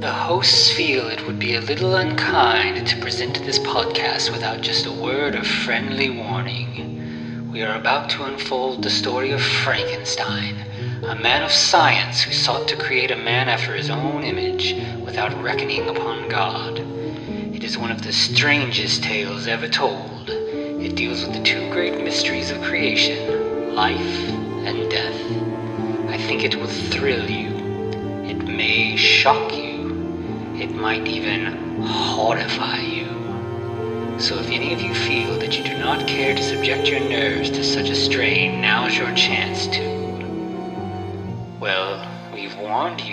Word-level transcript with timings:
The 0.00 0.12
hosts 0.12 0.70
feel 0.70 1.08
it 1.08 1.26
would 1.26 1.38
be 1.38 1.54
a 1.54 1.60
little 1.60 1.96
unkind 1.96 2.86
to 2.86 2.96
present 2.98 3.42
this 3.44 3.58
podcast 3.58 4.30
without 4.30 4.60
just 4.60 4.86
a 4.86 4.92
word 4.92 5.34
of 5.34 5.46
friendly 5.46 6.10
warning. 6.10 7.50
We 7.50 7.62
are 7.62 7.74
about 7.74 8.10
to 8.10 8.24
unfold 8.24 8.82
the 8.82 8.90
story 8.90 9.32
of 9.32 9.42
Frankenstein, 9.42 10.64
a 11.02 11.14
man 11.14 11.42
of 11.42 11.50
science 11.50 12.20
who 12.20 12.32
sought 12.32 12.68
to 12.68 12.76
create 12.76 13.10
a 13.10 13.16
man 13.16 13.48
after 13.48 13.74
his 13.74 13.90
own 13.90 14.22
image 14.22 14.74
without 15.04 15.42
reckoning 15.42 15.88
upon 15.88 16.28
God. 16.28 16.78
It 16.78 17.64
is 17.64 17.76
one 17.76 17.90
of 17.90 18.02
the 18.02 18.12
strangest 18.12 19.02
tales 19.02 19.46
ever 19.46 19.66
told. 19.66 20.30
It 20.30 20.94
deals 20.94 21.24
with 21.24 21.34
the 21.34 21.42
two 21.42 21.68
great 21.70 22.04
mysteries 22.04 22.50
of 22.50 22.62
creation 22.62 23.74
life 23.74 24.37
think 26.28 26.44
it 26.44 26.56
will 26.56 26.66
thrill 26.66 27.30
you. 27.30 27.48
It 28.28 28.44
may 28.44 28.96
shock 28.96 29.50
you. 29.56 29.88
It 30.60 30.70
might 30.74 31.08
even 31.08 31.80
horrify 31.80 32.80
you. 32.80 33.06
So 34.18 34.38
if 34.38 34.50
any 34.50 34.74
of 34.74 34.82
you 34.82 34.94
feel 34.94 35.38
that 35.38 35.56
you 35.56 35.64
do 35.64 35.78
not 35.78 36.06
care 36.06 36.34
to 36.34 36.42
subject 36.42 36.86
your 36.86 37.00
nerves 37.00 37.48
to 37.52 37.64
such 37.64 37.88
a 37.88 37.94
strain, 37.94 38.60
now's 38.60 38.94
your 38.94 39.10
chance 39.14 39.68
to. 39.68 39.82
Well, 41.58 42.06
we've 42.34 42.54
warned 42.58 43.00
you. 43.00 43.07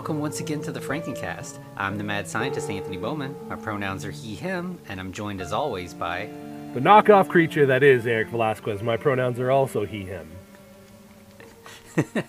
Welcome 0.00 0.20
once 0.20 0.40
again 0.40 0.62
to 0.62 0.72
the 0.72 0.80
Frankencast. 0.80 1.58
I'm 1.76 1.98
the 1.98 2.04
mad 2.04 2.26
scientist 2.26 2.70
Anthony 2.70 2.96
Bowman. 2.96 3.36
My 3.50 3.56
pronouns 3.56 4.02
are 4.06 4.10
he, 4.10 4.34
him, 4.34 4.78
and 4.88 4.98
I'm 4.98 5.12
joined 5.12 5.42
as 5.42 5.52
always 5.52 5.92
by. 5.92 6.30
The 6.72 6.80
knockoff 6.80 7.28
creature 7.28 7.66
that 7.66 7.82
is 7.82 8.06
Eric 8.06 8.28
Velazquez. 8.28 8.82
My 8.82 8.96
pronouns 8.96 9.38
are 9.38 9.50
also 9.50 9.84
he, 9.84 10.04
him. 10.04 10.30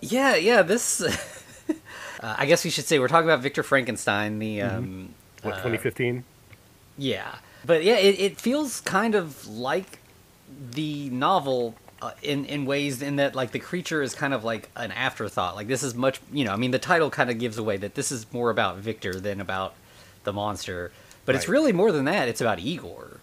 Yeah, 0.00 0.34
yeah, 0.34 0.62
this. 0.62 1.00
uh, 1.70 1.74
I 2.20 2.44
guess 2.44 2.64
we 2.64 2.70
should 2.70 2.86
say 2.86 2.98
we're 2.98 3.06
talking 3.06 3.28
about 3.30 3.38
Victor 3.38 3.62
Frankenstein, 3.62 4.40
the. 4.40 4.62
Um, 4.62 5.14
What, 5.42 5.50
2015? 5.58 6.24
Yeah, 6.98 7.36
but 7.64 7.84
yeah, 7.84 7.98
it, 7.98 8.18
it 8.18 8.40
feels 8.40 8.80
kind 8.80 9.14
of 9.14 9.46
like 9.46 10.00
the 10.72 11.08
novel 11.10 11.76
uh, 12.02 12.12
in 12.22 12.44
in 12.44 12.64
ways 12.66 13.02
in 13.02 13.16
that 13.16 13.34
like 13.34 13.52
the 13.52 13.58
creature 13.58 14.02
is 14.02 14.14
kind 14.14 14.34
of 14.34 14.44
like 14.44 14.68
an 14.76 14.92
afterthought. 14.92 15.56
Like 15.56 15.68
this 15.68 15.82
is 15.82 15.94
much, 15.94 16.20
you 16.32 16.44
know, 16.44 16.52
I 16.52 16.56
mean 16.56 16.70
the 16.70 16.78
title 16.78 17.10
kind 17.10 17.30
of 17.30 17.38
gives 17.38 17.58
away 17.58 17.76
that 17.78 17.94
this 17.94 18.10
is 18.10 18.26
more 18.32 18.50
about 18.50 18.78
Victor 18.78 19.20
than 19.20 19.40
about 19.40 19.74
the 20.24 20.32
monster. 20.32 20.92
But 21.26 21.34
it's 21.36 21.48
really 21.48 21.72
more 21.72 21.92
than 21.92 22.06
that. 22.06 22.28
It's 22.28 22.40
about 22.40 22.58
Igor. 22.58 23.20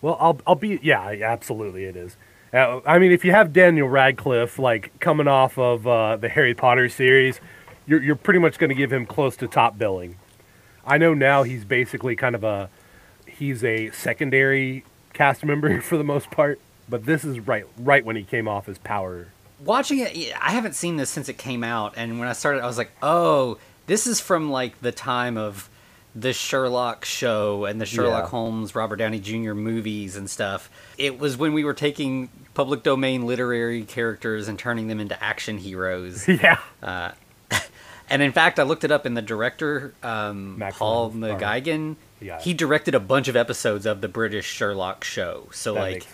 Well, 0.00 0.16
I'll, 0.20 0.40
I'll 0.46 0.54
be, 0.54 0.78
yeah, 0.82 1.08
absolutely 1.22 1.84
it 1.84 1.96
is. 1.96 2.16
Uh, 2.52 2.80
I 2.86 2.98
mean, 2.98 3.12
if 3.12 3.24
you 3.24 3.30
have 3.30 3.52
Daniel 3.52 3.88
Radcliffe, 3.88 4.58
like, 4.58 4.98
coming 5.00 5.28
off 5.28 5.56
of 5.58 5.86
uh, 5.86 6.16
the 6.16 6.28
Harry 6.28 6.54
Potter 6.54 6.88
series, 6.88 7.40
you're, 7.86 8.02
you're 8.02 8.16
pretty 8.16 8.40
much 8.40 8.58
going 8.58 8.68
to 8.68 8.74
give 8.74 8.92
him 8.92 9.06
close 9.06 9.36
to 9.36 9.48
top 9.48 9.78
billing. 9.78 10.18
I 10.84 10.98
know 10.98 11.14
now 11.14 11.44
he's 11.44 11.64
basically 11.64 12.16
kind 12.16 12.34
of 12.34 12.44
a, 12.44 12.68
he's 13.26 13.64
a 13.64 13.90
secondary 13.90 14.84
cast 15.12 15.44
member 15.44 15.80
for 15.82 15.96
the 15.96 16.04
most 16.04 16.30
part, 16.30 16.60
but 16.88 17.04
this 17.06 17.24
is 17.24 17.40
right, 17.40 17.64
right 17.78 18.04
when 18.04 18.16
he 18.16 18.22
came 18.24 18.48
off 18.48 18.66
his 18.66 18.78
power. 18.78 19.28
Watching 19.64 20.00
it, 20.00 20.32
I 20.40 20.50
haven't 20.52 20.74
seen 20.74 20.96
this 20.96 21.08
since 21.10 21.28
it 21.28 21.38
came 21.38 21.62
out, 21.62 21.94
and 21.96 22.18
when 22.18 22.28
I 22.28 22.32
started, 22.32 22.62
I 22.62 22.66
was 22.66 22.78
like, 22.78 22.90
oh, 23.02 23.58
this 23.86 24.06
is 24.06 24.20
from 24.20 24.50
like 24.50 24.80
the 24.80 24.92
time 24.92 25.36
of 25.36 25.68
the 26.14 26.32
Sherlock 26.32 27.04
show 27.06 27.64
and 27.64 27.80
the 27.80 27.86
Sherlock 27.86 28.24
Yeah. 28.24 28.28
Holmes, 28.30 28.74
Robert 28.74 28.96
Downey 28.96 29.18
Jr. 29.18 29.54
movies 29.54 30.14
and 30.16 30.28
stuff. 30.28 30.68
It 30.98 31.18
was 31.18 31.36
when 31.38 31.54
we 31.54 31.64
were 31.64 31.72
taking 31.74 32.28
public 32.54 32.82
domain 32.82 33.24
literary 33.26 33.84
characters 33.84 34.46
and 34.48 34.58
turning 34.58 34.88
them 34.88 35.00
into 35.00 35.20
action 35.22 35.56
heroes. 35.58 36.28
yeah. 36.28 36.58
and 38.10 38.20
in 38.22 38.32
fact, 38.32 38.58
I 38.58 38.64
looked 38.64 38.84
it 38.84 38.90
up, 38.90 39.06
and 39.06 39.16
the 39.16 39.22
director, 39.22 39.94
um, 40.02 40.62
Paul 40.72 41.10
Landis, 41.14 41.40
McGuigan, 41.40 41.96
Yeah. 42.20 42.40
he 42.40 42.52
directed 42.52 42.94
a 42.94 43.00
bunch 43.00 43.28
of 43.28 43.36
episodes 43.36 43.86
of 43.86 44.00
the 44.02 44.08
British 44.08 44.44
Sherlock 44.46 45.04
show. 45.04 45.48
So 45.52 45.74
That 45.74 45.80
like. 45.80 46.06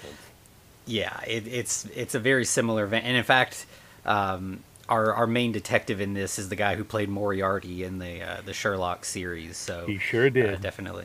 Yeah, 0.88 1.20
it, 1.26 1.46
it's 1.46 1.84
it's 1.94 2.14
a 2.14 2.18
very 2.18 2.44
similar 2.44 2.84
event, 2.84 3.04
and 3.04 3.16
in 3.16 3.22
fact, 3.22 3.66
um, 4.06 4.64
our 4.88 5.12
our 5.12 5.26
main 5.26 5.52
detective 5.52 6.00
in 6.00 6.14
this 6.14 6.38
is 6.38 6.48
the 6.48 6.56
guy 6.56 6.74
who 6.76 6.82
played 6.84 7.08
Moriarty 7.10 7.84
in 7.84 7.98
the 7.98 8.22
uh, 8.22 8.40
the 8.44 8.54
Sherlock 8.54 9.04
series. 9.04 9.56
So 9.58 9.84
He 9.86 9.98
sure 9.98 10.26
uh, 10.26 10.30
did. 10.30 10.60
definitely. 10.62 11.04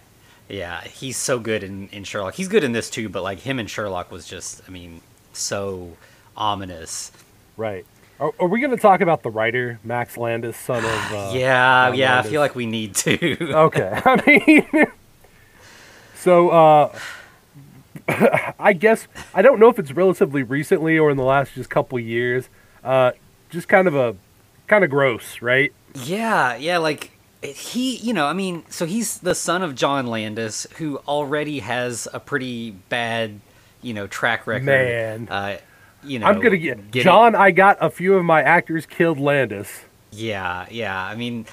Yeah, 0.50 0.82
he's 0.82 1.18
so 1.18 1.40
good 1.40 1.64
in, 1.64 1.88
in 1.90 2.04
Sherlock. 2.04 2.36
He's 2.36 2.48
good 2.48 2.64
in 2.64 2.72
this 2.74 2.90
too, 2.90 3.10
but 3.10 3.24
like 3.24 3.40
him 3.40 3.60
and 3.60 3.70
Sherlock 3.70 4.12
was 4.12 4.26
just, 4.28 4.62
I 4.68 4.72
mean, 4.72 5.02
so 5.32 5.96
ominous. 6.36 7.12
Right. 7.58 7.86
Are, 8.20 8.32
are 8.40 8.48
we 8.48 8.60
going 8.60 8.72
to 8.72 8.78
talk 8.78 9.02
about 9.02 9.24
the 9.24 9.30
writer, 9.32 9.80
Max 9.84 10.18
Landis, 10.18 10.58
son 10.58 10.84
of. 10.84 10.92
Uh, 11.14 11.32
yeah, 11.34 11.88
John 11.90 11.98
yeah, 11.98 12.20
I 12.20 12.24
feel 12.24 12.42
like 12.42 12.56
we 12.56 12.66
need 12.66 12.94
to. 12.96 13.38
Okay. 13.54 14.02
I 14.06 14.24
mean, 14.28 14.86
so 16.16 16.50
uh, 16.50 17.00
I 18.60 18.74
guess 18.74 19.08
I 19.34 19.42
don't 19.42 19.60
know 19.60 19.70
if 19.70 19.80
it's 19.80 19.92
relatively 19.92 20.44
recently 20.44 20.98
or 20.98 21.10
in 21.12 21.18
the 21.18 21.24
last 21.24 21.54
just 21.54 21.70
couple 21.70 22.00
years. 22.00 22.50
Uh, 22.84 23.12
just 23.50 23.68
kind 23.68 23.88
of 23.88 23.96
a 23.96 24.16
kind 24.68 24.84
of 24.84 24.90
gross, 24.90 25.42
right? 25.42 25.72
Yeah, 25.96 26.56
yeah, 26.56 26.80
like 26.80 27.12
he, 27.44 27.98
you 27.98 28.14
know, 28.14 28.26
I 28.26 28.34
mean, 28.34 28.64
so 28.70 28.86
he's 28.86 29.20
the 29.20 29.36
son 29.36 29.64
of 29.64 29.76
John 29.76 30.08
Landis, 30.08 30.66
who 30.78 30.98
already 31.08 31.60
has 31.60 32.08
a 32.14 32.20
pretty 32.20 32.72
bad, 32.72 33.40
you 33.82 33.94
know, 33.94 34.08
track 34.08 34.48
record. 34.48 34.66
Man. 34.66 35.28
uh, 35.30 35.58
you 36.04 36.20
know, 36.20 36.26
I'm 36.26 36.42
gonna 36.42 36.58
get 36.58 36.92
getting- 36.92 37.04
John. 37.06 37.36
I 37.36 37.52
got 37.52 37.78
a 37.80 37.90
few 37.90 38.16
of 38.16 38.26
my 38.26 38.42
actors 38.42 38.86
killed 38.86 39.20
Landis. 39.20 39.84
Yeah, 40.12 40.66
yeah. 40.70 41.06
I 41.06 41.16
mean, 41.16 41.46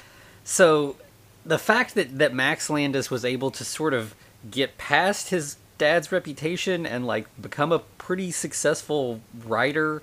so 0.43 0.97
the 1.45 1.57
fact 1.57 1.95
that 1.95 2.17
that 2.19 2.33
Max 2.33 2.69
Landis 2.69 3.09
was 3.09 3.23
able 3.23 3.51
to 3.51 3.63
sort 3.63 3.93
of 3.93 4.15
get 4.49 4.77
past 4.77 5.29
his 5.29 5.57
dad's 5.81 6.11
reputation 6.11 6.85
and 6.85 7.07
like 7.07 7.25
become 7.41 7.71
a 7.71 7.79
pretty 7.97 8.29
successful 8.31 9.19
writer 9.45 10.01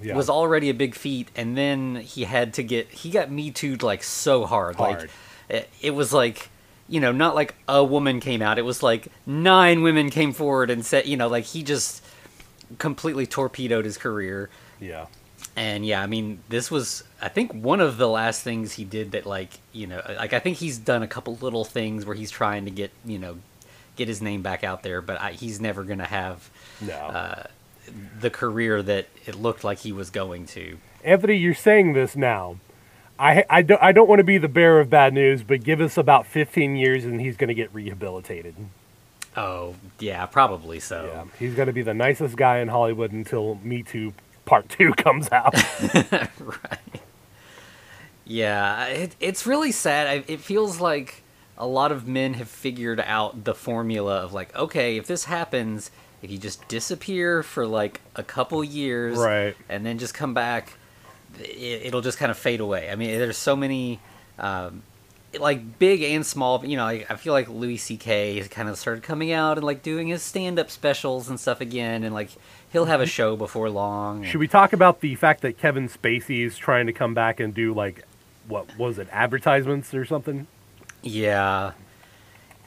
Yeah. 0.00 0.14
was 0.14 0.28
already 0.30 0.68
a 0.70 0.74
big 0.84 0.94
feat 0.94 1.28
and 1.34 1.56
then 1.56 1.96
he 1.96 2.24
had 2.24 2.54
to 2.54 2.62
get 2.62 2.84
he 3.02 3.10
got 3.10 3.28
me 3.30 3.50
too 3.50 3.74
like 3.90 4.02
so 4.04 4.46
hard, 4.46 4.78
like 4.78 4.96
Hard. 4.98 5.10
it, 5.48 5.68
it 5.82 5.90
was 6.00 6.12
like 6.12 6.38
you 6.88 7.00
know 7.00 7.10
not 7.12 7.34
like 7.34 7.54
a 7.66 7.82
woman 7.82 8.20
came 8.20 8.40
out 8.46 8.58
it 8.58 8.64
was 8.72 8.82
like 8.90 9.08
nine 9.26 9.82
women 9.82 10.10
came 10.10 10.32
forward 10.32 10.70
and 10.70 10.86
said 10.86 11.06
you 11.06 11.16
know 11.16 11.28
like 11.36 11.44
he 11.44 11.62
just 11.64 12.02
completely 12.78 13.26
torpedoed 13.26 13.84
his 13.84 13.98
career 13.98 14.48
Yeah. 14.80 15.06
and 15.56 15.84
yeah, 15.86 16.02
I 16.02 16.06
mean, 16.06 16.38
this 16.48 16.70
was 16.70 17.02
I 17.20 17.28
think 17.28 17.52
one 17.52 17.80
of 17.80 17.96
the 17.96 18.08
last 18.08 18.42
things 18.42 18.72
he 18.74 18.84
did 18.84 19.12
that 19.12 19.24
like 19.26 19.50
you 19.72 19.86
know 19.86 20.00
like 20.22 20.32
I 20.32 20.40
think 20.40 20.58
he's 20.58 20.78
done 20.78 21.02
a 21.02 21.08
couple 21.08 21.36
little 21.46 21.64
things 21.64 22.04
where 22.06 22.14
he's 22.16 22.30
trying 22.30 22.64
to 22.66 22.70
get 22.70 22.90
you 23.04 23.18
know 23.18 23.34
get 23.96 24.08
his 24.08 24.22
name 24.22 24.42
back 24.42 24.62
out 24.62 24.82
there, 24.82 25.00
but 25.00 25.20
I, 25.20 25.32
he's 25.32 25.60
never 25.60 25.82
gonna 25.84 26.06
have 26.06 26.50
No. 26.80 26.94
uh, 26.94 27.42
the 28.20 28.30
career 28.30 28.82
that 28.82 29.06
it 29.26 29.34
looked 29.36 29.64
like 29.64 29.78
he 29.78 29.92
was 29.92 30.10
going 30.10 30.46
to. 30.46 30.78
Anthony, 31.04 31.36
you're 31.36 31.54
saying 31.54 31.92
this 31.92 32.16
now. 32.16 32.56
I 33.18 33.44
I 33.48 33.62
don't 33.62 33.82
I 33.82 33.92
don't 33.92 34.08
want 34.08 34.18
to 34.20 34.24
be 34.24 34.38
the 34.38 34.48
bearer 34.48 34.80
of 34.80 34.90
bad 34.90 35.14
news, 35.14 35.42
but 35.42 35.62
give 35.64 35.80
us 35.80 35.96
about 35.96 36.26
15 36.26 36.76
years 36.76 37.04
and 37.04 37.20
he's 37.20 37.36
going 37.36 37.48
to 37.48 37.54
get 37.54 37.72
rehabilitated. 37.72 38.54
Oh 39.36 39.74
yeah, 40.00 40.26
probably 40.26 40.80
so. 40.80 41.06
Yeah, 41.12 41.24
he's 41.38 41.54
going 41.54 41.66
to 41.66 41.72
be 41.72 41.82
the 41.82 41.94
nicest 41.94 42.36
guy 42.36 42.58
in 42.58 42.68
Hollywood 42.68 43.12
until 43.12 43.54
Me 43.62 43.82
Too 43.82 44.12
Part 44.44 44.68
Two 44.70 44.92
comes 44.94 45.30
out. 45.32 45.54
right. 46.40 46.78
Yeah, 48.24 48.86
it, 48.86 49.16
it's 49.20 49.46
really 49.46 49.72
sad. 49.72 50.06
I, 50.08 50.24
it 50.26 50.40
feels 50.40 50.80
like 50.80 51.22
a 51.58 51.66
lot 51.66 51.92
of 51.92 52.06
men 52.06 52.34
have 52.34 52.48
figured 52.48 53.00
out 53.00 53.44
the 53.44 53.54
formula 53.54 54.16
of 54.22 54.32
like, 54.32 54.54
okay, 54.56 54.96
if 54.96 55.06
this 55.06 55.24
happens, 55.24 55.90
if 56.22 56.30
you 56.30 56.38
just 56.38 56.66
disappear 56.68 57.42
for 57.42 57.66
like 57.66 58.00
a 58.14 58.22
couple 58.22 58.62
years, 58.62 59.16
Right. 59.18 59.56
and 59.68 59.84
then 59.86 59.98
just 59.98 60.14
come 60.14 60.34
back, 60.34 60.74
it, 61.38 61.86
it'll 61.86 62.02
just 62.02 62.18
kind 62.18 62.30
of 62.30 62.38
fade 62.38 62.60
away. 62.60 62.90
I 62.90 62.94
mean, 62.96 63.10
there's 63.18 63.36
so 63.38 63.56
many, 63.56 64.00
um, 64.38 64.82
like 65.38 65.78
big 65.78 66.02
and 66.02 66.24
small. 66.24 66.64
You 66.64 66.76
know, 66.76 66.84
I, 66.86 67.04
I 67.10 67.16
feel 67.16 67.32
like 67.34 67.48
Louis 67.48 67.76
C.K. 67.76 68.38
has 68.38 68.48
kind 68.48 68.68
of 68.68 68.78
started 68.78 69.02
coming 69.02 69.32
out 69.32 69.58
and 69.58 69.66
like 69.66 69.82
doing 69.82 70.08
his 70.08 70.22
stand-up 70.22 70.70
specials 70.70 71.28
and 71.28 71.38
stuff 71.38 71.60
again, 71.60 72.04
and 72.04 72.14
like 72.14 72.30
he'll 72.72 72.86
have 72.86 73.00
a 73.02 73.06
show 73.06 73.36
before 73.36 73.68
long. 73.68 74.24
Should 74.24 74.40
we 74.40 74.48
talk 74.48 74.72
about 74.72 75.00
the 75.00 75.14
fact 75.14 75.42
that 75.42 75.58
Kevin 75.58 75.88
Spacey 75.88 76.46
is 76.46 76.56
trying 76.56 76.86
to 76.86 76.92
come 76.92 77.12
back 77.12 77.38
and 77.40 77.52
do 77.54 77.74
like 77.74 78.04
what 78.48 78.78
was 78.78 78.98
it, 78.98 79.08
advertisements 79.10 79.92
or 79.92 80.04
something? 80.04 80.46
Yeah, 81.06 81.72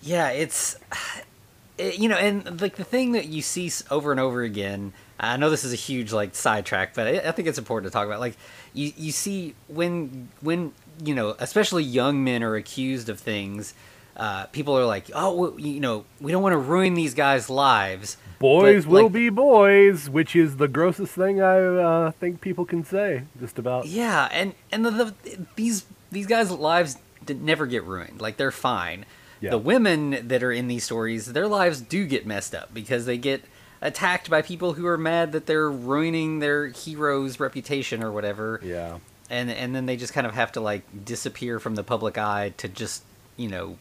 yeah, 0.01 0.29
it's 0.29 0.77
it, 1.77 1.99
you 1.99 2.09
know, 2.09 2.17
and 2.17 2.59
like 2.61 2.75
the 2.75 2.83
thing 2.83 3.11
that 3.13 3.27
you 3.27 3.41
see 3.41 3.71
over 3.91 4.11
and 4.11 4.19
over 4.19 4.41
again. 4.41 4.93
I 5.21 5.35
know 5.35 5.49
this 5.49 5.65
is 5.65 5.73
a 5.73 5.75
huge 5.75 6.13
like 6.13 6.33
sidetrack, 6.33 6.93
but 6.93 7.05
I, 7.07 7.27
I 7.27 7.31
think 7.31 7.47
it's 7.49 7.57
important 7.57 7.91
to 7.91 7.93
talk 7.93 8.07
about. 8.07 8.21
Like 8.21 8.37
you, 8.73 8.93
you 8.95 9.11
see 9.11 9.53
when 9.67 10.29
when 10.41 10.71
you 11.03 11.13
know, 11.13 11.35
especially 11.39 11.83
young 11.83 12.23
men 12.23 12.41
are 12.43 12.55
accused 12.55 13.09
of 13.09 13.19
things. 13.19 13.73
uh, 14.17 14.45
people 14.47 14.77
are 14.77 14.85
like, 14.85 15.09
oh, 15.15 15.57
you 15.57 15.79
know, 15.79 16.03
we 16.19 16.31
don't 16.31 16.43
want 16.43 16.51
to 16.53 16.57
ruin 16.57 16.93
these 16.93 17.13
guys' 17.13 17.49
lives. 17.49 18.17
Boys 18.37 18.83
But, 18.85 18.91
will 18.91 19.03
like- 19.03 19.13
be 19.13 19.29
boys, 19.29 20.09
which 20.09 20.35
is 20.35 20.57
the 20.57 20.67
grossest 20.69 21.13
thing 21.15 21.41
I 21.41 21.57
uh, 21.59 22.11
think 22.11 22.39
people 22.41 22.65
can 22.65 22.83
say. 22.85 23.23
Just 23.39 23.57
about. 23.59 23.87
Yeah, 23.87 24.27
and 24.31 24.55
and 24.71 24.85
the, 24.85 24.91
the 24.91 25.13
these 25.57 25.85
these 26.11 26.27
guys' 26.27 26.49
lives 26.51 26.97
never 27.27 27.65
get 27.65 27.83
ruined. 27.83 28.21
Like 28.21 28.37
they're 28.37 28.51
fine. 28.51 29.05
Yeah. 29.41 29.51
The 29.51 29.57
women 29.57 30.27
that 30.27 30.43
are 30.43 30.51
in 30.51 30.67
these 30.67 30.83
stories, 30.83 31.31
their 31.33 31.47
lives 31.47 31.81
do 31.81 32.05
get 32.05 32.25
messed 32.25 32.53
up 32.53 32.73
because 32.73 33.05
they 33.05 33.17
get 33.17 33.43
attacked 33.81 34.29
by 34.29 34.41
people 34.41 34.73
who 34.73 34.85
are 34.85 34.97
mad 34.97 35.31
that 35.31 35.45
they're 35.45 35.71
ruining 35.71 36.39
their 36.39 36.67
hero's 36.67 37.39
reputation 37.39 38.03
or 38.03 38.11
whatever. 38.11 38.59
Yeah. 38.63 38.99
And 39.29 39.49
and 39.49 39.75
then 39.75 39.85
they 39.85 39.95
just 39.95 40.13
kind 40.13 40.27
of 40.27 40.33
have 40.33 40.51
to 40.53 40.61
like 40.61 40.83
disappear 41.05 41.59
from 41.59 41.75
the 41.75 41.83
public 41.83 42.17
eye 42.17 42.53
to 42.57 42.67
just 42.67 43.03
you 43.37 43.47
know 43.47 43.77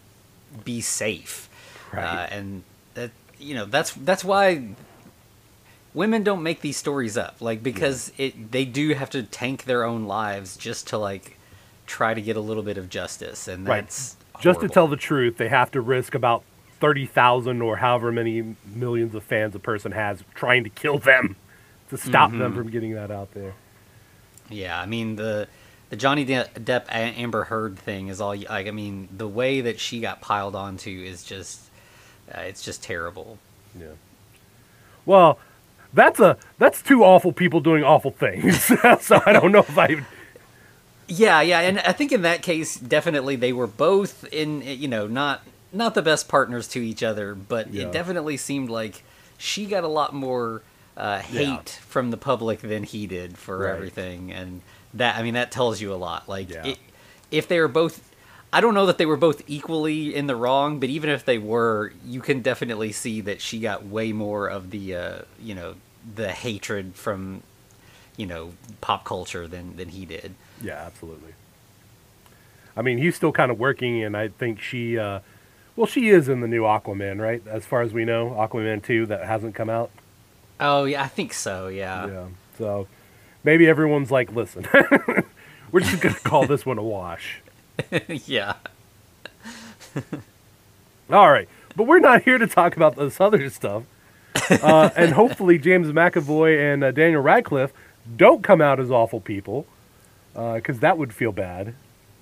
be 0.64 0.80
safe. 0.80 1.48
Right. 1.92 2.04
Uh, 2.04 2.26
and 2.30 2.62
that 2.94 3.10
you 3.38 3.54
know 3.54 3.64
that's 3.64 3.92
that's 3.92 4.24
why 4.24 4.68
women 5.94 6.22
don't 6.22 6.42
make 6.42 6.60
these 6.60 6.76
stories 6.76 7.16
up 7.16 7.40
like 7.40 7.62
because 7.62 8.12
it 8.18 8.52
they 8.52 8.64
do 8.64 8.92
have 8.92 9.10
to 9.10 9.22
tank 9.22 9.64
their 9.64 9.84
own 9.84 10.04
lives 10.04 10.56
just 10.56 10.86
to 10.88 10.98
like 10.98 11.37
try 11.88 12.14
to 12.14 12.20
get 12.22 12.36
a 12.36 12.40
little 12.40 12.62
bit 12.62 12.78
of 12.78 12.88
justice 12.88 13.48
and 13.48 13.66
Right. 13.66 13.82
that's 13.82 14.16
Just 14.40 14.60
to 14.60 14.68
tell 14.68 14.86
the 14.86 14.96
truth, 14.96 15.36
they 15.38 15.48
have 15.48 15.70
to 15.72 15.80
risk 15.80 16.14
about 16.14 16.44
30,000 16.80 17.60
or 17.60 17.78
however 17.78 18.12
many 18.12 18.54
millions 18.72 19.12
of 19.14 19.24
fans 19.24 19.54
a 19.56 19.58
person 19.58 19.90
has 19.92 20.22
trying 20.34 20.62
to 20.62 20.70
kill 20.70 20.98
them 20.98 21.34
to 21.90 21.96
stop 21.96 22.30
them 22.30 22.40
Mm-hmm. 22.40 22.54
from 22.56 22.70
getting 22.70 22.92
that 22.94 23.10
out 23.10 23.32
there. 23.34 23.54
yeah 24.48 24.80
i 24.80 24.86
mean 24.86 25.16
the 25.16 25.48
the 25.90 25.96
johnny 25.96 26.24
depp 26.24 26.84
amber 26.90 27.44
heard 27.44 27.76
thing 27.78 28.06
is 28.08 28.20
all 28.20 28.36
like 28.36 28.68
i 28.68 28.70
mean 28.70 29.08
the 29.16 29.26
way 29.26 29.60
that 29.62 29.80
she 29.80 29.98
got 30.00 30.20
piled 30.20 30.54
onto 30.54 30.90
is 30.90 31.24
just 31.24 31.62
uh, 32.32 32.42
it's 32.42 32.62
just 32.62 32.82
terrible 32.82 33.38
Yeah. 33.78 33.86
Well, 35.06 35.38
that's 35.94 36.20
a 36.20 36.36
that's 36.58 36.82
two 36.82 37.02
awful 37.02 37.32
people 37.32 37.60
doing 37.60 37.82
awful 37.82 38.10
things. 38.10 38.64
so 39.00 39.20
I 39.24 39.32
don't 39.32 39.50
know 39.52 39.60
if 39.60 39.78
I 39.78 40.04
Yeah, 41.08 41.40
yeah, 41.40 41.60
and 41.60 41.78
I 41.80 41.92
think 41.92 42.12
in 42.12 42.22
that 42.22 42.42
case, 42.42 42.76
definitely 42.76 43.34
they 43.36 43.52
were 43.52 43.66
both 43.66 44.24
in, 44.32 44.60
you 44.62 44.88
know, 44.88 45.06
not 45.06 45.42
not 45.72 45.94
the 45.94 46.02
best 46.02 46.28
partners 46.28 46.66
to 46.68 46.80
each 46.80 47.02
other, 47.02 47.34
but 47.34 47.68
Yeah. 47.68 47.84
it 47.84 47.92
definitely 47.92 48.36
seemed 48.36 48.70
like 48.70 49.02
she 49.36 49.66
got 49.66 49.84
a 49.84 49.88
lot 49.88 50.14
more 50.14 50.62
uh, 50.96 51.18
hate 51.20 51.46
Yeah. 51.46 51.60
from 51.86 52.10
the 52.10 52.16
public 52.16 52.60
than 52.60 52.82
he 52.84 53.06
did 53.06 53.38
for 53.38 53.58
Right. 53.58 53.72
everything, 53.74 54.32
and 54.32 54.60
that 54.94 55.16
I 55.16 55.22
mean 55.22 55.34
that 55.34 55.50
tells 55.50 55.80
you 55.80 55.92
a 55.92 55.96
lot. 55.96 56.28
Like, 56.28 56.50
Yeah. 56.50 56.66
it, 56.68 56.78
if 57.30 57.48
they 57.48 57.58
were 57.60 57.68
both, 57.68 58.02
I 58.52 58.60
don't 58.60 58.74
know 58.74 58.86
that 58.86 58.98
they 58.98 59.06
were 59.06 59.16
both 59.16 59.42
equally 59.46 60.14
in 60.14 60.26
the 60.26 60.36
wrong, 60.36 60.78
but 60.80 60.88
even 60.90 61.08
if 61.10 61.24
they 61.24 61.38
were, 61.38 61.92
you 62.04 62.20
can 62.20 62.40
definitely 62.42 62.92
see 62.92 63.20
that 63.22 63.40
she 63.40 63.60
got 63.60 63.86
way 63.86 64.12
more 64.12 64.48
of 64.48 64.70
the, 64.70 64.94
uh, 64.94 65.18
you 65.40 65.54
know, 65.54 65.74
the 66.14 66.32
hatred 66.32 66.94
from, 66.96 67.42
you 68.16 68.26
know, 68.26 68.52
pop 68.82 69.04
culture 69.04 69.46
than 69.48 69.76
than 69.76 69.88
he 69.90 70.04
did. 70.04 70.34
Yeah, 70.62 70.74
absolutely. 70.74 71.32
I 72.76 72.82
mean, 72.82 72.98
he's 72.98 73.16
still 73.16 73.32
kind 73.32 73.50
of 73.50 73.58
working, 73.58 74.04
and 74.04 74.16
I 74.16 74.28
think 74.28 74.60
she, 74.60 74.98
uh, 74.98 75.20
well, 75.74 75.86
she 75.86 76.08
is 76.08 76.28
in 76.28 76.40
the 76.40 76.48
new 76.48 76.62
Aquaman, 76.62 77.20
right? 77.20 77.42
As 77.46 77.64
far 77.66 77.82
as 77.82 77.92
we 77.92 78.04
know, 78.04 78.30
Aquaman 78.30 78.82
2 78.82 79.06
that 79.06 79.24
hasn't 79.24 79.54
come 79.54 79.68
out. 79.68 79.90
Oh 80.60 80.84
yeah, 80.84 81.02
I 81.02 81.08
think 81.08 81.32
so. 81.32 81.68
Yeah. 81.68 82.06
yeah. 82.06 82.26
So 82.56 82.88
maybe 83.44 83.68
everyone's 83.68 84.10
like, 84.10 84.32
listen, 84.32 84.66
we're 85.72 85.80
just 85.80 86.00
going 86.00 86.14
to 86.14 86.20
call 86.20 86.46
this 86.46 86.66
one 86.66 86.78
a 86.78 86.82
wash. 86.82 87.40
Yeah. 88.26 88.54
All 91.10 91.30
right. 91.30 91.48
But 91.76 91.84
we're 91.86 92.00
not 92.00 92.22
here 92.22 92.38
to 92.38 92.46
talk 92.48 92.76
about 92.76 92.96
this 92.96 93.20
other 93.20 93.48
stuff. 93.50 93.84
Uh, 94.50 94.90
and 94.96 95.12
hopefully, 95.12 95.58
James 95.58 95.88
McAvoy 95.88 96.58
and 96.58 96.82
uh, 96.82 96.90
Daniel 96.90 97.22
Radcliffe 97.22 97.72
don't 98.16 98.42
come 98.42 98.60
out 98.60 98.80
as 98.80 98.90
awful 98.90 99.20
people, 99.20 99.64
Uh, 100.36 100.54
because 100.54 100.80
that 100.80 100.98
would 100.98 101.12
feel 101.12 101.32
bad. 101.32 101.74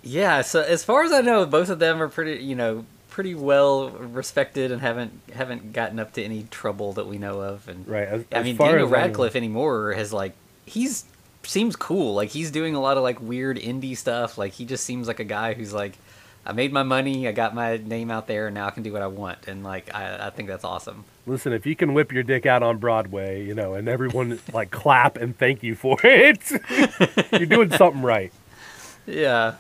Yeah. 0.03 0.43
So 0.43 0.63
as 0.63 0.85
far 0.85 1.03
as 1.03 1.13
I 1.13 1.21
know, 1.21 1.45
both 1.47 1.69
of 1.69 1.79
them 1.79 2.01
are 2.01 2.09
pretty, 2.09 2.43
you 2.43 2.55
know, 2.55 2.87
pretty 3.11 3.35
well 3.35 3.91
respected 3.91 4.71
and 4.71 4.81
haven't 4.81 5.21
haven't 5.33 5.73
gotten 5.73 5.99
up 5.99 6.13
to 6.15 6.23
any 6.23 6.45
trouble 6.51 6.93
that 6.95 7.07
we 7.07 7.19
know 7.19 7.41
of. 7.41 7.69
And 7.69 7.87
Right. 7.89 8.07
As, 8.07 8.25
I 8.33 8.43
mean, 8.43 8.57
far 8.57 8.69
Daniel 8.69 8.87
as 8.87 8.93
I. 8.93 8.97
Radcliffe 8.97 9.37
anymore 9.37 9.93
has 9.93 10.13
like 10.13 10.35
he's 10.65 11.05
seems 11.43 11.77
cool. 11.77 12.15
Like 12.15 12.31
he's 12.31 12.51
doing 12.51 12.75
a 12.75 12.81
lot 12.81 12.97
of 12.97 13.03
like 13.03 13.21
weird 13.21 13.57
indie 13.57 13.97
stuff. 13.97 14.39
Like 14.39 14.53
he 14.53 14.65
just 14.65 14.85
seems 14.85 15.09
like 15.09 15.21
a 15.21 15.25
guy 15.25 15.55
who's 15.55 15.73
like, 15.73 15.99
I 16.45 16.53
made 16.53 16.73
my 16.73 16.83
money, 16.83 17.27
I 17.27 17.33
got 17.33 17.55
my 17.55 17.77
name 17.77 18.11
out 18.11 18.27
there, 18.27 18.47
and 18.47 18.55
now 18.55 18.67
I 18.67 18.71
can 18.71 18.83
do 18.83 18.93
what 18.93 19.03
I 19.03 19.07
want. 19.07 19.49
And 19.49 19.65
like 19.65 19.95
I, 19.95 20.27
I 20.27 20.31
think 20.31 20.49
that's 20.49 20.65
awesome. 20.65 21.05
Listen, 21.29 21.53
if 21.53 21.67
you 21.67 21.75
can 21.75 21.93
whip 21.93 22.13
your 22.13 22.23
dick 22.23 22.47
out 22.47 22.63
on 22.63 22.79
Broadway, 22.79 23.45
you 23.45 23.53
know, 23.53 23.75
and 23.75 23.89
everyone 23.89 24.39
like 24.53 24.71
clap 24.71 25.17
and 25.17 25.37
thank 25.37 25.63
you 25.63 25.75
for 25.75 25.99
it, 26.05 26.51
you're 27.33 27.47
doing 27.47 27.71
something 27.73 28.03
right. 28.03 28.33
Yeah. 29.07 29.55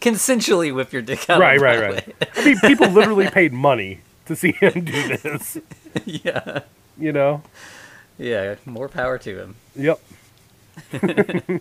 Consensually 0.00 0.72
whip 0.72 0.92
your 0.92 1.02
dick 1.02 1.28
out. 1.28 1.40
right, 1.40 1.58
on 1.58 1.62
right, 1.64 1.78
Broadway. 1.78 2.14
right. 2.20 2.30
I 2.36 2.44
mean, 2.44 2.58
people 2.60 2.88
literally 2.92 3.28
paid 3.28 3.52
money 3.52 4.00
to 4.26 4.36
see 4.36 4.52
him 4.52 4.84
do 4.84 5.16
this. 5.16 5.58
yeah. 6.04 6.60
You 6.96 7.12
know. 7.12 7.42
Yeah. 8.16 8.54
More 8.64 8.88
power 8.88 9.18
to 9.18 9.38
him. 9.38 9.56
Yep. 9.74 10.00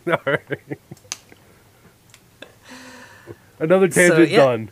All 0.07 0.19
right. 0.25 0.77
Another 3.57 3.87
tangent 3.87 4.29
yeah. 4.29 4.37
done. 4.37 4.69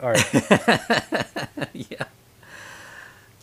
All 0.00 0.10
right. 0.10 0.34
yeah. 1.72 2.04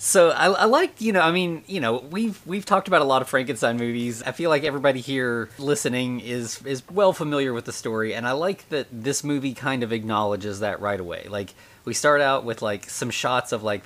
So 0.04 0.32
I, 0.32 0.48
I 0.48 0.66
like, 0.66 1.00
you 1.00 1.14
know, 1.14 1.22
I 1.22 1.32
mean, 1.32 1.64
you 1.66 1.80
know, 1.80 2.00
we've 2.12 2.46
we've 2.46 2.66
talked 2.66 2.90
about 2.90 3.02
a 3.02 3.06
lot 3.06 3.22
of 3.22 3.30
Frankenstein 3.30 3.78
movies. 3.78 4.22
I 4.22 4.34
feel 4.34 4.50
like 4.50 4.66
everybody 4.66 5.00
here 5.00 5.48
listening 5.58 6.20
is 6.20 6.62
is 6.66 6.84
well 6.92 7.14
familiar 7.14 7.54
with 7.54 7.64
the 7.64 7.72
story, 7.72 8.14
and 8.14 8.28
I 8.28 8.34
like 8.34 8.68
that 8.68 8.88
this 8.92 9.24
movie 9.24 9.54
kind 9.54 9.82
of 9.82 9.94
acknowledges 9.94 10.60
that 10.60 10.82
right 10.82 11.00
away. 11.00 11.28
Like 11.30 11.54
we 11.86 11.94
start 11.94 12.20
out 12.20 12.44
with 12.44 12.62
like 12.62 12.90
some 12.90 13.12
shots 13.12 13.54
of 13.54 13.64
like 13.64 13.84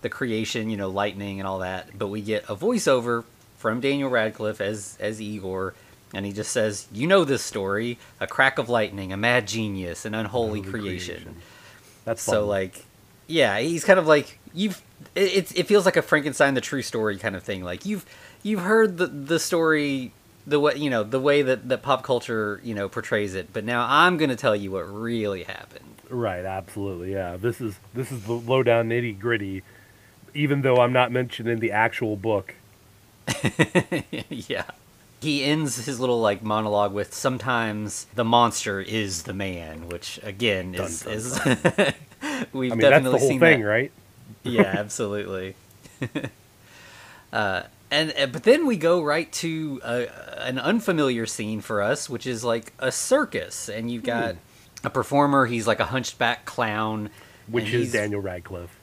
the 0.00 0.08
creation, 0.08 0.70
you 0.70 0.78
know, 0.78 0.88
lightning 0.88 1.38
and 1.38 1.46
all 1.46 1.58
that, 1.58 1.98
but 1.98 2.06
we 2.06 2.22
get 2.22 2.44
a 2.48 2.56
voiceover 2.56 3.24
from 3.58 3.82
Daniel 3.82 4.08
Radcliffe 4.08 4.62
as 4.62 4.96
as 4.98 5.20
Igor, 5.20 5.74
and 6.14 6.24
he 6.24 6.32
just 6.32 6.50
says, 6.50 6.88
"You 6.94 7.06
know 7.06 7.24
this 7.26 7.42
story: 7.42 7.98
a 8.20 8.26
crack 8.26 8.56
of 8.56 8.70
lightning, 8.70 9.12
a 9.12 9.18
mad 9.18 9.46
genius, 9.46 10.06
an 10.06 10.14
unholy 10.14 10.60
Unholy 10.60 10.80
creation." 10.80 11.14
creation. 11.16 11.36
That's 12.06 12.22
so 12.22 12.40
fun. 12.40 12.48
like 12.48 12.84
yeah 13.30 13.58
he's 13.58 13.84
kind 13.84 13.98
of 13.98 14.06
like 14.06 14.38
you've 14.58 14.82
it, 15.14 15.56
it 15.56 15.66
feels 15.66 15.84
like 15.84 15.96
a 15.96 16.02
frankenstein 16.02 16.54
the 16.54 16.60
true 16.60 16.82
story 16.82 17.16
kind 17.16 17.36
of 17.36 17.42
thing 17.42 17.62
like 17.62 17.86
you've 17.86 18.04
you've 18.42 18.60
heard 18.60 18.98
the 18.98 19.06
the 19.06 19.38
story 19.38 20.12
the 20.46 20.58
way 20.58 20.74
you 20.76 20.90
know 20.90 21.02
the 21.02 21.20
way 21.20 21.42
that 21.42 21.68
that 21.68 21.82
pop 21.82 22.02
culture 22.02 22.60
you 22.64 22.74
know 22.74 22.88
portrays 22.88 23.34
it 23.34 23.52
but 23.52 23.64
now 23.64 23.86
i'm 23.88 24.16
gonna 24.16 24.36
tell 24.36 24.56
you 24.56 24.70
what 24.70 24.82
really 24.82 25.44
happened 25.44 25.84
Right, 26.10 26.44
absolutely. 26.44 27.12
Yeah. 27.12 27.36
This 27.36 27.60
is 27.60 27.78
this 27.92 28.10
is 28.10 28.24
the 28.24 28.32
low 28.32 28.62
down 28.62 28.88
nitty 28.88 29.18
gritty, 29.20 29.62
even 30.32 30.62
though 30.62 30.76
I'm 30.76 30.92
not 30.92 31.12
mentioned 31.12 31.48
in 31.48 31.58
the 31.58 31.72
actual 31.72 32.16
book. 32.16 32.54
yeah 34.30 34.64
he 35.20 35.44
ends 35.44 35.84
his 35.84 36.00
little 36.00 36.20
like 36.20 36.42
monologue 36.42 36.94
with 36.94 37.12
sometimes 37.12 38.06
the 38.14 38.24
monster 38.24 38.80
is 38.80 39.24
the 39.24 39.34
man 39.34 39.88
which 39.88 40.18
again 40.22 40.74
is 40.74 41.00
Dun, 41.02 41.12
dun, 41.12 41.18
is 41.18 41.94
we've 42.54 42.72
I 42.72 42.74
mean, 42.76 42.90
that's 42.90 43.04
the 43.04 43.10
whole 43.10 43.18
seen 43.18 43.40
thing, 43.40 43.60
that. 43.60 43.66
right? 43.66 43.92
Yeah, 44.42 44.62
absolutely. 44.62 45.54
uh, 47.32 47.62
and 47.90 48.14
uh, 48.18 48.26
but 48.26 48.42
then 48.42 48.66
we 48.66 48.76
go 48.76 49.02
right 49.02 49.30
to 49.34 49.80
uh, 49.82 50.04
an 50.38 50.58
unfamiliar 50.58 51.26
scene 51.26 51.60
for 51.60 51.82
us, 51.82 52.08
which 52.08 52.26
is 52.26 52.44
like 52.44 52.72
a 52.78 52.92
circus, 52.92 53.68
and 53.68 53.90
you've 53.90 54.02
got 54.02 54.36
a 54.84 54.90
performer. 54.90 55.46
He's 55.46 55.66
like 55.66 55.80
a 55.80 55.86
hunchback 55.86 56.44
clown, 56.44 57.10
Which 57.48 57.72
is 57.72 57.92
Daniel 57.92 58.20
Radcliffe. 58.20 58.76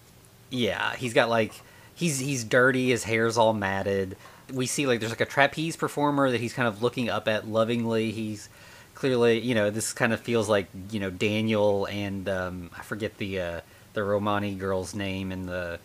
Yeah, 0.50 0.96
he's 0.96 1.14
got 1.14 1.30
like 1.30 1.54
he's 1.94 2.20
he's 2.20 2.44
dirty. 2.44 2.90
His 2.90 3.04
hair's 3.04 3.38
all 3.38 3.54
matted. 3.54 4.18
We 4.52 4.66
see 4.66 4.88
like 4.88 5.00
there's 5.00 5.12
like 5.12 5.22
a 5.22 5.26
trapeze 5.26 5.76
performer 5.76 6.30
that 6.32 6.40
he's 6.40 6.54
kind 6.54 6.68
of 6.68 6.82
looking 6.82 7.10
up 7.10 7.28
at 7.28 7.48
lovingly. 7.48 8.12
He's 8.12 8.50
clearly 8.94 9.40
you 9.40 9.54
know 9.54 9.70
this 9.70 9.94
kind 9.94 10.14
of 10.14 10.20
feels 10.20 10.50
like 10.50 10.68
you 10.90 11.00
know 11.00 11.10
Daniel 11.10 11.86
and 11.86 12.28
um, 12.30 12.72
I 12.78 12.82
forget 12.82 13.18
the 13.18 13.40
uh, 13.40 13.62
the 13.96 14.04
Romani 14.04 14.54
girl's 14.56 14.94
name 14.94 15.32
in 15.32 15.48
the 15.48 15.80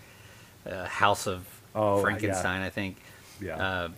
uh, 0.71 0.85
House 0.85 1.27
of 1.27 1.47
Oh, 1.75 1.97
yeah. 1.97 2.03
Frankenstein, 2.03 2.63
I 2.63 2.69
think. 2.69 2.97
Yeah. 3.41 3.57
Uh, 3.57 3.89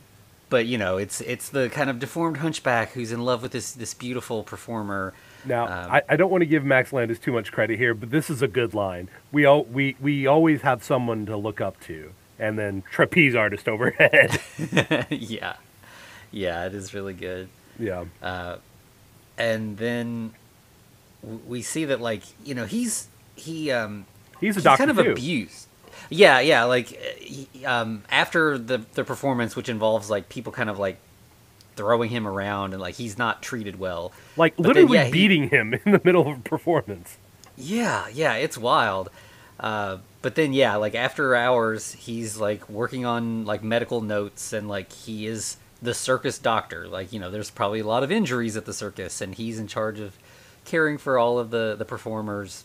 but 0.51 0.67
you 0.67 0.77
know, 0.79 0.99
it's 0.99 1.21
it's 1.23 1.49
the 1.49 1.71
kind 1.71 1.89
of 1.89 1.99
deformed 1.99 2.37
hunchback 2.37 2.93
who's 2.93 3.11
in 3.11 3.25
love 3.25 3.43
with 3.43 3.53
this 3.53 3.73
this 3.73 3.95
beautiful 3.95 4.43
performer. 4.45 5.15
Now, 5.47 5.65
Um, 5.65 5.91
I, 5.91 6.03
I 6.11 6.17
don't 6.17 6.31
want 6.31 6.43
to 6.43 6.47
give 6.47 6.65
Max 6.65 6.93
Landis 6.93 7.19
too 7.19 7.33
much 7.33 7.51
credit 7.51 7.79
here, 7.79 7.95
but 7.95 8.11
this 8.11 8.29
is 8.31 8.43
a 8.43 8.47
good 8.49 8.75
line. 8.75 9.09
We 9.33 9.47
all, 9.47 9.65
we 9.65 9.97
we 10.01 10.27
always 10.27 10.61
have 10.61 10.85
someone 10.85 11.25
to 11.27 11.37
look 11.39 11.61
up 11.63 11.81
to, 11.87 12.13
and 12.39 12.59
then 12.59 12.83
trapeze 12.91 13.35
artist 13.35 13.67
overhead. 13.67 14.39
yeah, 15.11 15.55
yeah, 16.31 16.67
it 16.67 16.75
is 16.75 16.93
really 16.93 17.15
good. 17.15 17.49
yeah, 17.79 18.05
Uh, 18.23 18.57
and 19.39 19.79
then 19.79 20.35
w- 21.23 21.41
we 21.47 21.63
see 21.63 21.87
that 21.87 22.01
like 22.03 22.23
you 22.45 22.55
know 22.55 22.67
he's 22.67 23.09
he 23.37 23.71
um 23.71 24.07
He's 24.41 24.57
a 24.57 24.59
he's 24.59 24.65
doctor 24.65 24.87
kind 24.87 24.99
of 24.99 25.05
too. 25.05 25.13
abused. 25.13 25.67
Yeah, 26.11 26.41
yeah. 26.41 26.65
Like 26.65 26.89
he, 26.89 27.49
um, 27.65 28.03
after 28.11 28.59
the 28.59 28.79
the 28.95 29.05
performance, 29.05 29.55
which 29.57 29.69
involves 29.69 30.11
like 30.11 30.29
people 30.29 30.53
kind 30.53 30.69
of 30.69 30.79
like 30.79 30.99
throwing 31.77 32.11
him 32.11 32.27
around 32.27 32.73
and 32.75 32.81
like 32.83 32.97
he's 32.97 33.17
not 33.17 33.43
treated 33.43 33.79
well. 33.79 34.13
Like 34.37 34.57
But 34.57 34.75
then, 34.75 34.89
literally 34.89 34.99
yeah, 34.99 35.05
he- 35.05 35.13
beating 35.13 35.49
him 35.51 35.75
in 35.75 35.93
the 35.93 36.01
middle 36.05 36.29
of 36.29 36.39
a 36.39 36.41
performance. 36.41 37.17
Yeah, 37.57 38.07
yeah, 38.13 38.35
it's 38.35 38.59
wild. 38.59 39.11
Uh, 39.61 39.99
but 40.23 40.35
then, 40.35 40.53
yeah, 40.53 40.77
like 40.77 40.95
after 40.95 41.35
hours, 41.37 41.93
he's 41.93 42.37
like 42.37 42.69
working 42.69 43.05
on 43.07 43.45
like 43.45 43.63
medical 43.63 44.01
notes, 44.01 44.53
and 44.53 44.69
like 44.69 44.93
he 44.93 45.27
is 45.27 45.57
the 45.81 45.95
circus 45.95 46.39
doctor. 46.39 46.89
Like 46.89 47.13
you 47.13 47.21
know, 47.21 47.31
there's 47.31 47.51
probably 47.51 47.81
a 47.81 47.87
lot 47.87 48.03
of 48.03 48.11
injuries 48.11 48.57
at 48.57 48.65
the 48.65 48.73
circus, 48.73 49.21
and 49.21 49.35
he's 49.35 49.59
in 49.59 49.67
charge 49.67 50.01
of 50.01 50.17
caring 50.65 50.99
for 50.99 51.19
all 51.19 51.39
of 51.39 51.51
the 51.51 51.75
the 51.79 51.85
performers. 51.85 52.65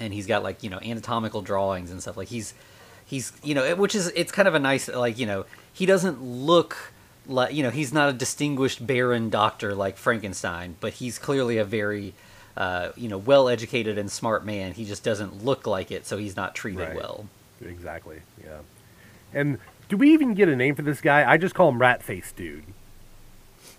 And 0.00 0.12
he's 0.12 0.26
got 0.26 0.42
like 0.42 0.62
you 0.62 0.70
know 0.70 0.78
anatomical 0.80 1.40
drawings 1.42 1.90
and 1.90 2.00
stuff. 2.02 2.16
Like 2.16 2.28
he's 2.28 2.54
he's 3.06 3.32
you 3.42 3.54
know, 3.54 3.74
which 3.76 3.94
is 3.94 4.08
it's 4.16 4.32
kind 4.32 4.48
of 4.48 4.54
a 4.54 4.58
nice 4.58 4.88
like 4.88 5.18
you 5.18 5.26
know 5.26 5.44
he 5.72 5.86
doesn't 5.86 6.20
look 6.22 6.92
like 7.26 7.54
you 7.54 7.62
know 7.62 7.70
he's 7.70 7.92
not 7.92 8.08
a 8.08 8.12
distinguished 8.12 8.84
baron 8.86 9.30
doctor 9.30 9.74
like 9.74 9.96
Frankenstein, 9.96 10.76
but 10.80 10.94
he's 10.94 11.18
clearly 11.18 11.58
a 11.58 11.64
very 11.64 12.12
uh, 12.56 12.90
you 12.96 13.08
know 13.08 13.18
well 13.18 13.48
educated 13.48 13.96
and 13.98 14.10
smart 14.10 14.44
man. 14.44 14.72
He 14.72 14.84
just 14.84 15.04
doesn't 15.04 15.44
look 15.44 15.66
like 15.66 15.90
it, 15.92 16.06
so 16.06 16.16
he's 16.18 16.36
not 16.36 16.54
treated 16.54 16.88
Right. 16.88 16.96
well. 16.96 17.26
Exactly. 17.64 18.20
Yeah. 18.42 18.58
And 19.32 19.58
do 19.88 19.96
we 19.96 20.12
even 20.12 20.34
get 20.34 20.48
a 20.48 20.56
name 20.56 20.74
for 20.74 20.82
this 20.82 21.00
guy? 21.00 21.28
I 21.30 21.36
just 21.36 21.54
call 21.54 21.68
him 21.68 21.78
Rat 21.78 22.02
Face 22.02 22.32
Dude. 22.32 22.64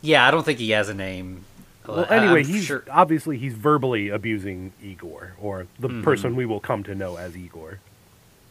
Yeah, 0.01 0.27
I 0.27 0.31
don't 0.31 0.43
think 0.43 0.60
he 0.60 0.72
has 0.72 0.88
a 0.89 0.93
name. 0.93 1.45
Well, 1.88 2.06
anyway, 2.10 2.39
I'm 2.42 2.46
he's 2.46 2.65
sure- 2.65 2.84
obviously 2.92 3.38
he's 3.38 3.54
verbally 3.54 4.10
abusing 4.10 4.74
Igor, 4.84 5.34
or 5.42 5.68
the 5.80 5.88
Mm-hmm. 5.89 6.04
person 6.04 6.36
we 6.36 6.46
will 6.46 6.60
come 6.60 6.84
to 6.84 6.96
know 6.96 7.18
as 7.18 7.36
Igor. 7.38 7.80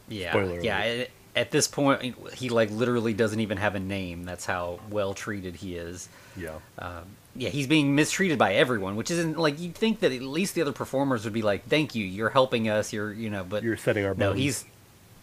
yeah, 0.09 0.31
spoiler 0.31 0.61
yeah. 0.61 0.85
alert. 0.85 1.11
At, 1.37 1.51
this 1.51 1.67
point, 1.67 2.15
he 2.35 2.49
like 2.49 2.71
literally 2.71 3.13
doesn't 3.13 3.41
even 3.41 3.59
have 3.59 3.75
a 3.75 3.81
name. 3.81 4.25
That's 4.25 4.47
how 4.47 4.79
well 4.91 5.15
treated 5.15 5.57
he 5.57 5.77
is. 5.77 6.09
Yeah. 6.37 6.51
um, 6.79 7.03
yeah, 7.35 7.49
he's 7.49 7.67
being 7.67 7.97
mistreated 7.97 8.39
by 8.39 8.55
everyone, 8.55 8.95
which 8.95 9.11
isn't 9.11 9.37
like 9.37 9.59
you'd 9.59 9.75
think 9.75 9.99
that 10.01 10.13
at 10.13 10.23
least 10.23 10.55
the 10.55 10.63
other 10.63 10.71
performers 10.73 11.25
would 11.25 11.33
be 11.33 11.43
like, 11.43 11.67
"Thank 11.67 11.97
you, 11.97 12.05
you're 12.07 12.31
helping 12.31 12.69
us." 12.69 12.93
You're, 12.93 13.13
you 13.13 13.29
know, 13.31 13.43
but 13.43 13.65
You're 13.65 13.77
setting 13.77 14.05
our 14.05 14.15
no, 14.15 14.29
bones. 14.29 14.39
he's 14.39 14.65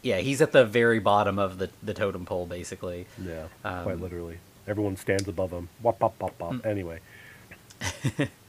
yeah, 0.01 0.18
he's 0.18 0.41
at 0.41 0.51
the 0.51 0.65
very 0.65 1.00
bottom 1.00 1.39
of 1.39 1.58
the 1.58 1.70
the 1.82 1.94
totem 1.94 2.25
pole, 2.25 2.46
basically. 2.46 3.06
Yeah, 3.24 3.46
Um, 3.63 3.84
quite 3.84 4.01
literally. 4.01 4.39
Everyone 4.68 4.98
stands 4.98 5.27
above 5.30 5.51
him. 5.51 5.70
Wop, 5.82 6.00
Mm. 6.00 6.65
Anyway, 6.65 7.00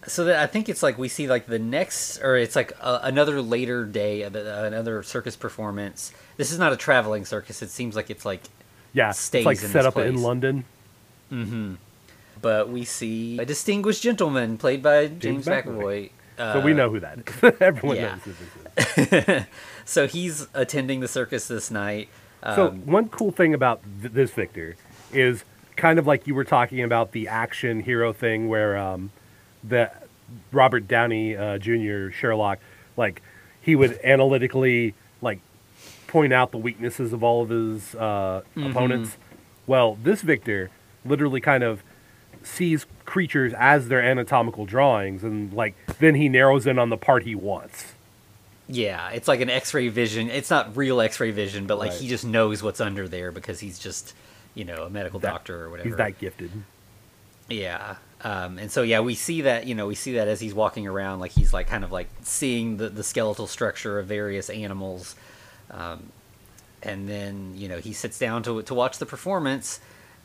So 0.07 0.25
that 0.25 0.41
I 0.43 0.47
think 0.47 0.69
it's 0.69 0.83
like 0.83 0.99
we 0.99 1.07
see 1.09 1.29
like 1.29 1.47
the 1.47 1.61
next, 1.61 2.19
or 2.23 2.37
it's 2.37 2.57
like 2.57 2.73
a, 2.81 3.01
another 3.05 3.41
later 3.41 3.85
day, 3.85 4.25
uh, 4.25 4.31
another 4.65 5.03
circus 5.05 5.37
performance. 5.37 6.13
This 6.37 6.51
is 6.51 6.59
not 6.59 6.73
a 6.73 6.77
traveling 6.77 7.25
circus. 7.25 7.63
It 7.63 7.71
seems 7.71 7.95
like 7.95 8.11
it's 8.11 8.25
like, 8.25 8.43
yeah, 8.93 9.13
Stays 9.13 9.41
it's 9.41 9.47
like 9.47 9.63
in 9.63 9.69
set 9.69 9.87
up 9.87 9.97
in 9.97 10.15
place. 10.15 10.25
London. 10.25 10.65
but 12.41 12.69
we 12.69 12.85
see 12.85 13.39
a 13.39 13.45
distinguished 13.45 14.03
gentleman 14.03 14.59
played 14.59 14.83
by 14.83 15.07
James, 15.07 15.45
James 15.45 15.47
McAvoy. 15.47 16.11
McAvoy. 16.37 16.53
So 16.53 16.61
we 16.61 16.73
uh, 16.73 16.77
know 16.77 16.91
who 16.91 17.01
that 17.01 17.19
is. 17.19 17.53
Everyone 17.61 17.97
yeah. 17.97 18.17
knows 18.17 18.23
who 18.25 18.33
this 19.07 19.29
is. 19.29 19.45
So 19.85 20.07
he's 20.07 20.47
attending 20.55 21.01
the 21.01 21.09
circus 21.09 21.49
this 21.49 21.71
night. 21.71 22.09
So 22.55 22.69
Um, 22.69 22.87
one 22.87 23.09
cool 23.09 23.31
thing 23.33 23.53
about 23.53 23.83
th- 24.01 24.13
this 24.13 24.31
Victor 24.31 24.77
is 25.13 25.45
kind 25.77 25.99
of 25.99 26.07
like 26.07 26.27
you 26.27 26.35
were 26.35 26.45
talking 26.45 26.83
about 26.83 27.13
the 27.13 27.27
action 27.29 27.81
hero 27.81 28.13
thing, 28.13 28.49
where 28.49 28.77
um, 28.77 29.11
the 29.65 29.91
Robert 30.51 30.89
Downey 30.89 31.37
uh, 31.37 31.59
Jr. 31.59 32.11
Sherlock, 32.11 32.59
like 32.97 33.23
he 33.61 33.77
would 33.77 33.99
analytically 34.05 34.95
like 35.21 35.41
point 36.07 36.33
out 36.33 36.51
the 36.51 36.59
weaknesses 36.59 37.13
of 37.13 37.23
all 37.23 37.43
of 37.43 37.49
his 37.51 37.95
uh, 37.95 38.43
Mm-hmm. 38.57 38.71
opponents. 38.71 39.17
Well, 39.67 39.97
this 40.03 40.23
Victor 40.23 40.71
literally 41.05 41.41
kind 41.41 41.63
of 41.63 41.83
sees 42.43 42.87
creatures 43.05 43.53
as 43.57 43.89
their 43.89 44.03
anatomical 44.03 44.67
drawings, 44.67 45.23
and 45.23 45.53
like 45.53 45.75
then 46.01 46.15
he 46.17 46.29
narrows 46.29 46.67
in 46.67 46.79
on 46.79 46.91
the 46.91 46.97
part 46.97 47.23
he 47.23 47.35
wants. 47.35 47.93
Yeah, 48.69 49.11
it's 49.11 49.29
like 49.29 49.41
an 49.41 49.51
X-ray 49.51 49.89
vision. 49.89 50.31
It's 50.31 50.49
not 50.51 50.77
real 50.77 51.01
X-ray 51.01 51.31
vision, 51.31 51.67
but 51.67 51.79
like 51.79 51.91
Right. 51.91 52.01
he 52.01 52.09
just 52.09 52.25
knows 52.25 52.63
what's 52.63 52.81
under 52.81 53.07
there 53.07 53.31
because 53.31 53.61
he's 53.61 53.79
just, 53.79 54.15
you 54.55 54.65
know, 54.65 54.85
a 54.85 54.91
medical 54.91 55.21
That- 55.21 55.31
doctor 55.31 55.65
or 55.65 55.71
whatever. 55.71 55.89
He's 55.89 55.97
that 55.99 56.19
gifted. 56.19 56.51
Yeah. 57.49 57.97
Um, 58.25 58.59
and 58.59 58.71
so 58.71 58.83
yeah, 58.83 59.01
we 59.01 59.15
see 59.15 59.43
that 59.43 59.67
you 59.67 59.75
know 59.75 59.87
we 59.87 59.97
see 59.97 60.13
that 60.15 60.29
as 60.29 60.41
he's 60.41 60.55
walking 60.55 60.87
around, 60.87 61.19
like 61.19 61.33
he's 61.33 61.53
like 61.53 61.67
kind 61.67 61.83
of 61.83 61.91
like 61.91 62.09
seeing 62.23 62.77
the 62.77 62.89
the 62.89 63.03
skeletal 63.03 63.47
structure 63.47 63.99
of 63.99 64.07
various 64.07 64.49
animals, 64.49 65.17
um, 65.71 66.11
and 66.83 67.09
then 67.09 67.53
you 67.57 67.69
know 67.69 67.79
he 67.79 67.93
sits 67.93 68.19
down 68.19 68.43
to 68.45 68.63
to 68.63 68.75
watch 68.75 68.99
the 68.99 69.07
performance, 69.07 69.81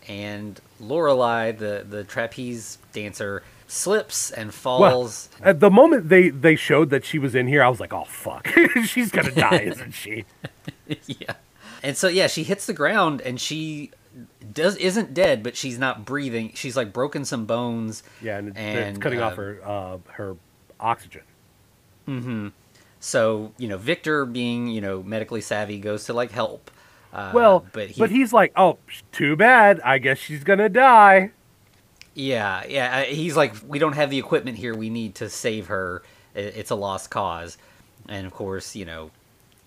and 0.07 0.61
Lorelei, 0.79 1.51
the 1.51 1.85
the 1.89 2.03
trapeze 2.03 2.77
dancer, 2.93 3.41
slips 3.67 4.29
and 4.29 4.53
falls. 4.53 5.29
At 5.41 5.59
the 5.59 5.71
moment 5.71 6.09
they 6.09 6.29
they 6.29 6.55
showed 6.55 6.91
that 6.91 7.03
she 7.03 7.17
was 7.17 7.33
in 7.33 7.47
here, 7.47 7.63
I 7.63 7.69
was 7.69 7.79
like, 7.79 7.93
"Oh 7.93 8.05
fuck, 8.05 8.47
she's 8.85 9.11
gonna 9.11 9.31
die, 9.31 9.61
isn't 9.61 9.93
she?" 9.93 10.25
yeah. 11.07 11.33
And 11.81 11.97
so 11.97 12.07
yeah, 12.07 12.27
she 12.27 12.43
hits 12.43 12.67
the 12.67 12.73
ground 12.73 13.21
and 13.21 13.39
she 13.39 13.91
does 14.53 14.75
isn't 14.77 15.13
dead, 15.13 15.43
but 15.43 15.55
she's 15.55 15.77
not 15.79 16.05
breathing. 16.05 16.51
She's 16.55 16.77
like 16.77 16.93
broken 16.93 17.25
some 17.25 17.45
bones. 17.45 18.03
Yeah, 18.21 18.37
and, 18.37 18.49
it's 18.49 18.57
And, 18.57 19.01
cutting 19.01 19.21
off 19.21 19.33
uh, 19.33 19.35
her 19.35 19.61
uh, 19.65 19.97
her 20.13 20.37
oxygen. 20.79 21.23
So 22.99 23.53
you 23.57 23.67
know, 23.67 23.77
Victor, 23.77 24.25
being 24.25 24.67
you 24.67 24.81
know 24.81 25.03
medically 25.03 25.41
savvy, 25.41 25.79
goes 25.79 26.05
to 26.05 26.13
like 26.13 26.31
help. 26.31 26.71
Uh, 27.13 27.31
Well, 27.33 27.65
but 27.71 27.97
but, 27.97 28.09
he's 28.09 28.33
like, 28.33 28.51
"Oh, 28.55 28.77
too 29.11 29.35
bad. 29.35 29.79
I 29.81 29.97
guess 29.99 30.17
she's 30.17 30.43
gonna 30.43 30.69
die." 30.69 31.31
yeah, 32.15 32.63
yeah, 32.67 32.99
uh, 33.01 33.03
he's 33.03 33.37
like, 33.37 33.53
we 33.67 33.77
don't 33.77 33.93
have 33.93 34.09
the 34.09 34.17
equipment 34.17 34.57
here. 34.57 34.75
We 34.75 34.89
need 34.89 35.15
to 35.15 35.29
save 35.29 35.67
her. 35.67 36.01
It's 36.33 36.71
a 36.71 36.75
lost 36.75 37.11
cause, 37.11 37.57
and 38.09 38.25
of 38.25 38.33
course, 38.33 38.75
you 38.75 38.85
know, 38.85 39.11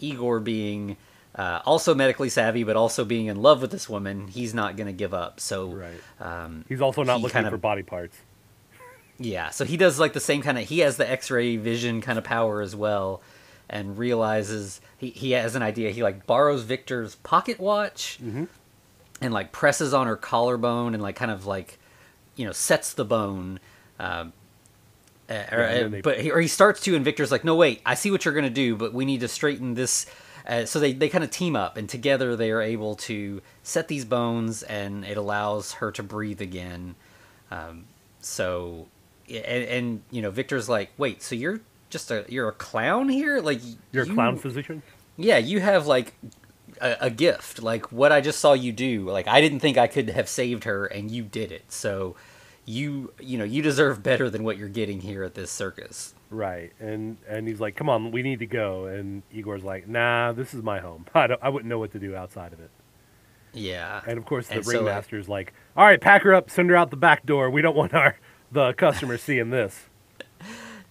Igor 0.01 0.41
being 0.41 0.97
uh, 1.41 1.63
also 1.65 1.95
medically 1.95 2.29
savvy, 2.29 2.65
but 2.65 2.77
also 2.77 3.05
being 3.05 3.27
in 3.27 3.41
love 3.41 3.63
with 3.63 3.71
this 3.71 3.89
woman, 3.89 4.29
he's 4.29 4.53
not 4.53 4.77
going 4.77 4.87
to 4.89 4.93
give 4.93 5.15
up. 5.15 5.41
So, 5.41 5.69
Right. 5.69 6.01
um, 6.21 6.65
He's 6.69 6.81
also 6.81 7.03
not 7.03 7.17
He 7.19 7.23
looking 7.23 7.33
kind 7.35 7.47
of- 7.47 7.53
for 7.53 7.57
body 7.59 7.83
parts. 7.83 8.17
Yeah, 9.19 9.51
so 9.51 9.65
he 9.65 9.77
does 9.77 9.99
like 10.01 10.13
the 10.15 10.21
same 10.21 10.43
kind 10.43 10.59
of 10.59 10.65
he 10.69 10.79
has 10.81 10.97
the 10.97 11.09
X-ray 11.11 11.57
vision 11.57 12.01
kind 12.01 12.19
of 12.19 12.25
power 12.25 12.63
as 12.63 12.75
well, 12.75 13.21
and 13.69 13.99
realizes 13.99 14.81
he 14.99 15.11
he 15.11 15.33
has 15.33 15.55
an 15.55 15.63
idea. 15.63 15.91
He 15.91 16.03
like 16.03 16.27
borrows 16.27 16.63
Victor's 16.63 17.15
pocket 17.17 17.61
watch, 17.61 18.19
Mm-hmm. 18.25 18.45
and 19.21 19.35
like 19.35 19.53
presses 19.53 19.93
on 19.95 20.07
her 20.07 20.17
collarbone 20.17 20.95
and 20.95 21.03
like 21.03 21.17
kind 21.17 21.31
of 21.31 21.45
like, 21.47 21.79
you 22.37 22.47
know, 22.47 22.53
sets 22.53 22.95
the 22.95 23.05
bone. 23.05 23.61
Um, 23.99 24.33
or, 25.29 25.89
they- 25.91 26.01
but 26.01 26.21
he, 26.21 26.31
or 26.31 26.41
he 26.41 26.49
starts 26.49 26.81
to, 26.83 26.97
and 26.97 27.05
Victor's 27.05 27.31
like, 27.31 27.45
"No, 27.45 27.55
wait, 27.55 27.83
I 27.87 27.95
see 27.95 28.11
what 28.11 28.25
you're 28.25 28.35
gonna 28.35 28.51
do, 28.51 28.75
but 28.75 28.93
we 28.95 29.05
need 29.05 29.21
to 29.21 29.29
straighten 29.29 29.75
this." 29.75 30.07
Uh, 30.47 30.65
so 30.65 30.79
they, 30.81 30.93
they 30.93 31.09
kind 31.09 31.25
of 31.25 31.31
team 31.31 31.55
up, 31.57 31.77
and 31.77 31.89
together 31.89 32.37
they 32.37 32.51
are 32.51 32.63
able 32.63 32.95
to 32.97 33.41
set 33.63 33.89
these 33.89 34.05
bones, 34.05 34.63
and 34.63 35.05
it 35.05 35.17
allows 35.17 35.75
her 35.75 35.91
to 35.93 36.03
breathe 36.03 36.41
again. 36.41 36.95
Um, 37.51 37.85
so, 38.21 38.87
and, 39.29 39.65
and 39.65 40.03
you 40.11 40.23
know, 40.23 40.31
Victor's 40.31 40.69
like, 40.69 40.91
"Wait, 40.99 41.23
so 41.23 41.35
you're 41.35 41.61
just 41.91 42.11
a 42.11 42.25
you're 42.29 42.49
a 42.49 42.53
clown 42.53 43.09
here? 43.09 43.41
Like 43.41 43.61
You're 43.93 44.05
you- 44.07 44.13
a 44.13 44.15
clown 44.15 44.37
physician. 44.37 44.83
yeah, 45.17 45.39
you 45.39 45.61
have 45.61 45.87
like 45.87 46.15
a, 46.81 46.97
a 47.03 47.11
gift, 47.11 47.63
like 47.63 47.91
what 47.93 48.13
I 48.13 48.21
just 48.21 48.39
saw 48.41 48.53
you 48.53 48.73
do. 48.73 49.05
Like 49.11 49.27
I 49.29 49.41
didn't 49.41 49.61
think 49.61 49.77
I 49.79 49.87
could 49.87 50.11
have 50.11 50.29
saved 50.29 50.65
her, 50.65 50.87
and 50.87 51.11
you 51.11 51.23
did 51.25 51.51
it. 51.53 51.71
So 51.73 52.15
you 52.67 53.13
you 53.21 53.37
know 53.39 53.45
you 53.45 53.63
deserve 53.63 54.03
better 54.03 54.31
than 54.31 54.45
what 54.45 54.57
you're 54.59 54.69
getting 54.69 55.01
here 55.01 55.25
at 55.25 55.35
this 55.35 55.51
circus. 55.51 56.15
Right, 56.31 56.73
and 56.79 57.17
and 57.29 57.49
he's 57.49 57.61
like, 57.61 57.75
"Come 57.75 57.89
on, 57.89 58.13
we 58.13 58.23
need 58.23 58.39
to 58.39 58.47
go." 58.47 58.85
And 58.87 59.23
Igor's 59.33 59.65
like, 59.65 59.89
"Nah, 59.89 60.31
this 60.33 60.55
is 60.55 60.63
my 60.63 60.79
home. 60.79 61.07
I 61.15 61.27
don't, 61.27 61.41
I 61.43 61.49
wouldn't 61.49 61.69
know 61.69 61.79
what 61.81 61.91
to 61.93 61.99
do 61.99 62.15
outside 62.15 62.53
of 62.53 62.61
it." 62.61 62.71
Yeah, 63.53 64.01
And 64.07 64.17
of 64.17 64.25
course, 64.27 64.47
the 64.47 64.55
And 64.55 64.65
so, 64.65 64.71
like- 64.71 64.79
ringmaster's 64.85 65.29
like, 65.29 65.53
"All 65.77 65.85
right, 65.85 66.01
pack 66.01 66.23
her 66.23 66.33
up, 66.33 66.49
send 66.49 66.71
her 66.71 66.77
out 66.77 66.91
the 66.91 66.97
back 66.97 67.27
door. 67.27 67.51
We 67.51 67.63
don't 67.63 67.77
want 67.77 67.95
our 67.95 68.17
the 68.53 68.73
customers 68.75 69.23
seeing 69.25 69.51
this." 69.51 69.89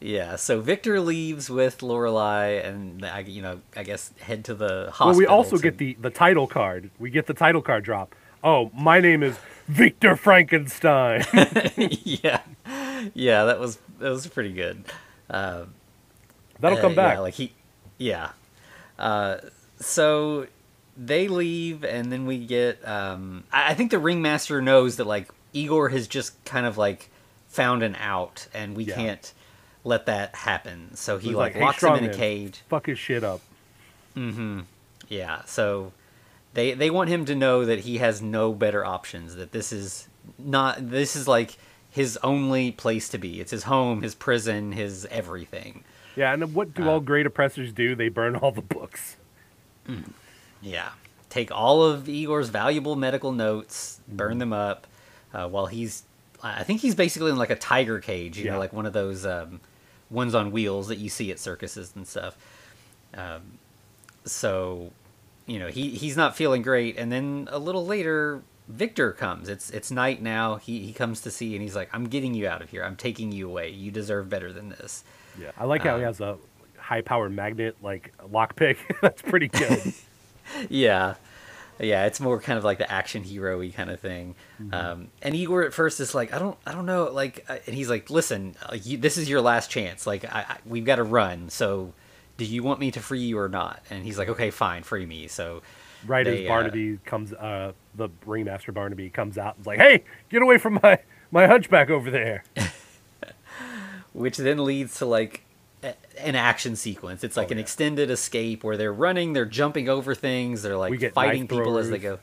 yeah. 0.01 0.35
So 0.35 0.59
Victor 0.59 0.99
leaves 0.99 1.49
with 1.49 1.81
Lorelei, 1.81 2.47
and 2.61 3.05
I 3.05 3.19
you 3.19 3.41
know 3.41 3.61
I 3.77 3.83
guess 3.83 4.11
head 4.19 4.43
to 4.45 4.53
the 4.53 4.87
hospital. 4.91 5.07
Well, 5.11 5.17
we 5.19 5.25
also 5.25 5.55
to- 5.55 5.63
get 5.63 5.77
the 5.77 5.95
the 6.01 6.09
title 6.09 6.47
card. 6.47 6.89
We 6.99 7.09
get 7.09 7.27
the 7.27 7.33
title 7.33 7.61
card 7.61 7.85
drop. 7.85 8.13
Oh, 8.43 8.71
my 8.73 8.99
name 9.01 9.21
is 9.23 9.37
Victor 9.67 10.15
Frankenstein. 10.15 11.23
yeah, 11.77 12.41
yeah. 13.13 13.45
That 13.45 13.59
was 13.59 13.79
that 13.99 14.09
was 14.09 14.27
pretty 14.27 14.51
good. 14.53 14.83
Uh, 15.29 15.65
That'll 16.59 16.77
Uh, 16.77 16.81
come 16.81 16.95
back. 16.95 17.15
Yeah, 17.15 17.19
like 17.19 17.33
he, 17.35 17.53
yeah. 17.97 18.31
Uh, 18.97 19.37
so 19.79 20.47
they 20.97 21.27
leave, 21.27 21.83
and 21.85 22.11
then 22.11 22.25
we 22.25 22.45
get. 22.45 22.85
Um, 22.87 23.43
I, 23.51 23.71
I 23.71 23.73
think 23.73 23.91
the 23.91 23.99
ringmaster 23.99 24.61
knows 24.61 24.97
that 24.97 25.05
like 25.05 25.29
Igor 25.53 25.89
has 25.89 26.07
just 26.07 26.43
kind 26.45 26.65
of 26.65 26.77
like 26.77 27.09
found 27.47 27.81
an 27.83 27.95
out, 27.95 28.47
and 28.53 28.75
we 28.75 28.83
Yeah. 28.83 28.95
can't 28.95 29.33
let 29.85 30.05
that 30.07 30.35
happen. 30.35 30.95
So 30.95 31.17
he 31.17 31.33
like, 31.33 31.53
"Hey, 31.53 31.61
locks 31.61 31.81
him 31.83 31.95
in 31.95 32.03
a 32.05 32.13
cage. 32.13 32.61
Fuck 32.69 32.87
his 32.87 32.99
shit 32.99 33.23
up. 33.23 33.39
Mm-hmm. 34.17 34.61
Yeah, 35.07 35.43
so 35.45 35.93
they 36.53 36.73
they 36.73 36.89
want 36.89 37.09
him 37.09 37.23
to 37.25 37.35
know 37.35 37.63
that 37.65 37.79
he 37.81 37.99
has 37.99 38.21
no 38.21 38.51
better 38.53 38.83
options. 38.85 39.35
That 39.35 39.51
this 39.53 39.71
is 39.71 40.07
not 40.37 40.89
this 40.89 41.15
is 41.15 41.27
like 41.27 41.57
his 41.89 42.17
only 42.23 42.71
place 42.71 43.09
to 43.09 43.17
be. 43.17 43.39
It's 43.41 43.51
his 43.51 43.63
home, 43.63 44.01
his 44.01 44.15
prison, 44.15 44.71
his 44.73 45.05
everything. 45.11 45.83
Yeah, 46.15 46.33
and 46.33 46.53
what 46.53 46.73
do 46.73 46.87
all 46.89 46.99
great 46.99 47.25
oppressors 47.25 47.71
do? 47.71 47.95
They 47.95 48.09
burn 48.09 48.35
all 48.35 48.51
the 48.51 48.61
books. 48.61 49.15
Yeah, 50.61 50.89
take 51.29 51.51
all 51.51 51.83
of 51.83 52.07
Igor's 52.09 52.49
valuable 52.49 52.95
medical 52.95 53.31
notes, 53.31 53.99
burn 54.07 54.37
them 54.37 54.53
up, 54.53 54.85
uh, 55.33 55.47
while 55.47 55.65
he's. 55.67 56.03
I 56.43 56.63
think 56.63 56.79
he's 56.81 56.95
basically 56.95 57.31
in 57.31 57.37
like 57.37 57.49
a 57.49 57.55
tiger 57.55 57.99
cage, 57.99 58.37
you 58.37 58.45
Yeah. 58.45 58.53
know, 58.53 58.59
like 58.59 58.71
one 58.71 58.85
of 58.85 58.93
those 58.93 59.25
um, 59.25 59.59
ones 60.09 60.33
on 60.35 60.51
wheels 60.51 60.87
that 60.87 60.97
you 60.97 61.09
see 61.09 61.31
at 61.31 61.39
circuses 61.39 61.91
and 61.95 62.07
stuff. 62.07 62.37
Um, 63.13 63.41
so, 64.25 64.91
you 65.47 65.59
know, 65.59 65.67
he 65.67 65.89
he's 65.89 66.15
not 66.15 66.35
feeling 66.37 66.61
great, 66.61 66.97
and 66.97 67.11
then 67.11 67.47
a 67.51 67.57
little 67.59 67.85
later, 67.85 68.41
Victor 68.69 69.11
comes. 69.11 69.49
It's 69.49 69.69
it's 69.71 69.89
night 69.91 70.21
now. 70.21 70.55
He 70.55 70.85
he 70.85 70.93
comes 70.93 71.21
to 71.21 71.31
see, 71.31 71.55
and 71.55 71.61
he's 71.61 71.75
like, 71.75 71.89
"I'm 71.91 72.05
getting 72.05 72.33
you 72.33 72.47
out 72.47 72.61
of 72.61 72.69
here. 72.69 72.83
I'm 72.83 72.95
taking 72.95 73.31
you 73.31 73.49
away. 73.49 73.69
You 73.69 73.91
deserve 73.91 74.29
better 74.29 74.53
than 74.53 74.69
this." 74.69 75.03
Yeah, 75.37 75.51
I 75.57 75.65
like 75.65 75.81
how 75.81 75.97
he 75.97 76.03
Um, 76.03 76.07
has 76.07 76.21
a 76.21 76.37
high-powered 76.77 77.31
magnet 77.31 77.75
like 77.81 78.13
lockpick. 78.31 78.77
That's 79.01 79.21
pretty 79.21 79.47
good. 79.47 79.93
yeah 80.69 81.15
yeah 81.79 82.05
it's 82.07 82.19
more 82.19 82.41
kind 82.41 82.57
of 82.57 82.63
like 82.65 82.79
the 82.79 82.91
action 82.91 83.23
hero-y 83.23 83.71
kind 83.73 83.89
of 83.91 83.99
thing 83.99 84.33
um, 84.73 85.09
and 85.21 85.35
igor 85.35 85.63
at 85.63 85.73
first 85.73 85.99
is 85.99 86.15
like 86.15 86.33
i 86.33 86.39
don't 86.39 86.57
i 86.65 86.71
don't 86.71 86.87
know 86.87 87.05
like 87.05 87.45
uh, 87.47 87.57
and 87.67 87.75
he's 87.75 87.87
like 87.89 88.09
listen 88.09 88.55
uh, 88.65 88.75
you, 88.83 88.97
this 88.97 89.15
is 89.17 89.29
your 89.29 89.41
last 89.41 89.69
chance 89.69 90.07
like 90.07 90.25
I, 90.25 90.45
I, 90.49 90.57
we've 90.65 90.83
got 90.83 90.95
to 90.95 91.03
run 91.03 91.49
so 91.49 91.93
do 92.37 92.45
you 92.45 92.63
want 92.63 92.79
me 92.79 92.89
to 92.91 92.99
free 92.99 93.21
you 93.21 93.37
or 93.37 93.47
not 93.47 93.81
and 93.91 94.03
he's 94.03 94.17
like 94.17 94.27
okay 94.27 94.49
fine 94.49 94.81
free 94.81 95.05
me 95.05 95.27
so 95.27 95.61
right 96.05 96.25
They, 96.25 96.43
as 96.43 96.45
uh, 96.45 96.47
Barnaby 96.49 96.99
comes, 97.05 97.33
uh, 97.33 97.73
the 97.95 98.09
ringmaster 98.25 98.71
Barnaby 98.71 99.09
comes 99.09 99.37
out 99.37 99.55
and's 99.57 99.67
like, 99.67 99.79
"Hey, 99.79 100.03
get 100.29 100.41
away 100.41 100.57
from 100.57 100.79
my 100.83 100.99
my 101.31 101.47
hunchback 101.47 101.89
over 101.89 102.09
there." 102.11 102.43
which 104.13 104.37
then 104.37 104.63
leads 104.63 104.97
to 104.99 105.05
like 105.05 105.43
a- 105.83 105.93
an 106.19 106.35
action 106.35 106.75
sequence 106.75 107.23
it's 107.23 107.37
like 107.37 107.49
Oh, 107.49 107.51
an 107.51 107.57
yeah. 107.57 107.61
extended 107.63 108.09
escape 108.09 108.63
where 108.63 108.75
they're 108.77 108.93
running 108.93 109.33
they're 109.33 109.45
jumping 109.45 109.87
over 109.87 110.15
things 110.15 110.61
they're 110.61 110.77
like 110.77 111.13
fighting 111.13 111.47
people 111.47 111.77
as 111.77 111.89
they 111.89 111.99
go 111.99 112.19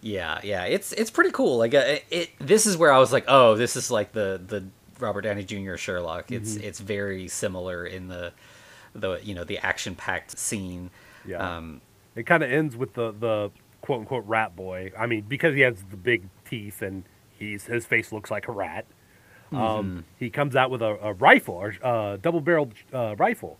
yeah 0.00 0.40
yeah 0.44 0.64
it's 0.64 0.92
it's 0.92 1.10
pretty 1.10 1.30
cool 1.30 1.58
like 1.58 1.74
uh, 1.74 1.78
it, 1.78 2.04
it 2.10 2.30
this 2.38 2.64
is 2.66 2.76
where 2.76 2.92
i 2.92 2.98
was 2.98 3.12
like 3.12 3.24
oh 3.28 3.54
this 3.56 3.74
is 3.76 3.90
like 3.90 4.12
the 4.12 4.40
the 4.46 4.64
robert 5.00 5.22
downey 5.22 5.44
jr 5.44 5.76
sherlock 5.76 6.30
it's 6.30 6.54
Mm-hmm. 6.54 6.64
it's 6.64 6.78
very 6.78 7.26
similar 7.28 7.84
in 7.84 8.08
the 8.08 8.32
the 8.94 9.18
you 9.22 9.34
know 9.34 9.44
the 9.44 9.58
action 9.58 9.94
packed 9.96 10.38
scene 10.38 10.90
Yeah. 11.26 11.56
um 11.56 11.80
It 12.16 12.24
kind 12.24 12.42
of 12.42 12.50
ends 12.50 12.76
with 12.76 12.94
the 12.94 13.12
the 13.12 13.50
quote 13.80 14.00
unquote 14.00 14.24
rat 14.26 14.54
boy. 14.56 14.92
I 14.98 15.06
mean, 15.06 15.22
because 15.28 15.54
he 15.54 15.60
has 15.62 15.84
the 15.90 15.96
big 15.96 16.28
teeth 16.44 16.82
and 16.82 17.04
he's 17.38 17.64
his 17.66 17.86
face 17.86 18.12
looks 18.12 18.30
like 18.30 18.48
a 18.48 18.52
rat. 18.52 18.86
Mm-hmm. 19.52 19.56
Um, 19.62 20.04
he 20.18 20.30
comes 20.30 20.56
out 20.56 20.70
with 20.70 20.82
a, 20.82 20.96
a 21.02 21.12
rifle 21.12 21.54
or 21.54 21.74
uh, 21.82 22.16
double 22.16 22.40
barreled 22.40 22.72
uh, 22.92 23.14
rifle, 23.16 23.58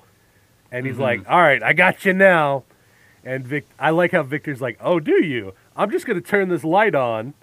and 0.73 0.84
Mm-hmm. 0.84 0.92
he's 0.92 0.99
like, 1.00 1.28
"All 1.28 1.40
right, 1.42 1.62
I 1.62 1.73
got 1.73 2.04
you 2.04 2.12
now." 2.12 2.64
And 3.26 3.46
Vic, 3.46 3.66
I 3.78 3.90
like 3.90 4.12
how 4.12 4.23
Victor's 4.23 4.61
like, 4.61 4.78
"Oh, 4.80 4.99
do 5.00 5.25
you? 5.25 5.52
I'm 5.76 5.90
just 5.90 6.06
gonna 6.06 6.20
turn 6.20 6.49
this 6.49 6.64
light 6.64 6.94
on 6.94 7.34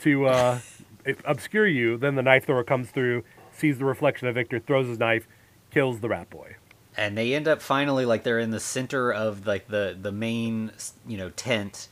to 0.00 0.26
uh, 0.26 0.58
obscure 1.24 1.66
you." 1.66 1.96
Then 1.96 2.16
the 2.16 2.22
knife 2.22 2.46
thrower 2.46 2.64
comes 2.64 2.90
through, 2.90 3.22
sees 3.52 3.78
the 3.78 3.84
reflection 3.84 4.28
of 4.28 4.34
Victor, 4.34 4.58
throws 4.58 4.88
his 4.88 4.98
knife, 4.98 5.26
kills 5.70 6.00
the 6.00 6.08
rat 6.08 6.28
boy. 6.28 6.55
And 6.96 7.16
they 7.16 7.34
end 7.34 7.46
up 7.48 7.60
finally 7.62 8.04
like 8.04 8.22
they're 8.22 8.38
in 8.38 8.50
the 8.50 8.60
center 8.60 9.12
of 9.12 9.46
like 9.46 9.68
the 9.68 9.96
the 10.00 10.12
main 10.12 10.72
you 11.06 11.16
know 11.18 11.30
tent 11.30 11.88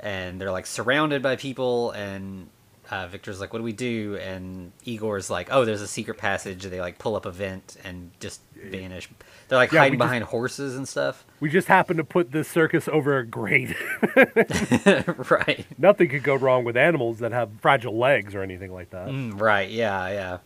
and 0.00 0.40
they're 0.40 0.52
like 0.52 0.66
surrounded 0.66 1.22
by 1.22 1.36
people 1.36 1.90
and 1.92 2.48
uh, 2.90 3.06
victor's 3.06 3.38
like 3.40 3.52
what 3.52 3.58
do 3.58 3.64
we 3.64 3.72
do? 3.72 4.16
And 4.16 4.72
igor's 4.86 5.28
like 5.28 5.48
oh 5.50 5.64
there's 5.64 5.82
a 5.82 5.86
secret 5.88 6.16
passage. 6.18 6.62
They 6.64 6.80
like 6.80 6.98
pull 6.98 7.16
up 7.16 7.26
a 7.26 7.30
vent 7.30 7.76
and 7.84 8.10
just 8.20 8.40
vanish. 8.56 9.08
They're 9.48 9.58
like 9.58 9.72
Yeah, 9.72 9.80
hiding 9.80 9.98
just- 9.98 10.06
behind 10.06 10.24
horses 10.24 10.76
and 10.76 10.86
stuff. 10.88 11.24
We 11.40 11.50
just 11.50 11.68
happen 11.68 11.96
to 11.98 12.04
put 12.04 12.32
this 12.32 12.48
circus 12.48 12.88
over 12.88 13.18
a 13.18 13.26
grate. 13.26 13.74
right. 15.30 15.66
Nothing 15.78 16.08
could 16.08 16.22
go 16.22 16.34
wrong 16.34 16.64
with 16.64 16.76
animals 16.76 17.18
that 17.20 17.32
have 17.32 17.50
fragile 17.60 17.96
legs 17.96 18.34
or 18.34 18.42
anything 18.42 18.72
like 18.72 18.90
that. 18.90 19.08
Mm, 19.08 19.40
right 19.40 19.70
yeah 19.70 20.08
yeah 20.08 20.38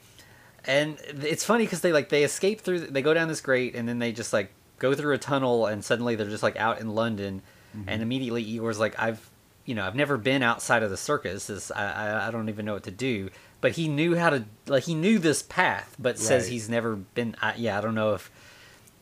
and 0.66 0.96
it's 1.07 1.44
funny 1.44 1.64
because 1.64 1.81
they 1.81 1.92
like 1.92 2.09
they 2.09 2.25
escape 2.25 2.61
through 2.61 2.81
they 2.81 3.03
go 3.03 3.12
down 3.14 3.29
this 3.29 3.40
grate 3.40 3.75
and 3.75 3.88
then 3.88 3.98
they 3.98 4.12
just 4.12 4.33
like 4.33 4.53
go 4.79 4.94
through 4.94 5.14
a 5.14 5.18
tunnel 5.18 5.66
and 5.66 5.85
suddenly 5.85 6.14
they're 6.16 6.29
just 6.29 6.42
like 6.42 6.57
out 6.57 6.81
in 6.81 6.94
london 6.94 7.42
Mm-hmm. 7.77 7.88
and 7.88 8.03
immediately 8.03 8.42
igor's 8.44 8.79
like 8.79 8.94
i've 8.98 9.31
you 9.64 9.75
know 9.75 9.87
i've 9.87 9.94
never 9.94 10.18
been 10.18 10.42
outside 10.42 10.83
of 10.83 10.90
the 10.90 10.96
circus 10.98 11.46
This- 11.46 11.70
I, 11.70 11.90
I, 11.90 12.29
I 12.29 12.31
don't 12.31 12.51
even 12.51 12.66
know 12.66 12.75
what 12.75 12.83
to 12.83 12.90
do 12.90 13.31
but 13.62 13.72
he 13.72 13.88
knew 13.88 14.14
how 14.14 14.29
to 14.29 14.44
like 14.66 14.83
he 14.85 14.94
knew 14.94 15.18
this 15.18 15.42
path 15.42 15.96
but 15.98 16.18
says 16.18 16.48
he's 16.48 16.68
never 16.68 16.96
been 16.96 17.35
I, 17.40 17.55
yeah 17.57 17.79
i 17.79 17.81
don't 17.81 17.94
know 17.94 18.12
if 18.12 18.31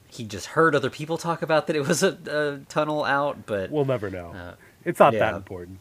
he 0.09 0.23
just 0.25 0.47
heard 0.47 0.77
other 0.77 0.89
people 0.89 1.19
talk 1.19 1.43
about 1.43 1.67
that 1.67 1.75
it 1.75 1.85
was 1.85 2.05
a, 2.05 2.17
a 2.31 2.65
tunnel 2.69 3.03
out 3.05 3.45
but 3.47 3.73
We'll 3.73 3.85
never 3.87 4.09
know. 4.09 4.31
Uh, 4.31 4.55
it's 4.85 5.01
not 5.01 5.15
yeah. 5.15 5.19
that 5.19 5.35
important. 5.35 5.81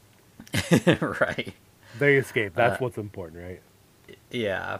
right 1.22 1.54
They 2.00 2.16
escape. 2.18 2.54
That's 2.56 2.76
Uh, 2.82 2.84
what's 2.86 2.98
important, 2.98 3.44
right? 3.44 3.62
yeah 4.32 4.80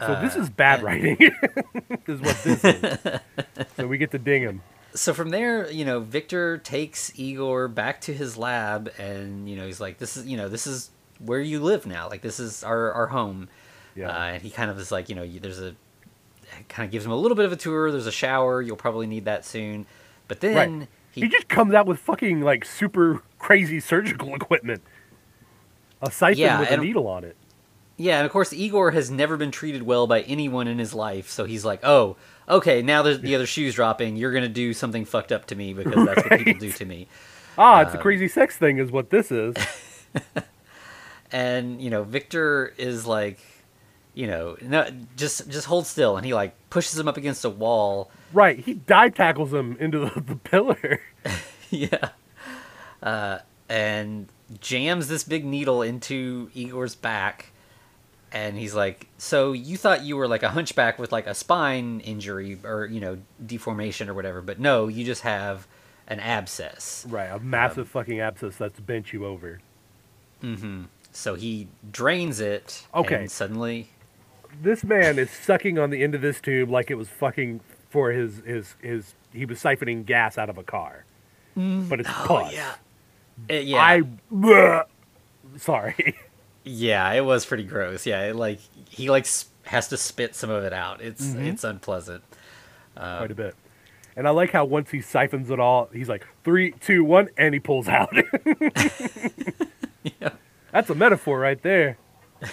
So 0.00 0.20
this 0.20 0.36
uh, 0.36 0.40
is 0.40 0.50
bad 0.50 0.82
writing. 0.82 1.16
this 2.06 2.16
is 2.16 2.20
what 2.20 2.42
this 2.42 2.64
is. 2.64 2.98
so 3.76 3.86
we 3.86 3.98
get 3.98 4.10
to 4.12 4.18
ding 4.18 4.42
him. 4.42 4.62
so 4.94 5.12
from 5.14 5.30
there, 5.30 5.70
you 5.70 5.84
know, 5.84 6.00
Victor 6.00 6.58
takes 6.58 7.12
Igor 7.18 7.68
back 7.68 8.00
to 8.02 8.14
his 8.14 8.36
lab, 8.36 8.90
and 8.98 9.48
you 9.48 9.56
know, 9.56 9.66
he's 9.66 9.80
like, 9.80 9.98
"This 9.98 10.16
is, 10.16 10.26
you 10.26 10.36
know, 10.36 10.48
this 10.48 10.66
is 10.66 10.90
where 11.18 11.40
you 11.40 11.60
live 11.60 11.86
now. 11.86 12.08
Like, 12.08 12.22
this 12.22 12.40
is 12.40 12.64
our 12.64 12.92
our 12.92 13.06
home." 13.08 13.48
Yeah. 13.94 14.08
Uh, 14.08 14.24
and 14.34 14.42
he 14.42 14.50
kind 14.50 14.70
of 14.70 14.78
is 14.78 14.90
like, 14.90 15.08
you 15.08 15.14
know, 15.14 15.22
you- 15.22 15.40
there's 15.40 15.60
a 15.60 15.74
kind 16.68 16.86
of 16.86 16.90
gives 16.90 17.04
him 17.04 17.12
a 17.12 17.16
little 17.16 17.36
bit 17.36 17.44
of 17.44 17.52
a 17.52 17.56
tour. 17.56 17.90
There's 17.92 18.06
a 18.06 18.12
shower. 18.12 18.60
You'll 18.62 18.76
probably 18.76 19.06
need 19.06 19.24
that 19.26 19.44
soon. 19.44 19.86
But 20.28 20.40
then 20.40 20.78
right. 20.80 20.88
He, 21.12 21.28
just 21.28 21.48
comes 21.48 21.74
out 21.74 21.86
with 21.86 21.98
fucking 21.98 22.40
like 22.40 22.64
super 22.64 23.22
crazy 23.38 23.80
surgical 23.80 24.34
equipment. 24.40 24.82
A 26.02 26.10
siphon 26.10 26.38
Yeah, 26.38 26.60
with 26.60 26.70
a 26.70 26.76
needle 26.78 27.06
on 27.08 27.24
it. 27.24 27.36
Yeah, 28.02 28.16
and 28.18 28.24
of 28.26 28.32
course 28.32 28.52
Igor 28.54 28.92
has 28.92 29.10
never 29.10 29.36
been 29.36 29.50
treated 29.50 29.82
well 29.82 30.06
by 30.06 30.22
anyone 30.22 30.66
in 30.68 30.78
his 30.78 30.94
life, 30.94 31.28
so 31.28 31.44
he's 31.44 31.66
like, 31.66 31.80
"Oh, 31.84 32.16
okay, 32.48 32.80
now 32.80 33.02
there's 33.02 33.20
the 33.20 33.34
other 33.34 33.44
shoe's 33.54 33.74
dropping. 33.74 34.16
You're 34.16 34.32
gonna 34.32 34.48
do 34.48 34.72
something 34.72 35.04
fucked 35.04 35.32
up 35.32 35.44
to 35.46 35.54
me 35.54 35.74
because 35.74 36.06
that's 36.06 36.22
what 36.28 36.38
people 36.38 36.60
do 36.60 36.72
to 36.72 36.84
me." 36.86 37.08
Ah, 37.58 37.82
it's 37.82 37.94
a 37.94 37.98
Uh, 37.98 38.00
crazy 38.02 38.26
sex 38.28 38.56
thing, 38.56 38.78
is 38.78 38.90
what 38.90 39.10
this 39.10 39.30
is. 39.30 39.54
and 41.32 41.80
you 41.82 41.90
know 41.90 42.02
Victor 42.02 42.72
is 42.78 43.06
like, 43.06 43.38
you 44.14 44.26
know, 44.26 44.56
no, 44.62 44.88
just 45.16 45.48
just 45.50 45.66
hold 45.66 45.86
still, 45.86 46.16
and 46.16 46.24
he 46.24 46.34
like 46.34 46.54
pushes 46.70 46.98
him 46.98 47.06
up 47.08 47.16
against 47.16 47.44
a 47.44 47.50
wall. 47.50 48.10
right. 48.32 48.58
He 48.58 48.74
dive 48.74 49.14
tackles 49.14 49.52
him 49.52 49.76
into 49.78 49.98
the, 49.98 50.20
the 50.20 50.36
pillar. 50.36 51.00
yeah, 51.70 52.08
uh, 53.02 53.38
and 53.68 54.28
jams 54.60 55.08
this 55.08 55.22
big 55.22 55.44
needle 55.44 55.82
into 55.82 56.50
Igor's 56.54 56.94
back, 56.94 57.52
and 58.32 58.56
he's 58.56 58.74
like, 58.74 59.06
"So 59.18 59.52
you 59.52 59.76
thought 59.76 60.02
you 60.04 60.16
were 60.16 60.28
like 60.28 60.42
a 60.42 60.50
hunchback 60.50 60.98
with 60.98 61.12
like 61.12 61.26
a 61.26 61.34
spine 61.34 62.00
injury 62.00 62.58
or 62.64 62.86
you 62.86 63.00
know 63.00 63.18
deformation 63.44 64.08
or 64.08 64.14
whatever, 64.14 64.40
but 64.40 64.58
no, 64.60 64.88
you 64.88 65.04
just 65.04 65.22
have 65.22 65.66
an 66.06 66.20
abscess." 66.20 67.06
Right. 67.08 67.26
A 67.26 67.38
massive 67.38 67.88
fucking 67.88 68.20
abscess 68.20 68.56
that's 68.56 68.78
bent 68.80 69.12
you 69.12 69.24
over. 69.26 69.60
Mm-hmm. 70.42 70.84
So 71.12 71.34
he 71.34 71.68
drains 71.90 72.40
it. 72.40 72.86
Okay. 72.94 73.14
And 73.22 73.30
suddenly, 73.30 73.90
this 74.62 74.84
man 74.84 75.18
is 75.18 75.30
sucking 75.30 75.78
on 75.78 75.90
the 75.90 76.02
end 76.02 76.14
of 76.14 76.20
this 76.20 76.40
tube 76.40 76.70
like 76.70 76.90
it 76.90 76.94
was 76.94 77.08
fucking 77.08 77.60
for 77.88 78.12
his 78.12 78.42
his 78.46 78.74
his 78.80 79.14
he 79.32 79.44
was 79.44 79.58
siphoning 79.60 80.04
gas 80.06 80.38
out 80.38 80.48
of 80.48 80.56
a 80.58 80.62
car. 80.62 81.04
But 81.56 82.00
it's 82.00 82.08
pus. 82.10 82.54
yeah, 82.54 82.74
Uh, 83.50 83.54
yeah. 83.54 83.82
I 83.82 84.84
sorry. 85.58 86.14
Yeah, 86.64 87.10
it 87.12 87.24
was 87.24 87.44
pretty 87.46 87.64
gross. 87.64 88.04
Yeah, 88.06 88.22
it, 88.28 88.36
like 88.36 88.60
he 88.88 89.08
like 89.10 89.26
has 89.64 89.88
to 89.88 89.96
spit 89.96 90.34
some 90.34 90.50
of 90.50 90.64
it 90.64 90.72
out. 90.72 91.00
It's 91.00 91.24
Mm-hmm. 91.26 91.46
it's 91.46 91.64
unpleasant. 91.64 92.22
Quite 92.94 93.30
a 93.30 93.34
bit. 93.34 93.54
And 94.16 94.26
I 94.26 94.30
like 94.30 94.50
how 94.50 94.64
once 94.66 94.90
he 94.90 95.00
siphons 95.00 95.50
it 95.50 95.58
all, 95.60 95.88
he's 95.92 96.08
like 96.08 96.26
three, 96.44 96.72
two, 96.72 97.02
one, 97.04 97.28
and 97.38 97.54
he 97.54 97.60
pulls 97.60 97.88
out. 97.88 98.14
Yeah. 100.18 100.30
That's 100.72 100.88
a 100.88 100.94
metaphor 100.94 101.38
right 101.38 101.60
there. 101.62 101.98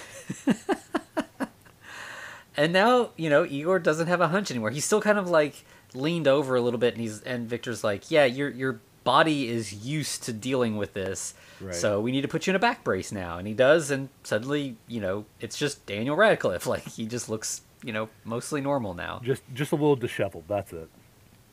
And 2.59 2.73
now 2.73 3.11
you 3.17 3.29
know 3.29 3.45
Igor 3.45 3.77
doesn't 3.79 4.07
have 4.07 4.19
a 4.19 4.29
hunch 4.29 4.49
anymore. 4.49 4.71
He's 4.71 4.83
still 4.83 4.99
kind 4.99 5.19
of 5.19 5.29
like 5.29 5.63
leaned 5.93 6.27
over 6.27 6.55
a 6.55 6.61
little 6.61 6.79
bit, 6.79 6.95
and 6.95 7.01
he's 7.01 7.21
and 7.21 7.47
Victor's 7.47 7.83
like, 7.83 8.09
"Yeah, 8.09 8.25
your 8.25 8.49
your 8.49 8.79
body 9.13 9.47
is 9.47 9.73
used 9.73 10.23
to 10.23 10.33
dealing 10.33 10.75
with 10.77 10.91
this, 10.93 11.33
Right. 11.61 11.73
so 11.73 11.99
we 12.01 12.11
need 12.11 12.21
to 12.21 12.27
put 12.27 12.45
you 12.45 12.51
in 12.51 12.55
a 12.55 12.59
back 12.59 12.83
brace 12.83 13.11
now." 13.11 13.37
And 13.39 13.47
he 13.47 13.53
does, 13.53 13.89
and 13.91 14.09
suddenly 14.23 14.75
you 14.87 14.99
know 15.01 15.25
it's 15.39 15.57
just 15.57 15.85
Daniel 15.85 16.15
Radcliffe. 16.15 16.65
Like 16.73 16.83
he 16.99 17.05
just 17.07 17.27
looks 17.29 17.61
you 17.83 17.93
know 17.93 18.09
mostly 18.25 18.59
normal 18.61 18.93
now. 18.93 19.21
Just 19.23 19.43
just 19.53 19.71
a 19.71 19.75
little 19.75 19.95
disheveled. 19.95 20.45
That's 20.47 20.71
it. 20.73 20.89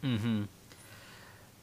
Mm-hmm. 0.03 0.43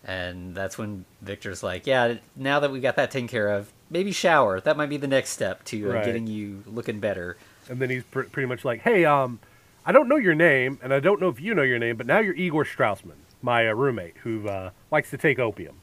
And 0.04 0.56
that's 0.56 0.78
when 0.78 1.06
Victor's 1.22 1.62
like, 1.62 1.86
"Yeah, 1.86 2.16
now 2.36 2.60
that 2.62 2.72
we 2.72 2.80
got 2.80 2.96
that 2.96 3.12
taken 3.12 3.28
care 3.28 3.50
of, 3.50 3.72
maybe 3.90 4.12
shower. 4.12 4.60
That 4.60 4.76
might 4.78 4.90
be 4.90 4.98
the 4.98 5.08
next 5.08 5.30
step 5.30 5.64
to 5.66 5.92
uh, 5.92 5.94
Right. 5.96 6.06
getting 6.06 6.26
you 6.26 6.64
looking 6.66 7.00
better." 7.00 7.38
And 7.70 7.80
then 7.80 7.90
he's 7.92 8.04
pr- 8.04 8.24
pretty 8.24 8.48
much 8.48 8.66
like, 8.66 8.82
"Hey, 8.82 9.06
um, 9.06 9.40
I 9.86 9.92
don't 9.92 10.08
know 10.08 10.16
your 10.18 10.34
name, 10.36 10.80
and 10.82 10.92
I 10.94 11.00
don't 11.00 11.22
know 11.22 11.30
if 11.30 11.40
you 11.40 11.54
know 11.54 11.62
your 11.62 11.78
name, 11.78 11.98
but 11.98 12.08
now 12.08 12.20
you're 12.20 12.34
Igor 12.36 12.66
Straussman, 12.66 13.20
my 13.44 13.70
uh, 13.70 13.74
roommate, 13.74 14.16
who 14.24 14.48
uh, 14.50 14.72
likes 14.90 15.12
to 15.12 15.18
take 15.18 15.38
opium." 15.38 15.81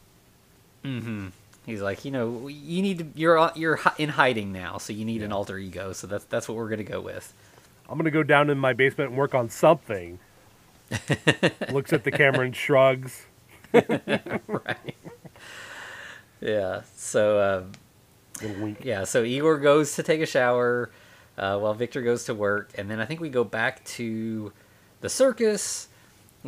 Mm-hmm. 0.89 1.29
He's 1.67 1.83
like, 1.83 2.05
you 2.05 2.11
know, 2.11 2.49
you 2.49 2.83
need 2.83 2.99
to. 2.99 3.07
You're 3.15 3.39
uh, 3.39 3.53
you're 3.55 3.79
in 3.99 4.09
hiding 4.09 4.53
now, 4.53 4.79
so 4.79 4.93
you 4.93 5.05
need 5.05 5.23
an 5.23 5.33
alter 5.33 5.59
ego. 5.59 5.93
So 5.93 6.07
that's 6.07 6.25
that's 6.25 6.49
what 6.49 6.57
we're 6.57 6.69
gonna 6.69 6.83
go 6.85 7.01
with. 7.01 7.35
I'm 7.89 7.99
gonna 7.99 8.11
go 8.11 8.23
down 8.23 8.49
in 8.49 8.59
my 8.59 8.73
basement 8.73 9.11
and 9.11 9.19
work 9.19 9.35
on 9.35 9.51
something. 9.51 10.19
Looks 11.71 11.93
at 11.93 12.05
the 12.05 12.11
camera 12.11 12.47
and 12.47 12.57
shrugs. 12.57 13.27
right. 13.73 14.97
Yeah. 16.41 16.83
So. 16.97 17.67
Wink. 18.43 18.85
Yeah, 18.85 19.05
so 19.05 19.25
Igor 19.25 19.59
goes 19.59 19.97
to 19.97 20.03
take 20.03 20.21
a 20.21 20.27
shower 20.27 20.91
uh, 21.37 21.59
while 21.59 21.75
Victor 21.75 22.03
goes 22.03 22.25
to 22.27 22.35
work, 22.35 22.71
and 22.77 22.91
then 22.91 23.01
I 23.01 23.05
think 23.05 23.21
we 23.21 23.29
go 23.31 23.45
back 23.45 23.85
to 23.85 24.53
the 25.01 25.09
circus 25.09 25.88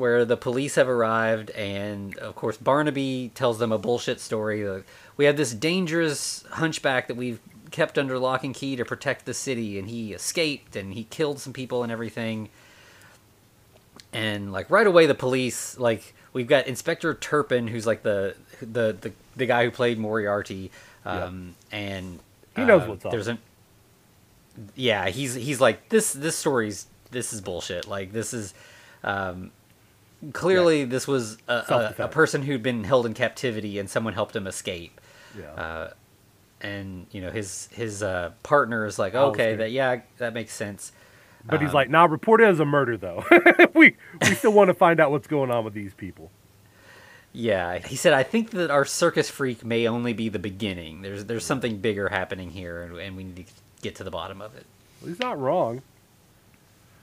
where 0.00 0.24
the 0.24 0.36
police 0.36 0.74
have 0.74 0.88
arrived, 0.88 1.50
and 1.50 2.16
of 2.18 2.34
course 2.34 2.56
Barnaby 2.56 3.30
tells 3.34 3.58
them 3.58 3.70
a 3.70 3.78
bullshit 3.78 4.20
story. 4.20 4.66
Uh, 4.66 4.80
we 5.16 5.26
have 5.26 5.36
this 5.36 5.52
dangerous 5.52 6.44
hunchback 6.50 7.08
that 7.08 7.16
we've 7.16 7.40
kept 7.70 7.98
under 7.98 8.18
lock 8.18 8.42
and 8.42 8.54
key 8.54 8.76
to 8.76 8.84
protect 8.84 9.26
the 9.26 9.34
city, 9.34 9.78
and 9.78 9.88
he 9.88 10.12
escaped 10.12 10.74
and 10.74 10.94
he 10.94 11.04
killed 11.04 11.38
some 11.38 11.52
people 11.52 11.82
and 11.82 11.92
everything. 11.92 12.48
And 14.12 14.52
like 14.52 14.68
right 14.70 14.86
away, 14.86 15.06
the 15.06 15.14
police 15.14 15.78
like 15.78 16.14
we've 16.32 16.48
got 16.48 16.66
Inspector 16.66 17.14
Turpin, 17.16 17.68
who's 17.68 17.86
like 17.86 18.02
the 18.02 18.34
the 18.60 18.96
the, 19.00 19.12
the 19.36 19.46
guy 19.46 19.64
who 19.64 19.70
played 19.70 19.98
Moriarty, 19.98 20.72
um, 21.04 21.54
and 21.70 22.18
He 22.56 22.64
knows 22.64 22.82
uh, 22.82 22.86
what's 22.86 23.04
up. 23.04 23.12
There's 23.12 23.28
an 23.28 23.38
yeah, 24.74 25.08
he's 25.08 25.34
he's 25.34 25.60
like 25.60 25.88
this 25.88 26.12
this 26.12 26.36
story's 26.36 26.86
this 27.10 27.32
is 27.32 27.40
bullshit. 27.40 27.86
Like 27.86 28.12
this 28.12 28.34
is 28.34 28.54
um, 29.04 29.50
clearly 30.32 30.84
this 30.84 31.06
was 31.08 31.38
a, 31.48 31.94
a, 31.98 32.04
a 32.04 32.08
person 32.08 32.42
who'd 32.42 32.62
been 32.62 32.84
held 32.84 33.06
in 33.06 33.14
captivity 33.14 33.78
and 33.78 33.88
someone 33.88 34.14
helped 34.14 34.36
him 34.36 34.46
escape. 34.46 35.00
Yeah. 35.38 35.50
Uh, 35.52 35.90
and 36.60 37.06
you 37.10 37.20
know 37.22 37.30
his 37.30 37.68
his 37.72 38.02
uh, 38.02 38.32
partner 38.42 38.84
is 38.84 38.98
like, 38.98 39.14
okay, 39.14 39.56
that 39.56 39.72
yeah, 39.72 40.00
that 40.18 40.34
makes 40.34 40.52
sense. 40.52 40.92
but 41.46 41.60
he's 41.60 41.70
um, 41.70 41.74
like, 41.74 41.88
"Nah, 41.88 42.04
report 42.04 42.42
it 42.42 42.48
as 42.48 42.60
a 42.60 42.66
murder, 42.66 42.98
though. 42.98 43.24
we 43.74 43.96
we 44.20 44.34
still 44.34 44.52
want 44.52 44.68
to 44.68 44.74
find 44.74 45.00
out 45.00 45.10
what's 45.10 45.26
going 45.26 45.50
on 45.50 45.64
with 45.64 45.72
these 45.72 45.94
people." 45.94 46.30
Yeah, 47.32 47.78
he 47.78 47.94
said, 47.94 48.12
I 48.12 48.24
think 48.24 48.50
that 48.50 48.72
our 48.72 48.84
circus 48.84 49.30
freak 49.30 49.64
may 49.64 49.86
only 49.86 50.12
be 50.12 50.28
the 50.28 50.40
beginning. 50.40 51.02
There's 51.02 51.24
there's 51.26 51.44
something 51.44 51.78
bigger 51.78 52.08
happening 52.08 52.50
here, 52.50 52.82
and, 52.82 52.98
and 52.98 53.16
we 53.16 53.24
need 53.24 53.46
to 53.46 53.52
get 53.82 53.94
to 53.96 54.04
the 54.04 54.10
bottom 54.10 54.42
of 54.42 54.56
it. 54.56 54.66
Well, 55.00 55.08
he's 55.08 55.20
not 55.20 55.38
wrong. 55.38 55.82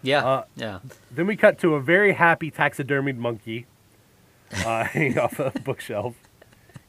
Yeah, 0.04 0.26
Uh, 0.26 0.44
yeah, 0.56 0.80
Then 1.12 1.28
we 1.28 1.36
cut 1.36 1.58
to 1.60 1.76
a 1.76 1.82
very 1.82 2.14
happy 2.14 2.52
taxidermied 2.52 3.18
monkey 3.18 3.66
uh, 4.66 4.84
hanging 4.86 5.18
off 5.18 5.40
a 5.40 5.52
bookshelf, 5.64 6.16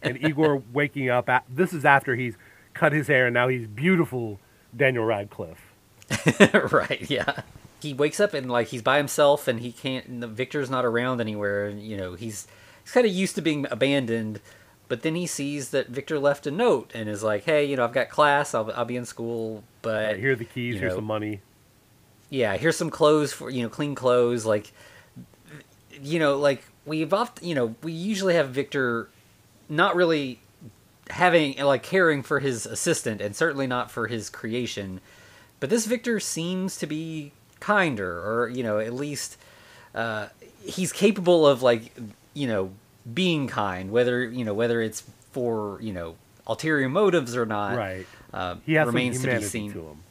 and 0.03 0.23
Igor 0.23 0.63
waking 0.73 1.11
up. 1.11 1.29
At, 1.29 1.45
this 1.49 1.73
is 1.73 1.85
after 1.85 2.17
he's 2.17 2.37
cut 2.75 2.93
his 2.93 3.09
hair, 3.09 3.27
and 3.27 3.35
now 3.35 3.49
he's 3.49 3.67
beautiful 3.67 4.39
Daniel 4.77 5.05
Radcliffe. 5.05 5.73
right, 6.73 7.11
yeah. 7.11 7.43
He 7.81 7.95
wakes 7.95 8.19
up 8.19 8.35
and 8.35 8.51
like 8.51 8.69
he's 8.69 8.83
by 8.83 8.97
himself, 8.97 9.49
and 9.49 9.61
he 9.61 9.73
can't. 9.73 10.07
And 10.07 10.25
Victor's 10.25 10.71
not 10.71 10.85
around 10.85 11.21
anywhere, 11.21 11.67
and 11.67 11.83
you 11.83 11.97
know 11.97 12.15
he's 12.15 12.47
he's 12.83 12.93
kind 12.93 13.07
of 13.07 13.13
used 13.13 13.35
to 13.37 13.43
being 13.43 13.67
abandoned. 13.71 14.41
But 14.89 15.03
then 15.03 15.15
he 15.15 15.27
sees 15.27 15.69
that 15.71 15.89
Victor 15.89 16.19
left 16.19 16.47
a 16.47 16.51
note 16.51 16.91
and 16.95 17.09
is 17.09 17.23
like, 17.23 17.45
"Hey, 17.45 17.67
you 17.67 17.77
know, 17.77 17.85
I've 17.85 17.93
got 17.93 18.09
class. 18.09 18.55
I'll 18.55 18.73
I'll 18.75 18.85
be 18.85 18.97
in 18.97 19.05
school, 19.05 19.63
but 19.83 20.07
Right, 20.07 20.19
here 20.19 20.33
are 20.33 20.37
the 20.37 20.45
keys. 20.45 20.81
Here's 20.81 20.93
know, 20.93 20.99
some 20.99 21.05
money. 21.05 21.41
Yeah, 22.31 22.57
here's 22.57 22.77
some 22.77 22.91
clothes 22.91 23.33
for 23.33 23.51
you 23.51 23.63
know, 23.63 23.69
clean 23.69 23.95
clothes. 23.95 24.45
Like, 24.45 24.73
you 26.03 26.19
know, 26.19 26.37
like 26.39 26.63
we've 26.85 27.13
often, 27.13 27.47
you 27.47 27.55
know, 27.55 27.75
we 27.83 27.93
usually 27.93 28.35
have 28.35 28.51
Victor 28.51 29.09
not 29.69 29.97
really 29.97 30.41
having 31.11 31.59
like 31.59 31.83
caring 31.83 32.23
for 32.23 32.41
his 32.41 32.67
assistant, 32.67 33.21
and 33.21 33.35
certainly 33.35 33.67
not 33.67 33.91
for 33.91 34.07
his 34.07 34.31
creation. 34.31 35.01
But 35.61 35.71
this 35.71 35.87
Victor 35.87 36.21
seems 36.21 36.77
to 36.79 36.87
be 36.87 37.33
kinder, 37.61 38.21
or 38.21 38.49
you 38.49 38.63
know, 38.63 38.79
at 38.79 38.95
least 38.95 39.37
uh, 39.95 40.29
he's 40.63 40.93
capable 40.93 41.47
of 41.47 41.63
like 41.63 41.93
you 42.35 42.47
know 42.47 42.73
being 43.13 43.49
kind, 43.49 43.91
whether 43.91 44.29
you 44.29 44.45
know 44.45 44.55
whether 44.55 44.81
it's 44.81 45.03
for 45.33 45.79
you 45.81 45.93
know 45.93 46.17
ulterior 46.47 46.89
motives 46.89 47.37
or 47.37 47.47
not. 47.47 47.77
Right. 47.77 48.07
Um, 48.33 48.61
He 48.67 48.75
has 48.75 48.87
remains 48.87 49.23
to 49.23 49.39
be 49.39 49.43
seen. 49.43 49.73
to 49.73 49.81
him. 49.81 50.03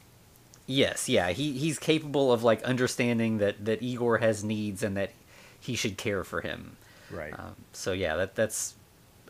Yes, 0.70 1.08
yeah, 1.08 1.30
he 1.30 1.52
he's 1.56 1.78
capable 1.78 2.30
of 2.30 2.44
like 2.44 2.62
understanding 2.62 3.38
that 3.38 3.64
that 3.64 3.82
Igor 3.82 4.18
has 4.18 4.44
needs 4.44 4.82
and 4.82 4.98
that 4.98 5.12
he 5.58 5.74
should 5.74 5.96
care 5.96 6.24
for 6.24 6.42
him. 6.42 6.76
Right. 7.10 7.32
Um, 7.32 7.56
so 7.72 7.92
yeah, 7.92 8.16
that 8.16 8.34
that's 8.34 8.74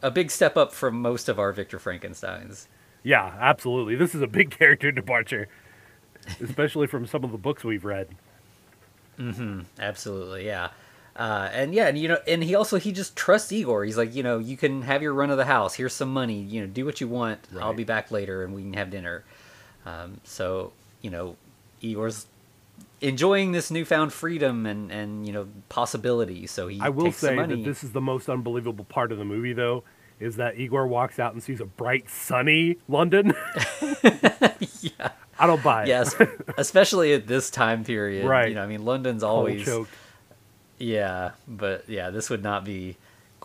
a 0.02 0.10
big 0.10 0.32
step 0.32 0.56
up 0.56 0.72
from 0.72 1.00
most 1.00 1.28
of 1.28 1.38
our 1.38 1.52
Victor 1.52 1.78
Frankenstein's. 1.78 2.66
Yeah, 3.04 3.36
absolutely. 3.38 3.94
This 3.94 4.16
is 4.16 4.20
a 4.20 4.26
big 4.26 4.50
character 4.58 4.90
departure, 4.90 5.48
especially 6.42 6.88
from 6.88 7.06
some 7.06 7.22
of 7.22 7.30
the 7.30 7.38
books 7.38 7.62
we've 7.62 7.84
read. 7.84 8.08
Absolutely, 9.78 10.44
yeah. 10.44 10.70
Uh, 11.14 11.48
and 11.52 11.72
yeah, 11.72 11.86
and 11.86 11.96
you 11.98 12.08
know, 12.08 12.18
and 12.26 12.42
he 12.42 12.56
also 12.56 12.78
he 12.78 12.90
just 12.90 13.16
trusts 13.16 13.52
Igor. 13.52 13.84
He's 13.84 13.96
like, 13.96 14.14
you 14.14 14.24
know, 14.24 14.38
you 14.38 14.56
can 14.56 14.82
have 14.82 15.02
your 15.02 15.14
run 15.14 15.30
of 15.30 15.36
the 15.36 15.44
house. 15.44 15.74
Here's 15.74 15.92
some 15.92 16.12
money. 16.12 16.40
You 16.40 16.62
know, 16.62 16.66
do 16.66 16.84
what 16.84 17.00
you 17.00 17.08
want. 17.08 17.40
I'll 17.60 17.74
be 17.74 17.84
back 17.84 18.10
later, 18.10 18.44
and 18.44 18.54
we 18.54 18.62
can 18.62 18.74
have 18.74 18.90
dinner. 18.90 19.24
Um, 19.86 20.20
so 20.24 20.72
you 21.02 21.10
know, 21.10 21.36
Igor's 21.80 22.26
enjoying 23.00 23.52
this 23.52 23.70
newfound 23.70 24.12
freedom 24.12 24.66
and 24.66 24.90
and 24.90 25.26
you 25.26 25.32
know 25.32 25.48
possibility. 25.68 26.46
So 26.46 26.68
he 26.68 26.80
I 26.80 26.88
will 26.88 27.12
say 27.12 27.36
that 27.36 27.64
this 27.64 27.84
is 27.84 27.92
the 27.92 28.00
most 28.00 28.28
unbelievable 28.28 28.84
part 28.84 29.12
of 29.12 29.18
the 29.18 29.24
movie, 29.24 29.52
though, 29.52 29.84
is 30.20 30.36
that 30.36 30.58
Igor 30.58 30.86
walks 30.86 31.18
out 31.18 31.32
and 31.32 31.42
sees 31.42 31.60
a 31.60 31.66
bright, 31.66 32.08
sunny 32.08 32.78
London. 32.88 33.34
yeah. 34.80 35.10
I 35.40 35.46
don't 35.46 35.62
buy 35.62 35.84
it. 35.84 35.88
Yes, 35.88 36.16
especially 36.56 37.12
at 37.14 37.28
this 37.28 37.48
time 37.48 37.84
period. 37.84 38.26
Right. 38.26 38.48
You 38.48 38.56
know, 38.56 38.64
I 38.64 38.66
mean, 38.66 38.84
London's 38.84 39.22
always 39.22 39.68
yeah, 40.78 41.32
but 41.46 41.88
yeah, 41.88 42.10
this 42.10 42.30
would 42.30 42.42
not 42.42 42.64
be 42.64 42.96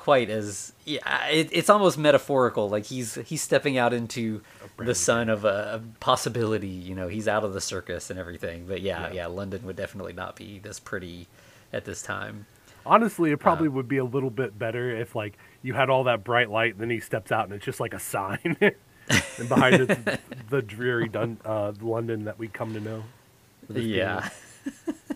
quite 0.04 0.30
as 0.30 0.74
yeah. 0.86 1.28
It, 1.28 1.48
it's 1.54 1.70
almost 1.70 1.98
metaphorical. 1.98 2.70
Like 2.70 2.86
he's 2.86 3.16
he's 3.26 3.42
stepping 3.42 3.78
out 3.78 3.94
into 3.94 4.42
the 4.78 4.94
sun 4.94 5.30
of 5.30 5.46
a, 5.46 5.82
a 5.82 6.00
possibility. 6.02 6.68
You 6.68 6.94
know, 6.94 7.08
he's 7.08 7.28
out 7.30 7.46
of 7.46 7.54
the 7.54 7.62
circus 7.62 8.10
and 8.10 8.20
everything. 8.20 8.66
But 8.68 8.82
yeah, 8.82 9.08
Yeah. 9.08 9.14
yeah, 9.14 9.28
London 9.28 9.66
would 9.66 9.78
definitely 9.78 10.12
not 10.12 10.36
be 10.36 10.60
this 10.60 10.78
pretty 10.80 11.28
at 11.72 11.86
this 11.86 12.02
time. 12.02 12.48
Honestly, 12.86 13.32
it 13.32 13.38
probably 13.40 13.70
Uh, 13.70 13.72
would 13.72 13.88
be 13.88 13.96
a 13.98 14.04
little 14.04 14.30
bit 14.30 14.60
better 14.60 14.94
if 14.94 15.16
like 15.16 15.38
you 15.62 15.74
had 15.74 15.90
all 15.90 16.04
that 16.04 16.26
bright 16.26 16.50
light, 16.50 16.74
and 16.74 16.82
then 16.82 16.90
he 16.90 17.00
steps 17.00 17.32
out 17.32 17.46
and 17.46 17.54
it's 17.54 17.64
just 17.64 17.80
like 17.80 17.94
a 17.94 18.00
sign, 18.00 18.58
and 18.60 19.48
behind 19.48 19.90
it's 19.90 20.22
the 20.50 20.62
dreary 20.62 21.08
dun- 21.08 21.40
uh, 21.46 21.72
London 21.82 22.26
that 22.26 22.38
we 22.38 22.50
come 22.50 22.74
to 22.74 22.82
know. 22.82 23.04
Yeah. 23.70 24.28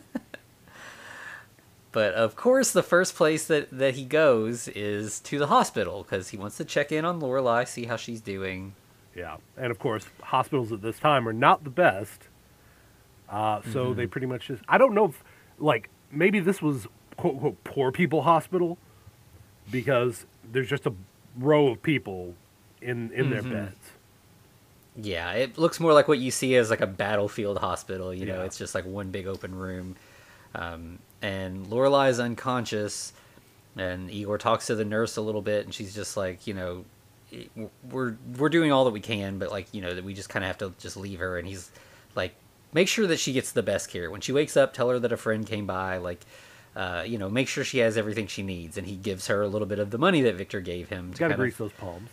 but 1.98 2.14
of 2.14 2.36
course, 2.36 2.70
the 2.72 2.84
first 2.84 3.16
place 3.16 3.48
that, 3.48 3.70
that 3.72 3.96
he 3.96 4.06
goes 4.06 4.68
is 4.68 5.20
to 5.22 5.40
the 5.40 5.48
hospital 5.48 6.04
because 6.04 6.30
he 6.30 6.38
wants 6.38 6.58
to 6.58 6.66
check 6.66 6.92
in 6.92 7.06
on 7.06 7.20
Lorelei, 7.20 7.64
see 7.64 7.86
how 7.86 7.96
she's 7.96 8.22
doing. 8.22 8.74
Yeah, 9.16 9.38
and 9.58 9.72
of 9.72 9.80
course, 9.80 10.06
hospitals 10.22 10.72
at 10.72 10.84
this 10.84 11.00
time 11.00 11.28
are 11.28 11.34
not 11.34 11.64
the 11.64 11.72
best. 11.72 12.28
Uh, 13.28 13.62
so 13.74 13.86
Mm-hmm. 13.88 13.98
they 13.98 14.06
pretty 14.06 14.28
much 14.28 14.48
just. 14.48 14.62
I 14.70 14.78
don't 14.78 14.94
know 14.94 15.06
if, 15.06 15.24
like, 15.58 15.90
maybe 16.12 16.40
this 16.40 16.62
was 16.62 16.86
quote 17.18 17.34
unquote 17.34 17.64
poor 17.64 17.92
people 17.92 18.22
hospital 18.22 18.78
because 19.72 20.28
there's 20.52 20.70
just 20.70 20.86
a 20.86 20.94
row 21.40 21.70
of 21.70 21.82
people 21.82 22.36
in 22.80 23.12
in 23.12 23.32
their 23.32 23.42
Mhm. 23.42 23.52
beds. 23.52 23.92
Yeah, 24.96 25.32
it 25.34 25.58
looks 25.58 25.80
more 25.80 25.94
like 25.94 26.08
what 26.08 26.20
you 26.20 26.30
see 26.30 26.56
as 26.56 26.70
like 26.70 26.82
a 26.82 26.88
battlefield 26.88 27.58
hospital. 27.58 28.14
You 28.14 28.28
know, 28.28 28.44
it's 28.44 28.58
just 28.60 28.76
like 28.76 28.86
one 28.86 29.10
big 29.10 29.26
open 29.28 29.54
room, 29.56 29.96
um, 30.54 31.00
and 31.22 31.68
Lorelei 31.68 32.10
is 32.10 32.20
unconscious, 32.20 33.14
and 33.76 34.10
Igor 34.12 34.38
talks 34.38 34.68
to 34.68 34.76
the 34.76 34.86
nurse 34.86 35.18
a 35.18 35.22
little 35.22 35.42
bit, 35.42 35.66
and 35.66 35.74
she's 35.74 35.94
just 35.94 36.18
like, 36.18 36.48
you 36.48 36.54
know, 36.54 36.86
we're 37.90 38.16
we're 38.38 38.50
doing 38.50 38.72
all 38.72 38.86
that 38.86 38.92
we 38.92 39.02
can, 39.02 39.38
but 39.38 39.52
like 39.52 39.68
you 39.74 39.82
know 39.82 39.94
that 39.94 40.04
we 40.04 40.14
just 40.14 40.30
kind 40.30 40.44
of 40.44 40.48
have 40.48 40.58
to 40.60 40.74
just 40.80 40.98
leave 40.98 41.20
her, 41.20 41.38
and 41.38 41.48
he's 41.48 41.72
like, 42.16 42.34
make 42.74 42.88
sure 42.88 43.08
that 43.08 43.20
she 43.20 43.34
gets 43.34 43.52
the 43.52 43.64
best 43.64 43.90
care 43.90 44.10
when 44.10 44.22
she 44.22 44.32
wakes 44.32 44.56
up. 44.56 44.74
Tell 44.74 44.90
her 44.90 45.00
that 45.00 45.12
a 45.12 45.18
friend 45.18 45.46
came 45.46 45.66
by, 45.66 45.98
like. 45.98 46.22
Uh, 46.76 47.02
you 47.08 47.18
know, 47.18 47.28
make 47.28 47.48
sure 47.48 47.64
she 47.64 47.80
has 47.80 47.98
everything 47.98 48.28
she 48.28 48.44
needs, 48.44 48.78
and 48.78 48.86
he 48.86 48.96
gives 48.96 49.26
her 49.26 49.42
a 49.42 49.48
little 49.48 49.66
bit 49.66 49.80
of 49.80 49.90
the 49.90 49.98
money 49.98 50.22
that 50.22 50.36
Victor 50.36 50.62
gave 50.62 50.90
him. 50.90 51.12
to 51.12 51.20
Got 51.20 51.30
to 51.30 51.34
grease 51.34 51.58
those 51.58 51.72
palms. 51.72 52.08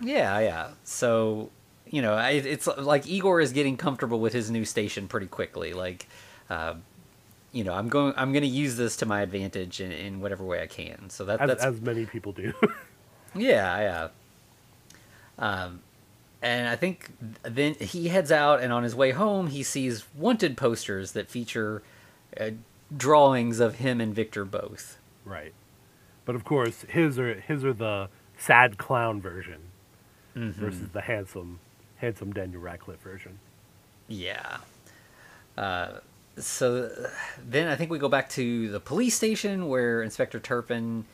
yeah, 0.00 0.38
yeah. 0.38 0.68
So, 0.84 1.50
you 1.90 2.02
know, 2.02 2.14
I, 2.14 2.30
it's 2.30 2.68
like 2.68 3.08
Igor 3.08 3.40
is 3.40 3.50
getting 3.50 3.76
comfortable 3.76 4.20
with 4.20 4.32
his 4.32 4.48
new 4.48 4.64
station 4.64 5.08
pretty 5.08 5.26
quickly. 5.26 5.72
Like, 5.72 6.06
uh, 6.48 6.74
you 7.52 7.64
know, 7.64 7.72
I'm 7.72 7.88
going, 7.88 8.12
I'm 8.16 8.32
going 8.32 8.42
to 8.42 8.48
use 8.48 8.76
this 8.76 8.96
to 8.98 9.06
my 9.06 9.22
advantage 9.22 9.80
in, 9.80 9.92
in 9.92 10.20
whatever 10.20 10.44
way 10.44 10.62
I 10.62 10.66
can. 10.66 11.10
So 11.10 11.24
that 11.24 11.40
As, 11.40 11.48
that's 11.48 11.64
as 11.64 11.80
many 11.80 12.06
people 12.06 12.32
do. 12.32 12.52
Yeah, 13.38 13.80
yeah. 13.80 14.08
Um, 15.38 15.80
and 16.42 16.68
I 16.68 16.76
think 16.76 17.10
then 17.42 17.74
he 17.74 18.08
heads 18.08 18.32
out, 18.32 18.62
and 18.62 18.72
on 18.72 18.82
his 18.82 18.94
way 18.94 19.10
home, 19.10 19.48
he 19.48 19.62
sees 19.62 20.04
wanted 20.16 20.56
posters 20.56 21.12
that 21.12 21.28
feature 21.28 21.82
uh, 22.40 22.50
drawings 22.96 23.60
of 23.60 23.76
him 23.76 24.00
and 24.00 24.14
Victor 24.14 24.44
both. 24.44 24.98
Right. 25.24 25.52
But 26.24 26.34
of 26.34 26.44
course, 26.44 26.84
his 26.88 27.18
are 27.18 27.40
his 27.40 27.64
are 27.64 27.72
the 27.72 28.08
sad 28.38 28.78
clown 28.78 29.20
version 29.20 29.60
versus 30.34 30.90
the 30.92 31.02
handsome 31.02 31.60
handsome 31.96 32.32
Daniel 32.32 32.60
Radcliffe 32.60 33.00
version. 33.00 33.38
Yeah. 34.08 34.58
Uh, 35.56 35.98
so 36.38 36.90
then 37.46 37.68
I 37.68 37.76
think 37.76 37.90
we 37.90 37.98
go 37.98 38.08
back 38.08 38.28
to 38.30 38.68
the 38.70 38.80
police 38.80 39.14
station 39.14 39.68
where 39.68 40.02
Inspector 40.02 40.38
Turpin 40.40 41.04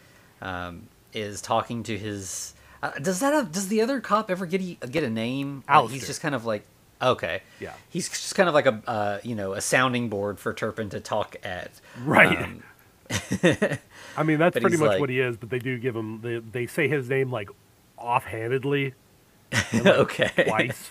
um, 0.40 0.88
is 1.12 1.40
talking 1.40 1.82
to 1.84 1.96
his. 1.96 2.54
Uh, 2.82 2.90
does 3.00 3.20
that 3.20 3.32
have, 3.32 3.52
does 3.52 3.68
the 3.68 3.80
other 3.80 4.00
cop 4.00 4.30
ever 4.30 4.46
get 4.46 4.60
a, 4.60 4.86
get 4.88 5.04
a 5.04 5.10
name? 5.10 5.62
Uh, 5.68 5.86
he's 5.86 6.06
just 6.06 6.20
kind 6.20 6.34
of 6.34 6.44
like 6.44 6.64
okay. 7.00 7.42
Yeah. 7.60 7.74
He's 7.88 8.08
just 8.08 8.34
kind 8.34 8.48
of 8.48 8.54
like 8.54 8.66
a 8.66 8.82
uh, 8.86 9.18
you 9.22 9.34
know 9.34 9.52
a 9.52 9.60
sounding 9.60 10.08
board 10.08 10.38
for 10.38 10.52
Turpin 10.52 10.90
to 10.90 11.00
talk 11.00 11.36
at. 11.44 11.70
Right. 12.02 12.42
Um, 12.42 12.62
I 14.16 14.22
mean, 14.24 14.38
that's 14.38 14.58
pretty 14.60 14.76
much 14.76 14.88
like- 14.88 15.00
what 15.00 15.10
he 15.10 15.20
is, 15.20 15.36
but 15.36 15.50
they 15.50 15.58
do 15.58 15.78
give 15.78 15.94
him 15.94 16.20
they, 16.22 16.38
they 16.38 16.66
say 16.66 16.88
his 16.88 17.08
name 17.08 17.30
like 17.30 17.50
offhandedly 17.98 18.94
okay. 19.74 20.30
twice. 20.46 20.90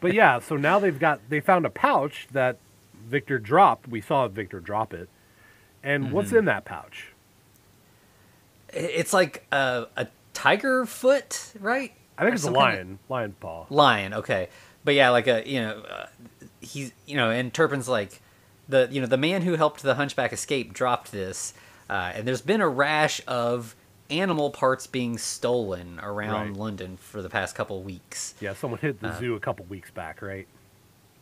but 0.00 0.14
yeah, 0.14 0.38
so 0.38 0.56
now 0.56 0.78
they've 0.78 0.98
got 0.98 1.20
they 1.28 1.40
found 1.40 1.66
a 1.66 1.70
pouch 1.70 2.28
that 2.32 2.58
Victor 3.06 3.38
dropped. 3.38 3.88
We 3.88 4.00
saw 4.00 4.26
Victor 4.28 4.60
drop 4.60 4.92
it. 4.94 5.08
And 5.82 6.12
what's 6.12 6.28
Mm-hmm. 6.28 6.38
in 6.38 6.44
that 6.46 6.64
pouch? 6.64 7.08
It's 8.70 9.12
like 9.12 9.46
a, 9.52 9.86
a 9.96 10.08
tiger 10.32 10.84
foot, 10.86 11.52
right? 11.60 11.92
I 12.18 12.22
think 12.22 12.32
Or 12.32 12.34
it's 12.34 12.42
a 12.42 12.46
some 12.46 12.54
kind 12.54 12.72
of- 12.72 12.78
lion, 12.86 12.98
lion 13.08 13.34
paw. 13.40 13.66
Lion, 13.70 14.14
okay, 14.14 14.48
but 14.84 14.94
yeah, 14.94 15.10
like 15.10 15.26
a 15.26 15.48
you 15.48 15.60
know, 15.60 15.80
uh, 15.88 16.06
he's 16.60 16.92
you 17.06 17.16
know, 17.16 17.30
and 17.30 17.52
Turpin's 17.52 17.88
like 17.88 18.20
the 18.68 18.88
you 18.90 19.00
know 19.00 19.06
the 19.06 19.16
man 19.16 19.42
who 19.42 19.54
helped 19.56 19.82
the 19.82 19.94
Hunchback 19.94 20.32
escape 20.32 20.72
dropped 20.72 21.12
this, 21.12 21.54
uh, 21.90 22.12
and 22.14 22.26
there's 22.26 22.40
been 22.42 22.60
a 22.60 22.68
rash 22.68 23.20
of 23.28 23.76
animal 24.10 24.50
parts 24.50 24.86
being 24.86 25.18
stolen 25.18 25.98
around 26.02 26.48
Right. 26.50 26.56
London 26.56 26.96
for 26.96 27.22
the 27.22 27.30
past 27.30 27.54
couple 27.54 27.82
weeks. 27.82 28.34
Yeah, 28.40 28.54
someone 28.54 28.80
hit 28.80 29.00
the 29.00 29.08
Uh, 29.08 29.18
zoo 29.18 29.34
a 29.34 29.40
couple 29.40 29.64
weeks 29.66 29.90
back, 29.90 30.20
right? 30.22 30.46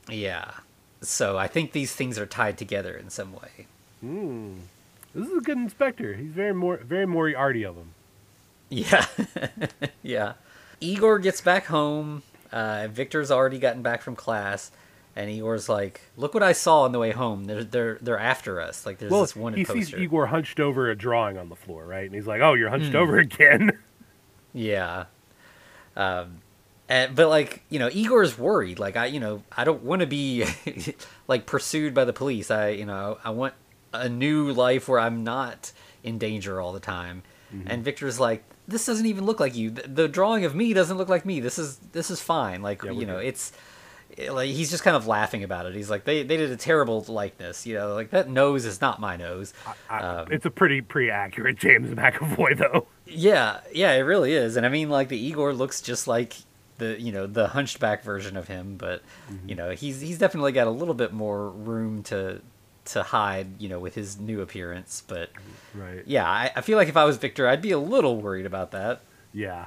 Yeah, 0.08 0.50
so 1.02 1.36
I 1.36 1.46
think 1.48 1.72
these 1.72 1.94
things 1.94 2.18
are 2.18 2.26
tied 2.26 2.56
together 2.56 2.96
in 2.96 3.10
some 3.10 3.32
way. 3.34 3.66
Hmm. 4.00 4.54
This 5.14 5.28
is 5.28 5.36
a 5.38 5.40
good 5.42 5.58
inspector. 5.58 6.14
He's 6.14 6.30
very 6.32 6.54
more 6.54 6.78
very 6.78 7.06
Moriarty 7.06 7.64
of 7.64 7.76
him. 7.76 7.90
Yeah, 8.70 9.04
yeah. 10.02 10.32
Igor 10.80 11.18
gets 11.18 11.40
back 11.42 11.66
home. 11.66 12.22
Uh, 12.50 12.88
Victor's 12.90 13.30
already 13.30 13.58
gotten 13.58 13.82
back 13.82 14.00
from 14.00 14.16
class, 14.16 14.70
and 15.14 15.28
Igor's 15.28 15.68
like, 15.68 16.00
"Look 16.16 16.32
what 16.32 16.42
I 16.42 16.52
saw 16.52 16.82
on 16.82 16.92
the 16.92 16.98
way 16.98 17.10
home. 17.10 17.44
They're 17.44 17.62
they're 17.64 17.98
they're 18.00 18.18
after 18.18 18.60
us. 18.60 18.86
Like 18.86 18.98
there's 18.98 19.12
well, 19.12 19.20
this 19.20 19.36
wanted 19.36 19.58
he 19.58 19.64
poster." 19.66 19.84
sees 19.84 19.94
Igor 19.94 20.26
hunched 20.26 20.58
over 20.60 20.90
a 20.90 20.94
drawing 20.96 21.36
on 21.36 21.50
the 21.50 21.56
floor, 21.56 21.84
right? 21.84 22.06
And 22.06 22.14
he's 22.14 22.26
like, 22.26 22.40
"Oh, 22.40 22.54
you're 22.54 22.70
hunched 22.70 22.90
Hmm. 22.92 22.96
over 22.96 23.18
again." 23.18 23.72
Yeah. 24.54 25.04
Um, 25.96 26.38
and, 26.88 27.14
but 27.14 27.28
like 27.28 27.62
you 27.68 27.78
know, 27.78 27.88
Igor's 27.92 28.38
worried. 28.38 28.78
Like 28.78 28.96
I, 28.96 29.06
you 29.06 29.20
know, 29.20 29.42
I 29.56 29.64
don't 29.64 29.82
want 29.82 30.00
to 30.00 30.06
be 30.06 30.44
like 31.28 31.46
pursued 31.46 31.94
by 31.94 32.04
the 32.04 32.12
police. 32.12 32.50
I, 32.50 32.68
you 32.70 32.86
know, 32.86 33.18
I 33.24 33.30
want 33.30 33.54
a 33.92 34.08
new 34.08 34.52
life 34.52 34.88
where 34.88 35.00
I'm 35.00 35.24
not 35.24 35.72
in 36.02 36.18
danger 36.18 36.60
all 36.60 36.72
the 36.72 36.80
time. 36.80 37.22
Mm-hmm. 37.54 37.68
And 37.70 37.84
Victor's 37.84 38.18
like, 38.18 38.44
this 38.66 38.86
doesn't 38.86 39.06
even 39.06 39.24
look 39.24 39.40
like 39.40 39.54
you. 39.54 39.70
The, 39.70 39.88
the 39.88 40.08
drawing 40.08 40.44
of 40.44 40.54
me 40.54 40.72
doesn't 40.72 40.96
look 40.96 41.08
like 41.08 41.24
me. 41.24 41.40
This 41.40 41.58
is 41.58 41.76
this 41.92 42.10
is 42.10 42.20
fine. 42.20 42.62
Like 42.62 42.82
Yeah, 42.82 42.92
you 42.92 43.06
know, 43.06 43.18
good. 43.18 43.26
it's. 43.26 43.52
Like 44.30 44.50
he's 44.50 44.70
just 44.70 44.84
kind 44.84 44.94
of 44.94 45.06
laughing 45.06 45.42
about 45.42 45.64
it. 45.64 45.74
He's 45.74 45.88
like, 45.88 46.04
they, 46.04 46.22
they 46.22 46.36
did 46.36 46.50
a 46.50 46.56
terrible 46.58 47.02
likeness, 47.08 47.64
you 47.66 47.74
know. 47.76 47.94
Like 47.94 48.10
that 48.10 48.28
nose 48.28 48.66
is 48.66 48.78
not 48.78 49.00
my 49.00 49.16
nose. 49.16 49.54
I, 49.88 50.00
Um, 50.00 50.28
it's 50.30 50.44
a 50.44 50.50
pretty 50.50 50.82
pretty 50.82 51.10
accurate 51.10 51.56
James 51.56 51.88
McAvoy 51.94 52.58
though. 52.58 52.88
Yeah, 53.06 53.60
yeah, 53.72 53.92
it 53.92 54.00
really 54.00 54.34
is. 54.34 54.56
And 54.56 54.66
I 54.66 54.68
mean, 54.68 54.90
like 54.90 55.08
the 55.08 55.16
Igor 55.16 55.54
looks 55.54 55.80
just 55.80 56.06
like 56.06 56.34
the 56.82 57.00
you 57.00 57.12
know 57.12 57.26
the 57.26 57.48
hunchback 57.48 58.02
version 58.02 58.36
of 58.36 58.48
him, 58.48 58.76
but 58.76 59.02
you 59.46 59.54
know 59.54 59.70
he's 59.70 60.00
he's 60.00 60.18
definitely 60.18 60.52
got 60.52 60.66
a 60.66 60.70
little 60.70 60.94
bit 60.94 61.12
more 61.12 61.48
room 61.50 62.02
to 62.04 62.40
to 62.84 63.02
hide, 63.02 63.46
you 63.60 63.68
know, 63.68 63.78
with 63.78 63.94
his 63.94 64.18
new 64.18 64.40
appearance. 64.40 65.02
But 65.06 65.30
Right. 65.74 66.02
yeah, 66.06 66.28
I, 66.28 66.50
I 66.56 66.60
feel 66.62 66.76
like 66.76 66.88
if 66.88 66.96
I 66.96 67.04
was 67.04 67.16
Victor, 67.16 67.46
I'd 67.46 67.62
be 67.62 67.70
a 67.70 67.78
little 67.78 68.20
worried 68.20 68.44
about 68.46 68.72
that. 68.72 69.00
Yeah. 69.32 69.66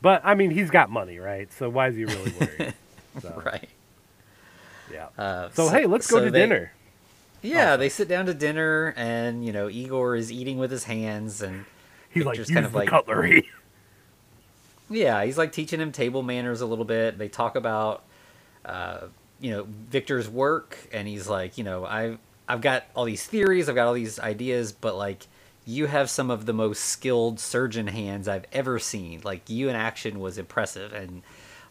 But 0.00 0.20
I 0.24 0.34
mean, 0.34 0.50
he's 0.52 0.70
got 0.70 0.88
money, 0.90 1.18
right? 1.18 1.52
So 1.52 1.68
why 1.68 1.88
is 1.88 1.96
he 1.96 2.04
really 2.04 2.32
worried? 2.40 2.74
So, 3.20 3.42
Right. 3.44 3.68
Yeah. 4.92 5.06
Uh, 5.18 5.48
So, 5.52 5.68
hey, 5.68 5.86
let's 5.86 6.06
go 6.10 6.24
to 6.24 6.30
they- 6.30 6.38
dinner. 6.40 6.72
Yeah, 7.42 7.76
they 7.76 7.88
sit 7.90 8.08
down 8.08 8.24
to 8.26 8.34
dinner, 8.34 8.94
and 8.96 9.44
you 9.44 9.52
know 9.52 9.68
Igor 9.68 10.16
is 10.16 10.32
eating 10.32 10.56
with 10.58 10.70
his 10.70 10.84
hands, 10.84 11.42
and 11.42 11.64
He's 12.10 12.24
like, 12.24 12.36
Victor's 12.36 12.48
use 12.50 12.54
kind 12.54 12.64
of 12.66 12.74
like- 12.74 12.88
cutlery. 12.88 13.48
Yeah, 14.94 15.24
he's 15.24 15.38
like 15.38 15.52
teaching 15.52 15.80
him 15.80 15.92
table 15.92 16.22
manners 16.22 16.60
a 16.60 16.66
little 16.66 16.84
bit. 16.84 17.18
They 17.18 17.28
talk 17.28 17.56
about, 17.56 18.04
uh, 18.64 19.08
you 19.40 19.50
know, 19.50 19.66
Victor's 19.90 20.28
work, 20.28 20.78
and 20.92 21.08
he's 21.08 21.28
like, 21.28 21.58
you 21.58 21.64
know, 21.64 21.84
I've 21.84 22.18
I've 22.48 22.60
got 22.60 22.84
all 22.94 23.04
these 23.04 23.26
theories, 23.26 23.68
I've 23.68 23.74
got 23.74 23.86
all 23.86 23.94
these 23.94 24.18
ideas, 24.18 24.72
but 24.72 24.96
like, 24.96 25.26
you 25.64 25.86
have 25.86 26.10
some 26.10 26.30
of 26.30 26.46
the 26.46 26.52
most 26.52 26.84
skilled 26.84 27.40
surgeon 27.40 27.86
hands 27.86 28.28
I've 28.28 28.44
ever 28.52 28.78
seen. 28.78 29.22
Like, 29.24 29.48
you 29.48 29.68
in 29.68 29.76
action 29.76 30.20
was 30.20 30.38
impressive, 30.38 30.92
and 30.92 31.22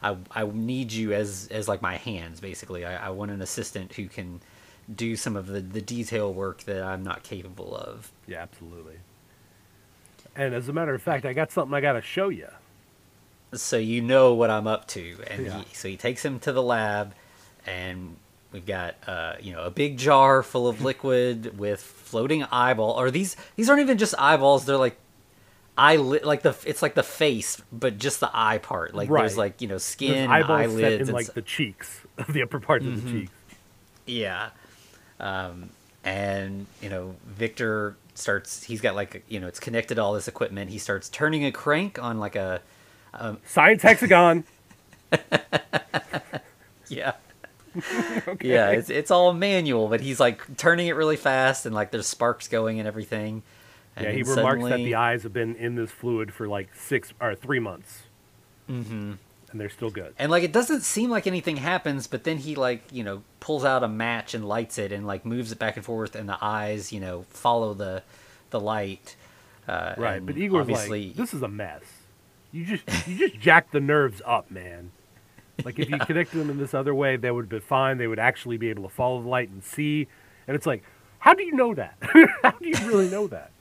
I 0.01 0.17
I 0.31 0.45
need 0.45 0.91
you 0.91 1.13
as 1.13 1.47
as 1.51 1.67
like 1.67 1.81
my 1.81 1.95
hands, 1.97 2.39
basically. 2.39 2.85
I, 2.85 3.07
I 3.07 3.09
want 3.11 3.31
an 3.31 3.41
assistant 3.41 3.93
who 3.93 4.07
can 4.07 4.41
do 4.93 5.15
some 5.15 5.35
of 5.37 5.47
the 5.47 5.61
the 5.61 5.81
detail 5.81 6.33
work 6.33 6.63
that 6.63 6.83
I'm 6.83 7.03
not 7.03 7.23
capable 7.23 7.75
of. 7.75 8.11
yeah, 8.27 8.41
absolutely. 8.41 8.97
And 10.35 10.53
as 10.53 10.67
a 10.67 10.73
matter 10.73 10.93
of 10.93 11.01
fact, 11.01 11.25
I 11.25 11.33
got 11.33 11.51
something 11.51 11.73
I 11.73 11.81
got 11.81 11.93
to 11.93 12.01
show 12.01 12.29
you. 12.29 12.47
So 13.55 13.77
you 13.77 14.01
know 14.01 14.33
what 14.33 14.49
I'm 14.49 14.67
up 14.67 14.87
to. 14.89 15.17
And 15.29 15.45
Yeah. 15.45 15.59
he, 15.67 15.73
so 15.75 15.87
he 15.87 15.97
takes 15.97 16.23
him 16.23 16.39
to 16.41 16.51
the 16.51 16.61
lab, 16.63 17.13
and 17.65 18.15
we've 18.51 18.65
got 18.65 18.95
uh, 19.07 19.33
you 19.41 19.53
know 19.53 19.63
a 19.63 19.69
big 19.71 19.97
jar 19.97 20.43
full 20.43 20.67
of 20.67 20.81
liquid 20.81 21.57
with 21.57 21.81
floating 21.81 22.43
eyeball. 22.51 22.91
Or 22.91 23.11
these 23.11 23.35
these 23.55 23.69
aren't 23.69 23.81
even 23.81 23.97
just 23.97 24.15
eyeballs; 24.19 24.65
they're 24.65 24.77
like 24.77 24.97
eyelid, 25.77 26.23
like 26.23 26.41
the 26.43 26.55
it's 26.65 26.81
like 26.81 26.93
the 26.95 27.03
face, 27.03 27.61
but 27.71 27.97
just 27.97 28.19
the 28.19 28.29
eye 28.33 28.57
part. 28.59 28.93
Like 28.93 29.09
there's 29.09 29.37
like 29.37 29.61
you 29.61 29.67
know 29.67 29.77
skin, 29.77 30.15
and 30.15 30.31
eyeballs 30.33 30.71
set 30.73 30.83
eyelids, 30.83 30.95
in 30.95 31.01
and 31.01 31.13
like 31.13 31.33
the 31.33 31.41
cheeks, 31.41 32.01
the 32.29 32.43
upper 32.43 32.59
part 32.59 32.81
Mm-hmm. 32.83 32.93
of 32.93 33.03
the 33.05 33.11
cheek. 33.21 33.29
yeah. 34.05 34.49
Um, 35.19 35.69
and 36.03 36.65
you 36.81 36.89
know 36.89 37.15
Victor 37.25 37.95
starts. 38.13 38.63
He's 38.63 38.81
got 38.81 38.93
like 38.95 39.23
you 39.29 39.39
know 39.39 39.47
it's 39.47 39.59
connected 39.59 39.95
to 39.95 40.01
all 40.03 40.13
this 40.13 40.27
equipment. 40.27 40.69
He 40.69 40.77
starts 40.77 41.07
turning 41.09 41.45
a 41.45 41.51
crank 41.51 41.97
on 42.01 42.19
like 42.19 42.35
a 42.35 42.61
Science 43.45 43.81
hexagon. 43.81 44.43
Yeah. 46.89 47.13
Yeah, 48.41 48.69
it's 48.71 48.91
it's 48.91 49.09
all 49.09 49.33
manual, 49.33 49.87
but 49.87 49.99
he's 49.99 50.19
like 50.19 50.57
turning 50.57 50.87
it 50.87 50.95
really 50.95 51.15
fast 51.15 51.65
and 51.65 51.73
like 51.73 51.89
there's 51.89 52.05
sparks 52.05 52.47
going 52.47 52.77
and 52.77 52.87
everything. 52.87 53.41
And 53.95 54.05
yeah, 54.05 54.11
he 54.11 54.21
remarks 54.23 54.63
that 54.65 54.75
the 54.77 54.93
eyes 54.95 55.23
have 55.23 55.33
been 55.33 55.55
in 55.55 55.73
this 55.75 55.89
fluid 55.89 56.31
for 56.31 56.47
like 56.47 56.69
six 56.75 57.13
or 57.19 57.33
three 57.33 57.57
months, 57.59 58.03
Mhm. 58.69 59.17
and 59.51 59.59
they're 59.59 59.69
still 59.71 59.89
good. 59.89 60.13
And 60.19 60.29
like 60.29 60.43
it 60.43 60.51
doesn't 60.51 60.81
seem 60.81 61.09
like 61.09 61.25
anything 61.25 61.57
happens, 61.57 62.05
but 62.05 62.23
then 62.25 62.37
he 62.37 62.53
like, 62.55 62.83
you 62.91 63.03
know, 63.03 63.23
pulls 63.39 63.65
out 63.65 63.83
a 63.83 63.87
match 63.87 64.35
and 64.35 64.47
lights 64.47 64.77
it 64.77 64.91
and 64.91 65.07
like 65.07 65.25
moves 65.25 65.51
it 65.51 65.57
back 65.57 65.75
and 65.75 65.83
forth 65.83 66.13
and 66.15 66.29
the 66.29 66.37
eyes, 66.43 66.91
you 66.93 66.99
know, 66.99 67.25
follow 67.29 67.73
the 67.73 68.03
the 68.51 68.59
light. 68.59 69.15
Uh, 69.67 69.95
Right, 69.97 70.23
but 70.23 70.37
Igor's 70.37 70.61
obviously 70.61 71.07
like, 71.07 71.15
"This 71.15 71.33
is 71.33 71.41
a 71.41 71.47
mess. 71.47 71.81
You 72.53 72.65
just 72.65 73.07
you 73.07 73.17
just 73.17 73.39
jacked 73.39 73.71
the 73.71 73.81
nerves 73.81 74.21
up, 74.25 74.49
man. 74.51 74.91
Like 75.65 75.79
if 75.79 75.89
you 75.89 75.97
connected 76.05 76.37
them 76.37 76.51
in 76.51 76.59
this 76.59 76.73
other 76.73 76.93
way, 76.93 77.17
they 77.17 77.31
would 77.31 77.49
be 77.49 77.59
fine. 77.59 77.97
They 77.97 78.07
would 78.07 78.19
actually 78.19 78.57
be 78.57 78.69
able 78.69 78.83
to 78.83 78.89
follow 78.89 79.21
the 79.21 79.27
light 79.27 79.49
and 79.49 79.63
see. 79.63 80.07
And 80.47 80.55
it's 80.55 80.67
like, 80.67 80.83
how 81.17 81.33
do 81.33 81.43
you 81.43 81.53
know 81.53 81.73
that? 81.73 81.97
how 82.43 82.51
do 82.51 82.67
you 82.67 82.75
really 82.87 83.09
know 83.09 83.27
that? 83.27 83.51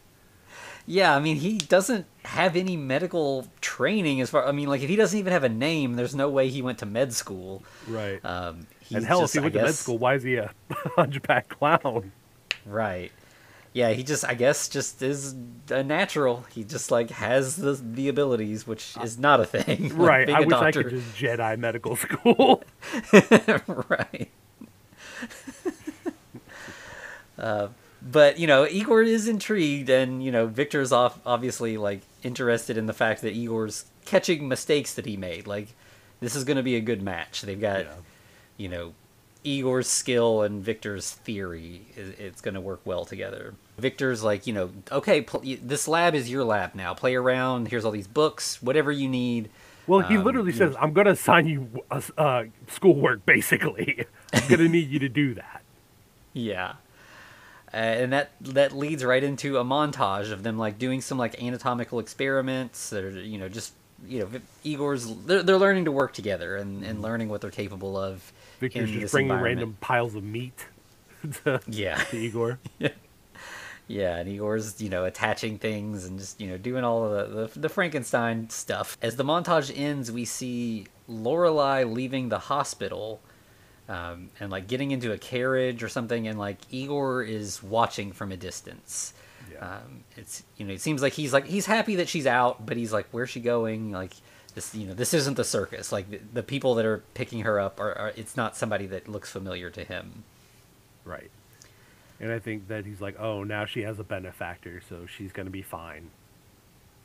Yeah, 0.86 1.16
I 1.16 1.20
mean, 1.20 1.36
he 1.36 1.58
doesn't 1.58 2.06
have 2.24 2.56
any 2.56 2.76
medical 2.76 3.46
training 3.60 4.20
as 4.20 4.30
far. 4.30 4.46
I 4.46 4.52
mean, 4.52 4.68
like 4.68 4.82
if 4.82 4.90
he 4.90 4.96
doesn't 4.96 5.18
even 5.18 5.32
have 5.32 5.44
a 5.44 5.48
name, 5.48 5.94
there's 5.94 6.14
no 6.14 6.28
way 6.28 6.48
he 6.48 6.60
went 6.60 6.78
to 6.78 6.86
med 6.86 7.14
school. 7.14 7.62
Right. 7.88 8.22
Um, 8.24 8.66
and 8.92 9.06
hell, 9.06 9.20
just, 9.20 9.36
if 9.36 9.40
he 9.40 9.44
went 9.44 9.54
to 9.54 9.62
med 9.62 9.74
school, 9.74 9.96
why 9.96 10.14
is 10.16 10.22
he 10.22 10.36
a 10.36 10.52
hunchback 10.70 11.48
clown? 11.48 12.12
Right. 12.66 13.12
Yeah, 13.74 13.90
he 13.92 14.02
just 14.02 14.24
I 14.24 14.34
guess 14.34 14.68
just 14.68 15.00
is 15.02 15.34
a 15.70 15.82
natural. 15.82 16.44
He 16.52 16.62
just 16.62 16.90
like 16.90 17.10
has 17.10 17.56
the 17.56 17.72
the 17.72 18.08
abilities, 18.08 18.66
which 18.66 18.94
is 19.02 19.18
not 19.18 19.40
a 19.40 19.46
thing. 19.46 19.88
like 19.96 19.98
right. 19.98 20.30
I 20.30 20.40
wish 20.40 20.52
I 20.52 20.60
doctor. 20.70 20.82
could 20.84 20.90
just 21.00 21.16
Jedi 21.16 21.58
medical 21.58 21.96
school. 22.04 22.62
right. 23.88 24.30
Uh, 27.38 27.68
but 28.02 28.38
you 28.38 28.46
know, 28.46 28.66
Igor 28.66 29.02
is 29.02 29.28
intrigued, 29.28 29.88
and 29.88 30.22
you 30.22 30.30
know, 30.32 30.46
Victor's 30.46 30.92
off 30.92 31.18
obviously 31.24 31.76
like 31.76 32.02
interested 32.22 32.76
in 32.76 32.86
the 32.86 32.92
fact 32.92 33.22
that 33.22 33.32
Igor's 33.32 33.86
catching 34.04 34.48
mistakes 34.48 34.94
that 34.94 35.06
he 35.06 35.16
made. 35.16 35.46
Like, 35.46 35.68
this 36.20 36.34
is 36.36 36.44
going 36.44 36.56
to 36.56 36.62
be 36.62 36.76
a 36.76 36.80
good 36.80 37.02
match. 37.02 37.42
They've 37.42 37.60
got, 37.60 37.80
Yeah. 37.84 37.94
you 38.56 38.68
know, 38.68 38.92
Igor's 39.44 39.88
skill 39.88 40.42
and 40.42 40.62
Victor's 40.62 41.10
theory. 41.10 41.82
It's 41.96 42.40
going 42.40 42.54
to 42.54 42.60
work 42.60 42.80
well 42.84 43.04
together. 43.04 43.54
Victor's 43.78 44.22
like, 44.22 44.46
you 44.46 44.52
know, 44.52 44.70
okay, 44.90 45.22
pl- 45.22 45.42
this 45.62 45.88
lab 45.88 46.14
is 46.14 46.30
your 46.30 46.44
lab 46.44 46.74
now. 46.74 46.94
Play 46.94 47.14
around. 47.14 47.68
Here's 47.68 47.84
all 47.84 47.90
these 47.90 48.06
books. 48.06 48.62
Whatever 48.62 48.92
you 48.92 49.08
need. 49.08 49.48
Well, 49.86 50.00
he 50.00 50.16
Um, 50.16 50.24
literally 50.24 50.52
says, 50.52 50.76
"I'm 50.80 50.92
going 50.92 51.06
to 51.06 51.12
assign 51.12 51.46
you 51.48 51.82
uh, 51.90 52.00
uh, 52.16 52.44
schoolwork. 52.68 53.26
Basically, 53.26 54.04
I'm 54.32 54.46
going 54.48 54.60
to 54.60 54.68
need 54.68 54.90
you 54.90 54.98
to 55.00 55.08
do 55.08 55.34
that." 55.34 55.62
Yeah. 56.32 56.74
Uh, 57.74 57.76
and 57.76 58.12
that 58.12 58.32
that 58.42 58.72
leads 58.72 59.02
right 59.04 59.24
into 59.24 59.56
a 59.58 59.64
montage 59.64 60.30
of 60.30 60.42
them 60.42 60.58
like 60.58 60.78
doing 60.78 61.00
some 61.00 61.16
like 61.18 61.42
anatomical 61.42 61.98
experiments. 61.98 62.90
They're 62.90 63.10
you 63.10 63.38
know 63.38 63.48
just 63.48 63.72
you 64.06 64.20
know 64.20 64.28
Igor's 64.62 65.06
they're, 65.24 65.42
they're 65.42 65.58
learning 65.58 65.86
to 65.86 65.92
work 65.92 66.12
together 66.12 66.56
and, 66.56 66.84
and 66.84 67.00
learning 67.00 67.30
what 67.30 67.40
they're 67.40 67.50
capable 67.50 67.96
of. 67.96 68.30
Victor's 68.60 68.90
just 68.90 69.12
bringing 69.12 69.32
random 69.32 69.76
piles 69.80 70.14
of 70.14 70.22
meat 70.22 70.66
to, 71.44 71.60
Yeah, 71.66 71.96
to 71.96 72.16
Igor. 72.18 72.58
yeah, 72.78 72.90
and 74.00 74.28
Igor's 74.28 74.80
you 74.80 74.88
know 74.88 75.04
attaching 75.04 75.58
things 75.58 76.06
and 76.06 76.18
just 76.18 76.40
you 76.40 76.48
know 76.48 76.56
doing 76.56 76.82
all 76.84 77.04
of 77.04 77.30
the, 77.30 77.48
the 77.48 77.60
the 77.60 77.68
Frankenstein 77.68 78.48
stuff. 78.50 78.96
As 79.02 79.16
the 79.16 79.24
montage 79.24 79.72
ends, 79.74 80.10
we 80.10 80.24
see 80.24 80.86
Lorelei 81.08 81.84
leaving 81.84 82.28
the 82.28 82.38
hospital. 82.38 83.20
Um, 83.88 84.30
and 84.38 84.50
like 84.50 84.68
getting 84.68 84.92
into 84.92 85.12
a 85.12 85.18
carriage 85.18 85.82
or 85.82 85.88
something, 85.88 86.26
and 86.26 86.38
like 86.38 86.56
Igor 86.70 87.24
is 87.24 87.62
watching 87.62 88.12
from 88.12 88.32
a 88.32 88.36
distance. 88.36 89.12
Yeah. 89.52 89.58
Um, 89.58 90.04
it's 90.16 90.44
you 90.56 90.64
know 90.64 90.72
it 90.72 90.80
seems 90.80 91.02
like 91.02 91.12
he's 91.12 91.32
like 91.32 91.46
he's 91.46 91.66
happy 91.66 91.96
that 91.96 92.08
she's 92.08 92.26
out, 92.26 92.64
but 92.64 92.76
he's 92.76 92.92
like, 92.92 93.06
where's 93.10 93.28
she 93.28 93.40
going? 93.40 93.90
Like 93.90 94.14
this 94.54 94.74
you 94.74 94.86
know 94.86 94.94
this 94.94 95.12
isn't 95.12 95.36
the 95.36 95.44
circus. 95.44 95.92
Like 95.92 96.08
the, 96.10 96.20
the 96.32 96.42
people 96.42 96.76
that 96.76 96.86
are 96.86 97.02
picking 97.14 97.40
her 97.40 97.60
up 97.60 97.80
are, 97.80 97.92
are 97.98 98.12
it's 98.16 98.36
not 98.36 98.56
somebody 98.56 98.86
that 98.86 99.08
looks 99.08 99.30
familiar 99.30 99.68
to 99.70 99.84
him. 99.84 100.24
Right. 101.04 101.30
And 102.22 102.30
I 102.30 102.38
think 102.38 102.68
that 102.68 102.86
he's 102.86 103.00
like, 103.00 103.18
oh, 103.18 103.42
now 103.42 103.66
she 103.66 103.82
has 103.82 103.98
a 103.98 104.04
benefactor, 104.04 104.80
so 104.88 105.06
she's 105.06 105.32
going 105.32 105.46
to 105.46 105.52
be 105.52 105.60
fine. 105.60 106.10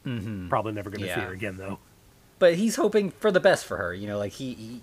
Mm-hmm. 0.05 0.47
Probably 0.47 0.73
never 0.73 0.91
going 0.91 1.01
to 1.01 1.13
see 1.13 1.19
her 1.19 1.33
again, 1.33 1.57
though. 1.57 1.79
But 2.37 2.53
he's 2.53 2.75
hoping 2.75 3.09
for 3.09 3.31
the 3.31 3.39
best 3.39 3.65
for 3.65 3.77
her. 3.77 3.95
You 3.95 4.05
know, 4.05 4.19
like 4.19 4.33
he, 4.33 4.53
he 4.53 4.81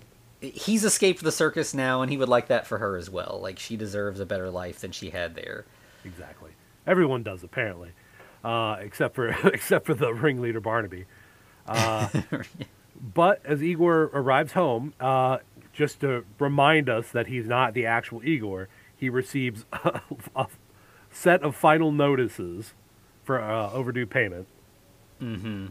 he's 0.49 0.83
escaped 0.83 1.23
the 1.23 1.31
circus 1.31 1.73
now, 1.73 2.01
and 2.01 2.11
he 2.11 2.17
would 2.17 2.27
like 2.27 2.47
that 2.47 2.67
for 2.67 2.79
her 2.79 2.97
as 2.97 3.09
well. 3.09 3.39
Like 3.41 3.57
she 3.59 3.77
deserves 3.77 4.19
a 4.19 4.25
better 4.25 4.49
life 4.49 4.79
than 4.79 4.91
she 4.91 5.11
had 5.11 5.35
there. 5.35 5.65
Exactly. 6.03 6.51
Everyone 6.85 7.23
does, 7.23 7.41
apparently, 7.41 7.91
uh, 8.43 8.75
except 8.81 9.15
for 9.15 9.29
except 9.47 9.85
for 9.85 9.93
the 9.93 10.13
ringleader 10.13 10.59
Barnaby. 10.59 11.05
Uh, 11.65 12.09
but 13.13 13.43
as 13.45 13.63
Igor 13.63 14.11
arrives 14.13 14.51
home, 14.51 14.93
uh, 14.99 15.37
just 15.71 16.01
to 16.01 16.25
remind 16.39 16.89
us 16.89 17.09
that 17.11 17.27
he's 17.27 17.47
not 17.47 17.73
the 17.73 17.85
actual 17.85 18.21
Igor, 18.23 18.67
he 18.97 19.09
receives 19.09 19.65
a, 19.73 20.01
a 20.35 20.47
set 21.11 21.41
of 21.43 21.55
final 21.55 21.91
notices 21.91 22.73
for 23.23 23.41
uh, 23.41 23.71
overdue 23.71 24.05
payment. 24.05 24.47
Mm-hmm. 25.21 25.67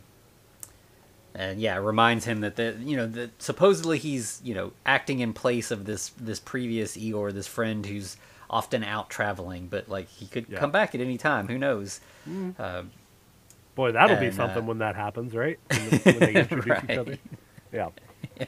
And 1.37 1.61
yeah, 1.61 1.77
it 1.77 1.81
reminds 1.81 2.25
him 2.27 2.41
that 2.43 2.57
the 2.57 2.77
you 2.81 2.97
know 2.97 3.07
that 3.09 3.43
supposedly 3.43 3.99
he's 3.99 4.41
you 4.45 4.55
know 4.55 4.73
acting 4.87 5.19
in 5.19 5.33
place 5.33 5.71
of 5.73 5.85
this 5.85 6.11
this 6.11 6.39
previous 6.39 6.97
Igor, 6.97 7.33
this 7.33 7.47
friend 7.49 7.85
who's 7.85 8.17
often 8.49 8.85
out 8.85 9.11
traveling, 9.11 9.67
but 9.67 9.89
like 9.89 10.09
he 10.09 10.27
could 10.27 10.47
Yeah. 10.49 10.59
come 10.59 10.71
back 10.71 10.95
at 10.95 11.01
any 11.01 11.19
time. 11.19 11.49
Who 11.49 11.59
knows? 11.59 12.01
Um, 12.27 12.91
Boy, 13.75 13.91
that'll 13.91 14.17
be 14.21 14.31
something 14.31 14.63
uh, 14.63 14.67
when 14.67 14.79
that 14.79 14.95
happens, 14.95 15.35
right? 15.35 15.59
When, 15.69 15.91
when 16.05 16.19
they 16.21 16.35
introduce 16.35 16.67
Right. 16.67 16.85
each 16.91 16.97
other. 16.99 17.19
Yeah. 17.73 17.89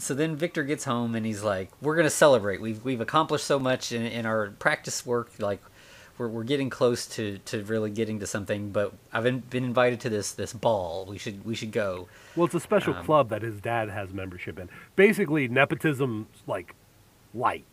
so 0.00 0.14
then 0.14 0.36
Victor 0.36 0.62
gets 0.62 0.84
home 0.84 1.14
and 1.14 1.26
he's 1.26 1.42
like, 1.42 1.70
"We're 1.80 1.96
gonna 1.96 2.10
celebrate. 2.10 2.60
We've 2.60 2.82
we've 2.84 3.00
accomplished 3.00 3.44
so 3.44 3.58
much 3.58 3.92
in, 3.92 4.02
in 4.02 4.26
our 4.26 4.50
practice 4.58 5.04
work. 5.04 5.30
Like, 5.38 5.60
we're 6.18 6.28
we're 6.28 6.44
getting 6.44 6.70
close 6.70 7.06
to, 7.08 7.38
to 7.46 7.62
really 7.64 7.90
getting 7.90 8.20
to 8.20 8.26
something. 8.26 8.70
But 8.70 8.92
I've 9.12 9.24
been, 9.24 9.40
been 9.40 9.64
invited 9.64 10.00
to 10.00 10.10
this 10.10 10.32
this 10.32 10.52
ball. 10.52 11.06
We 11.08 11.18
should 11.18 11.44
we 11.44 11.54
should 11.54 11.72
go. 11.72 12.08
Well, 12.36 12.46
it's 12.46 12.54
a 12.54 12.60
special 12.60 12.94
Um, 12.94 13.04
club 13.04 13.28
that 13.30 13.42
his 13.42 13.60
dad 13.60 13.88
has 13.90 14.12
membership 14.12 14.58
in. 14.58 14.68
Basically, 14.96 15.48
nepotism, 15.48 16.26
like, 16.46 16.74
light, 17.34 17.64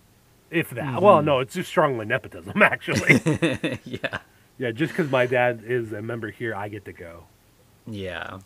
if 0.49 0.69
that. 0.71 0.83
Mm-hmm. 0.83 1.03
Well, 1.03 1.21
no, 1.21 1.39
it's 1.39 1.53
just 1.53 1.69
strongly 1.69 2.05
nepotism, 2.05 2.61
actually. 2.61 3.79
yeah." 3.83 4.19
yeah, 4.57 4.71
just 4.71 4.93
because 4.93 5.11
my 5.11 5.25
dad 5.25 5.61
is 5.65 5.93
a 5.93 6.01
member 6.01 6.31
here, 6.31 6.55
I 6.55 6.67
get 6.69 6.85
to 6.85 6.93
go. 6.93 7.25
Yeah. 7.85 8.39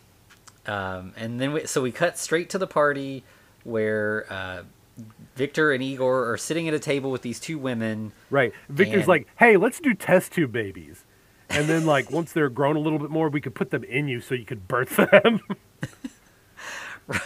Um, 0.66 1.12
and 1.16 1.40
then 1.40 1.52
we, 1.52 1.66
so 1.66 1.82
we 1.82 1.90
cut 1.90 2.18
straight 2.18 2.50
to 2.50 2.58
the 2.58 2.66
party 2.66 3.24
where 3.64 4.26
uh, 4.30 4.62
Victor 5.36 5.72
and 5.72 5.82
Igor 5.82 6.30
are 6.30 6.36
sitting 6.36 6.68
at 6.68 6.74
a 6.74 6.78
table 6.78 7.10
with 7.10 7.22
these 7.22 7.40
two 7.40 7.58
women. 7.58 8.12
Right. 8.30 8.52
Victor's 8.68 9.00
And- 9.00 9.08
like, 9.08 9.26
hey, 9.36 9.56
let's 9.56 9.80
do 9.80 9.94
test 9.94 10.32
tube 10.32 10.52
babies. 10.52 11.04
And 11.50 11.68
then, 11.68 11.84
like, 11.84 12.10
once 12.10 12.32
they're 12.32 12.48
grown 12.48 12.76
a 12.76 12.78
little 12.78 12.98
bit 12.98 13.10
more, 13.10 13.28
we 13.28 13.40
could 13.42 13.54
put 13.54 13.70
them 13.70 13.84
in 13.84 14.08
you 14.08 14.20
so 14.22 14.34
you 14.34 14.44
could 14.46 14.66
birth 14.68 14.96
them. 14.96 15.40
Right. 17.06 17.20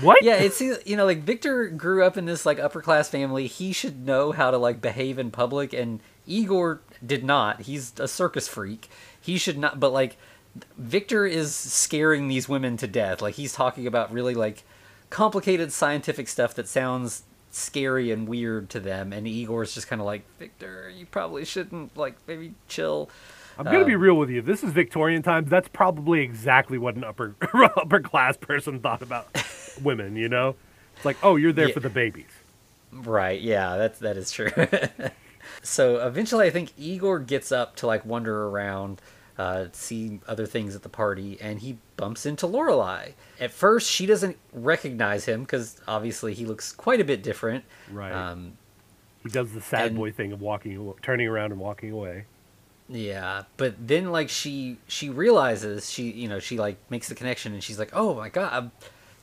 What? 0.00 0.22
Yeah, 0.24 0.36
it's 0.36 0.60
you 0.60 0.96
know 0.96 1.04
like 1.04 1.22
Victor 1.22 1.68
grew 1.68 2.04
up 2.04 2.16
in 2.16 2.24
this 2.24 2.46
like 2.46 2.58
upper 2.58 2.80
class 2.80 3.08
family. 3.08 3.46
He 3.46 3.72
should 3.72 4.04
know 4.06 4.32
how 4.32 4.50
to 4.50 4.56
like 4.58 4.80
behave 4.80 5.18
in 5.18 5.30
public, 5.30 5.72
and 5.72 6.00
Igor 6.26 6.80
did 7.04 7.22
not. 7.24 7.62
He's 7.62 7.92
a 7.98 8.08
circus 8.08 8.48
freak. 8.48 8.88
He 9.20 9.36
should 9.36 9.58
not. 9.58 9.78
But 9.78 9.92
like 9.92 10.16
Victor 10.78 11.26
is 11.26 11.54
scaring 11.54 12.28
these 12.28 12.48
women 12.48 12.76
to 12.78 12.86
death. 12.86 13.20
Like 13.20 13.34
he's 13.34 13.52
talking 13.52 13.86
about 13.86 14.12
really 14.12 14.34
like 14.34 14.64
complicated 15.10 15.72
scientific 15.72 16.28
stuff 16.28 16.54
that 16.54 16.68
sounds 16.68 17.24
scary 17.50 18.10
and 18.10 18.28
weird 18.28 18.70
to 18.70 18.80
them, 18.80 19.12
and 19.12 19.26
Igor's 19.26 19.74
just 19.74 19.88
kind 19.88 20.00
of 20.00 20.06
like 20.06 20.22
Victor, 20.38 20.90
you 20.96 21.04
probably 21.06 21.44
shouldn't 21.44 21.96
like 21.96 22.14
maybe 22.26 22.54
chill. 22.68 23.10
I'm 23.58 23.64
gonna 23.64 23.84
be 23.84 23.94
Um, 23.94 24.00
real 24.00 24.14
with 24.14 24.30
you. 24.30 24.40
This 24.40 24.62
is 24.64 24.72
Victorian 24.72 25.22
times. 25.22 25.50
That's 25.50 25.68
probably 25.68 26.20
exactly 26.20 26.78
what 26.78 26.94
an 26.94 27.04
upper 27.04 27.34
upper 27.76 28.00
class 28.00 28.36
person 28.36 28.78
thought 28.80 29.02
about 29.02 29.26
women. 29.82 30.16
You 30.16 30.28
know, 30.28 30.54
it's 30.96 31.04
like, 31.04 31.16
oh, 31.22 31.36
you're 31.36 31.52
there 31.52 31.68
Yeah. 31.68 31.74
for 31.74 31.80
the 31.80 31.90
babies. 31.90 32.30
Right, 32.92 33.40
yeah, 33.40 33.76
that's 33.76 33.98
that 33.98 34.16
is 34.16 34.30
true. 34.32 34.50
so 35.62 36.06
eventually 36.06 36.46
I 36.46 36.50
think 36.50 36.72
Igor 36.78 37.18
gets 37.18 37.52
up 37.52 37.76
to 37.76 37.86
like 37.86 38.04
wander 38.06 38.46
around, 38.46 39.00
uh, 39.40 39.68
see 39.72 40.20
other 40.28 40.46
things 40.46 40.76
at 40.76 40.82
the 40.82 40.88
party, 40.88 41.38
and 41.40 41.60
he 41.60 41.78
bumps 41.96 42.26
into 42.26 42.46
Lorelei. 42.46 43.12
At 43.40 43.50
first 43.50 43.90
she 43.90 44.04
doesn't 44.06 44.36
recognize 44.52 45.24
him 45.24 45.40
because 45.44 45.80
obviously 45.88 46.34
he 46.34 46.44
looks 46.44 46.72
quite 46.72 47.00
a 47.00 47.04
bit 47.04 47.22
different. 47.22 47.64
Right. 47.90 48.12
Um, 48.12 48.52
He 49.22 49.28
does 49.30 49.52
the 49.52 49.60
sad 49.60 49.86
and- 49.88 49.96
boy 49.96 50.12
thing 50.12 50.32
of 50.32 50.40
walking, 50.40 50.92
turning 51.02 51.26
around 51.28 51.52
and 51.52 51.60
walking 51.60 51.90
away. 51.92 52.24
yeah, 52.88 53.44
but 53.56 53.74
then 53.92 54.10
like 54.12 54.28
she 54.28 54.76
she 54.88 55.08
realizes 55.10 55.88
she 55.90 56.10
you 56.10 56.28
know 56.28 56.40
she 56.40 56.58
like 56.58 56.76
makes 56.90 57.08
the 57.08 57.14
connection 57.14 57.52
and 57.54 57.62
she's 57.62 57.78
like, 57.78 57.90
oh 57.94 58.14
my 58.14 58.28
god, 58.28 58.52
I'm- 58.52 58.72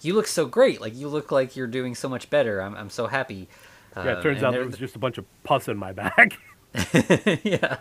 you 0.01 0.13
look 0.13 0.27
so 0.27 0.45
great. 0.45 0.79
Like 0.79 0.95
you 0.95 1.07
look 1.09 1.31
like 1.31 1.55
you're 1.57 1.67
doing 1.79 1.95
so 1.95 2.07
much 2.07 2.29
better. 2.29 2.61
I'm 2.61 2.75
I'm 2.75 2.89
so 2.89 3.07
happy. 3.07 3.47
Yeah, 3.95 4.03
it 4.03 4.17
Um, 4.17 4.23
turns 4.23 4.37
and 4.37 4.45
out 4.47 4.51
there 4.53 4.65
was 4.65 4.77
just 4.77 4.95
a 4.95 4.99
bunch 4.99 5.17
of 5.17 5.25
pus 5.43 5.67
in 5.67 5.77
my 5.77 5.91
back. 6.03 6.37
yeah. 7.43 7.77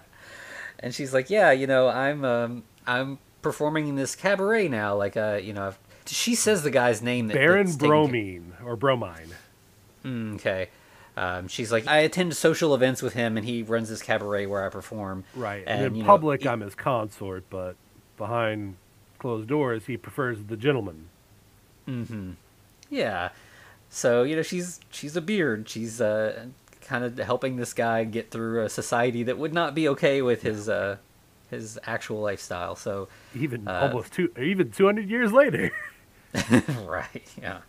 And 0.81 0.95
she's 0.95 1.13
like, 1.15 1.31
"Yeah, 1.31 1.53
you 1.53 1.67
know, 1.67 1.89
I'm 1.89 2.25
um 2.25 2.63
I'm 2.87 3.19
performing 3.43 3.89
in 3.89 3.97
this 3.97 4.15
cabaret 4.15 4.69
now. 4.69 4.95
Like, 4.97 5.17
uh, 5.17 5.39
you 5.43 5.53
know, 5.53 5.69
I've... 5.69 5.79
she 6.07 6.35
says 6.35 6.63
the 6.63 6.71
guy's 6.71 7.01
name. 7.03 7.29
That, 7.29 7.35
Baron 7.35 7.67
taken- 7.67 7.89
Bromine 7.89 8.53
or 8.65 8.77
Bromine. 8.77 9.35
Mm, 10.05 10.35
okay. 10.37 10.69
Um, 11.17 11.49
she's 11.49 11.73
like, 11.73 11.87
I 11.89 11.99
attend 12.01 12.37
social 12.37 12.75
events 12.75 13.01
with 13.03 13.15
him, 13.15 13.37
and 13.39 13.47
he 13.47 13.63
runs 13.63 13.89
this 13.89 14.03
cabaret 14.03 14.45
where 14.47 14.65
I 14.67 14.69
perform. 14.69 15.25
Right. 15.35 15.65
And, 15.67 15.79
And, 15.81 15.87
in 15.87 15.95
you 15.97 16.03
know, 16.03 16.07
public, 16.07 16.43
he- 16.43 16.49
I'm 16.49 16.61
his 16.61 16.75
consort, 16.75 17.45
but 17.49 17.77
behind 18.19 18.77
closed 19.19 19.49
doors, 19.49 19.87
he 19.87 19.97
prefers 19.97 20.45
the 20.45 20.57
gentleman. 20.57 21.09
Mm-hmm. 21.89 22.33
Yeah. 22.91 23.31
So 23.89 24.25
you 24.25 24.37
know, 24.37 24.43
she's 24.43 24.81
she's 24.91 25.17
a 25.17 25.21
beard. 25.21 25.69
She's 25.69 26.01
uh 26.01 26.47
kind 26.87 27.05
of 27.05 27.19
helping 27.19 27.57
this 27.57 27.73
guy 27.73 28.05
get 28.05 28.31
through 28.31 28.65
a 28.65 28.69
society 28.69 29.23
that 29.25 29.37
would 29.39 29.53
not 29.53 29.75
be 29.75 29.89
okay 29.91 30.23
with 30.23 30.43
his 30.43 30.69
uh 30.69 30.97
his 31.51 31.79
actual 31.85 32.21
lifestyle. 32.21 32.75
So 32.77 33.09
Even 33.35 33.69
Uh, 33.69 33.89
almost 33.93 34.13
two, 34.13 34.31
even 34.41 34.71
200 34.71 35.09
years 35.11 35.33
later. 35.33 35.71
right 36.85 37.27
yeah 37.41 37.61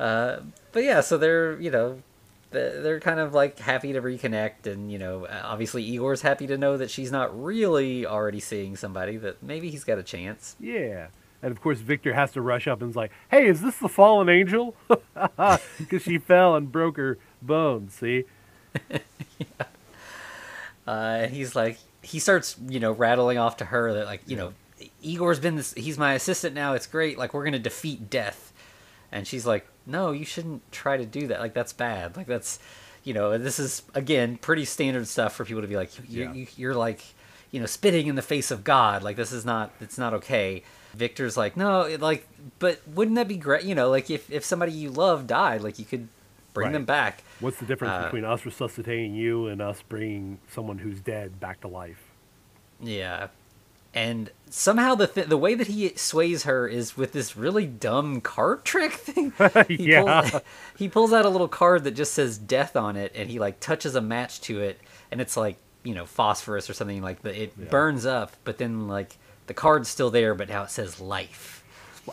uh, 0.00 0.40
but 0.72 0.82
yeah 0.82 1.00
so 1.00 1.16
they're 1.16 1.60
you 1.60 1.70
know 1.70 2.02
they're 2.50 2.82
they're 2.82 3.00
kind 3.00 3.20
of 3.20 3.34
like 3.34 3.58
happy 3.58 3.92
to 3.92 4.00
reconnect 4.02 4.66
and 4.66 4.90
you 4.90 4.98
know 4.98 5.26
uh, 5.26 5.42
obviously 5.44 5.84
igor's 5.84 6.22
happy 6.22 6.46
to 6.46 6.56
know 6.58 6.76
that 6.76 6.90
she's 6.90 7.12
not 7.12 7.30
really 7.40 8.04
already 8.06 8.40
seeing 8.40 8.74
somebody 8.74 9.16
that 9.16 9.40
maybe 9.42 9.70
he's 9.70 9.84
got 9.84 9.98
a 9.98 10.02
chance 10.02 10.56
Yeah. 10.58 11.08
And 11.42 11.52
of 11.52 11.60
course, 11.60 11.78
Victor 11.78 12.14
has 12.14 12.32
to 12.32 12.40
rush 12.40 12.66
up 12.66 12.80
and 12.82 12.90
is 12.90 12.96
like, 12.96 13.12
hey, 13.30 13.46
is 13.46 13.60
this 13.60 13.76
the 13.78 13.88
fallen 13.88 14.28
angel? 14.28 14.74
Because 15.78 16.02
she 16.02 16.18
fell 16.18 16.54
and 16.56 16.70
broke 16.70 16.96
her 16.96 17.18
bones, 17.42 17.94
see? 17.94 18.24
Uh, 20.86 21.18
and 21.24 21.34
he's 21.34 21.54
like, 21.54 21.78
he 22.00 22.18
starts, 22.18 22.56
you 22.66 22.80
know, 22.80 22.92
rattling 22.92 23.36
off 23.36 23.58
to 23.58 23.66
her 23.66 23.92
that 23.92 24.06
like, 24.06 24.22
you 24.26 24.36
know, 24.36 24.54
Igor's 25.02 25.38
been 25.38 25.56
this. 25.56 25.74
He's 25.74 25.98
my 25.98 26.14
assistant 26.14 26.54
now. 26.54 26.72
It's 26.72 26.86
great. 26.86 27.18
Like 27.18 27.34
we're 27.34 27.44
gonna 27.44 27.58
defeat 27.58 28.08
death. 28.08 28.52
And 29.12 29.26
she's 29.26 29.44
like, 29.44 29.66
no, 29.86 30.12
you 30.12 30.24
shouldn't 30.24 30.70
try 30.72 30.96
to 30.96 31.04
do 31.04 31.26
that. 31.26 31.40
Like 31.40 31.52
that's 31.52 31.74
bad. 31.74 32.16
Like 32.16 32.26
that's, 32.26 32.58
you 33.04 33.12
know, 33.12 33.36
this 33.36 33.58
is 33.58 33.82
again 33.94 34.38
pretty 34.38 34.64
standard 34.64 35.06
stuff 35.08 35.34
for 35.34 35.44
people 35.44 35.60
to 35.60 35.68
be 35.68 35.76
like, 35.76 35.90
you, 36.08 36.22
Yeah. 36.22 36.32
you, 36.32 36.46
you're 36.56 36.74
like, 36.74 37.02
you 37.50 37.60
know, 37.60 37.66
spitting 37.66 38.06
in 38.06 38.14
the 38.14 38.22
face 38.22 38.50
of 38.50 38.64
God. 38.64 39.02
Like 39.02 39.16
this 39.16 39.30
is 39.32 39.44
not. 39.44 39.72
It's 39.82 39.98
not 39.98 40.14
okay. 40.14 40.62
Victor's 40.94 41.36
like, 41.36 41.56
no, 41.56 41.82
it, 41.82 42.00
like, 42.00 42.26
but 42.58 42.80
wouldn't 42.88 43.16
that 43.16 43.28
be 43.28 43.36
great? 43.36 43.64
You 43.64 43.74
know, 43.74 43.90
like 43.90 44.10
if 44.10 44.30
if 44.30 44.44
somebody 44.44 44.72
you 44.72 44.90
love 44.90 45.26
died, 45.26 45.62
like 45.62 45.78
you 45.78 45.84
could 45.84 46.08
bring 46.54 46.66
Right. 46.68 46.72
them 46.72 46.84
back. 46.84 47.22
What's 47.40 47.58
the 47.58 47.66
difference 47.66 47.92
Uh, 47.94 48.04
between 48.04 48.24
us 48.24 48.44
resuscitating 48.44 49.14
you 49.14 49.46
and 49.46 49.60
us 49.62 49.82
bringing 49.88 50.38
someone 50.52 50.78
who's 50.78 51.00
dead 51.00 51.38
back 51.38 51.60
to 51.60 51.68
life? 51.68 52.02
Yeah. 52.80 53.28
And 53.94 54.30
somehow 54.50 54.94
the 54.94 55.06
th- 55.06 55.28
the 55.28 55.36
way 55.38 55.54
that 55.54 55.66
he 55.68 55.92
sways 55.96 56.42
her 56.44 56.66
is 56.68 56.96
with 56.96 57.12
this 57.12 57.36
really 57.36 57.66
dumb 57.66 58.20
card 58.20 58.64
trick 58.64 58.92
thing. 59.06 59.32
He 59.68 59.90
Yeah. 59.92 60.22
Pulls, 60.30 60.42
he 60.76 60.88
pulls 60.88 61.12
out 61.12 61.24
a 61.24 61.28
little 61.28 61.48
card 61.48 61.84
that 61.84 61.92
just 61.92 62.12
says 62.14 62.38
death 62.38 62.76
on 62.76 62.96
it, 62.96 63.12
and 63.14 63.30
he 63.30 63.38
like 63.38 63.60
touches 63.60 63.94
a 63.94 64.00
match 64.00 64.40
to 64.42 64.60
it, 64.60 64.80
and 65.10 65.20
it's 65.20 65.36
like 65.36 65.56
you 65.84 65.94
know 65.94 66.04
phosphorus 66.06 66.68
or 66.68 66.74
something 66.74 67.02
like 67.02 67.22
that. 67.22 67.34
It 67.40 67.52
Yeah. 67.58 67.66
burns 67.68 68.04
up, 68.04 68.32
but 68.44 68.58
then 68.58 68.88
like 68.88 69.16
the 69.48 69.54
card's 69.54 69.88
still 69.88 70.10
there, 70.10 70.34
but 70.34 70.48
now 70.48 70.62
it 70.62 70.70
says 70.70 71.00
life. 71.00 71.56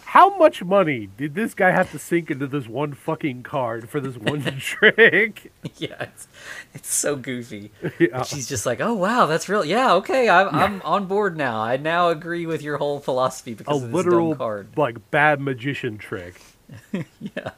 How 0.03 0.35
much 0.37 0.61
money 0.61 1.07
did 1.15 1.35
this 1.35 1.53
guy 1.53 1.71
have 1.71 1.89
to 1.91 1.99
sink 1.99 2.29
into 2.29 2.47
this 2.47 2.67
one 2.67 2.93
fucking 2.93 3.43
card 3.43 3.87
for 3.89 4.01
this 4.01 4.17
one 4.17 4.41
trick? 4.59 5.53
yeah, 5.77 5.95
it's, 6.03 6.27
it's 6.73 6.93
so 6.93 7.15
goofy. 7.15 7.71
Yeah. 7.97 8.23
She's 8.23 8.47
just 8.49 8.65
like, 8.65 8.81
oh 8.81 8.93
wow, 8.93 9.25
that's 9.25 9.47
real. 9.47 9.63
Yeah, 9.63 9.93
okay, 9.95 10.27
I'm 10.27 10.49
I'm 10.53 10.81
on 10.81 11.05
board 11.05 11.37
now. 11.37 11.61
I 11.61 11.77
now 11.77 12.09
agree 12.09 12.45
with 12.45 12.61
your 12.61 12.77
whole 12.77 12.99
philosophy 12.99 13.53
A 13.53 13.55
because 13.55 13.83
of 13.83 13.91
this 13.93 13.93
literal 13.93 14.31
dumb 14.31 14.33
card. 14.33 14.69
like 14.75 15.11
bad 15.11 15.39
magician 15.39 15.97
trick. 15.97 16.41
yeah. 16.91 17.51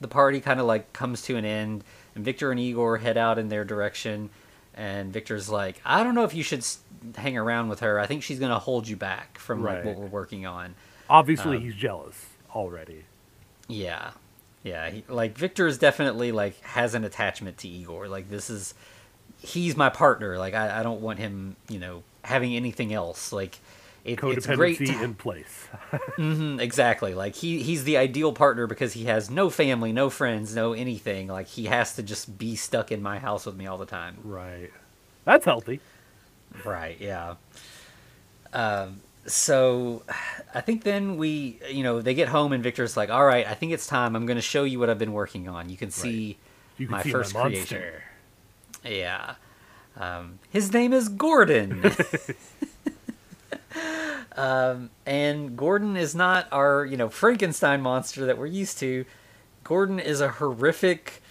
The 0.00 0.08
party 0.08 0.40
kind 0.40 0.58
of 0.60 0.66
like 0.66 0.92
comes 0.92 1.22
to 1.22 1.36
an 1.36 1.44
end, 1.44 1.84
and 2.16 2.24
Victor 2.24 2.50
and 2.50 2.58
Igor 2.58 2.98
head 2.98 3.16
out 3.16 3.38
in 3.38 3.48
their 3.50 3.64
direction. 3.64 4.30
And 4.76 5.12
Victor's 5.12 5.48
like, 5.48 5.80
I 5.84 6.04
don't 6.04 6.14
know 6.14 6.24
if 6.24 6.34
you 6.34 6.42
should 6.42 6.64
hang 7.16 7.38
around 7.38 7.68
with 7.68 7.80
her. 7.80 7.98
I 7.98 8.06
think 8.06 8.22
she's 8.22 8.38
gonna 8.38 8.58
hold 8.58 8.86
you 8.88 8.96
back 8.96 9.38
from 9.38 9.62
like 9.62 9.84
what 9.84 9.96
we're 9.96 10.06
working 10.06 10.44
on. 10.46 10.74
Obviously, 11.08 11.56
Um, 11.56 11.62
he's 11.62 11.74
jealous 11.74 12.26
already. 12.54 13.04
Yeah, 13.68 14.10
yeah. 14.62 14.90
He, 14.90 15.04
like 15.08 15.36
Victor 15.38 15.66
is 15.66 15.78
definitely 15.78 16.32
like 16.32 16.60
has 16.62 16.94
an 16.94 17.04
attachment 17.04 17.58
to 17.58 17.68
Igor. 17.68 18.08
Like 18.08 18.28
this 18.28 18.50
is, 18.50 18.74
he's 19.40 19.76
my 19.76 19.88
partner. 19.88 20.36
Like 20.38 20.54
I, 20.54 20.80
I 20.80 20.82
don't 20.82 21.00
want 21.00 21.18
him, 21.18 21.56
you 21.68 21.78
know, 21.78 22.02
having 22.22 22.54
anything 22.54 22.92
else. 22.92 23.32
Like 23.32 23.58
it, 24.06 24.22
it's 24.22 24.46
great. 24.46 24.78
Codependency 24.78 25.02
in 25.02 25.14
place. 25.14 25.68
Mhm, 26.16 26.60
exactly. 26.60 27.14
Like 27.14 27.34
he 27.36 27.62
he's 27.62 27.84
the 27.84 27.96
ideal 27.96 28.32
partner 28.32 28.66
because 28.66 28.92
he 28.94 29.04
has 29.04 29.30
no 29.30 29.50
family, 29.50 29.92
no 29.92 30.10
friends, 30.10 30.54
no 30.54 30.72
anything. 30.72 31.28
Like 31.28 31.46
he 31.48 31.66
has 31.66 31.94
to 31.96 32.02
just 32.02 32.38
be 32.38 32.56
stuck 32.56 32.90
in 32.92 33.02
my 33.02 33.18
house 33.18 33.46
with 33.46 33.56
me 33.56 33.66
all 33.66 33.78
the 33.78 33.86
time. 33.86 34.16
right. 34.24 34.70
That's 35.24 35.44
healthy. 35.44 35.80
Right. 36.64 36.96
Yeah. 37.00 37.34
Um. 38.52 39.00
So, 39.26 40.04
I 40.54 40.60
think 40.60 40.84
then 40.84 41.16
we, 41.16 41.58
you 41.68 41.82
know, 41.82 42.00
they 42.00 42.14
get 42.14 42.28
home 42.28 42.52
and 42.52 42.62
Victor's 42.62 42.96
like, 42.96 43.10
"All 43.10 43.24
right, 43.26 43.44
I 43.44 43.54
think 43.54 43.72
it's 43.72 43.88
time. 43.88 44.14
I'm 44.14 44.24
going 44.24 44.36
to 44.36 44.42
show 44.42 44.62
you 44.62 44.78
what 44.78 44.88
I've 44.88 45.00
been 45.00 45.12
working 45.12 45.48
on. 45.48 45.68
You 45.68 45.76
can 45.76 45.90
see 45.90 46.38
You 46.78 46.86
can 46.86 46.92
my 46.92 47.02
see 47.02 47.10
first 47.10 47.34
my 47.34 47.42
creation." 47.42 47.82
Yeah. 48.84 49.34
Um, 49.96 50.38
his 50.50 50.72
name 50.72 50.92
is 50.92 51.08
Gordon. 51.08 51.82
um, 54.36 54.90
and 55.04 55.56
Gordon 55.56 55.96
is 55.96 56.14
not 56.14 56.48
our, 56.52 56.84
you 56.84 56.96
know, 56.96 57.08
Frankenstein 57.08 57.80
monster 57.80 58.26
that 58.26 58.38
we're 58.38 58.46
used 58.46 58.78
to. 58.80 59.04
Gordon 59.64 59.98
is 59.98 60.20
a 60.20 60.28
horrific 60.28 61.22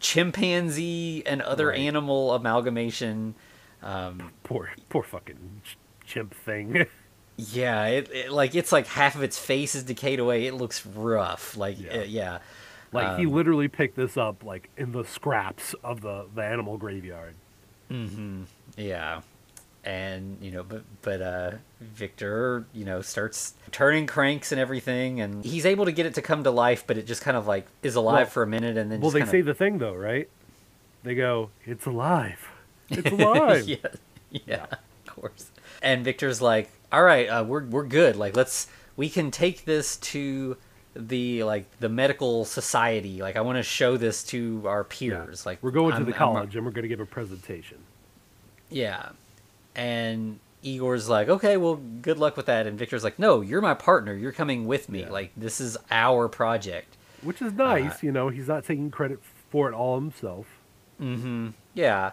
chimpanzee 0.00 1.22
and 1.26 1.42
other 1.42 1.68
Right. 1.68 1.78
animal 1.80 2.32
amalgamation. 2.32 3.34
Um, 3.82 4.32
Poor, 4.42 4.70
poor 4.88 5.02
fucking 5.02 5.62
chimp 6.06 6.34
thing. 6.34 6.86
yeah, 7.36 7.86
it, 7.86 8.10
it 8.12 8.32
like 8.32 8.54
it's 8.54 8.72
like 8.72 8.86
half 8.86 9.14
of 9.14 9.22
its 9.22 9.38
face 9.38 9.74
is 9.74 9.84
decayed 9.84 10.18
away. 10.18 10.46
It 10.46 10.54
looks 10.54 10.84
rough. 10.86 11.56
Like 11.56 11.78
Yeah. 11.80 11.98
uh, 11.98 12.02
yeah. 12.04 12.38
like 12.92 13.18
he 13.18 13.26
Um, 13.26 13.32
literally 13.32 13.68
picked 13.68 13.96
this 13.96 14.16
up 14.16 14.42
like 14.44 14.70
in 14.76 14.92
the 14.92 15.04
scraps 15.04 15.74
of 15.84 16.00
the 16.00 16.26
the 16.34 16.42
animal 16.42 16.76
graveyard. 16.78 17.34
Mm-hmm. 17.90 18.44
Yeah. 18.76 19.20
And 19.88 20.36
you 20.42 20.50
know, 20.50 20.62
but 20.64 20.82
but 21.00 21.22
uh, 21.22 21.50
Victor, 21.80 22.66
you 22.74 22.84
know, 22.84 23.00
starts 23.00 23.54
turning 23.72 24.06
cranks 24.06 24.52
and 24.52 24.60
everything, 24.60 25.18
and 25.22 25.42
he's 25.42 25.64
able 25.64 25.86
to 25.86 25.92
get 25.92 26.04
it 26.04 26.12
to 26.16 26.20
come 26.22 26.44
to 26.44 26.50
life, 26.50 26.84
but 26.86 26.98
it 26.98 27.06
just 27.06 27.22
kind 27.22 27.38
of 27.38 27.46
like 27.46 27.66
is 27.82 27.94
alive 27.94 28.14
Well- 28.14 28.26
for 28.26 28.42
a 28.42 28.46
minute, 28.46 28.76
and 28.76 28.92
then 28.92 29.00
Well, 29.00 29.10
they 29.10 29.24
say 29.24 29.40
the 29.40 29.54
thing 29.54 29.78
though, 29.78 29.94
right? 29.94 30.28
They 31.04 31.14
go, 31.14 31.48
"It's 31.64 31.86
alive. 31.86 32.48
It's 32.90 33.10
alive." 33.18 33.66
yeah, 33.66 33.76
yeah, 34.30 34.66
of 35.06 35.06
course. 35.14 35.50
And 35.80 36.04
Victor's 36.04 36.42
like, 36.42 36.68
"All 36.92 37.02
right, 37.02 37.26
uh, 37.26 37.44
we're 37.44 37.64
we're 37.64 37.86
good. 37.86 38.14
Like, 38.16 38.36
let's 38.36 38.66
we 38.96 39.08
can 39.08 39.30
take 39.30 39.64
this 39.64 39.96
to 40.12 40.58
the 40.94 41.44
like 41.44 41.64
the 41.80 41.88
medical 41.88 42.44
society. 42.44 43.22
Like, 43.22 43.36
I 43.36 43.40
want 43.40 43.56
to 43.56 43.62
show 43.62 43.96
this 43.96 44.22
to 44.24 44.64
our 44.66 44.84
peers. 44.84 45.46
Like, 45.46 45.62
We're 45.62 45.70
going 45.70 45.92
to 45.92 45.96
I'm- 45.96 46.04
the 46.04 46.12
I'm- 46.12 46.18
college 46.18 46.56
and 46.56 46.66
we're 46.66 46.72
going 46.72 46.82
to 46.82 46.88
give 46.88 47.00
a 47.00 47.06
presentation. 47.06 47.78
Yeah. 48.68 49.10
And 49.78 50.40
Igor's 50.62 51.08
like, 51.08 51.28
okay, 51.28 51.56
well, 51.56 51.76
good 51.76 52.18
luck 52.18 52.36
with 52.36 52.46
that. 52.46 52.66
And 52.66 52.76
Victor's 52.76 53.04
like, 53.04 53.16
no, 53.18 53.40
you're 53.40 53.60
my 53.60 53.74
partner. 53.74 54.12
You're 54.12 54.32
coming 54.32 54.66
with 54.66 54.88
me. 54.88 55.00
Yeah. 55.02 55.10
Like, 55.10 55.30
this 55.36 55.60
is 55.60 55.76
our 55.88 56.28
project. 56.28 56.96
Which 57.22 57.40
is 57.40 57.52
Uh, 57.52 57.64
nice, 57.64 58.02
you 58.02 58.10
know. 58.10 58.28
He's 58.28 58.48
not 58.48 58.64
taking 58.64 58.90
credit 58.90 59.20
for 59.50 59.68
it 59.68 59.74
all 59.74 59.94
himself. 59.94 60.46
Mm-hmm. 61.00 61.50
Yeah. 61.74 62.10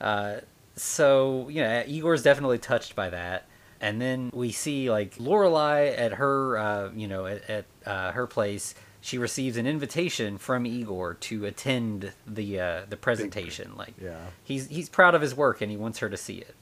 Uh, 0.00 0.36
so, 0.76 1.48
you 1.48 1.62
know, 1.62 1.82
Igor's 1.86 2.22
definitely 2.22 2.58
touched 2.58 2.94
by 2.94 3.08
that. 3.08 3.46
And 3.80 4.02
then 4.02 4.30
we 4.34 4.52
see, 4.52 4.90
like, 4.90 5.14
Lorelei 5.18 5.86
at 5.88 6.12
her, 6.14 6.58
uh, 6.58 6.90
you 6.94 7.08
know, 7.08 7.24
at, 7.24 7.48
at 7.48 7.64
uh, 7.86 8.12
her 8.12 8.26
place. 8.26 8.74
She 9.00 9.16
receives 9.16 9.56
an 9.56 9.66
invitation 9.66 10.36
from 10.36 10.66
Igor 10.66 11.14
to 11.14 11.46
attend 11.46 12.12
the 12.26 12.60
uh, 12.60 12.82
the 12.88 12.96
presentation. 12.96 13.76
Like, 13.76 13.94
Yeah, 14.02 14.18
he's 14.42 14.66
he's 14.66 14.88
proud 14.88 15.14
of 15.14 15.22
his 15.22 15.34
work 15.36 15.60
and 15.62 15.70
he 15.70 15.76
wants 15.76 16.00
her 16.00 16.10
to 16.10 16.16
see 16.16 16.38
it. 16.38 16.54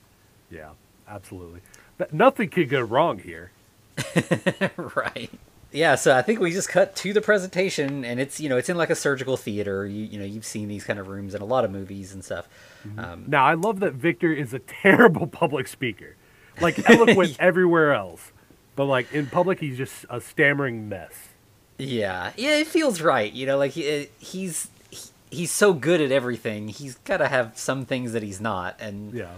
Yeah, 0.51 0.71
absolutely. 1.09 1.61
But 1.99 2.13
nothing 2.13 2.49
could 2.51 2.69
go 2.69 2.81
wrong 2.81 3.19
here. 3.19 3.51
right. 4.77 5.31
Yeah, 5.73 5.95
so 5.97 6.17
I 6.17 6.23
think 6.23 6.41
we 6.41 6.53
just 6.53 6.69
cut 6.69 6.95
to 6.97 7.13
the 7.13 7.21
presentation, 7.21 8.05
and 8.05 8.21
it's 8.21 8.41
you 8.41 8.49
know 8.49 8.57
it's 8.57 8.69
in 8.69 8.77
like 8.77 8.91
a 8.91 8.95
surgical 8.95 9.37
theater. 9.37 9.87
You 9.87 10.05
you 10.05 10.19
know 10.19 10.25
you've 10.25 10.45
seen 10.45 10.69
these 10.69 10.85
kind 10.85 10.99
of 10.99 11.09
rooms 11.09 11.35
in 11.35 11.43
a 11.43 11.45
lot 11.45 11.65
of 11.65 11.71
movies 11.71 12.13
and 12.15 12.25
stuff. 12.25 12.49
Um, 12.97 13.25
Now, 13.27 13.45
I 13.45 13.55
love 13.55 13.81
that 13.81 13.95
Victor 13.95 14.33
is 14.33 14.55
a 14.55 14.59
terrible 14.83 15.27
public 15.27 15.67
speaker, 15.69 16.17
like 16.61 16.89
eloquent 16.89 17.37
everywhere 17.41 17.93
else, 17.93 18.33
but 18.77 18.85
like 18.85 19.13
in 19.13 19.27
public, 19.27 19.61
he's 19.61 19.77
just 19.77 20.07
a 20.09 20.21
stammering 20.21 20.89
mess. 20.89 21.13
yeah, 21.79 22.33
yeah, 22.37 22.57
it 22.59 22.69
feels 22.69 23.01
right. 23.03 23.31
You 23.33 23.47
know, 23.47 23.59
like 23.59 23.73
he, 23.73 24.09
he's 24.19 24.69
he, 24.91 25.11
he's 25.31 25.51
so 25.53 25.75
good 25.75 26.01
at 26.01 26.13
everything. 26.13 26.69
He's 26.69 26.95
got 26.97 27.19
to 27.19 27.29
have 27.29 27.59
some 27.59 27.85
things 27.85 28.13
that 28.13 28.23
he's 28.23 28.41
not, 28.41 28.77
and 28.81 29.13
Yeah, 29.13 29.35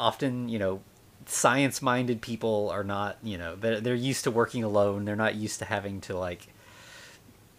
often 0.00 0.48
you 0.48 0.58
know 0.58 0.80
science-minded 1.26 2.20
people 2.22 2.70
are 2.72 2.82
not. 2.84 3.16
You 3.22 3.38
know, 3.38 3.54
they're 3.56 3.80
they're 3.80 3.94
used 3.94 4.24
to 4.24 4.30
working 4.30 4.64
alone. 4.64 5.04
They're 5.04 5.16
not 5.16 5.34
used 5.36 5.58
to 5.60 5.64
having 5.64 6.00
to 6.02 6.16
like 6.16 6.48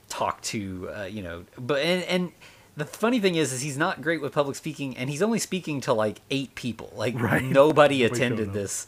talk 0.09 0.41
to 0.41 0.89
uh, 0.93 1.03
you 1.03 1.21
know 1.23 1.45
but 1.57 1.79
and 1.81 2.03
and 2.03 2.31
the 2.75 2.83
funny 2.83 3.19
thing 3.21 3.35
is 3.35 3.53
is 3.53 3.61
he's 3.61 3.77
not 3.77 4.01
great 4.01 4.21
with 4.21 4.33
public 4.33 4.57
speaking 4.57 4.97
and 4.97 5.09
he's 5.09 5.21
only 5.21 5.39
speaking 5.39 5.79
to 5.79 5.93
like 5.93 6.19
eight 6.29 6.53
people 6.53 6.91
like 6.97 7.13
Right. 7.21 7.41
nobody 7.41 8.03
attended 8.03 8.51
this 8.51 8.87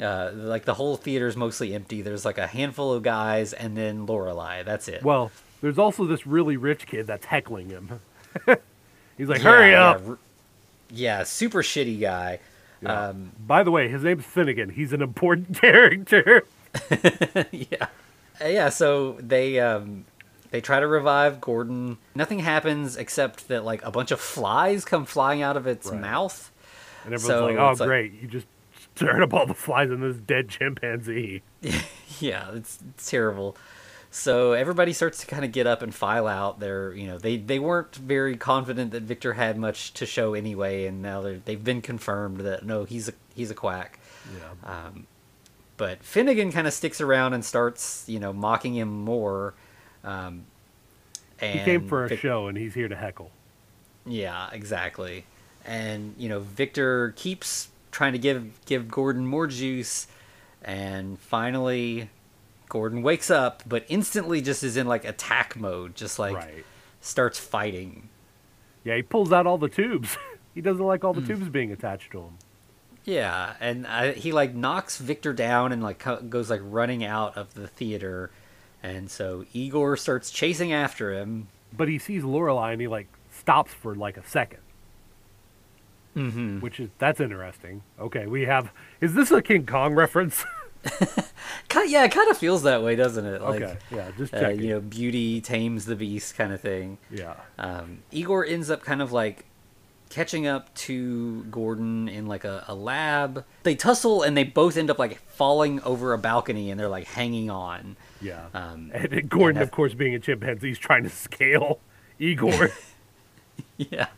uh, 0.00 0.30
like 0.34 0.64
the 0.64 0.72
whole 0.72 0.96
theater's 0.96 1.36
mostly 1.36 1.74
empty 1.74 2.00
there's 2.00 2.24
like 2.24 2.38
a 2.38 2.46
handful 2.46 2.94
of 2.94 3.02
guys 3.02 3.52
and 3.52 3.76
then 3.76 4.06
lorelei 4.06 4.62
that's 4.62 4.88
it 4.88 5.02
Well, 5.02 5.30
there's 5.60 5.78
also 5.78 6.06
this 6.06 6.26
really 6.26 6.56
rich 6.56 6.86
kid 6.86 7.06
that's 7.06 7.26
heckling 7.26 7.68
him. 7.68 8.00
he's 9.18 9.28
like, 9.28 9.42
Yeah, 9.42 9.50
"Hurry 9.50 9.70
yeah, 9.72 9.90
up!" 9.90 10.02
r- 10.08 10.18
yeah, 10.90 11.22
super 11.24 11.62
shitty 11.62 12.00
guy 12.00 12.40
Yeah. 12.82 13.08
um 13.08 13.32
By 13.38 13.62
the 13.62 13.70
way, 13.70 13.88
his 13.88 14.02
name's 14.04 14.24
Finnegan. 14.24 14.70
He's 14.70 14.92
an 14.92 15.02
important 15.02 15.58
character. 15.60 16.44
yeah 17.52 17.86
Uh, 18.40 18.48
yeah 18.48 18.68
so 18.68 19.12
they 19.20 19.58
um 19.60 20.04
they 20.50 20.60
try 20.60 20.78
to 20.78 20.86
revive 20.86 21.40
gordon 21.40 21.96
nothing 22.14 22.40
happens 22.40 22.96
except 22.96 23.48
that 23.48 23.64
like 23.64 23.82
a 23.82 23.90
bunch 23.90 24.10
of 24.10 24.20
flies 24.20 24.84
come 24.84 25.06
flying 25.06 25.40
out 25.40 25.56
of 25.56 25.66
its 25.66 25.88
Right. 25.90 26.00
mouth 26.00 26.52
And 27.06 27.14
everyone's 27.14 27.26
So 27.40 27.46
like, 27.46 27.56
"Oh, 27.56 27.70
it's 27.70 27.80
like- 27.80 27.86
great! 27.86 28.12
You 28.20 28.28
just 28.28 28.46
stirred 28.94 29.22
up 29.22 29.32
all 29.32 29.46
the 29.46 29.54
flies 29.54 29.90
in 29.90 30.00
this 30.00 30.16
dead 30.18 30.48
chimpanzee." 30.50 31.42
yeah, 32.20 32.50
it's, 32.52 32.78
it's 32.90 33.08
terrible. 33.10 33.56
So 34.16 34.54
everybody 34.54 34.94
starts 34.94 35.18
to 35.18 35.26
kind 35.26 35.44
of 35.44 35.52
get 35.52 35.66
up 35.66 35.82
and 35.82 35.94
file 35.94 36.26
out. 36.26 36.58
They're, 36.58 36.94
you 36.94 37.06
know, 37.06 37.18
they, 37.18 37.36
they 37.36 37.58
weren't 37.58 37.94
very 37.96 38.34
confident 38.38 38.92
that 38.92 39.02
Victor 39.02 39.34
had 39.34 39.58
much 39.58 39.92
to 39.92 40.06
show 40.06 40.32
anyway, 40.32 40.86
and 40.86 41.02
now 41.02 41.20
they're, 41.20 41.38
they've 41.44 41.62
been 41.62 41.82
confirmed 41.82 42.38
that 42.38 42.64
no, 42.64 42.84
he's 42.84 43.10
a 43.10 43.12
he's 43.34 43.50
a 43.50 43.54
quack. 43.54 44.00
Yeah. 44.34 44.70
Um, 44.72 45.06
but 45.76 46.02
Finnegan 46.02 46.50
kind 46.50 46.66
of 46.66 46.72
sticks 46.72 47.02
around 47.02 47.34
and 47.34 47.44
starts, 47.44 48.08
you 48.08 48.18
know, 48.18 48.32
mocking 48.32 48.74
him 48.74 48.88
more. 48.88 49.52
Um, 50.02 50.46
and 51.38 51.58
he 51.58 51.64
came 51.66 51.86
for 51.86 52.06
a 52.06 52.08
Vic- 52.08 52.20
show, 52.20 52.46
and 52.46 52.56
he's 52.56 52.72
here 52.72 52.88
to 52.88 52.96
heckle. 52.96 53.30
Yeah, 54.06 54.48
exactly. 54.50 55.26
And 55.62 56.14
you 56.16 56.30
know, 56.30 56.40
Victor 56.40 57.12
keeps 57.16 57.68
trying 57.90 58.14
to 58.14 58.18
give 58.18 58.64
give 58.64 58.90
Gordon 58.90 59.26
more 59.26 59.46
juice, 59.46 60.06
and 60.62 61.18
finally, 61.18 62.08
Gordon 62.68 63.02
wakes 63.02 63.30
up, 63.30 63.62
but 63.66 63.84
instantly 63.88 64.40
just 64.40 64.62
is 64.62 64.76
in 64.76 64.86
like 64.86 65.04
attack 65.04 65.56
mode, 65.56 65.94
just 65.94 66.18
like 66.18 66.36
right. 66.36 66.64
starts 67.00 67.38
fighting. 67.38 68.08
Yeah, 68.84 68.96
he 68.96 69.02
pulls 69.02 69.32
out 69.32 69.46
all 69.46 69.58
the 69.58 69.68
tubes. 69.68 70.16
he 70.54 70.60
doesn't 70.60 70.84
like 70.84 71.04
all 71.04 71.12
the 71.14 71.22
tubes 71.26 71.48
being 71.48 71.72
attached 71.72 72.12
to 72.12 72.20
him. 72.20 72.38
Yeah, 73.04 73.54
and 73.60 73.86
I, 73.86 74.12
he 74.12 74.32
like 74.32 74.54
knocks 74.54 74.98
Victor 74.98 75.32
down 75.32 75.72
and 75.72 75.82
like 75.82 75.98
co- 76.00 76.20
goes 76.22 76.50
like 76.50 76.60
running 76.64 77.04
out 77.04 77.36
of 77.36 77.54
the 77.54 77.68
theater, 77.68 78.30
and 78.82 79.08
so 79.10 79.44
Igor 79.52 79.96
starts 79.96 80.30
chasing 80.30 80.72
after 80.72 81.12
him. 81.14 81.48
But 81.76 81.88
he 81.88 81.98
sees 81.98 82.24
Lorelei, 82.24 82.72
and 82.72 82.80
he 82.80 82.88
like 82.88 83.08
stops 83.30 83.72
for 83.72 83.94
like 83.94 84.16
a 84.16 84.26
second, 84.26 84.60
Mm-hmm. 86.16 86.60
which 86.60 86.80
is 86.80 86.88
that's 86.98 87.20
interesting. 87.20 87.82
Okay, 88.00 88.26
we 88.26 88.46
have. 88.46 88.72
Is 89.00 89.14
this 89.14 89.30
a 89.30 89.42
King 89.42 89.66
Kong 89.66 89.94
reference? 89.94 90.44
Yeah, 91.88 92.04
it 92.04 92.10
kind 92.10 92.30
of 92.30 92.36
feels 92.38 92.62
that 92.64 92.82
way, 92.82 92.96
doesn't 92.96 93.24
it? 93.24 93.40
Like, 93.42 93.62
okay, 93.62 93.76
yeah, 93.90 94.10
just 94.16 94.34
uh, 94.34 94.48
you 94.48 94.70
know, 94.70 94.80
beauty 94.80 95.40
tames 95.40 95.84
the 95.84 95.94
beast 95.94 96.34
kind 96.36 96.52
of 96.52 96.60
thing. 96.60 96.98
yeah, 97.10 97.34
Um, 97.58 97.98
Igor 98.10 98.44
ends 98.44 98.70
up 98.70 98.82
kind 98.82 99.00
of 99.00 99.12
like 99.12 99.44
catching 100.08 100.46
up 100.46 100.72
to 100.74 101.44
Gordon 101.44 102.08
in 102.08 102.26
like 102.26 102.44
a, 102.44 102.64
a 102.66 102.74
lab. 102.74 103.44
They 103.62 103.74
tussle 103.76 104.22
and 104.22 104.36
they 104.36 104.42
both 104.44 104.76
end 104.76 104.90
up 104.90 104.98
like 104.98 105.20
falling 105.28 105.80
over 105.82 106.12
a 106.12 106.18
balcony 106.18 106.70
and 106.70 106.80
they're 106.80 106.88
like 106.88 107.06
hanging 107.06 107.50
on. 107.50 107.96
yeah. 108.20 108.46
Um, 108.54 108.90
and 108.94 109.28
Gordon, 109.28 109.58
and 109.58 109.62
of 109.62 109.70
course, 109.70 109.94
being 109.94 110.14
a 110.14 110.18
chimpanzee, 110.18 110.70
is 110.72 110.78
trying 110.78 111.04
to 111.04 111.10
scale 111.10 111.78
Igor. 112.18 112.70
yeah. 113.76 114.08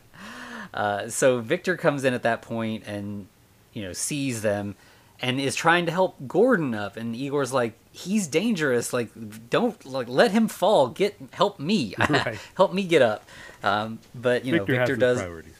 Uh, 0.73 1.07
so 1.09 1.39
Victor 1.39 1.77
comes 1.77 2.03
in 2.03 2.13
at 2.13 2.23
that 2.23 2.41
point 2.41 2.83
and 2.87 3.27
you 3.73 3.83
know 3.83 3.93
sees 3.93 4.41
them 4.41 4.75
and 5.21 5.39
is 5.39 5.55
trying 5.55 5.85
to 5.85 5.91
help 5.91 6.15
Gordon 6.27 6.73
up 6.73 6.95
and 6.97 7.15
Igor's 7.15 7.51
like 7.53 7.73
he's 7.91 8.27
dangerous 8.27 8.93
like 8.93 9.09
don't 9.49 9.83
like 9.85 10.07
let 10.07 10.31
him 10.31 10.47
fall 10.47 10.87
get 10.89 11.15
help 11.31 11.59
me 11.59 11.93
Right. 12.09 12.39
help 12.55 12.73
me 12.73 12.83
get 12.83 13.01
up 13.01 13.23
um, 13.63 13.99
but 14.15 14.45
you 14.45 14.53
Victor, 14.53 14.71
know 14.73 14.77
Victor 14.79 14.95
does 14.95 15.17
priorities. 15.19 15.53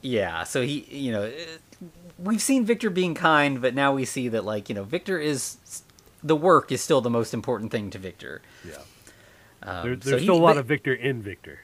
Yeah, 0.00 0.44
so 0.44 0.60
he, 0.62 0.80
you 0.90 1.12
know, 1.12 1.32
we've 2.18 2.40
seen 2.42 2.64
Victor 2.66 2.90
being 2.90 3.14
kind, 3.14 3.62
but 3.62 3.74
now 3.74 3.94
we 3.94 4.04
see 4.04 4.28
that, 4.28 4.44
like, 4.44 4.68
you 4.68 4.74
know, 4.74 4.84
Victor 4.84 5.18
is 5.18 5.56
the 6.22 6.36
work 6.36 6.70
is 6.70 6.82
still 6.82 7.00
the 7.00 7.08
most 7.08 7.32
important 7.32 7.72
thing 7.72 7.88
to 7.90 7.98
Victor. 7.98 8.42
Yeah, 8.68 8.74
Um, 9.62 9.82
there, 9.86 9.94
so 10.00 10.10
there's 10.10 10.20
he- 10.20 10.26
still 10.26 10.36
a 10.36 10.44
lot 10.44 10.58
of 10.58 10.66
Victor 10.66 10.92
in 10.92 11.22
Victor. 11.22 11.60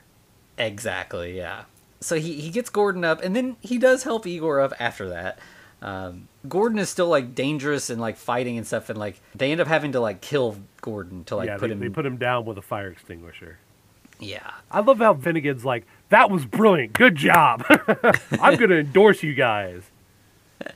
exactly, 0.59 1.36
yeah. 1.36 1.64
So 2.01 2.16
he 2.16 2.41
he 2.41 2.51
gets 2.51 2.70
Gordon 2.70 3.05
up, 3.05 3.22
and 3.22 3.36
then 3.36 3.57
he 3.61 3.76
does 3.78 4.05
help 4.05 4.26
Igor 4.26 4.61
up 4.61 4.72
after 4.80 5.09
that. 5.11 5.38
Um, 5.83 6.28
Gordon 6.49 6.78
is 6.78 6.91
still 6.91 7.09
like 7.09 7.35
dangerous 7.35 7.89
and 7.91 8.01
like 8.01 8.16
fighting 8.16 8.59
and 8.59 8.66
stuff, 8.66 8.91
and 8.91 8.99
like 8.99 9.20
they 9.35 9.51
end 9.53 9.61
up 9.61 9.68
having 9.68 9.93
to 9.93 10.01
like 10.01 10.20
kill 10.20 10.57
Gordon 10.83 11.24
to 11.24 11.37
like 11.37 11.47
yeah, 11.47 11.57
put 11.57 11.68
they, 11.68 11.72
him. 11.72 11.81
they 11.81 11.89
put 11.89 12.05
him 12.05 12.16
down 12.18 12.45
with 12.45 12.59
a 12.59 12.62
fire 12.62 12.89
extinguisher. 12.89 13.59
yeah, 14.18 14.51
I 14.70 14.81
love 14.81 14.99
how 14.99 15.14
Finnegan's 15.14 15.64
like, 15.64 15.87
"That 16.11 16.31
was 16.31 16.45
brilliant, 16.45 16.93
good 16.93 17.16
job. 17.16 17.64
I'm 18.33 18.57
gonna 18.59 18.76
endorse 18.76 19.22
you 19.22 19.35
guys." 19.35 19.83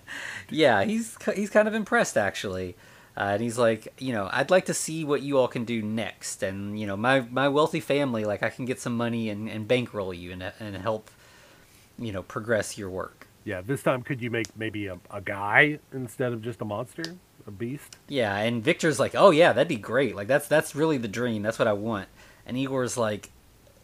Yeah, 0.51 0.85
he's 0.85 1.17
he's 1.35 1.49
kind 1.49 1.67
of 1.67 1.75
impressed 1.75 2.19
actually, 2.19 2.77
uh, 3.17 3.31
and 3.33 3.43
he's 3.43 3.57
like, 3.59 3.89
you 3.99 4.13
know, 4.13 4.29
I'd 4.31 4.51
like 4.51 4.67
to 4.67 4.75
see 4.75 5.03
what 5.03 5.23
you 5.23 5.39
all 5.39 5.49
can 5.49 5.65
do 5.65 5.81
next, 5.83 6.43
and 6.43 6.79
you 6.79 6.87
know, 6.87 6.97
my 6.99 7.21
my 7.21 7.49
wealthy 7.49 7.81
family, 7.81 8.25
like 8.25 8.43
I 8.43 8.51
can 8.51 8.67
get 8.67 8.79
some 8.79 8.95
money 8.97 9.31
and, 9.31 9.49
and 9.49 9.67
bankroll 9.67 10.13
you 10.13 10.33
and 10.33 10.43
and 10.61 10.77
help, 10.77 11.11
you 11.99 12.13
know, 12.13 12.23
progress 12.23 12.77
your 12.77 12.91
work. 12.91 13.24
Yeah, 13.45 13.61
this 13.61 13.83
time 13.83 14.03
could 14.03 14.23
you 14.23 14.31
make 14.31 14.57
maybe 14.57 14.87
a, 14.87 14.99
a 15.11 15.21
guy 15.21 15.79
instead 15.93 16.33
of 16.33 16.41
just 16.43 16.61
a 16.63 16.65
monster, 16.65 17.03
a 17.47 17.51
beast? 17.51 17.97
Yeah, 18.09 18.35
and 18.37 18.63
Victor's 18.65 18.99
like, 18.99 19.15
oh 19.15 19.31
yeah, 19.31 19.53
that'd 19.53 19.69
be 19.69 19.77
great. 19.77 20.17
Like 20.17 20.29
that's 20.29 20.49
that's 20.49 20.75
really 20.75 20.97
the 20.99 21.09
dream. 21.09 21.43
That's 21.43 21.59
what 21.59 21.69
I 21.69 21.75
want. 21.75 22.09
And 22.47 22.57
Igor's 22.57 22.97
like, 22.97 23.31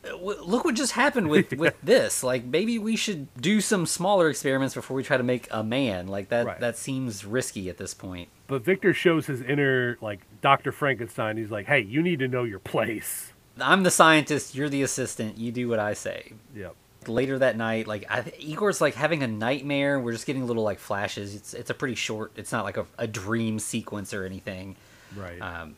"Uh, 0.05 0.17
look 0.17 0.65
what 0.65 0.75
just 0.75 0.93
happened 0.93 1.29
with 1.29 1.53
with 1.59 1.77
this. 1.83 2.23
Like 2.23 2.45
maybe 2.45 2.79
we 2.79 2.97
should 2.97 3.29
do 3.41 3.61
some 3.61 3.85
smaller 3.87 4.31
experiments 4.31 4.75
before 4.75 4.97
we 4.97 5.03
try 5.03 5.17
to 5.19 5.23
make 5.23 5.47
a 5.51 5.63
man. 5.63 6.07
Like 6.09 6.31
that 6.31 6.47
Right. 6.47 6.61
that 6.61 6.79
seems 6.79 7.25
risky 7.27 7.69
at 7.69 7.77
this 7.77 7.93
point. 7.93 8.29
But 8.47 8.63
Victor 8.65 8.95
shows 8.95 9.27
his 9.27 9.43
inner 9.43 9.99
like 10.01 10.21
Dr. 10.41 10.73
Frankenstein. 10.73 11.37
He's 11.37 11.51
like, 11.51 11.67
"Hey, 11.67 11.81
you 11.81 12.03
need 12.03 12.19
to 12.21 12.29
know 12.29 12.45
your 12.45 12.59
place." 12.61 13.33
I'm 13.61 13.83
the 13.83 13.91
scientist. 13.91 14.55
You're 14.55 14.71
the 14.71 14.83
assistant. 14.83 15.37
You 15.37 15.53
do 15.53 15.69
what 15.69 15.79
I 15.79 15.93
say. 15.93 16.33
Yep. 16.57 16.75
Later 17.07 17.39
that 17.39 17.57
night 17.57 17.87
like 17.87 18.05
I, 18.11 18.31
igor's 18.39 18.81
like 18.81 18.95
having 18.95 19.23
a 19.23 19.27
nightmare 19.27 19.99
we're 19.99 20.13
just 20.13 20.27
getting 20.27 20.47
little 20.47 20.63
like 20.63 20.79
flashes 20.79 21.35
it's 21.35 21.55
it's 21.55 21.71
a 21.71 21.75
pretty 21.75 21.95
short 21.95 22.33
it's 22.37 22.53
not 22.53 22.65
like 22.65 22.77
a, 22.77 22.87
a 22.99 23.07
dream 23.07 23.59
sequence 23.59 24.13
or 24.13 24.25
anything 24.25 24.77
Right. 25.17 25.41
um, 25.41 25.77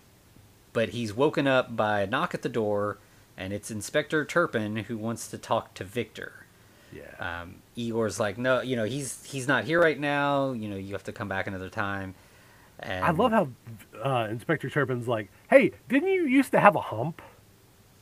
but 0.72 0.90
he's 0.90 1.14
woken 1.14 1.46
up 1.46 1.74
by 1.76 2.00
a 2.02 2.06
knock 2.06 2.34
at 2.34 2.42
the 2.42 2.48
door 2.48 2.98
and 3.36 3.52
it's 3.52 3.70
inspector 3.70 4.24
turpin 4.24 4.76
who 4.76 4.98
wants 4.98 5.28
to 5.28 5.38
talk 5.38 5.74
to 5.74 5.84
victor 5.84 6.44
yeah. 6.92 7.42
um, 7.42 7.56
igor's 7.76 8.18
like 8.20 8.36
no 8.36 8.60
you 8.60 8.74
know 8.76 8.84
he's 8.84 9.24
he's 9.24 9.46
not 9.46 9.64
here 9.64 9.80
right 9.80 9.98
now 10.00 10.52
you 10.52 10.68
know 10.68 10.76
you 10.76 10.92
have 10.92 11.04
to 11.04 11.12
come 11.12 11.28
back 11.28 11.46
another 11.46 11.70
time 11.70 12.14
and 12.80 13.04
I 13.04 13.10
love 13.12 13.30
how 13.30 13.48
uh, 14.02 14.26
Inspector 14.28 14.68
Turpin's 14.70 15.06
like, 15.06 15.28
"Hey, 15.48 15.70
didn't 15.88 16.08
you 16.08 16.26
used 16.26 16.50
to 16.50 16.58
have 16.58 16.74
a 16.74 16.80
hump?" 16.80 17.22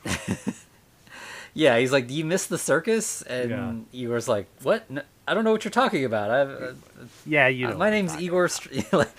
yeah 1.53 1.77
he's 1.77 1.91
like 1.91 2.07
do 2.07 2.13
you 2.13 2.25
miss 2.25 2.45
the 2.47 2.57
circus 2.57 3.21
and 3.23 3.85
igor's 3.93 4.27
like 4.27 4.47
what 4.63 4.89
no, 4.89 5.01
i 5.27 5.33
don't 5.33 5.43
know 5.43 5.51
what 5.51 5.63
you're 5.63 5.71
talking 5.71 6.05
about 6.05 6.29
I've, 6.31 6.49
uh, 6.49 6.73
Yeah, 7.25 7.47
you 7.47 7.67
Uh, 7.69 7.75
my 7.75 7.89
name's 7.89 8.15
Igor. 8.19 8.49
Like, 8.91 9.09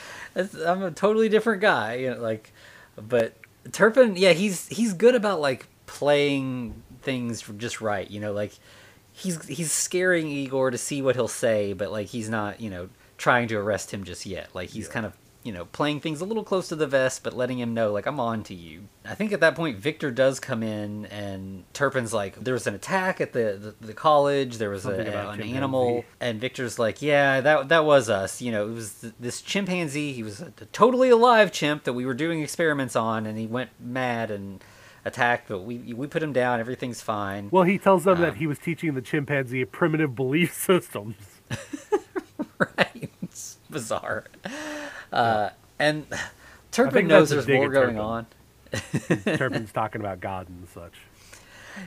I'm 0.66 0.83
a 0.83 0.91
totally 0.91 1.28
different 1.28 1.61
guy. 1.61 1.95
You 1.97 2.11
know, 2.14 2.20
like, 2.22 2.53
but 2.97 3.35
Turpin, 3.72 4.16
yeah, 4.16 4.33
he's 4.33 4.66
he's 4.68 4.93
good 4.95 5.14
about 5.14 5.41
like 5.41 5.66
playing 5.87 6.83
things 7.03 7.43
just 7.59 7.80
right. 7.80 8.11
You 8.11 8.20
know, 8.20 8.33
like 8.33 8.53
he's 9.12 9.45
he's 9.47 9.70
scaring 9.72 10.28
Igor 10.28 10.70
to 10.70 10.78
see 10.78 11.03
what 11.03 11.16
he'll 11.16 11.28
say, 11.28 11.72
but 11.74 11.91
like 11.93 12.07
he's 12.09 12.28
not, 12.28 12.61
you 12.61 12.70
know, 12.70 12.89
trying 13.18 13.49
to 13.49 13.57
arrest 13.57 13.93
him 13.93 14.05
just 14.05 14.24
yet. 14.26 14.49
Like 14.55 14.70
he's 14.70 14.87
Yeah. 14.87 14.93
kind 14.93 15.07
of 15.07 15.12
you 15.43 15.53
know 15.53 15.64
playing 15.66 16.01
things 16.01 16.20
a 16.20 16.24
little 16.24 16.45
close 16.45 16.68
to 16.68 16.76
the 16.76 16.86
vest, 16.86 17.22
but 17.24 17.32
letting 17.34 17.59
him 17.59 17.74
know 17.74 17.93
like 17.93 18.07
I'm 18.07 18.20
on 18.20 18.43
to 18.45 18.55
you. 18.55 18.82
I 19.05 19.14
think 19.14 19.32
at 19.32 19.40
that 19.40 19.55
point 19.57 19.78
Victor 19.78 20.11
does 20.11 20.38
come 20.38 20.62
in, 20.62 21.07
and 21.07 21.64
Turpin's 21.72 22.12
like, 22.12 22.36
there 22.36 22.55
was 22.55 22.66
an 22.66 22.74
attack 22.74 23.20
at 23.20 23.32
the 23.32 23.74
the, 23.80 23.86
the 23.86 23.95
college. 23.95 24.59
There 24.59 24.70
was 24.70 24.86
a, 24.86 24.93
about 25.09 25.34
an 25.34 25.43
animal 25.43 26.05
and 26.20 26.40
Victor's 26.40 26.78
like, 26.78 27.03
yeah, 27.03 27.40
that 27.40 27.68
that 27.68 27.84
was 27.84 28.09
us. 28.09 28.40
You 28.40 28.53
know, 28.53 28.68
it 28.68 28.72
was 28.72 28.95
th- 29.01 29.14
this 29.18 29.40
chimpanzee. 29.43 30.12
He 30.12 30.22
was 30.22 30.40
a, 30.40 30.53
a 30.61 30.66
totally 30.66 31.11
alive 31.11 31.51
chimp 31.53 31.84
that 31.84 31.93
we 31.95 32.07
were 32.07 32.14
doing 32.14 32.40
experiments 32.43 32.95
on, 32.95 33.26
and 33.26 33.36
he 33.38 33.47
went 33.47 33.70
mad 33.80 34.30
and 34.30 34.62
attacked. 35.05 35.49
But 35.49 35.61
we 35.61 35.78
we 35.93 36.07
put 36.07 36.22
him 36.22 36.32
down. 36.32 36.61
Everything's 36.61 37.01
fine. 37.03 37.49
well, 37.51 37.64
he 37.64 37.78
tells 37.78 38.05
them 38.05 38.20
that 38.20 38.30
Um, 38.30 38.34
he 38.36 38.47
was 38.47 38.59
teaching 38.61 38.95
the 38.95 39.03
chimpanzee 39.03 39.62
a 39.62 39.66
primitive 39.66 40.14
belief 40.14 40.55
systems. 40.68 41.16
right? 42.59 43.11
It's 43.43 43.59
bizarre. 43.70 44.24
Uh, 45.12 45.51
and 45.78 46.07
Turpin 46.70 47.07
knows 47.07 47.30
there's 47.30 47.49
more 47.49 47.68
going 47.68 47.97
Turpin. 47.97 47.99
on. 47.99 48.26
Turpin's 49.36 49.72
talking 49.72 50.01
about 50.01 50.20
God 50.20 50.49
and 50.49 50.68
such. 50.68 50.93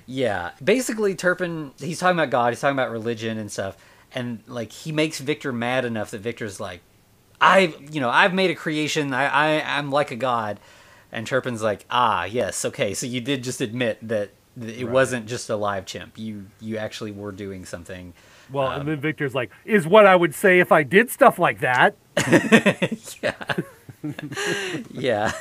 Yeah, 0.05 0.51
basically 0.63 1.15
Turpin 1.15 1.71
he's 1.79 1.99
talking 1.99 2.17
about 2.17 2.29
God, 2.31 2.51
he's 2.53 2.59
talking 2.61 2.75
about 2.75 2.91
religion 2.91 3.37
and 3.37 3.51
stuff, 3.51 3.77
and 4.13 4.41
like 4.47 4.71
he 4.71 4.91
makes 4.91 5.19
Victor 5.19 5.51
mad 5.53 5.85
enough 5.85 6.11
that 6.11 6.19
Victor's 6.21 6.59
like, 6.59 6.81
I, 7.39 7.73
you 7.91 8.01
know, 8.01 8.09
I've 8.09 8.33
made 8.33 8.49
a 8.49 8.55
creation, 8.55 9.13
I, 9.13 9.27
I, 9.59 9.77
I'm 9.77 9.91
like 9.91 10.09
a 10.11 10.15
god, 10.15 10.59
and 11.11 11.27
Turpin's 11.27 11.61
like, 11.61 11.85
ah, 11.91 12.23
yes, 12.25 12.65
okay, 12.65 12.93
so 12.95 13.05
you 13.05 13.21
did 13.21 13.43
just 13.43 13.61
admit 13.61 13.99
that 14.07 14.31
it 14.59 14.85
Right. 14.85 14.89
wasn't 14.89 15.27
just 15.27 15.49
a 15.49 15.55
live 15.55 15.85
chimp, 15.85 16.17
you, 16.17 16.47
you 16.59 16.77
actually 16.77 17.11
were 17.11 17.31
doing 17.31 17.65
something. 17.65 18.13
Well, 18.51 18.67
Um, 18.67 18.81
and 18.81 18.89
then 18.89 18.99
Victor's 18.99 19.33
like, 19.35 19.51
"Is 19.65 19.87
what 19.87 20.05
I 20.05 20.15
would 20.15 20.35
say 20.35 20.59
if 20.59 20.71
I 20.71 20.83
did 20.83 21.09
stuff 21.09 21.39
like 21.39 21.59
that." 21.61 21.95
yeah, 23.21 23.33
yeah. 24.91 25.31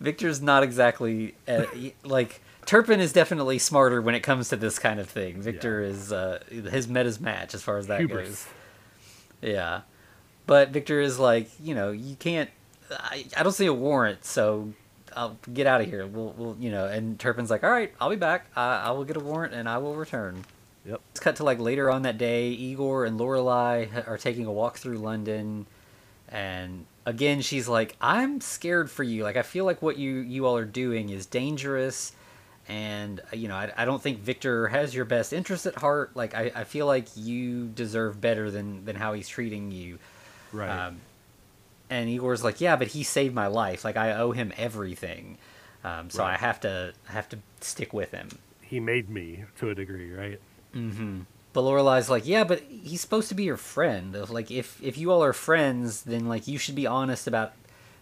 Victor's 0.00 0.40
not 0.40 0.62
exactly 0.62 1.34
uh, 1.46 1.64
like 2.04 2.40
Turpin 2.66 3.00
is 3.00 3.12
definitely 3.12 3.58
smarter 3.58 4.00
when 4.00 4.14
it 4.14 4.20
comes 4.20 4.48
to 4.50 4.56
this 4.56 4.78
kind 4.78 5.00
of 5.00 5.08
thing. 5.08 5.42
Victor 5.42 5.82
is 5.82 6.12
uh, 6.12 6.38
his 6.48 6.88
meta's 6.88 7.20
match 7.20 7.54
as 7.54 7.62
far 7.62 7.78
as 7.78 7.88
that 7.88 8.00
Hubris. 8.00 8.28
goes. 8.28 8.46
Yeah, 9.42 9.80
but 10.46 10.70
Victor 10.70 11.00
is 11.00 11.18
like, 11.18 11.48
you 11.60 11.74
know, 11.74 11.90
you 11.90 12.16
can't. 12.16 12.50
I, 12.90 13.24
I 13.36 13.42
don't 13.42 13.52
see 13.52 13.66
a 13.66 13.72
warrant, 13.74 14.24
so 14.24 14.72
I'll 15.16 15.36
get 15.52 15.66
out 15.66 15.80
of 15.80 15.86
here. 15.88 16.06
We'll, 16.06 16.34
we'll, 16.36 16.56
you 16.58 16.70
know. 16.70 16.86
And 16.86 17.18
Turpin's 17.18 17.50
like, 17.50 17.64
all 17.64 17.70
right, 17.70 17.92
I'll 18.00 18.10
be 18.10 18.16
back. 18.16 18.46
Uh, 18.56 18.60
I 18.60 18.90
will 18.92 19.04
get 19.04 19.16
a 19.16 19.20
warrant 19.20 19.54
and 19.54 19.68
I 19.68 19.78
will 19.78 19.94
return. 19.94 20.44
Yep. 20.84 21.00
It's 21.10 21.20
cut 21.20 21.36
to 21.36 21.44
like 21.44 21.58
later 21.58 21.90
on 21.90 22.02
that 22.02 22.18
day. 22.18 22.48
Igor 22.50 23.04
and 23.04 23.18
Lorelei 23.18 23.86
are 24.06 24.18
taking 24.18 24.46
a 24.46 24.52
walk 24.52 24.78
through 24.78 24.98
London, 24.98 25.66
and 26.28 26.86
again 27.04 27.42
she's 27.42 27.68
like, 27.68 27.96
"I'm 28.00 28.40
scared 28.40 28.90
for 28.90 29.02
you. 29.02 29.22
Like 29.22 29.36
I 29.36 29.42
feel 29.42 29.64
like 29.64 29.82
what 29.82 29.98
you 29.98 30.16
you 30.18 30.46
all 30.46 30.56
are 30.56 30.64
doing 30.64 31.10
is 31.10 31.26
dangerous, 31.26 32.12
and 32.68 33.20
uh, 33.32 33.36
you 33.36 33.48
know 33.48 33.56
I, 33.56 33.72
I 33.76 33.84
don't 33.84 34.00
think 34.00 34.20
Victor 34.20 34.68
has 34.68 34.94
your 34.94 35.04
best 35.04 35.32
interest 35.32 35.66
at 35.66 35.76
heart. 35.76 36.12
Like 36.14 36.34
I, 36.34 36.50
I 36.54 36.64
feel 36.64 36.86
like 36.86 37.08
you 37.14 37.66
deserve 37.68 38.20
better 38.20 38.50
than 38.50 38.84
than 38.86 38.96
how 38.96 39.12
he's 39.12 39.28
treating 39.28 39.70
you." 39.72 39.98
Right. 40.52 40.86
Um, 40.86 41.00
and 41.90 42.08
Igor's 42.08 42.42
like, 42.42 42.60
"Yeah, 42.60 42.76
but 42.76 42.88
he 42.88 43.02
saved 43.02 43.34
my 43.34 43.48
life. 43.48 43.84
Like 43.84 43.98
I 43.98 44.12
owe 44.14 44.32
him 44.32 44.50
everything, 44.56 45.36
um, 45.84 46.08
so 46.08 46.24
I 46.24 46.36
have 46.36 46.60
to 46.60 46.94
I 47.06 47.12
have 47.12 47.28
to 47.30 47.38
stick 47.60 47.92
with 47.92 48.12
him." 48.12 48.30
he 48.70 48.78
made 48.78 49.10
me 49.10 49.44
to 49.58 49.68
a 49.68 49.74
degree, 49.74 50.12
right? 50.12 50.40
But 51.52 51.62
Lorelei's 51.62 52.08
like, 52.08 52.26
yeah, 52.26 52.44
but 52.44 52.60
he's 52.60 53.00
supposed 53.00 53.28
to 53.30 53.34
be 53.34 53.42
your 53.44 53.56
friend. 53.56 54.14
Like, 54.30 54.50
if 54.50 54.80
if 54.82 54.96
you 54.96 55.10
all 55.10 55.22
are 55.24 55.32
friends, 55.32 56.02
then 56.02 56.28
like 56.28 56.46
you 56.46 56.58
should 56.58 56.76
be 56.76 56.86
honest 56.86 57.26
about 57.26 57.52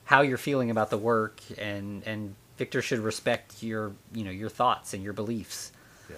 how 0.04 0.20
you're 0.22 0.36
feeling 0.38 0.70
about 0.70 0.90
the 0.90 0.98
work, 0.98 1.40
and 1.56 2.02
and 2.06 2.34
Victor 2.58 2.82
should 2.82 2.98
respect 2.98 3.62
your 3.62 3.92
you 4.12 4.24
know 4.24 4.30
your 4.30 4.50
thoughts 4.50 4.92
and 4.92 5.02
your 5.02 5.12
beliefs. 5.14 5.72
Yeah. 6.10 6.16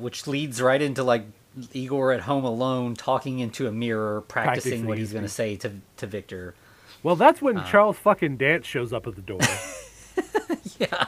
Which 0.00 0.26
leads 0.26 0.62
right 0.62 0.80
into 0.80 1.02
like 1.04 1.24
Igor 1.72 2.12
at 2.12 2.22
home 2.22 2.44
alone, 2.44 2.94
talking 2.94 3.40
into 3.40 3.66
a 3.68 3.72
mirror, 3.72 4.22
practicing, 4.22 4.70
Practicing 4.70 4.86
what 4.86 4.98
he's 4.98 5.12
going 5.12 5.24
to 5.24 5.28
say 5.30 5.56
to 5.56 5.70
to 5.98 6.06
Victor. 6.06 6.54
Well, 7.02 7.16
that's 7.16 7.42
when 7.42 7.58
Uh. 7.58 7.70
Charles 7.70 7.98
fucking 7.98 8.38
Dance 8.38 8.66
shows 8.66 8.92
up 8.92 9.06
at 9.06 9.16
the 9.16 9.22
door. 9.22 9.40
yeah. 10.78 11.06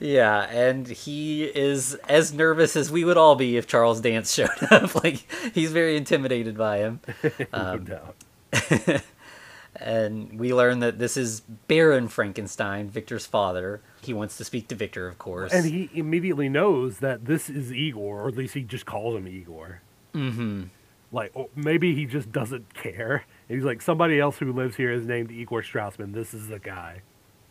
Yeah, 0.00 0.40
and 0.50 0.88
he 0.88 1.44
is 1.44 1.94
as 2.08 2.32
nervous 2.32 2.74
as 2.74 2.90
we 2.90 3.04
would 3.04 3.18
all 3.18 3.36
be 3.36 3.56
if 3.58 3.66
Charles 3.66 4.00
Dance 4.00 4.32
showed 4.34 4.48
up. 4.70 5.02
like 5.04 5.26
he's 5.54 5.72
very 5.72 5.96
intimidated 5.96 6.56
by 6.56 6.78
him. 6.78 7.00
no 7.52 7.78
doubt. 7.78 8.16
and 9.76 10.38
we 10.40 10.54
learn 10.54 10.80
that 10.80 10.98
this 10.98 11.16
is 11.16 11.40
Baron 11.68 12.08
Frankenstein, 12.08 12.88
Victor's 12.88 13.26
father. 13.26 13.82
He 14.00 14.14
wants 14.14 14.38
to 14.38 14.44
speak 14.44 14.68
to 14.68 14.74
Victor, 14.74 15.06
of 15.06 15.18
course. 15.18 15.52
And 15.52 15.66
he 15.66 15.90
immediately 15.92 16.48
knows 16.48 16.98
that 16.98 17.26
this 17.26 17.50
is 17.50 17.70
Igor, 17.70 18.22
or 18.22 18.28
at 18.28 18.36
least 18.36 18.54
he 18.54 18.62
just 18.62 18.86
calls 18.86 19.16
him 19.16 19.28
Igor. 19.28 19.82
mm-hmm. 20.14 20.64
Like, 21.12 21.34
maybe 21.56 21.92
he 21.96 22.06
just 22.06 22.30
doesn't 22.30 22.72
care. 22.72 23.24
And 23.48 23.58
he's 23.58 23.64
like, 23.64 23.82
somebody 23.82 24.20
else 24.20 24.38
who 24.38 24.52
lives 24.52 24.76
here 24.76 24.92
is 24.92 25.04
named 25.04 25.32
Igor 25.32 25.62
Straussman. 25.62 26.14
This 26.14 26.32
is 26.32 26.46
the 26.46 26.60
guy. 26.60 27.02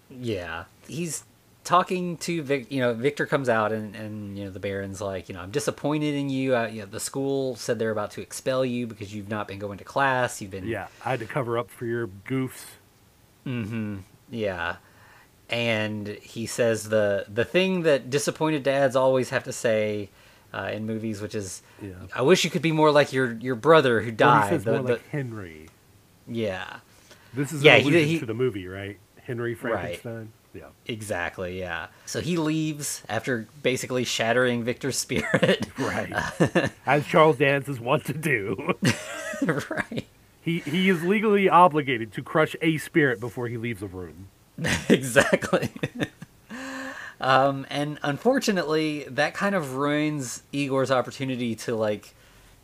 Yeah, 0.09 0.63
he's 0.87 1.25
talking 1.69 2.17
to 2.17 2.41
Vic. 2.41 2.71
You 2.71 2.79
know, 2.81 2.93
Victor 2.93 3.25
comes 3.25 3.47
out, 3.47 3.71
and 3.71 3.95
and 3.95 4.37
you 4.37 4.43
know 4.45 4.49
the 4.51 4.59
Baron's 4.59 4.99
like, 4.99 5.29
you 5.29 5.35
know, 5.35 5.41
I'm 5.41 5.51
disappointed 5.51 6.15
in 6.15 6.29
you. 6.29 6.55
Uh, 6.55 6.67
you 6.67 6.81
know, 6.81 6.85
the 6.87 6.99
school 6.99 7.55
said 7.55 7.79
they're 7.79 7.91
about 7.91 8.11
to 8.11 8.21
expel 8.21 8.65
you 8.65 8.87
because 8.87 9.13
you've 9.13 9.29
not 9.29 9.47
been 9.47 9.59
going 9.59 9.77
to 9.77 9.83
class. 9.83 10.41
You've 10.41 10.51
been 10.51 10.67
Yeah, 10.67 10.87
I 11.05 11.11
had 11.11 11.19
to 11.19 11.25
cover 11.25 11.57
up 11.57 11.69
for 11.69 11.85
your 11.85 12.07
goofs. 12.27 12.65
Mm-hmm. 13.45 13.97
Yeah. 14.31 14.77
And 15.49 16.07
he 16.07 16.45
says 16.45 16.89
the 16.89 17.25
the 17.33 17.45
thing 17.45 17.83
that 17.83 18.09
disappointed 18.09 18.63
dads 18.63 18.95
always 18.95 19.29
have 19.31 19.43
to 19.45 19.51
say 19.53 20.09
uh, 20.53 20.69
in 20.73 20.85
movies, 20.85 21.21
which 21.21 21.33
is, 21.35 21.61
Yeah. 21.81 21.93
"I 22.15 22.21
wish 22.21 22.43
you 22.43 22.49
could 22.51 22.61
be 22.61 22.71
more 22.71 22.91
like 22.91 23.13
your 23.13 23.31
your 23.33 23.55
brother 23.55 24.01
who 24.01 24.11
died." 24.11 24.49
says 24.49 24.63
The- 24.63 24.71
more 24.73 24.81
the- 24.83 24.93
like 24.93 25.07
Henry. 25.09 25.69
yeah, 26.27 26.77
This 27.33 27.51
is 27.51 27.63
Yeah, 27.63 27.77
he- 27.77 28.05
he- 28.05 28.19
to 28.19 28.25
the 28.25 28.33
movie, 28.33 28.67
right? 28.67 28.97
Henry 29.23 29.53
Frankenstein. 29.55 30.31
Yeah. 30.53 30.69
exactly. 30.87 31.59
Yeah. 31.59 31.87
So 32.05 32.21
he 32.21 32.37
leaves 32.37 33.03
after 33.07 33.47
basically 33.61 34.03
shattering 34.03 34.63
Victor's 34.63 34.97
spirit. 34.97 35.67
Right. 35.77 36.11
As 36.85 37.05
Charles 37.05 37.37
Dance 37.37 37.67
is 37.69 37.79
wont 37.79 38.05
to 38.05 38.13
do. 38.13 38.73
right. 39.41 40.05
He 40.41 40.59
he 40.59 40.89
is 40.89 41.03
legally 41.03 41.47
obligated 41.49 42.11
to 42.13 42.21
crush 42.23 42.55
a 42.61 42.77
spirit 42.77 43.19
before 43.19 43.47
he 43.47 43.57
leaves 43.57 43.81
a 43.81 43.87
room. 43.87 44.27
exactly. 44.89 45.69
um, 47.21 47.65
and 47.69 47.97
unfortunately, 48.03 49.05
that 49.09 49.33
kind 49.33 49.55
of 49.55 49.75
ruins 49.75 50.43
Igor's 50.51 50.91
opportunity 50.91 51.55
to 51.55 51.75
like 51.75 52.13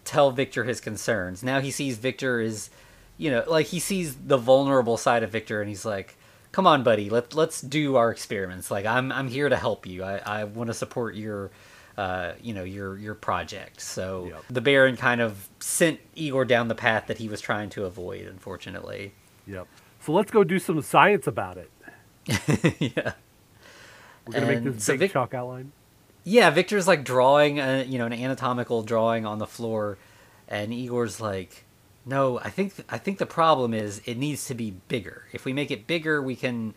tell 0.03 0.31
Victor 0.31 0.63
his 0.63 0.79
concerns. 0.81 1.43
Now 1.43 1.59
he 1.61 1.71
sees 1.71 1.97
Victor 1.97 2.39
is, 2.41 2.69
you 3.17 3.31
know, 3.31 3.43
like 3.47 3.67
he 3.67 3.79
sees 3.79 4.15
the 4.15 4.37
vulnerable 4.37 4.97
side 4.97 5.23
of 5.23 5.31
Victor, 5.31 5.61
and 5.61 5.69
he's 5.69 5.85
like, 5.85 6.17
"Come 6.55 6.67
on, 6.67 6.83
buddy, 6.83 7.09
let 7.09 7.35
let's 7.35 7.59
do 7.59 7.97
our 7.97 8.11
experiments. 8.11 8.71
Like 8.71 8.85
I'm 8.85 9.11
I'm 9.11 9.27
here 9.27 9.49
to 9.49 9.57
help 9.57 9.85
you. 9.85 10.03
I 10.05 10.17
I 10.25 10.43
want 10.45 10.69
to 10.69 10.73
support 10.73 11.15
your." 11.15 11.51
Uh, 11.97 12.33
you 12.41 12.53
know 12.53 12.65
your 12.65 12.97
your 12.97 13.15
project. 13.15 13.79
So 13.79 14.27
Yep. 14.29 14.43
the 14.49 14.59
Baron 14.61 14.97
kind 14.97 15.21
of 15.21 15.47
sent 15.59 16.01
Igor 16.13 16.43
down 16.43 16.67
the 16.67 16.75
path 16.75 17.07
that 17.07 17.17
he 17.19 17.29
was 17.29 17.39
trying 17.39 17.69
to 17.69 17.85
avoid. 17.85 18.25
Unfortunately, 18.27 19.13
Yep. 19.47 19.65
So 20.01 20.11
let's 20.11 20.29
go 20.29 20.43
do 20.43 20.59
some 20.59 20.81
science 20.81 21.25
about 21.25 21.57
it. 21.57 21.71
yeah. 22.79 23.13
We're 24.27 24.33
gonna 24.33 24.45
make 24.47 24.57
And 24.57 24.73
this 24.75 24.83
so 24.83 24.93
big 24.93 24.99
Vic- 24.99 25.13
chalk 25.13 25.33
outline. 25.33 25.71
Yeah, 26.25 26.49
Victor's 26.49 26.87
like 26.87 27.03
drawing 27.05 27.59
a 27.59 27.83
you 27.83 27.97
know 27.97 28.07
an 28.07 28.13
anatomical 28.13 28.81
drawing 28.83 29.25
on 29.25 29.37
the 29.39 29.47
floor, 29.47 29.97
and 30.47 30.73
Igor's 30.73 31.21
like, 31.21 31.64
"No, 32.05 32.39
I 32.39 32.49
think 32.49 32.73
I 32.89 32.97
think 32.97 33.17
the 33.17 33.25
problem 33.25 33.73
is 33.73 34.01
it 34.05 34.15
needs 34.17 34.45
to 34.47 34.53
be 34.53 34.71
bigger. 34.87 35.23
If 35.33 35.45
we 35.45 35.53
make 35.53 35.71
it 35.71 35.87
bigger, 35.87 36.21
we 36.21 36.35
can 36.35 36.73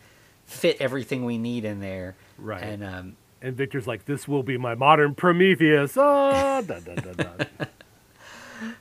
fit 0.47 0.77
everything 0.81 1.25
we 1.25 1.39
need 1.39 1.65
in 1.65 1.81
there." 1.81 2.17
Right. 2.39 2.63
And 2.63 2.83
um, 2.85 3.17
And 3.43 3.57
Victor's 3.57 3.87
like, 3.87 4.05
"This 4.07 4.27
will 4.27 4.43
be 4.43 4.57
my 4.59 4.75
modern 4.75 5.15
Prometheus." 5.15 5.97
Ah, 5.97 6.61
dun, 6.63 6.83
dun, 6.83 7.15
dun. 7.17 7.47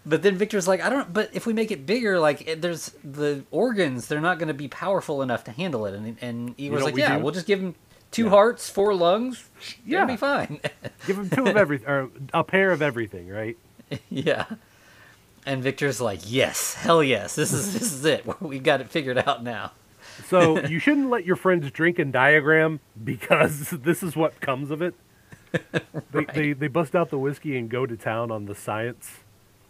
but 0.05 0.23
then 0.23 0.35
Victor's 0.37 0.67
like, 0.67 0.81
"I 0.81 0.89
don't." 0.89 1.11
But 1.13 1.29
if 1.33 1.45
we 1.45 1.53
make 1.53 1.71
it 1.71 1.85
bigger, 1.85 2.19
like 2.19 2.47
it, 2.47 2.61
there's 2.61 2.91
the 3.03 3.43
organs, 3.51 4.07
they're 4.07 4.21
not 4.21 4.39
going 4.39 4.47
to 4.47 4.53
be 4.53 4.67
powerful 4.67 5.21
enough 5.21 5.43
to 5.45 5.51
handle 5.51 5.85
it. 5.85 5.93
And 5.93 6.17
and 6.21 6.55
Igor's 6.59 6.79
know 6.79 6.85
like, 6.85 6.95
we 6.95 7.01
"Yeah, 7.01 7.17
do? 7.17 7.23
we'll 7.23 7.33
just 7.33 7.45
give 7.47 7.59
him 7.61 7.75
two 8.11 8.23
Yeah. 8.25 8.29
hearts, 8.31 8.69
four 8.69 8.95
lungs. 8.95 9.49
Yeah. 9.85 10.03
it'll 10.03 10.13
be 10.13 10.17
fine." 10.17 10.59
Give 11.05 11.17
him 11.19 11.29
two 11.29 11.45
of 11.45 11.57
everything, 11.63 11.87
or 11.87 12.09
a 12.33 12.43
pair 12.43 12.71
of 12.71 12.81
everything, 12.81 13.27
right? 13.29 13.57
Yeah. 14.09 14.45
And 15.47 15.63
Victor's 15.63 16.01
like, 16.01 16.19
"Yes, 16.25 16.73
hell 16.73 17.01
yes. 17.01 17.35
This 17.35 17.53
is 17.53 17.71
this 17.71 17.93
is 17.93 18.03
it. 18.03 18.25
We've 18.41 18.61
got 18.61 18.81
it 18.81 18.89
figured 18.89 19.17
out 19.17 19.43
now." 19.43 19.71
So 20.25 20.59
you 20.67 20.77
shouldn't 20.77 21.09
let 21.09 21.25
your 21.25 21.37
friends 21.37 21.71
drink 21.71 21.99
and 21.99 22.11
diagram 22.11 22.81
because 23.01 23.69
this 23.71 24.03
is 24.03 24.15
what 24.15 24.41
comes 24.41 24.71
of 24.71 24.81
it. 24.81 24.93
They, 26.11 26.25
they 26.33 26.53
they 26.53 26.67
bust 26.67 26.95
out 26.95 27.09
the 27.09 27.17
whiskey 27.17 27.57
and 27.57 27.69
go 27.69 27.85
to 27.85 27.95
town 27.95 28.29
on 28.29 28.45
the 28.45 28.55
science. 28.55 29.19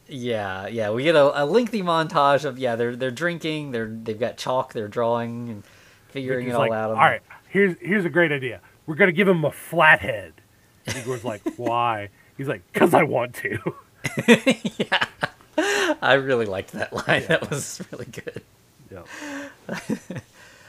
Yeah, 0.08 0.66
yeah. 0.66 0.90
We 0.90 1.04
get 1.04 1.16
a, 1.16 1.44
a 1.44 1.46
lengthy 1.46 1.84
montage 1.84 2.44
of 2.44 2.58
yeah, 2.58 2.76
they're 2.76 2.96
they're 2.96 3.12
drinking, 3.12 3.70
they're 3.70 3.88
they've 3.88 4.20
got 4.20 4.38
chalk, 4.38 4.74
they're 4.74 4.88
drawing 4.88 5.50
and 5.50 5.64
figuring 6.10 6.48
it 6.48 6.54
all 6.54 6.62
like, 6.62 6.72
out. 6.72 6.90
all 6.90 6.96
right, 6.96 7.22
here's 7.50 7.76
here's 7.80 8.04
a 8.04 8.10
great 8.10 8.32
idea. 8.32 8.62
We're 8.88 8.96
gonna 8.96 9.12
give 9.12 9.28
him 9.28 9.46
a 9.46 9.52
flathead. 9.52 10.34
Igor's 10.88 11.24
like, 11.24 11.42
why? 11.58 12.10
He's 12.36 12.48
like, 12.48 12.62
cause 12.74 12.96
I 12.96 13.04
want 13.04 13.36
to. 13.36 13.76
I 16.02 16.14
really 16.14 16.46
liked 16.46 16.72
that 16.74 16.94
line. 16.94 17.26
That 17.28 17.50
was 17.50 17.82
really 17.92 18.06
good. 18.06 18.42
yeah. 18.92 19.04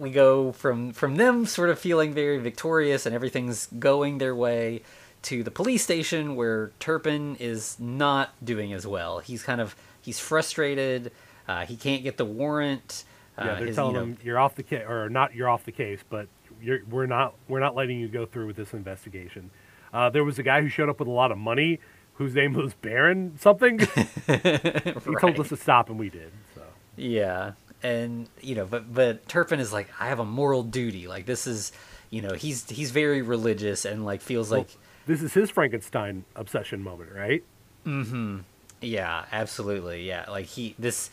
We 0.01 0.11
go 0.11 0.53
from 0.53 0.93
from 0.93 1.16
them 1.16 1.45
sort 1.45 1.71
of 1.71 1.79
feeling 1.81 2.14
very 2.14 2.39
victorious 2.39 3.05
and 3.05 3.12
everything's 3.12 3.66
going 3.66 4.19
their 4.19 4.33
way 4.35 4.83
to 5.23 5.43
the 5.43 5.51
police 5.51 5.83
station 5.83 6.37
where 6.37 6.71
Turpin 6.79 7.35
is 7.41 7.77
not 7.81 8.31
doing 8.45 8.73
as 8.73 8.87
well. 8.87 9.19
He's 9.19 9.43
kind 9.43 9.61
of 9.61 9.75
he's 10.01 10.21
frustrated. 10.21 11.11
Uh, 11.49 11.66
he 11.66 11.75
can't 11.77 12.05
get 12.05 12.16
the 12.16 12.25
warrant. 12.25 13.03
Uh, 13.37 13.45
Yeah, 13.45 13.55
they're 13.57 13.66
his, 13.66 13.75
telling 13.77 13.95
you 13.97 14.01
know, 14.01 14.07
him 14.07 14.19
you're 14.23 14.39
off 14.39 14.55
the 14.55 14.62
case, 14.62 14.85
or 14.89 15.09
not 15.09 15.35
you're 15.35 15.49
off 15.49 15.64
the 15.64 15.73
case, 15.73 15.99
but 16.09 16.29
you're, 16.62 16.79
we're 16.89 17.07
not 17.07 17.35
we're 17.49 17.59
not 17.59 17.75
letting 17.75 17.99
you 17.99 18.07
go 18.07 18.25
through 18.25 18.47
with 18.47 18.57
this 18.57 18.73
investigation. 18.75 19.51
Uh, 19.93 20.11
there 20.11 20.23
was 20.23 20.39
a 20.39 20.45
guy 20.45 20.61
who 20.61 20.69
showed 20.69 20.89
up 20.89 21.01
with 21.01 21.09
a 21.09 21.12
lot 21.12 21.33
of 21.33 21.39
money, 21.39 21.81
whose 22.19 22.35
name 22.35 22.53
was 22.53 22.75
Baron 22.75 23.39
something. 23.39 23.79
he 24.27 25.14
told 25.21 25.39
us 25.39 25.49
to 25.49 25.57
stop, 25.57 25.89
and 25.89 25.99
we 25.99 26.11
did. 26.11 26.33
So 26.55 26.62
Yeah, 26.97 27.53
and 27.83 28.29
you 28.41 28.57
know, 28.57 28.66
but 28.66 28.93
but 28.93 29.27
Turpin 29.29 29.61
is 29.61 29.73
like, 29.73 29.89
I 29.99 30.09
have 30.09 30.19
a 30.19 30.25
moral 30.25 30.64
duty. 30.64 31.07
Like 31.07 31.27
this 31.27 31.47
is, 31.47 31.73
you 32.11 32.21
know, 32.21 32.35
he's 32.35 32.69
he's 32.69 32.91
very 32.91 33.23
religious 33.23 33.85
and 33.85 34.05
like 34.05 34.21
feels 34.21 34.51
Well, 34.51 34.61
like, 34.61 34.77
this 35.07 35.23
is 35.23 35.33
his 35.33 35.51
Frankenstein 35.51 36.25
obsession 36.35 36.83
moment, 36.83 37.12
right? 37.14 37.45
Mm-hmm. 37.87 38.39
Yeah, 38.81 39.25
absolutely, 39.31 40.07
yeah. 40.07 40.27
Like 40.29 40.47
he 40.47 40.75
this, 40.77 41.11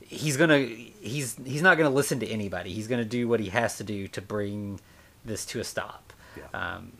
he's 0.00 0.36
gonna 0.36 0.58
he's 0.58 1.36
he's 1.44 1.62
not 1.62 1.78
gonna 1.78 1.90
listen 1.90 2.18
to 2.18 2.26
anybody. 2.26 2.72
He's 2.72 2.88
gonna 2.88 3.04
do 3.04 3.28
what 3.28 3.38
he 3.38 3.50
has 3.50 3.76
to 3.76 3.84
do 3.84 4.08
to 4.08 4.20
bring 4.20 4.80
this 5.24 5.46
to 5.46 5.60
a 5.60 5.64
stop. 5.64 6.12
Yeah. 6.36 6.76
Um, 6.76 6.92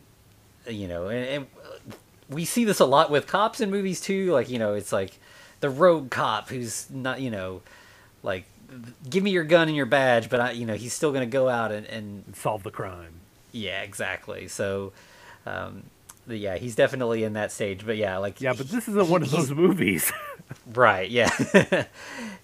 you 0.67 0.87
know, 0.87 1.09
and, 1.09 1.25
and 1.25 1.47
we 2.29 2.45
see 2.45 2.63
this 2.65 2.79
a 2.79 2.85
lot 2.85 3.09
with 3.11 3.27
cops 3.27 3.59
in 3.61 3.69
movies 3.71 3.99
too. 4.01 4.31
Like 4.31 4.49
you 4.49 4.59
know, 4.59 4.73
it's 4.73 4.91
like 4.91 5.19
the 5.59 5.69
rogue 5.69 6.09
cop 6.09 6.49
who's 6.49 6.89
not, 6.89 7.19
you 7.21 7.29
know, 7.31 7.61
like 8.23 8.45
give 9.09 9.23
me 9.23 9.31
your 9.31 9.43
gun 9.43 9.67
and 9.67 9.75
your 9.75 9.85
badge, 9.87 10.29
but 10.29 10.39
I, 10.39 10.51
you 10.51 10.65
know, 10.65 10.75
he's 10.75 10.93
still 10.93 11.11
going 11.11 11.27
to 11.27 11.31
go 11.31 11.49
out 11.49 11.71
and, 11.71 11.85
and 11.87 12.23
Solve 12.35 12.63
the 12.63 12.71
crime. 12.71 13.13
yeah, 13.51 13.81
exactly. 13.81 14.47
So, 14.47 14.93
um, 15.45 15.83
yeah, 16.27 16.57
he's 16.57 16.75
definitely 16.75 17.23
in 17.23 17.33
that 17.33 17.51
stage. 17.51 17.85
But 17.85 17.97
yeah, 17.97 18.17
like 18.17 18.39
Yeah, 18.39 18.53
but 18.53 18.69
this 18.69 18.87
isn't 18.87 19.09
one 19.09 19.23
of 19.23 19.31
those 19.31 19.51
movies. 19.51 20.11
Right. 20.73 21.09
Yeah. 21.11 21.29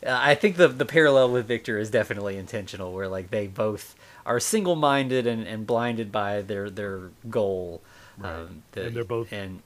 Uh, 0.06 0.20
I 0.22 0.36
think 0.36 0.58
the 0.58 0.68
the 0.68 0.86
parallel 0.86 1.32
with 1.32 1.48
Victor 1.48 1.80
is 1.80 1.90
definitely 1.90 2.38
intentional, 2.38 2.94
where 2.94 3.08
like 3.08 3.32
they 3.32 3.48
both 3.48 3.96
are 4.24 4.40
single 4.40 4.76
minded 4.76 5.26
and, 5.26 5.48
and 5.48 5.66
blinded 5.66 6.12
by 6.12 6.42
their 6.44 6.70
their 6.70 7.10
goal. 7.28 7.82
Um, 8.24 8.62
the- 8.74 8.86
And 8.88 8.96
they're 8.96 9.04
both- 9.04 9.32
and 9.34 9.62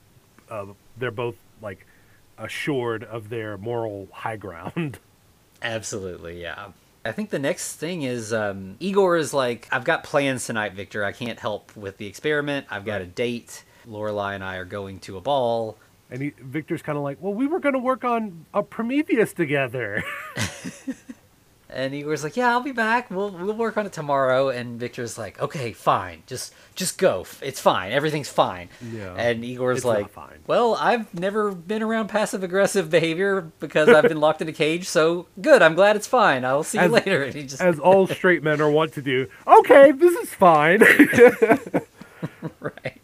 uh, 0.49 0.65
they're 0.97 1.11
both 1.11 1.35
like 1.61 1.85
assured 2.37 3.03
of 3.03 3.29
their 3.29 3.57
moral 3.57 4.07
high 4.11 4.37
ground. 4.37 4.99
absolutely, 5.61 6.41
yeah. 6.41 6.69
I 7.05 7.11
think 7.11 7.29
the 7.29 7.39
next 7.39 7.75
thing 7.75 8.03
is 8.03 8.33
um, 8.33 8.75
Igor 8.79 9.17
is 9.17 9.33
like, 9.33 9.67
I've 9.71 9.85
got 9.85 10.03
plans 10.03 10.45
tonight, 10.45 10.73
Victor. 10.73 11.05
I 11.05 11.11
can't 11.11 11.39
help 11.39 11.75
with 11.75 11.97
the 11.97 12.07
experiment. 12.07 12.67
I've 12.69 12.85
got 12.85 13.01
a 13.01 13.05
date. 13.05 13.63
Lorelei 13.85 14.35
and 14.35 14.43
I 14.43 14.57
are 14.57 14.65
going 14.65 14.99
to 15.01 15.17
a 15.17 15.21
ball. 15.21 15.77
And 16.11 16.21
he, 16.21 16.29
Victor's 16.39 16.81
kind 16.81 16.97
of 16.97 17.03
like, 17.03 17.17
well, 17.21 17.33
we 17.33 17.47
were 17.47 17.59
going 17.59 17.73
to 17.73 17.79
work 17.79 18.03
on 18.03 18.45
a 18.53 18.63
Prometheus 18.63 19.33
together. 19.33 20.03
And 21.71 21.93
Igor's 21.93 22.23
like, 22.23 22.35
"Yeah, 22.35 22.49
I'll 22.49 22.61
be 22.61 22.71
back. 22.71 23.11
We'll 23.11 23.29
we'll 23.29 23.53
work 23.53 23.77
on 23.77 23.85
it 23.85 23.93
tomorrow." 23.93 24.49
And 24.49 24.79
Victor's 24.79 25.19
like, 25.19 25.39
"Okay, 25.39 25.71
fine. 25.71 26.23
Just 26.25 26.53
just 26.73 26.97
go. 26.97 27.25
It's 27.41 27.59
fine. 27.59 27.91
Everything's 27.91 28.29
fine." 28.29 28.69
Yeah. 28.91 29.13
And 29.15 29.45
Igor's 29.45 29.85
like. 29.85 30.07
"Well, 30.47 30.75
I've 30.75 31.13
never 31.13 31.51
been 31.51 31.83
around 31.83 32.07
passive 32.07 32.43
aggressive 32.43 32.89
behavior 32.89 33.51
because 33.59 33.87
I've 33.87 34.05
been 34.07 34.19
locked 34.19 34.41
in 34.41 34.47
a 34.47 34.53
cage. 34.53 34.87
So 34.89 35.27
good. 35.39 35.61
I'm 35.61 35.75
glad 35.75 35.95
it's 35.95 36.07
fine. 36.07 36.43
I'll 36.43 36.63
see 36.63 36.81
you 36.81 36.87
later." 36.87 37.23
And 37.29 37.35
he 37.35 37.43
just 37.43 37.61
As 37.61 37.77
all 37.79 38.07
straight 38.07 38.41
men 38.41 38.61
are 38.61 38.71
wont 38.71 38.93
to 38.93 39.01
do. 39.03 39.27
Okay, 39.45 39.91
this 39.91 40.15
is 40.15 40.33
fine. 40.33 40.79
right, 42.59 43.01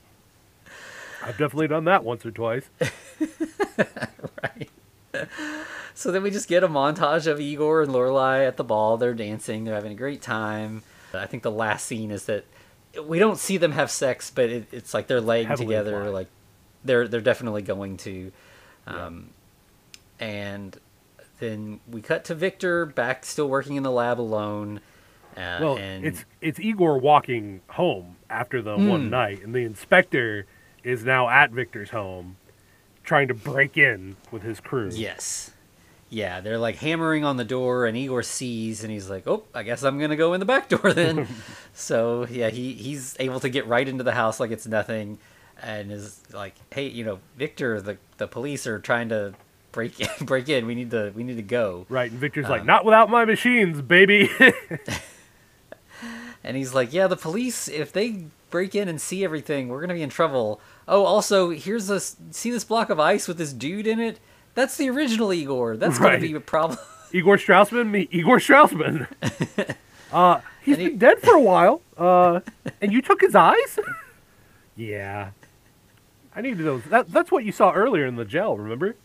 I've 1.22 1.38
definitely 1.38 1.68
done 1.68 1.86
that 1.86 2.04
once 2.04 2.26
or 2.26 2.32
twice. 2.32 2.68
right. 4.42 4.70
So 5.96 6.12
then 6.12 6.22
we 6.24 6.30
just 6.30 6.48
get 6.50 6.62
a 6.64 6.68
montage 6.68 7.26
of 7.26 7.40
Igor 7.40 7.82
and 7.84 7.92
Lorelei 7.94 8.44
at 8.44 8.58
the 8.58 8.64
ball. 8.66 8.98
They're 8.98 9.14
dancing. 9.14 9.64
They're 9.64 9.74
having 9.76 9.94
a 9.94 9.96
great 9.96 10.22
time. 10.22 10.84
I 11.14 11.26
think 11.26 11.42
the 11.44 11.52
last 11.52 11.86
scene 11.86 12.12
is 12.12 12.26
that 12.26 12.44
we 13.06 13.18
don't 13.18 13.38
see 13.40 13.56
them 13.58 13.72
have 13.72 13.90
sex, 13.90 14.30
but 14.30 14.50
it, 14.50 14.68
it's 14.74 14.94
like 14.94 15.08
they're 15.08 15.22
laying 15.22 15.48
Heavily 15.48 15.68
together. 15.68 16.10
Like 16.12 16.28
they're 16.84 17.08
they're 17.08 17.22
definitely 17.22 17.62
going 17.62 17.96
to. 17.98 18.32
Yeah. 18.88 19.06
Um, 19.06 19.30
And 20.20 20.78
then 21.40 21.80
we 21.90 22.02
cut 22.02 22.26
to 22.26 22.36
Victor 22.36 22.86
back, 22.86 23.26
still 23.26 23.48
working 23.50 23.76
in 23.78 23.84
the 23.84 23.92
lab 23.92 24.20
alone. 24.20 24.82
Uh, 25.38 25.58
Well, 25.62 25.78
and 25.78 26.06
it's 26.06 26.26
it's 26.42 26.60
Igor 26.60 26.98
walking 27.00 27.62
home 27.70 28.18
after 28.30 28.62
the 28.62 28.76
Hmm. 28.76 28.88
one 28.90 29.10
night, 29.10 29.42
and 29.44 29.56
the 29.56 29.64
inspector 29.64 30.46
is 30.84 31.04
now 31.06 31.30
at 31.30 31.52
Victor's 31.52 31.90
home, 31.92 32.36
trying 33.04 33.28
to 33.30 33.34
break 33.34 33.78
in 33.78 34.18
with 34.32 34.44
his 34.44 34.60
crew. 34.60 34.90
Yes. 34.94 35.52
Yeah, 36.10 36.40
they're 36.40 36.60
like 36.60 36.76
hammering 36.76 37.26
on 37.26 37.38
the 37.38 37.44
door, 37.44 37.86
and 37.86 37.98
Igor 37.98 38.22
sees, 38.24 38.84
and 38.84 38.92
he's 38.92 39.10
like, 39.10 39.28
"Oh, 39.28 39.44
I 39.54 39.64
guess 39.64 39.84
I'm 39.84 40.00
gonna 40.00 40.16
go 40.16 40.34
in 40.34 40.40
the 40.40 40.46
back 40.46 40.70
door 40.70 40.94
then." 40.94 41.28
so 41.74 42.28
yeah, 42.30 42.50
he 42.50 42.74
he's 42.74 43.16
able 43.20 43.40
to 43.40 43.50
get 43.50 43.68
right 43.68 43.88
into 43.88 44.04
the 44.04 44.12
house 44.14 44.40
like 44.40 44.52
it's 44.52 44.68
nothing, 44.68 45.18
and 45.62 45.92
is 45.92 46.22
like, 46.34 46.54
"Hey, 46.72 46.88
you 46.88 47.04
know, 47.04 47.20
Victor, 47.38 47.82
the 47.82 47.98
the 48.18 48.28
police 48.28 48.68
are 48.68 48.80
trying 48.80 49.10
to 49.10 49.34
break 49.72 50.00
in, 50.00 50.08
break 50.26 50.48
in. 50.48 50.68
We 50.68 50.76
need 50.76 50.92
to 50.92 51.12
we 51.16 51.24
need 51.24 51.38
to 51.38 51.42
go." 51.42 51.86
Right, 51.90 52.12
and 52.12 52.20
Victor's 52.20 52.46
Um, 52.46 52.52
like, 52.52 52.66
"Not 52.66 52.86
without 52.86 53.10
my 53.10 53.26
machines, 53.26 53.82
baby." 53.82 54.30
And 56.44 56.56
he's 56.56 56.76
like, 56.76 56.94
"Yeah, 56.94 57.08
the 57.08 57.16
police, 57.18 57.68
if 57.68 57.92
they 57.92 58.26
break 58.52 58.76
in 58.76 58.88
and 58.88 59.02
see 59.02 59.24
everything, 59.24 59.68
we're 59.68 59.82
gonna 59.82 59.96
be 59.96 60.04
in 60.04 60.12
trouble." 60.12 60.62
Oh, 60.88 61.04
also, 61.04 61.50
here's 61.50 61.88
this. 61.88 62.18
See 62.30 62.52
this 62.52 62.64
block 62.64 62.92
of 62.92 63.00
ice 63.00 63.28
with 63.28 63.40
this 63.40 63.52
dude 63.52 63.88
in 63.88 64.00
it? 64.00 64.20
That's 64.56 64.78
the 64.78 64.90
original 64.90 65.32
Igor. 65.34 65.78
That's 65.78 66.00
Right. 66.00 66.14
gonna 66.14 66.22
be 66.22 66.34
a 66.34 66.40
problem. 66.40 66.80
Igor 67.12 67.38
Straussman, 67.38 67.90
me, 67.92 68.08
Igor 68.12 68.40
Straussman. 68.40 69.08
uh, 70.12 70.40
he's 70.64 70.78
he- 70.78 70.90
been 70.90 70.98
dead 70.98 71.20
for 71.20 71.36
a 71.36 71.40
while. 71.42 71.82
Uh, 71.98 72.40
and 72.82 72.92
you 72.92 73.02
took 73.02 73.22
his 73.22 73.36
eyes? 73.36 73.80
yeah. 74.76 75.30
I 76.36 76.42
needed 76.42 76.66
those. 76.66 76.84
That, 76.86 77.10
that's 77.12 77.32
what 77.32 77.46
you 77.46 77.52
saw 77.54 77.72
earlier 77.72 78.06
in 78.06 78.16
the 78.18 78.26
jail. 78.26 78.58
Remember? 78.58 78.96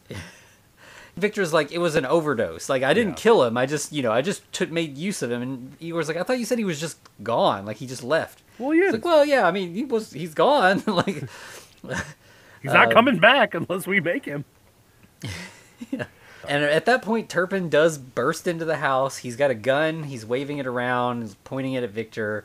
Victor's 1.17 1.53
like, 1.53 1.71
it 1.71 1.79
was 1.79 1.95
an 1.95 2.05
overdose. 2.07 2.69
Like 2.69 2.83
I 2.83 2.93
didn't 2.95 3.11
Yeah. 3.19 3.23
kill 3.23 3.45
him. 3.45 3.57
I 3.57 3.67
just, 3.67 3.93
you 3.93 4.03
know, 4.03 4.11
I 4.11 4.23
just 4.23 4.51
took 4.53 4.71
made 4.71 4.97
use 4.99 5.23
of 5.23 5.31
him. 5.31 5.43
And 5.43 5.77
Igor's 5.79 6.09
like, 6.09 6.17
I 6.17 6.23
thought 6.25 6.39
you 6.41 6.45
said 6.45 6.59
he 6.59 6.65
was 6.65 6.81
just 6.81 6.99
gone. 7.23 7.67
Like 7.67 7.77
he 7.77 7.87
just 7.87 8.03
left. 8.03 8.43
Well, 8.59 8.75
yeah. 8.75 8.91
Like, 8.91 9.05
well, 9.05 9.25
yeah. 9.25 9.47
I 9.47 9.53
mean, 9.53 9.75
he 9.75 9.85
was. 9.85 10.13
He's 10.13 10.35
gone. 10.35 10.83
like, 10.87 11.23
he's 12.63 12.73
not 12.73 12.87
um, 12.89 12.93
coming 12.93 13.19
back 13.19 13.55
unless 13.55 13.87
we 13.87 14.01
make 14.01 14.25
him. 14.25 14.45
and 16.49 16.65
at 16.65 16.87
that 16.87 17.03
point, 17.03 17.29
Turpin 17.29 17.69
does 17.69 17.99
burst 17.99 18.47
into 18.47 18.65
the 18.65 18.77
house. 18.79 19.19
He's 19.19 19.37
got 19.37 19.51
a 19.51 19.55
gun. 19.55 20.05
He's 20.05 20.25
waving 20.25 20.59
it 20.59 20.67
around, 20.67 21.23
he's 21.23 21.35
pointing 21.45 21.75
it 21.75 21.85
at 21.85 21.91
Victor. 21.91 22.45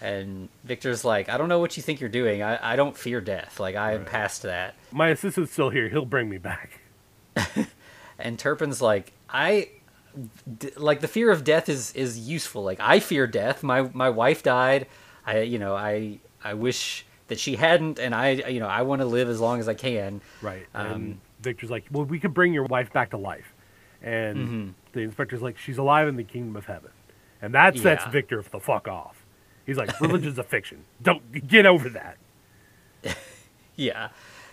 And 0.00 0.48
Victor's 0.64 1.04
like, 1.04 1.28
I 1.28 1.38
don't 1.38 1.48
know 1.48 1.60
what 1.60 1.76
you 1.76 1.82
think 1.82 2.00
you're 2.00 2.10
doing. 2.10 2.42
I, 2.42 2.72
I 2.72 2.76
don't 2.76 2.96
fear 2.96 3.20
death. 3.20 3.58
Like 3.60 3.74
I 3.76 3.92
am 3.92 3.98
Right. 4.00 4.06
past 4.08 4.42
that. 4.42 4.74
My 4.92 5.08
assistant's 5.08 5.52
still 5.52 5.70
here. 5.70 5.88
He'll 5.88 6.04
bring 6.04 6.28
me 6.28 6.36
back. 6.38 6.80
and 8.18 8.38
Turpin's 8.38 8.82
like, 8.82 9.12
I 9.30 9.68
d- 10.58 10.72
like 10.76 11.00
the 11.00 11.08
fear 11.08 11.30
of 11.30 11.42
death 11.44 11.68
is 11.68 11.92
is 11.94 12.18
useful. 12.28 12.62
Like 12.64 12.80
I 12.80 13.00
fear 13.00 13.26
death. 13.26 13.62
My 13.62 13.82
my 13.94 14.10
wife 14.10 14.42
died. 14.42 14.88
I 15.26 15.40
you 15.40 15.58
know 15.58 15.74
I 15.74 16.18
I 16.42 16.54
wish 16.54 17.06
that 17.28 17.38
she 17.40 17.56
hadn't, 17.56 17.98
and 17.98 18.14
I 18.14 18.30
you 18.32 18.60
know 18.60 18.68
I 18.68 18.82
want 18.82 19.00
to 19.00 19.06
live 19.06 19.28
as 19.28 19.40
long 19.40 19.58
as 19.60 19.68
I 19.68 19.74
can. 19.74 20.20
Right. 20.42 20.66
Um, 20.74 21.20
Victor's 21.44 21.70
like, 21.70 21.84
well, 21.92 22.04
we 22.04 22.18
could 22.18 22.34
bring 22.34 22.52
your 22.52 22.64
wife 22.64 22.92
back 22.92 23.10
to 23.10 23.16
life. 23.16 23.54
And 24.02 24.36
Mhm. 24.36 24.74
the 24.92 25.00
inspector's 25.00 25.40
like, 25.42 25.56
she's 25.58 25.78
alive 25.78 26.08
in 26.08 26.16
the 26.16 26.24
kingdom 26.24 26.56
of 26.56 26.66
heaven. 26.66 26.90
And 27.40 27.54
that 27.54 27.76
sets 27.78 28.04
Yeah. 28.04 28.10
Victor 28.10 28.42
the 28.50 28.58
fuck 28.60 28.88
off. 28.88 29.24
He's 29.66 29.76
like, 29.78 29.98
religion's 30.00 30.38
a 30.38 30.42
fiction. 30.44 30.84
Don't 31.02 31.46
get 31.46 31.66
over 31.66 31.88
that. 31.90 32.16
Yeah, 33.76 34.10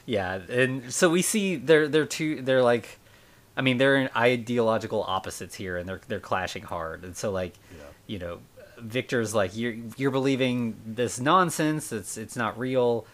yeah, 0.07 0.39
and 0.49 0.91
so 0.91 1.07
we 1.09 1.21
see 1.21 1.55
they're 1.55 1.87
they're 1.87 2.07
two 2.07 2.41
they're 2.41 2.63
like, 2.63 2.97
I 3.55 3.61
mean 3.61 3.77
they're 3.77 3.95
in 3.97 4.09
ideological 4.15 5.03
opposites 5.03 5.53
here, 5.53 5.77
and 5.77 5.87
they're 5.87 6.01
they're 6.07 6.19
clashing 6.19 6.63
hard, 6.63 7.03
and 7.03 7.15
so 7.15 7.29
like, 7.29 7.53
Yeah. 7.71 7.83
you 8.07 8.17
know, 8.19 8.39
Victor's 8.79 9.35
like 9.35 9.55
you're 9.55 9.75
you're 9.95 10.09
believing 10.09 10.75
this 10.87 11.19
nonsense. 11.19 11.91
It's 11.91 12.17
it's 12.17 12.35
not 12.35 12.57
real. 12.57 13.05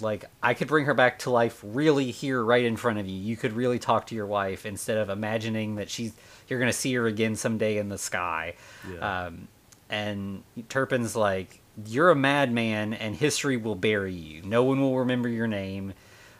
Like 0.00 0.24
I 0.42 0.54
could 0.54 0.68
bring 0.68 0.86
her 0.86 0.94
back 0.94 1.20
to 1.20 1.30
life 1.30 1.60
really 1.62 2.10
here 2.10 2.42
right 2.42 2.64
in 2.64 2.76
front 2.76 2.98
of 2.98 3.06
you. 3.08 3.16
You 3.16 3.36
could 3.36 3.52
really 3.52 3.78
talk 3.78 4.06
to 4.08 4.14
your 4.14 4.26
wife 4.26 4.66
instead 4.66 4.98
of 4.98 5.10
imagining 5.10 5.76
that 5.76 5.90
she's 5.90 6.12
you're 6.48 6.58
gonna 6.58 6.72
see 6.72 6.94
her 6.94 7.06
again 7.06 7.36
someday 7.36 7.78
in 7.78 7.88
the 7.88 7.98
sky. 7.98 8.54
Yeah. 8.90 9.26
Um, 9.26 9.48
and 9.90 10.42
Turpin's 10.68 11.14
like, 11.14 11.60
"You're 11.86 12.10
a 12.10 12.16
madman, 12.16 12.94
and 12.94 13.14
history 13.14 13.56
will 13.56 13.76
bury 13.76 14.14
you. 14.14 14.42
No 14.42 14.64
one 14.64 14.80
will 14.80 14.98
remember 14.98 15.28
your 15.28 15.46
name. 15.46 15.94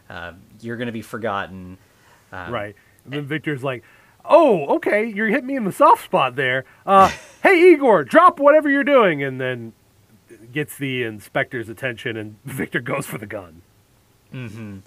Uh, 0.09 0.33
you're 0.61 0.77
gonna 0.77 0.93
be 0.93 1.03
forgotten." 1.03 1.79
Um, 2.33 2.53
right. 2.53 2.75
And 3.05 3.13
then 3.13 3.27
Victor's 3.27 3.63
like, 3.63 3.85
oh, 4.25 4.77
okay, 4.77 5.05
you're 5.05 5.29
hitting 5.29 5.47
me 5.47 5.57
in 5.57 5.65
the 5.65 5.73
soft 5.73 6.05
spot 6.05 6.37
there. 6.37 6.65
Uh, 6.87 7.11
hey, 7.43 7.73
Igor, 7.73 8.05
drop 8.05 8.41
whatever 8.41 8.69
you're 8.69 8.85
doing. 8.85 9.23
And 9.23 9.41
then 9.41 9.73
gets 10.53 10.77
the 10.79 11.03
inspector's 11.05 11.69
attention, 11.69 12.17
and 12.17 12.37
Victor 12.45 12.81
goes 12.81 13.07
for 13.07 13.19
the 13.19 13.27
gun. 13.27 13.63
Mm-hmm. 14.33 14.79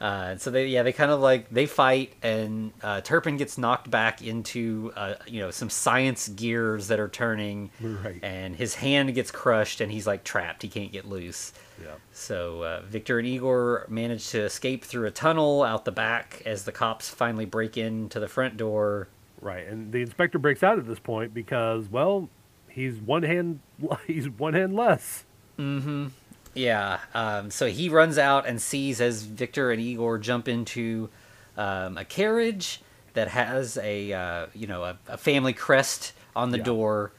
Uh, 0.00 0.36
so 0.36 0.50
they 0.50 0.66
yeah 0.66 0.82
they 0.82 0.92
kind 0.92 1.10
of 1.10 1.20
like 1.20 1.48
they 1.50 1.66
fight 1.66 2.12
and 2.22 2.72
uh, 2.82 3.00
Turpin 3.00 3.36
gets 3.36 3.56
knocked 3.56 3.88
back 3.90 4.20
into 4.22 4.92
uh, 4.96 5.14
you 5.26 5.40
know 5.40 5.50
some 5.50 5.70
science 5.70 6.28
gears 6.28 6.88
that 6.88 6.98
are 6.98 7.08
turning 7.08 7.70
Right. 7.80 8.18
and 8.22 8.56
his 8.56 8.74
hand 8.74 9.14
gets 9.14 9.30
crushed 9.30 9.80
and 9.80 9.90
he's 9.92 10.06
like 10.06 10.24
trapped 10.24 10.62
he 10.62 10.68
can't 10.68 10.90
get 10.92 11.06
loose 11.06 11.52
Yeah. 11.80 11.94
so 12.12 12.62
uh, 12.64 12.80
Victor 12.82 13.18
and 13.20 13.26
Igor 13.26 13.86
manage 13.88 14.28
to 14.30 14.42
escape 14.42 14.84
through 14.84 15.06
a 15.06 15.10
tunnel 15.12 15.62
out 15.62 15.84
the 15.84 15.92
back 15.92 16.42
as 16.44 16.64
the 16.64 16.72
cops 16.72 17.08
finally 17.08 17.46
break 17.46 17.76
into 17.78 18.18
the 18.20 18.28
front 18.28 18.56
door 18.56 19.08
Right, 19.40 19.66
and 19.66 19.92
the 19.92 20.02
inspector 20.02 20.38
breaks 20.38 20.62
out 20.62 20.78
at 20.78 20.86
this 20.86 20.98
point 20.98 21.32
because, 21.34 21.88
well, 21.90 22.28
he's 22.74 22.96
one 22.96 23.22
hand 23.22 23.60
he's 24.06 24.28
one 24.28 24.54
hand 24.54 24.74
less. 24.74 25.24
Mm-hmm. 25.58 26.08
Yeah. 26.54 26.98
Um, 27.14 27.50
so 27.50 27.66
he 27.68 27.88
runs 27.88 28.18
out 28.18 28.46
and 28.46 28.60
sees 28.60 29.00
as 29.00 29.22
Victor 29.22 29.70
and 29.70 29.80
Igor 29.80 30.18
jump 30.18 30.48
into 30.48 31.08
um, 31.56 31.96
a 31.98 32.04
carriage 32.04 32.80
that 33.14 33.28
has 33.28 33.76
a 33.78 34.12
uh, 34.12 34.46
you 34.54 34.66
know 34.66 34.82
a, 34.84 34.98
a 35.08 35.16
family 35.16 35.52
crest 35.52 36.12
on 36.36 36.50
the 36.50 36.58
Yeah. 36.58 36.64
door, 36.64 37.12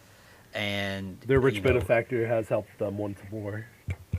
and 0.53 1.19
Their 1.21 1.39
rich 1.39 1.55
you 1.55 1.61
know, 1.61 1.67
benefactor 1.69 2.27
has 2.27 2.47
helped 2.49 2.77
them 2.79 2.97
once 2.97 3.19
more. 3.31 3.65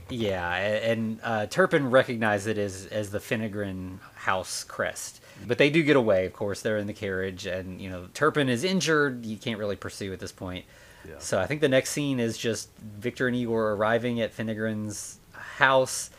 Yeah, 0.09 0.55
and 0.55 1.19
uh, 1.21 1.47
Turpin 1.47 1.89
recognized 1.91 2.47
it 2.47 2.57
as 2.57 2.85
as 2.87 3.09
the 3.11 3.19
Finnegrin 3.19 3.99
House 4.15 4.63
crest, 4.63 5.21
But 5.45 5.57
they 5.57 5.69
do 5.69 5.83
get 5.83 5.95
away, 5.97 6.25
of 6.25 6.33
course. 6.33 6.61
They're 6.61 6.77
in 6.77 6.87
the 6.87 6.93
carriage, 6.93 7.45
and 7.45 7.81
you 7.81 7.89
know 7.89 8.07
Turpin 8.13 8.49
is 8.49 8.63
injured. 8.63 9.25
You 9.25 9.37
can't 9.37 9.59
really 9.59 9.75
pursue 9.75 10.13
at 10.13 10.19
this 10.19 10.31
point. 10.31 10.65
Yeah. 11.07 11.19
So 11.19 11.39
I 11.39 11.45
think 11.47 11.61
the 11.61 11.69
next 11.69 11.91
scene 11.91 12.19
is 12.19 12.37
just 12.37 12.69
Victor 12.77 13.27
and 13.27 13.35
Igor 13.35 13.71
arriving 13.73 14.19
at 14.21 14.35
Finnegren's 14.35 15.19
house. 15.31 16.09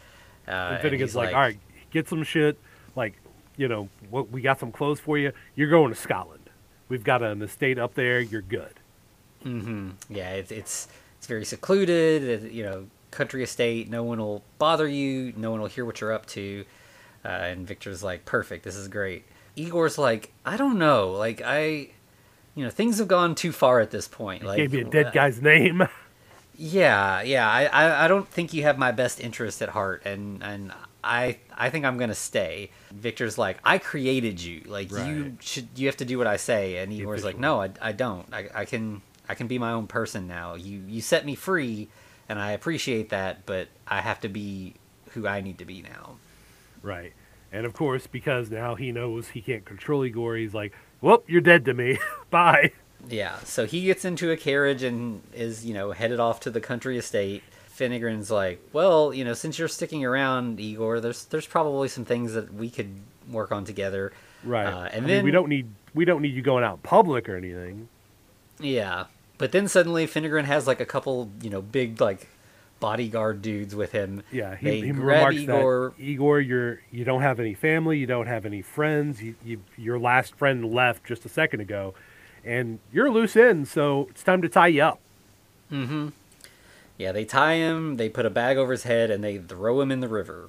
Uh, 0.47 0.51
And 0.51 0.73
and 0.75 0.83
Finnegan's 0.83 1.11
he's 1.11 1.17
like, 1.17 1.35
all 1.35 1.41
right, 1.41 1.59
get 1.91 2.09
some 2.09 2.23
shit. 2.23 2.59
Like, 2.97 3.15
you 3.57 3.69
know, 3.69 3.89
what 4.11 4.31
we 4.31 4.41
got 4.41 4.59
some 4.61 4.73
clothes 4.73 5.01
for 5.01 5.19
you. 5.19 5.33
You're 5.57 5.71
going 5.71 5.93
to 5.93 5.99
Scotland. 5.99 6.49
We've 6.89 7.05
got 7.05 7.23
an 7.23 7.43
estate 7.43 7.79
up 7.79 7.95
there. 7.95 8.19
You're 8.21 8.41
good. 8.43 8.75
hmm 9.43 9.91
Yeah, 10.09 10.31
it's 10.31 10.51
it's 10.51 10.89
it's 11.19 11.27
very 11.27 11.45
secluded. 11.45 12.23
it- 12.23 12.53
you 12.53 12.63
know, 12.65 12.87
country 13.11 13.43
estate. 13.43 13.91
No 13.91 14.03
one 14.05 14.19
will 14.19 14.43
bother 14.59 14.87
you. 14.89 15.33
No 15.37 15.51
one 15.51 15.61
will 15.61 15.69
hear 15.69 15.85
what 15.85 16.01
you're 16.01 16.13
up 16.13 16.27
to. 16.27 16.65
Uh, 17.25 17.29
and 17.29 17.67
Victor's 17.67 18.03
like, 18.03 18.25
perfect. 18.25 18.65
This 18.65 18.77
is 18.77 18.89
great. 18.89 19.25
Igor's 19.57 19.99
like, 19.99 20.33
I 20.47 20.57
don't 20.57 20.79
know. 20.79 21.11
Like 21.11 21.43
I, 21.45 21.91
you 22.59 22.65
know, 22.65 22.71
things 22.71 22.99
have 22.99 23.07
gone 23.07 23.37
too 23.37 23.53
far 23.53 23.79
at 23.79 23.93
this 23.93 24.09
point. 24.09 24.43
Like 24.43 24.57
Gave 24.57 24.73
me 24.73 24.81
a 24.81 24.85
dead 24.85 25.07
uh, 25.07 25.11
guy's 25.13 25.41
name. 25.41 25.87
Yeah, 26.61 27.23
yeah. 27.23 27.49
I, 27.49 27.67
I, 27.67 28.05
I 28.05 28.09
don't 28.09 28.27
think 28.27 28.53
you 28.53 28.65
have 28.65 28.79
my 28.79 28.91
best 28.91 29.21
interest 29.21 29.63
at 29.63 29.69
heart, 29.69 30.03
and 30.05 30.43
and 30.43 30.73
I 31.05 31.39
I 31.57 31.71
think 31.71 31.85
I'm 31.85 31.99
gonna 31.99 32.17
stay. 32.17 32.73
Victor's 32.93 33.39
like, 33.39 33.59
I 33.63 33.79
created 33.79 34.43
you. 34.43 34.63
Like 34.67 34.91
you 34.91 35.37
should 35.39 35.69
you 35.77 35.87
have 35.87 35.99
to 35.99 36.05
do 36.05 36.19
what 36.19 36.27
I 36.27 36.37
say, 36.37 36.79
and 36.79 36.93
Igor's 36.93 37.23
like, 37.23 37.39
no, 37.39 37.63
I, 37.63 37.71
I 37.81 37.93
don't. 37.93 38.27
I, 38.35 38.49
I 38.53 38.65
can 38.65 39.03
I 39.29 39.35
can 39.37 39.47
be 39.47 39.57
my 39.61 39.71
own 39.71 39.87
person 39.87 40.27
now. 40.27 40.57
You 40.57 40.83
you 40.89 41.01
set 41.01 41.25
me 41.25 41.37
free, 41.37 41.87
and 42.29 42.41
I 42.41 42.51
appreciate 42.51 43.11
that, 43.11 43.47
but 43.47 43.69
I 43.87 44.01
have 44.01 44.19
to 44.23 44.29
be 44.29 44.75
who 45.11 45.29
I 45.29 45.41
need 45.43 45.59
to 45.59 45.65
be 45.65 45.83
now. 45.83 46.17
right. 46.83 47.13
And 47.53 47.65
of 47.67 47.73
course, 47.73 48.09
because 48.09 48.51
now 48.51 48.75
he 48.75 48.91
knows 48.91 49.29
he 49.29 49.41
can't 49.41 49.65
control 49.65 50.05
Igor, 50.05 50.37
he's 50.37 50.55
like, 50.55 50.75
"Whoop, 51.01 51.25
you're 51.27 51.41
dead 51.41 51.65
to 51.67 51.75
me. 51.75 51.99
Bye." 52.31 52.73
Yeah, 53.09 53.39
so 53.41 53.65
he 53.65 53.85
gets 53.85 54.05
into 54.05 54.31
a 54.31 54.37
carriage 54.37 54.83
and 54.83 55.23
is, 55.33 55.65
you 55.65 55.73
know, 55.73 55.93
headed 55.93 56.21
off 56.21 56.41
to 56.41 56.51
the 56.51 56.61
country 56.61 56.99
estate. 56.99 57.43
Finnegren's 57.75 58.31
like, 58.31 58.61
"Well, 58.73 59.15
you 59.15 59.25
know, 59.25 59.35
since 59.35 59.59
you're 59.59 59.69
sticking 59.69 60.05
around, 60.05 60.61
Igor, 60.61 61.01
there's 61.01 61.25
there's 61.27 61.47
probably 61.47 61.89
some 61.89 62.05
things 62.05 62.35
that 62.35 62.53
we 62.53 62.71
could 62.71 62.93
work 63.31 63.53
on 63.53 63.65
together." 63.65 64.13
Right. 64.45 64.67
Uh, 64.67 64.85
and 64.87 64.97
I 64.97 64.99
mean, 65.01 65.09
then 65.09 65.25
we 65.25 65.31
don't 65.31 65.49
need 65.49 65.69
we 65.95 66.05
don't 66.05 66.23
need 66.23 66.35
you 66.35 66.43
going 66.43 66.65
out 66.65 66.75
in 66.75 66.81
public 66.81 67.29
or 67.29 67.37
anything. 67.37 67.89
Yeah, 68.61 69.05
but 69.39 69.53
then 69.53 69.69
suddenly 69.69 70.07
Finnegren 70.07 70.45
has 70.45 70.67
like 70.67 70.81
a 70.81 70.87
couple, 70.87 71.31
you 71.41 71.51
know, 71.51 71.63
big 71.63 72.01
like 72.01 72.29
bodyguard 72.81 73.43
dudes 73.43 73.75
with 73.75 73.93
him. 73.93 74.23
Yeah, 74.31 74.57
he, 74.57 74.67
they 74.67 74.81
he 74.81 74.91
grab 74.93 75.29
remarks 75.29 75.37
Igor. 75.37 75.95
that 75.97 76.03
Igor, 76.03 76.41
you're 76.41 76.81
you 76.91 77.05
don't 77.05 77.23
have 77.23 77.41
any 77.41 77.55
family, 77.55 77.99
you 77.99 78.07
don't 78.07 78.27
have 78.27 78.47
any 78.47 78.63
friends. 78.63 79.23
You, 79.23 79.35
you 79.45 79.61
your 79.77 79.99
last 79.99 80.35
friend 80.37 80.65
left 80.73 81.05
just 81.05 81.25
a 81.25 81.29
second 81.29 81.61
ago, 81.61 81.95
and 82.45 82.79
you're 82.93 83.11
loose 83.11 83.37
end, 83.37 83.69
so 83.69 84.09
it's 84.11 84.23
time 84.23 84.43
to 84.43 84.49
tie 84.49 84.69
you 84.69 84.83
up. 84.83 85.01
Mm-hmm. 85.71 86.09
Yeah, 86.97 87.13
they 87.13 87.25
tie 87.25 87.55
him. 87.55 87.97
They 87.97 88.09
put 88.09 88.27
a 88.27 88.31
bag 88.31 88.57
over 88.57 88.73
his 88.73 88.83
head 88.83 89.11
and 89.11 89.23
they 89.23 89.39
throw 89.39 89.81
him 89.81 89.93
in 89.93 90.01
the 90.01 90.09
river. 90.09 90.49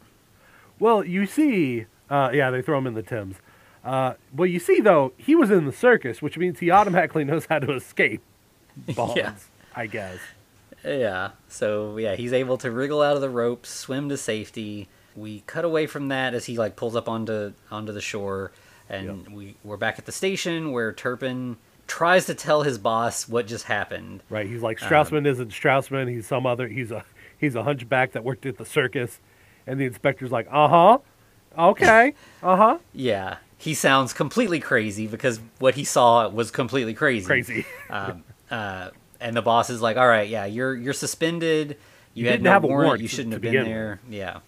Well, 0.80 1.04
you 1.06 1.28
see, 1.28 1.86
uh, 2.10 2.32
yeah, 2.34 2.50
they 2.50 2.62
throw 2.64 2.78
him 2.80 2.88
in 2.88 2.96
the 2.96 3.04
Thames. 3.04 3.36
Uh, 3.84 4.14
well, 4.34 4.48
you 4.48 4.60
see 4.60 4.80
though, 4.82 5.14
he 5.18 5.36
was 5.36 5.52
in 5.52 5.66
the 5.66 5.72
circus, 5.72 6.22
which 6.22 6.38
means 6.38 6.60
he 6.60 6.72
automatically 6.72 7.24
knows 7.26 7.46
how 7.46 7.60
to 7.60 7.74
escape 7.74 8.22
bonds. 8.96 9.14
Yeah. 9.18 9.34
I 9.76 9.86
guess. 9.86 10.18
Yeah. 10.84 11.32
So 11.48 11.98
yeah, 11.98 12.16
he's 12.16 12.34
able 12.34 12.58
to 12.60 12.72
wriggle 12.72 13.02
out 13.02 13.16
of 13.16 13.22
the 13.22 13.30
ropes, 13.30 13.70
swim 13.70 14.10
to 14.10 14.18
safety. 14.18 14.88
We 15.16 15.42
cut 15.48 15.66
away 15.66 15.88
from 15.88 16.08
that 16.10 16.34
as 16.34 16.46
he 16.46 16.58
like 16.58 16.76
pulls 16.76 16.96
up 16.96 17.10
onto 17.10 17.54
onto 17.72 17.92
the 17.92 18.02
shore, 18.02 18.52
and 18.90 19.24
Yep. 19.24 19.30
we 19.32 19.56
we're 19.64 19.78
back 19.78 20.00
at 20.00 20.06
the 20.06 20.12
station 20.12 20.72
where 20.72 20.94
Turpin 20.94 21.58
tries 21.88 22.26
to 22.28 22.36
tell 22.36 22.62
his 22.64 22.78
boss 22.78 23.28
what 23.28 23.48
just 23.48 23.66
happened. 23.66 24.22
Right. 24.30 24.46
He's 24.48 24.62
like 24.62 24.82
Um, 24.82 24.90
Straussman 24.90 25.26
isn't 25.26 25.50
Straussman. 25.52 26.08
He's 26.10 26.28
some 26.28 26.46
other. 26.46 26.68
He's 26.68 26.92
a 26.92 27.04
he's 27.38 27.56
a 27.56 27.64
hunchback 27.64 28.12
that 28.14 28.24
worked 28.24 28.46
at 28.46 28.58
the 28.58 28.66
circus, 28.66 29.20
and 29.68 29.80
the 29.80 29.86
inspector's 29.86 30.32
like, 30.32 30.48
uh 30.52 30.68
huh, 30.68 30.98
okay, 31.58 32.14
uh 32.44 32.56
huh, 32.56 32.78
Yeah, 32.94 33.38
he 33.58 33.74
sounds 33.74 34.14
completely 34.14 34.60
crazy 34.60 35.08
because 35.08 35.42
what 35.58 35.76
he 35.76 35.84
saw 35.84 36.30
was 36.30 36.52
completely 36.52 36.94
crazy. 36.94 37.26
crazy. 37.26 37.66
Um, 37.90 38.24
uh, 38.52 38.92
and 39.20 39.36
the 39.36 39.42
boss 39.42 39.70
is 39.70 39.82
like, 39.82 39.98
"All 39.98 40.08
right, 40.08 40.28
yeah, 40.30 40.46
you're 40.46 40.76
you're 40.76 40.94
suspended. 40.94 41.78
You, 42.14 42.26
You 42.26 42.32
had 42.32 42.42
no 42.42 42.52
have 42.52 42.64
a 42.64 42.68
warrant. 42.68 42.88
warrant 42.88 43.02
You 43.02 43.08
shouldn't 43.08 43.32
to 43.32 43.36
have 43.36 43.42
been 43.54 43.66
there." 43.66 44.00
Yeah. 44.10 44.40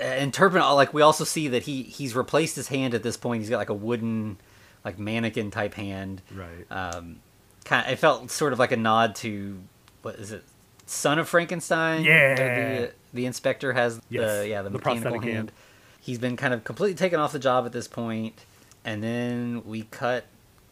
And 0.00 0.32
Turpin, 0.32 0.60
like, 0.60 0.94
we 0.94 1.02
also 1.02 1.24
see 1.24 1.48
that 1.48 1.64
he 1.64 1.82
he's 1.82 2.16
replaced 2.16 2.56
his 2.56 2.68
hand 2.68 2.94
at 2.94 3.02
this 3.02 3.16
point. 3.16 3.42
He's 3.42 3.50
got 3.50 3.58
like 3.58 3.68
a 3.68 3.74
wooden, 3.74 4.38
like 4.84 4.98
mannequin 4.98 5.50
type 5.50 5.74
hand. 5.74 6.22
Right. 6.34 6.64
Um, 6.70 7.20
kind 7.64 7.90
it 7.90 7.96
felt 7.96 8.30
sort 8.30 8.52
of 8.52 8.58
like 8.58 8.72
a 8.72 8.76
nod 8.76 9.14
to 9.16 9.60
what 10.02 10.16
is 10.16 10.32
it, 10.32 10.42
Son 10.86 11.18
of 11.18 11.28
Frankenstein? 11.28 12.02
Yeah. 12.04 12.34
The, 12.34 12.92
the 13.12 13.26
inspector 13.26 13.72
has 13.74 14.00
Yes, 14.08 14.40
the 14.40 14.48
yeah 14.48 14.62
the, 14.62 14.70
the 14.70 14.78
mechanical 14.78 15.20
hand. 15.20 15.34
hand. 15.34 15.52
He's 16.00 16.18
been 16.18 16.36
kind 16.36 16.52
of 16.54 16.64
completely 16.64 16.94
taken 16.96 17.20
off 17.20 17.32
the 17.32 17.38
job 17.38 17.64
at 17.66 17.72
this 17.72 17.86
point, 17.88 18.44
and 18.84 19.02
then 19.02 19.62
we 19.66 19.82
cut 19.84 20.24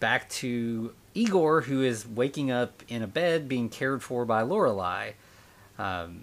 back 0.02 0.28
to 0.28 0.92
Igor, 1.14 1.62
who 1.62 1.80
is 1.82 2.06
waking 2.06 2.50
up 2.50 2.82
in 2.88 3.00
a 3.02 3.06
bed 3.06 3.48
being 3.48 3.68
cared 3.70 4.02
for 4.02 4.24
by 4.26 4.42
Lorelei. 4.42 5.12
Um, 5.78 6.22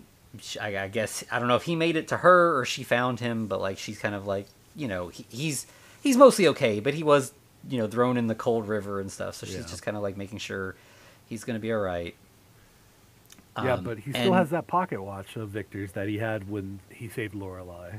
I, 0.62 0.78
I 0.78 0.88
guess 0.90 1.24
I 1.32 1.40
don't 1.40 1.48
know 1.48 1.56
if 1.56 1.64
he 1.64 1.76
made 1.76 1.96
it 1.96 2.08
to 2.10 2.18
her 2.18 2.56
or 2.60 2.66
she 2.66 2.84
found 2.84 3.20
him, 3.20 3.48
but 3.48 3.60
like 3.62 3.78
she's 3.80 3.98
kind 3.98 4.14
of 4.14 4.28
like 4.28 4.48
you 4.76 4.88
know 4.88 5.08
he, 5.08 5.26
he's 5.30 5.66
he's 6.04 6.18
mostly 6.18 6.48
okay, 6.50 6.80
but 6.80 6.94
he 6.94 7.04
was 7.04 7.34
you 7.70 7.78
know 7.80 7.88
thrown 7.88 8.18
in 8.18 8.28
the 8.28 8.36
cold 8.36 8.68
river 8.68 9.00
and 9.00 9.12
stuff, 9.12 9.36
so 9.36 9.46
she's 9.48 9.56
Yeah. 9.56 9.62
just 9.62 9.82
kind 9.82 9.98
of 9.98 10.04
like 10.04 10.18
making 10.18 10.38
sure 10.40 10.76
he's 11.28 11.44
gonna 11.44 11.60
be 11.60 11.72
all 11.74 11.80
right. 11.80 12.14
yeah, 13.58 13.74
Um, 13.74 13.84
but 13.84 14.00
he 14.00 14.12
still 14.12 14.26
and- 14.26 14.36
has 14.36 14.50
that 14.52 14.68
pocket 14.68 15.02
watch 15.02 15.36
of 15.36 15.50
Victor's 15.50 15.94
that 15.94 16.08
he 16.08 16.18
had 16.20 16.50
when 16.50 16.80
he 16.90 17.10
saved 17.10 17.34
Lorelei. 17.34 17.94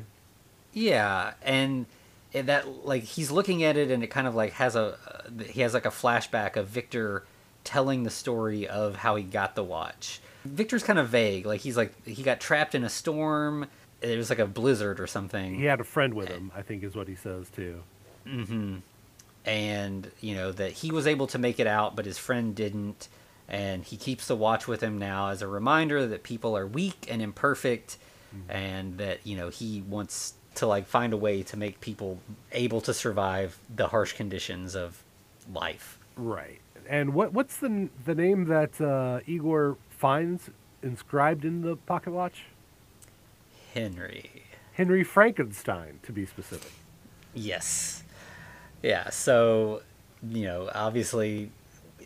Yeah, 0.73 1.33
and 1.43 1.87
that 2.33 2.85
like 2.87 3.03
he's 3.03 3.31
looking 3.31 3.63
at 3.63 3.77
it, 3.77 3.91
and 3.91 4.03
it 4.03 4.09
kind 4.09 4.27
of 4.27 4.35
like 4.35 4.53
has 4.55 4.77
a 4.77 4.99
uh, 5.07 5.45
he 5.45 5.61
has 5.63 5.75
like 5.75 5.87
a 5.87 5.91
flashback 5.91 6.57
of 6.57 6.69
Victor 6.69 7.25
telling 7.65 8.05
the 8.05 8.11
story 8.11 8.67
of 8.67 8.97
how 8.97 9.17
he 9.17 9.23
got 9.23 9.55
the 9.55 9.65
watch. 9.65 10.21
Victor's 10.45 10.83
kind 10.83 10.99
of 10.99 11.09
vague, 11.09 11.45
like 11.47 11.61
he's 11.61 11.77
like 11.77 11.93
he 12.07 12.23
got 12.23 12.41
trapped 12.41 12.75
in 12.75 12.85
a 12.85 12.89
storm. 12.89 13.67
It 14.01 14.17
was 14.17 14.31
like 14.31 14.39
a 14.39 14.47
blizzard 14.47 14.99
or 14.99 15.07
something. 15.07 15.55
He 15.57 15.65
had 15.65 15.81
a 15.81 15.85
friend 15.85 16.15
with 16.15 16.29
him, 16.29 16.51
I 16.57 16.63
think, 16.63 16.83
is 16.83 16.95
what 16.95 17.09
he 17.09 17.15
says 17.15 17.51
too. 17.51 17.83
hmm 18.27 18.77
And 19.45 20.11
you 20.21 20.35
know 20.35 20.53
that 20.53 20.73
he 20.73 20.91
was 20.91 21.07
able 21.07 21.27
to 21.29 21.39
make 21.39 21.61
it 21.61 21.67
out, 21.67 21.97
but 21.97 22.07
his 22.07 22.19
friend 22.19 22.55
didn't. 22.55 23.09
And 23.49 23.83
he 23.83 23.97
keeps 23.97 24.29
the 24.29 24.37
watch 24.37 24.69
with 24.69 24.81
him 24.81 24.97
now 24.97 25.29
as 25.31 25.43
a 25.43 25.49
reminder 25.49 26.07
that 26.07 26.23
people 26.23 26.57
are 26.57 26.67
weak 26.67 27.09
and 27.11 27.21
imperfect, 27.21 27.99
and 28.49 28.97
that 28.99 29.27
you 29.27 29.37
know 29.37 29.49
he 29.49 29.83
wants 29.83 30.35
to 30.57 30.67
like 30.67 30.87
find 30.87 31.13
a 31.13 31.17
way 31.17 31.43
to 31.43 31.57
make 31.57 31.81
people 31.81 32.19
able 32.53 32.81
to 32.83 32.93
survive 32.93 33.59
the 33.75 33.89
harsh 33.89 34.13
conditions 34.13 34.75
of 34.75 35.03
life. 35.53 35.99
Right. 36.17 36.61
And 36.89 37.15
what 37.15 37.33
what's 37.33 37.57
the 37.57 37.89
the 38.05 38.15
name 38.15 38.47
that 38.47 38.81
uh, 38.81 39.21
Igor 39.27 39.77
finds 39.91 40.51
inscribed 40.83 41.45
in 41.45 41.63
the 41.63 41.77
pocket 41.77 42.13
watch? 42.13 42.45
Henry. 43.75 44.45
Henry 44.73 45.05
Frankenstein, 45.05 46.01
to 46.03 46.13
be 46.13 46.27
specific. 46.27 46.73
Yes. 47.35 48.03
Yeah, 48.83 49.11
so, 49.11 49.83
you 50.29 50.45
know, 50.45 50.71
obviously 50.75 51.51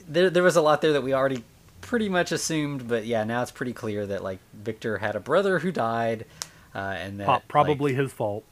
there 0.08 0.28
there 0.28 0.42
was 0.42 0.56
a 0.56 0.60
lot 0.60 0.82
there 0.82 0.92
that 0.92 1.02
we 1.02 1.14
already 1.14 1.44
pretty 1.80 2.08
much 2.08 2.32
assumed, 2.32 2.88
but 2.88 3.06
yeah, 3.06 3.24
now 3.24 3.42
it's 3.42 3.50
pretty 3.50 3.72
clear 3.72 4.06
that 4.06 4.22
like 4.22 4.38
Victor 4.52 4.98
had 4.98 5.16
a 5.16 5.20
brother 5.20 5.60
who 5.60 5.70
died 5.70 6.26
uh, 6.74 6.78
and 6.98 7.20
that 7.20 7.26
Po- 7.26 7.42
probably 7.48 7.94
his 7.94 8.12
fault. 8.12 8.44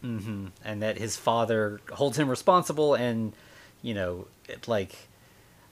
hmm 0.00 0.46
and 0.64 0.82
that 0.82 0.98
his 0.98 1.16
father 1.16 1.80
holds 1.92 2.18
him 2.18 2.28
responsible 2.28 2.94
and 2.94 3.32
you 3.82 3.94
know, 3.94 4.26
it, 4.48 4.66
like 4.68 4.94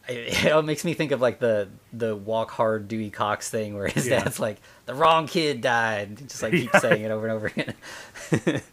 it, 0.09 0.45
it 0.47 0.65
makes 0.65 0.85
me 0.85 0.95
think 0.95 1.13
of 1.13 1.21
like 1.21 1.39
the 1.41 1.69
the 1.93 2.15
walk 2.17 2.51
hard 2.53 2.89
Dewey 2.89 3.11
Cox 3.11 3.49
thing 3.51 3.77
where 3.77 3.89
his 3.89 4.09
Yeah. 4.09 4.21
dad's 4.25 4.39
like 4.41 4.59
the 4.87 4.95
wrong 4.95 5.27
kid 5.27 5.61
died. 5.61 6.17
Just 6.29 6.43
like 6.43 6.53
keep 6.53 6.75
saying 6.81 7.03
it 7.03 7.11
over 7.11 7.27
and 7.27 7.35
over 7.37 7.47
again. 7.49 8.63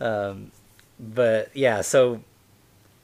Um 0.00 0.50
but 0.98 1.50
yeah 1.54 1.80
so 1.80 2.20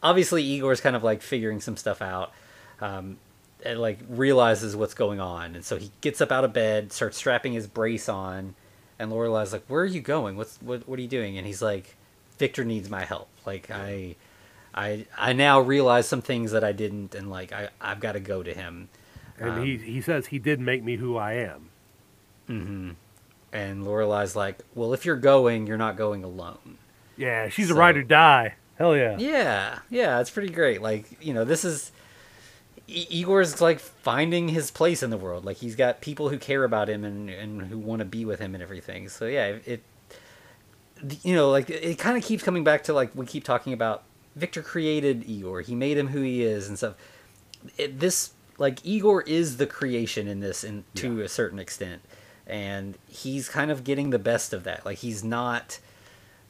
obviously 0.03 0.43
Igor's 0.45 0.81
kind 0.81 0.95
of 0.97 1.03
like 1.05 1.23
figuring 1.23 1.61
some 1.61 1.77
stuff 1.77 2.01
out 2.03 2.33
um 2.81 3.19
and 3.65 3.81
like 3.81 3.99
realizes 4.09 4.77
what's 4.77 4.95
going 4.95 5.21
on. 5.21 5.55
And 5.57 5.65
so 5.65 5.77
he 5.77 5.91
gets 6.01 6.21
up 6.21 6.31
out 6.33 6.45
of 6.45 6.53
bed 6.53 6.93
starts 6.93 7.17
strapping 7.17 7.53
his 7.53 7.67
brace 7.67 8.09
on 8.09 8.55
and 8.99 9.11
Lorelei's 9.11 9.53
like 9.53 9.65
where 9.69 9.83
are 9.83 9.87
you 9.87 10.01
going 10.01 10.37
what's 10.37 10.57
what 10.63 10.89
what 10.89 10.99
are 10.99 11.03
you 11.03 11.09
doing 11.09 11.37
and 11.39 11.47
he's 11.47 11.63
like 11.63 11.97
Victor 12.39 12.65
needs 12.65 12.89
my 12.91 13.05
help 13.05 13.29
like 13.47 13.71
I 13.71 14.17
I 14.75 15.07
I 15.17 15.33
now 15.33 15.61
realize 15.61 16.07
some 16.07 16.23
things 16.23 16.53
that 16.53 16.63
I 16.63 16.71
didn't, 16.73 17.15
and 17.15 17.31
like 17.31 17.53
I 17.53 17.71
I've 17.81 17.99
got 18.01 18.13
to 18.13 18.21
go 18.21 18.43
to 18.45 18.53
him. 18.55 18.89
And 19.41 19.51
Um, 19.51 19.65
he 19.65 19.77
he 19.79 20.01
says 20.01 20.27
he 20.27 20.39
did 20.39 20.61
make 20.61 20.85
me 20.85 20.97
who 20.97 21.17
I 21.17 21.33
am. 21.33 21.71
Mm-hmm. 22.49 22.91
And 23.53 23.85
Lorelei's 23.85 24.37
like, 24.37 24.59
well, 24.75 24.93
if 24.93 25.05
you're 25.07 25.17
going, 25.17 25.67
you're 25.67 25.79
not 25.79 25.97
going 25.97 26.23
alone. 26.23 26.77
Yeah, 27.17 27.49
she's 27.49 27.71
a 27.71 27.75
So- 27.75 27.79
ride 27.81 27.97
or 27.97 28.03
die. 28.05 28.55
Hell 28.77 28.97
yeah. 28.97 29.17
Yeah, 29.19 29.79
yeah, 29.91 30.21
it's 30.21 30.31
pretty 30.31 30.51
great. 30.53 30.81
Like 30.81 31.07
you 31.25 31.35
know, 31.35 31.45
this 31.45 31.65
is 31.65 31.91
I- 32.89 33.07
Igor's 33.11 33.61
like 33.61 33.81
finding 33.81 34.49
his 34.49 34.71
place 34.71 35.03
in 35.03 35.11
the 35.11 35.17
world. 35.19 35.45
Like 35.45 35.59
he's 35.59 35.77
got 35.77 36.01
people 36.01 36.29
who 36.31 36.39
care 36.39 36.65
about 36.65 36.89
him 36.89 37.05
and 37.05 37.29
and 37.31 37.63
who 37.63 37.79
want 37.79 38.01
to 38.01 38.05
be 38.07 38.25
with 38.25 38.41
him 38.41 38.55
and 38.55 38.63
everything. 38.63 39.09
So 39.09 39.27
yeah, 39.27 39.47
it, 39.47 39.63
it 39.67 39.83
you 41.23 41.35
know 41.35 41.51
like 41.51 41.71
it 41.71 41.99
kind 41.99 42.17
of 42.17 42.25
keeps 42.25 42.43
coming 42.43 42.65
back 42.65 42.85
to 42.85 42.93
like 42.93 43.15
we 43.15 43.27
keep 43.27 43.45
talking 43.45 43.73
about 43.73 44.03
Victor 44.37 44.63
created 44.63 45.25
Igor. 45.29 45.61
He 45.63 45.75
made 45.75 45.97
him 45.99 46.09
who 46.09 46.23
he 46.23 46.43
is 46.43 46.69
and 46.69 46.77
stuff. 46.77 46.95
It, 47.77 48.01
this 48.01 48.33
like 48.57 48.85
Igor 48.85 49.23
is 49.23 49.57
the 49.59 49.67
creation 49.67 50.27
in 50.27 50.41
this 50.41 50.65
in 50.65 50.85
to 50.97 51.21
a 51.23 51.29
certain 51.29 51.59
extent. 51.59 52.03
And 52.47 52.97
he's 53.09 53.49
kind 53.49 53.71
of 53.71 53.85
getting 53.85 54.09
the 54.11 54.19
best 54.19 54.53
of 54.55 54.65
that. 54.65 54.87
Like 54.87 54.99
he's 54.99 55.23
not 55.23 55.79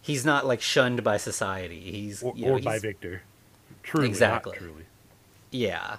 he's 0.00 0.24
not 0.24 0.46
like 0.46 0.60
shunned 0.62 1.02
by 1.02 1.16
society. 1.16 1.80
He's 1.80 2.22
Or, 2.22 2.32
you 2.36 2.46
know, 2.46 2.52
or 2.52 2.60
by 2.60 2.72
he's- 2.72 2.82
Victor. 2.82 3.22
Truly, 3.82 4.06
Exactly. 4.08 4.56
truly. 4.56 4.84
yeah. 5.50 5.96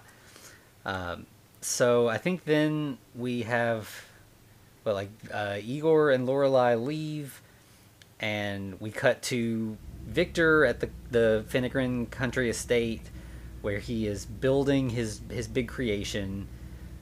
Um, 0.89 1.25
so 1.61 2.07
I 2.07 2.17
think 2.17 2.45
then 2.45 2.97
we 3.15 3.43
have, 3.43 3.89
well, 4.83 4.95
like 4.95 5.09
uh, 5.33 5.57
Igor 5.63 6.11
and 6.11 6.25
Lorelei 6.25 6.75
leave, 6.75 7.41
and 8.19 8.79
we 8.81 8.91
cut 8.91 9.21
to 9.23 9.77
Victor 10.07 10.65
at 10.65 10.79
the 10.79 10.89
the 11.11 11.45
Finnegan 11.47 12.05
Country 12.07 12.49
Estate, 12.49 13.01
where 13.61 13.79
he 13.79 14.07
is 14.07 14.25
building 14.25 14.89
his 14.89 15.21
his 15.29 15.47
big 15.47 15.67
creation. 15.67 16.47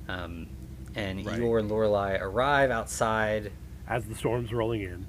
Um, 0.10 0.48
and 0.96 1.26
Right. 1.26 1.38
Igor 1.38 1.60
and 1.60 1.70
Lorelei 1.70 2.18
arrive 2.20 2.72
outside. 2.72 3.52
As 3.88 4.06
the 4.06 4.16
storm's 4.16 4.52
rolling 4.52 4.82
in. 4.82 5.06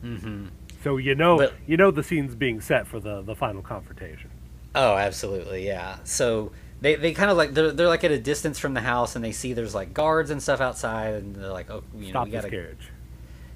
hmm 0.00 0.46
So 0.82 0.96
you 0.96 1.14
know 1.14 1.36
But- 1.36 1.52
you 1.66 1.76
know 1.76 1.90
the 1.90 2.02
scene's 2.02 2.34
being 2.34 2.60
set 2.60 2.86
for 2.86 2.98
the, 3.00 3.20
the 3.22 3.34
final 3.36 3.60
confrontation. 3.62 4.30
Oh, 4.74 4.96
absolutely, 4.96 5.66
yeah. 5.66 5.98
So 6.04 6.52
they, 6.80 6.94
they 6.96 7.12
kind 7.12 7.30
of 7.30 7.36
like 7.36 7.54
they're, 7.54 7.72
they're 7.72 7.88
like 7.88 8.04
at 8.04 8.10
a 8.10 8.18
distance 8.18 8.58
from 8.58 8.74
the 8.74 8.80
house, 8.80 9.16
and 9.16 9.24
they 9.24 9.32
see 9.32 9.52
there's 9.52 9.74
like 9.74 9.94
guards 9.94 10.30
and 10.30 10.42
stuff 10.42 10.60
outside, 10.60 11.14
and 11.14 11.34
they're 11.36 11.48
like, 11.52 11.70
oh, 11.70 11.82
you 11.96 12.06
know, 12.06 12.10
Stop 12.10 12.24
we 12.26 12.30
gotta, 12.32 12.50
carriage. 12.50 12.90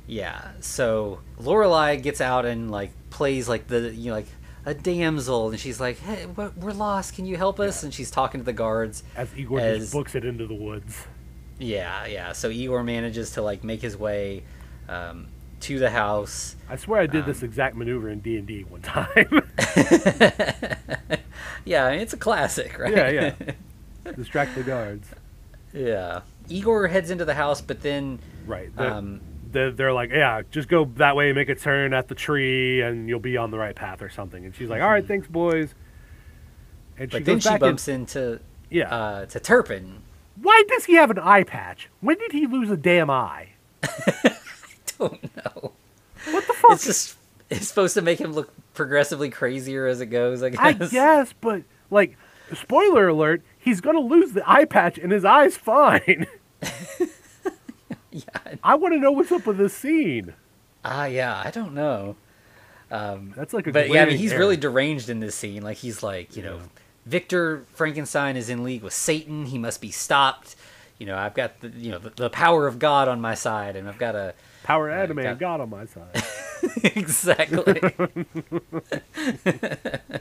yeah. 0.06 0.50
So 0.60 1.20
Lorelei 1.38 1.96
gets 1.96 2.20
out 2.20 2.44
and 2.46 2.70
like 2.70 2.90
plays 3.10 3.48
like 3.48 3.66
the 3.68 3.92
you 3.94 4.10
know 4.10 4.16
like 4.16 4.26
a 4.66 4.74
damsel, 4.74 5.50
and 5.50 5.58
she's 5.58 5.80
like, 5.80 5.98
hey, 6.00 6.26
we're 6.26 6.72
lost. 6.72 7.14
Can 7.14 7.24
you 7.26 7.36
help 7.36 7.58
us? 7.60 7.82
Yeah. 7.82 7.86
And 7.86 7.94
she's 7.94 8.10
talking 8.10 8.40
to 8.40 8.44
the 8.44 8.52
guards. 8.52 9.02
As 9.16 9.28
Igor 9.36 9.60
As- 9.60 9.78
just 9.80 9.92
books 9.92 10.14
it 10.14 10.24
into 10.24 10.46
the 10.46 10.54
woods. 10.54 11.06
Yeah, 11.58 12.06
yeah. 12.06 12.32
So 12.32 12.48
Igor 12.48 12.82
manages 12.82 13.32
to 13.32 13.42
like 13.42 13.64
make 13.64 13.82
his 13.82 13.96
way 13.96 14.44
um, 14.88 15.28
to 15.60 15.78
the 15.78 15.90
house. 15.90 16.56
I 16.68 16.76
swear 16.76 17.00
I 17.02 17.06
did 17.06 17.22
Um, 17.22 17.26
this 17.28 17.42
exact 17.42 17.76
maneuver 17.76 18.08
in 18.10 18.20
D 18.20 18.36
and 18.36 18.46
D 18.46 18.62
one 18.64 18.82
time. 18.82 19.14
yeah, 21.64 21.86
I 21.86 21.90
mean, 21.92 22.00
it's 22.00 22.12
a 22.12 22.16
classic, 22.16 22.78
right? 22.78 22.92
yeah, 22.94 23.10
yeah. 23.10 24.12
Distract 24.16 24.54
the 24.54 24.62
guards. 24.62 25.08
yeah. 25.72 26.20
Igor 26.48 26.88
heads 26.88 27.10
into 27.10 27.24
the 27.24 27.34
house, 27.34 27.60
but 27.60 27.80
then 27.82 28.18
Right. 28.46 28.74
The- 28.74 28.92
um, 28.92 29.20
the- 29.52 29.72
they're 29.76 29.92
like, 29.92 30.10
yeah, 30.10 30.42
just 30.50 30.68
go 30.68 30.84
that 30.96 31.14
way, 31.16 31.32
make 31.32 31.48
a 31.48 31.54
turn 31.54 31.92
at 31.94 32.08
the 32.08 32.14
tree, 32.14 32.80
and 32.80 33.08
you'll 33.08 33.20
be 33.20 33.36
on 33.36 33.50
the 33.50 33.58
right 33.58 33.76
path 33.76 34.02
or 34.02 34.08
something. 34.10 34.44
And 34.44 34.54
she's 34.54 34.68
like, 34.68 34.82
all 34.82 34.90
right, 34.90 35.06
thanks, 35.06 35.26
boys. 35.28 35.74
And 36.98 37.10
she 37.10 37.18
but 37.18 37.24
then 37.24 37.36
goes 37.36 37.42
she 37.44 37.58
bumps 37.58 37.88
into. 37.88 38.40
Yeah. 38.68 38.88
uh, 38.94 39.26
to 39.26 39.40
Turpin. 39.40 40.02
Why 40.40 40.62
does 40.68 40.84
he 40.86 40.94
have 40.94 41.10
an 41.10 41.18
eye 41.18 41.42
patch? 41.44 41.88
When 42.00 42.16
did 42.18 42.32
he 42.32 42.46
lose 42.46 42.70
a 42.70 42.76
damn 42.76 43.10
eye? 43.10 43.50
Don't 45.08 45.36
know. 45.36 45.72
What 46.30 46.46
the 46.46 46.52
fuck? 46.52 46.72
It's 46.72 46.84
just 46.84 47.16
it's 47.48 47.68
supposed 47.68 47.94
to 47.94 48.02
make 48.02 48.20
him 48.20 48.32
look 48.32 48.52
progressively 48.74 49.30
crazier 49.30 49.86
as 49.86 50.00
it 50.00 50.06
goes. 50.06 50.42
I 50.42 50.50
guess. 50.50 50.60
I 50.60 50.72
guess, 50.72 51.34
but 51.40 51.62
like, 51.90 52.16
spoiler 52.54 53.08
alert, 53.08 53.42
he's 53.58 53.80
gonna 53.80 54.00
lose 54.00 54.32
the 54.32 54.48
eye 54.48 54.66
patch, 54.66 54.98
and 54.98 55.10
his 55.10 55.24
eye's 55.24 55.56
fine. 55.56 56.26
Yeah. 58.12 58.56
I 58.62 58.74
want 58.74 58.94
to 58.94 58.98
know 59.00 59.12
what's 59.12 59.30
up 59.30 59.46
with 59.46 59.56
this 59.58 59.74
scene. 59.74 60.34
Ah, 60.84 61.04
yeah. 61.06 61.40
I 61.44 61.50
don't 61.50 61.74
know. 61.74 62.16
Um, 62.90 63.32
That's 63.36 63.54
like 63.54 63.66
a. 63.68 63.72
but 63.72 63.88
yeah, 63.88 64.02
I 64.02 64.06
mean, 64.06 64.18
he's 64.18 64.32
error. 64.32 64.40
really 64.40 64.56
deranged 64.56 65.08
in 65.08 65.20
this 65.20 65.34
scene. 65.36 65.62
Like 65.62 65.76
he's 65.76 66.02
like, 66.02 66.36
you 66.36 66.42
know, 66.42 66.60
Victor 67.06 67.64
Frankenstein 67.72 68.36
is 68.36 68.48
in 68.48 68.64
league 68.64 68.82
with 68.82 68.92
Satan. 68.92 69.46
He 69.46 69.58
must 69.58 69.80
be 69.80 69.92
stopped. 69.92 70.56
You 70.98 71.06
know, 71.06 71.16
I've 71.16 71.34
got 71.34 71.60
the 71.60 71.68
you 71.68 71.92
know 71.92 71.98
the, 71.98 72.10
the 72.10 72.30
power 72.30 72.66
of 72.66 72.80
God 72.80 73.06
on 73.06 73.20
my 73.20 73.34
side, 73.34 73.76
and 73.76 73.88
I've 73.88 73.98
got 73.98 74.16
a 74.16 74.34
power 74.62 74.90
anime 74.90 75.22
got- 75.22 75.38
God 75.38 75.60
on 75.60 75.70
my 75.70 75.86
side. 75.86 76.22
exactly. 76.96 77.80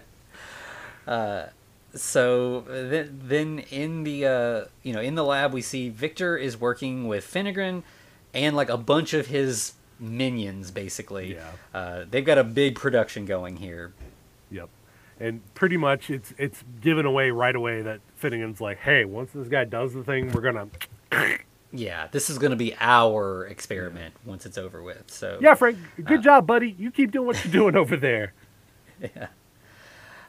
uh, 1.08 1.46
so 1.94 2.62
then, 2.62 3.20
then 3.24 3.60
in 3.72 4.04
the 4.04 4.26
uh, 4.26 4.66
you 4.84 4.94
know 4.94 5.02
in 5.02 5.16
the 5.16 5.24
lab 5.24 5.54
we 5.54 5.62
see 5.62 5.90
Victor 5.90 6.38
is 6.38 6.60
working 6.60 7.08
with 7.08 7.24
Finnegan 7.24 7.84
and 8.34 8.56
like 8.56 8.70
a 8.70 8.78
bunch 8.78 9.14
of 9.14 9.28
his 9.28 9.74
minions 10.00 10.72
basically. 10.72 11.36
Yeah. 11.36 11.52
Uh, 11.74 12.06
they've 12.10 12.26
got 12.26 12.38
a 12.38 12.44
big 12.44 12.76
production 12.76 13.26
going 13.26 13.58
here. 13.58 13.94
Yep. 14.52 14.70
And 15.20 15.42
pretty 15.54 15.78
much 15.78 16.10
it's 16.10 16.34
it's 16.38 16.64
given 16.80 17.06
away 17.06 17.32
right 17.32 17.56
away 17.56 17.82
that 17.82 18.00
Finnegan's 18.16 18.62
like, 18.62 18.80
hey, 18.80 19.04
once 19.04 19.32
this 19.32 19.48
guy 19.48 19.66
does 19.66 19.94
the 19.94 20.04
thing, 20.04 20.32
we're 20.32 20.42
gonna 20.42 20.68
Yeah, 21.72 22.08
this 22.12 22.30
is 22.30 22.38
going 22.40 22.52
to 22.52 22.58
be 22.58 22.76
our 22.80 23.46
experiment 23.46 24.16
once 24.26 24.46
it's 24.46 24.58
over 24.58 24.82
with. 24.82 25.12
So 25.12 25.38
Yeah, 25.40 25.54
Frank, 25.54 25.78
good 26.04 26.20
Uh, 26.20 26.24
job, 26.24 26.48
buddy. 26.48 26.76
You 26.78 26.92
keep 26.92 27.12
doing 27.12 27.28
what 27.28 27.44
you're 27.44 27.54
doing 27.54 27.76
over 27.76 27.96
there. 27.96 28.34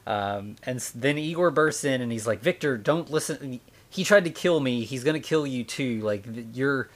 Um, 0.07 0.55
and 0.63 0.79
then 0.95 1.17
Igor 1.17 1.51
bursts 1.51 1.83
in 1.83 2.01
and 2.01 2.11
he's 2.11 2.25
like, 2.25 2.41
Victor, 2.41 2.77
don't 2.77 3.09
listen. 3.11 3.59
He 3.89 4.03
tried 4.03 4.25
to 4.25 4.31
kill 4.31 4.59
me. 4.59 4.83
He's 4.83 5.03
going 5.03 5.13
to 5.13 5.25
kill 5.25 5.45
you 5.45 5.63
too. 5.63 6.01
Like, 6.01 6.25
you're, 6.53 6.89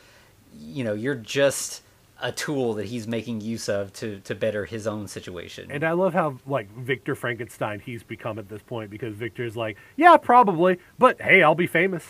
you 0.57 0.83
know, 0.83 0.93
you're 0.93 1.15
just 1.15 1.83
a 2.21 2.31
tool 2.31 2.73
that 2.75 2.85
he's 2.85 3.07
making 3.07 3.41
use 3.41 3.69
of 3.69 3.93
to, 3.93 4.19
to 4.21 4.33
better 4.33 4.65
his 4.65 4.87
own 4.87 5.07
situation. 5.07 5.69
And 5.69 5.83
I 5.83 5.91
love 5.91 6.13
how 6.13 6.39
like 6.47 6.71
Victor 6.75 7.13
Frankenstein 7.13 7.79
he's 7.79 8.03
become 8.03 8.39
at 8.39 8.49
this 8.49 8.61
point 8.61 8.89
because 8.89 9.13
Victor's 9.15 9.55
like, 9.55 9.77
yeah, 9.97 10.17
probably, 10.17 10.79
but 10.97 11.21
hey, 11.21 11.43
I'll 11.43 11.55
be 11.55 11.67
famous. 11.67 12.05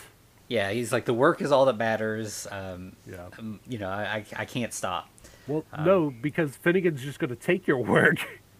Yeah, 0.48 0.70
he's 0.70 0.92
like, 0.92 1.04
the 1.04 1.14
work 1.14 1.40
is 1.42 1.50
all 1.52 1.64
that 1.66 1.76
matters. 1.76 2.46
Um, 2.50 2.94
Yeah. 3.06 3.26
um, 3.38 3.60
you 3.68 3.78
know, 3.78 3.88
I, 3.88 4.24
I, 4.36 4.44
can't 4.44 4.72
stop. 4.72 5.08
Well, 5.46 5.64
Um, 5.72 5.84
no, 5.84 6.10
because 6.10 6.56
Finnegan's 6.56 7.02
just 7.02 7.18
gonna 7.18 7.36
take 7.36 7.66
your 7.66 7.78
work 7.78 8.16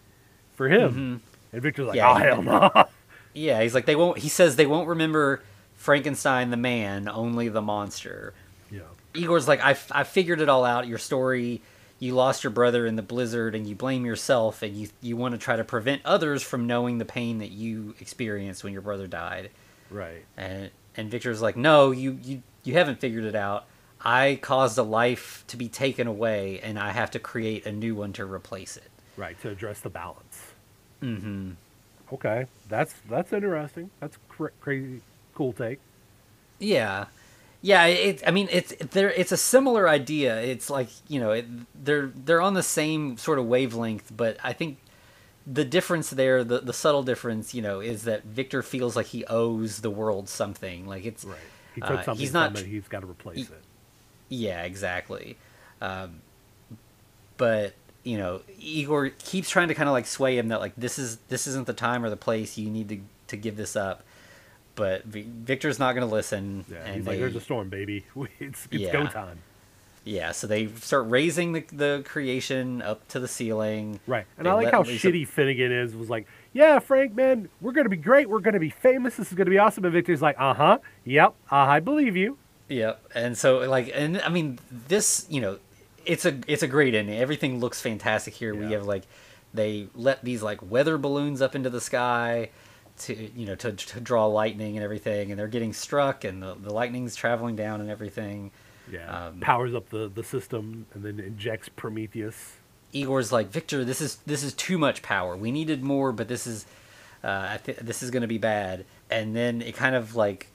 for 0.55 0.67
him. 0.69 0.91
Mm-hmm. 0.91 1.15
And 1.53 1.61
Victor's 1.61 1.87
like, 1.87 1.95
Yeah, 1.95 2.11
oh 2.11 2.15
hell 2.15 2.41
no. 2.41 2.85
Yeah, 3.33 3.61
he's 3.61 3.75
like, 3.75 3.85
they 3.85 3.95
won't, 3.95 4.17
he 4.17 4.29
says 4.29 4.55
they 4.55 4.65
won't 4.65 4.87
remember 4.87 5.43
Frankenstein 5.75 6.49
the 6.49 6.57
man, 6.57 7.07
only 7.07 7.49
the 7.49 7.61
monster. 7.61 8.33
yeah. 8.71 8.81
Igor's 9.13 9.47
like, 9.47 9.63
I, 9.63 9.71
f- 9.71 9.91
I 9.93 10.03
figured 10.03 10.41
it 10.41 10.49
all 10.49 10.65
out. 10.65 10.87
Your 10.87 10.97
story, 10.97 11.61
you 11.99 12.13
lost 12.15 12.43
your 12.43 12.51
brother 12.51 12.85
in 12.85 12.95
the 12.95 13.01
blizzard, 13.01 13.53
and 13.55 13.65
you 13.67 13.75
blame 13.75 14.05
yourself, 14.05 14.61
and 14.61 14.75
you 14.75 14.89
you 15.01 15.17
want 15.17 15.33
to 15.33 15.37
try 15.39 15.55
to 15.55 15.63
prevent 15.63 16.01
others 16.05 16.43
from 16.43 16.67
knowing 16.67 16.97
the 16.99 17.05
pain 17.05 17.39
that 17.39 17.49
you 17.51 17.95
experienced 17.99 18.63
when 18.63 18.73
your 18.73 18.81
brother 18.83 19.07
died. 19.07 19.49
Right. 19.89 20.23
And 20.35 20.69
and 20.97 21.09
Victor's 21.09 21.41
like, 21.41 21.55
no, 21.55 21.91
you 21.91 22.19
you 22.23 22.43
you 22.63 22.73
haven't 22.73 22.99
figured 22.99 23.23
it 23.23 23.35
out. 23.35 23.65
I 24.01 24.39
caused 24.41 24.77
a 24.77 24.83
life 24.83 25.43
to 25.47 25.57
be 25.57 25.69
taken 25.69 26.07
away, 26.07 26.59
and 26.61 26.77
I 26.77 26.91
have 26.91 27.11
to 27.11 27.19
create 27.19 27.65
a 27.65 27.71
new 27.71 27.95
one 27.95 28.13
to 28.13 28.25
replace 28.25 28.77
it. 28.77 28.89
Right, 29.15 29.39
to 29.41 29.49
address 29.49 29.79
the 29.79 29.89
balance. 29.89 30.53
Mm-hmm. 31.01 31.51
Okay. 32.13 32.45
That's 32.69 32.93
that's 33.09 33.33
interesting. 33.33 33.89
That's 33.99 34.17
cr- 34.29 34.47
crazy 34.59 35.01
cool 35.35 35.53
take. 35.53 35.79
Yeah, 36.59 37.05
yeah. 37.61 37.85
It. 37.85 38.23
I 38.25 38.31
mean, 38.31 38.47
it's 38.51 38.73
there. 38.91 39.11
It's 39.11 39.31
a 39.31 39.37
similar 39.37 39.87
idea. 39.89 40.41
It's 40.41 40.69
like 40.69 40.89
you 41.07 41.19
know, 41.19 41.31
it, 41.31 41.45
they're 41.83 42.11
they're 42.15 42.41
on 42.41 42.53
the 42.53 42.63
same 42.63 43.17
sort 43.17 43.39
of 43.39 43.45
wavelength, 43.45 44.11
but 44.15 44.37
I 44.43 44.53
think 44.53 44.77
the 45.49 45.63
difference 45.63 46.09
there, 46.09 46.43
the 46.43 46.59
the 46.59 46.73
subtle 46.73 47.03
difference, 47.03 47.53
you 47.53 47.61
know, 47.61 47.79
is 47.79 48.03
that 48.03 48.23
Victor 48.25 48.61
feels 48.61 48.95
like 48.95 49.05
he 49.07 49.23
owes 49.25 49.79
the 49.79 49.89
world 49.89 50.27
something. 50.29 50.85
Like 50.85 51.05
it's 51.05 51.23
Right. 51.23 51.37
He 51.73 51.81
took 51.81 51.91
uh, 51.91 52.03
something 52.03 52.19
he's 52.19 52.33
not 52.33 52.51
from 52.57 52.65
it, 52.65 52.67
he's 52.67 52.87
got 52.87 53.01
to 53.01 53.07
replace 53.07 53.37
he- 53.37 53.43
it. 53.43 53.61
Yeah, 54.29 54.63
exactly. 54.63 55.37
Um, 55.81 56.21
but 57.37 57.73
you 58.03 58.17
know, 58.17 58.41
Igor 58.59 59.09
keeps 59.19 59.49
trying 59.49 59.67
to 59.69 59.73
kind 59.75 59.87
of 59.87 59.93
like 59.93 60.05
sway 60.07 60.37
him 60.37 60.49
that 60.49 60.59
like 60.59 60.73
this 60.75 60.97
is 60.99 61.17
this 61.29 61.47
isn't 61.47 61.67
the 61.67 61.73
time 61.73 62.03
or 62.03 62.09
the 62.09 62.17
place. 62.17 62.57
You 62.57 62.69
need 62.69 62.89
to 62.89 62.99
to 63.27 63.37
give 63.37 63.55
this 63.57 63.75
up. 63.75 64.03
But 64.75 65.05
V- 65.05 65.27
Victor's 65.27 65.79
not 65.79 65.93
going 65.95 66.07
to 66.07 66.13
listen. 66.13 66.65
Yeah, 66.69 66.77
and 66.85 66.95
he's 66.97 67.05
they, 67.05 67.11
like, 67.11 67.19
"There's 67.19 67.35
a 67.35 67.41
storm, 67.41 67.69
baby. 67.69 68.05
It's 68.39 68.67
it's 68.71 68.81
Yeah. 68.83 68.91
go 68.93 69.07
time." 69.07 69.39
Yeah, 70.07 70.31
so 70.31 70.47
they 70.47 70.67
start 70.67 71.07
raising 71.09 71.51
the, 71.51 71.65
the 71.71 72.01
creation 72.05 72.81
up 72.81 73.07
to 73.09 73.19
the 73.19 73.27
ceiling. 73.27 73.99
Right, 74.07 74.25
and 74.37 74.45
They 74.45 74.49
I 74.51 74.53
like 74.53 74.71
how 74.71 74.83
Lisa- 74.83 75.07
shitty 75.11 75.27
Finnegan 75.27 75.71
is. 75.71 75.95
Was 75.95 76.09
like, 76.09 76.27
"Yeah, 76.53 76.79
Frank, 76.79 77.13
man, 77.15 77.49
we're 77.61 77.73
gonna 77.73 77.89
be 77.89 77.97
great. 77.97 78.29
We're 78.29 78.39
gonna 78.39 78.59
be 78.59 78.69
famous. 78.69 79.17
This 79.17 79.27
is 79.31 79.37
gonna 79.37 79.49
be 79.49 79.57
awesome." 79.57 79.83
And 79.83 79.93
Victor's 79.93 80.21
like, 80.21 80.35
"Uh 80.39 80.53
huh. 80.53 80.77
Yep. 81.03 81.35
Uh, 81.51 81.55
I 81.55 81.79
believe 81.79 82.15
you." 82.15 82.37
Yep. 82.69 83.11
And 83.15 83.37
so 83.37 83.59
like 83.59 83.91
and 83.93 84.21
I 84.21 84.29
mean 84.29 84.59
this, 84.71 85.25
you 85.29 85.41
know, 85.41 85.59
it's 86.05 86.25
a 86.25 86.39
it's 86.47 86.63
a 86.63 86.67
great 86.67 86.95
ending. 86.95 87.17
Everything 87.17 87.59
looks 87.59 87.81
fantastic 87.81 88.33
here. 88.33 88.55
We 88.55 88.71
have 88.73 88.85
like 88.85 89.03
they 89.53 89.87
let 89.95 90.23
these 90.23 90.43
like 90.43 90.59
weather 90.69 90.97
balloons 90.97 91.41
up 91.41 91.55
into 91.55 91.69
the 91.69 91.81
sky 91.81 92.49
to 92.99 93.13
you 93.13 93.45
know 93.45 93.55
to, 93.55 93.71
to 93.73 93.99
draw 93.99 94.25
lightning 94.25 94.75
and 94.75 94.83
everything 94.83 95.31
and 95.31 95.39
they're 95.39 95.47
getting 95.47 95.71
struck 95.71 96.23
and 96.23 96.41
the, 96.41 96.55
the 96.55 96.73
lightning's 96.73 97.15
traveling 97.15 97.55
down 97.55 97.79
and 97.79 97.89
everything 97.91 98.51
Yeah. 98.91 99.27
Um, 99.27 99.39
Powers 99.39 99.73
up 99.73 99.89
the, 99.89 100.09
the 100.13 100.23
system 100.23 100.85
and 100.93 101.03
then 101.03 101.19
injects 101.19 101.69
Prometheus. 101.69 102.57
Igor's 102.93 103.31
like 103.31 103.49
Victor 103.49 103.83
this 103.83 103.99
is 103.99 104.17
this 104.25 104.43
is 104.43 104.53
too 104.53 104.77
much 104.77 105.01
power. 105.01 105.35
We 105.35 105.51
needed 105.51 105.83
more 105.83 106.11
but 106.11 106.27
this 106.27 106.47
is 106.47 106.65
uh, 107.23 107.47
I 107.51 107.59
th- 107.63 107.79
this 107.79 108.01
is 108.01 108.11
going 108.11 108.21
to 108.21 108.27
be 108.27 108.37
bad. 108.37 108.85
And 109.09 109.35
then 109.35 109.61
it 109.61 109.75
kind 109.75 109.95
of 109.95 110.15
like 110.15 110.47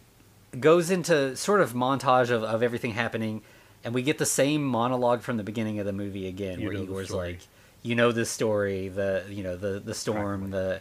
goes 0.58 0.90
into 0.90 1.36
sort 1.36 1.60
of 1.60 1.72
montage 1.72 2.30
of, 2.30 2.42
of 2.42 2.62
everything 2.62 2.92
happening 2.92 3.42
and 3.84 3.94
we 3.94 4.02
get 4.02 4.18
the 4.18 4.26
same 4.26 4.64
monologue 4.64 5.22
from 5.22 5.36
the 5.36 5.42
beginning 5.42 5.78
of 5.78 5.86
the 5.86 5.92
movie 5.92 6.28
again 6.28 6.60
You 6.60 6.68
where 6.68 6.76
Igor's 6.76 7.10
like 7.10 7.40
you 7.82 7.94
know 7.94 8.12
this 8.12 8.30
story 8.30 8.88
the 8.88 9.24
you 9.28 9.42
know 9.42 9.56
the 9.56 9.80
the 9.80 9.94
storm 9.94 10.50
the 10.50 10.80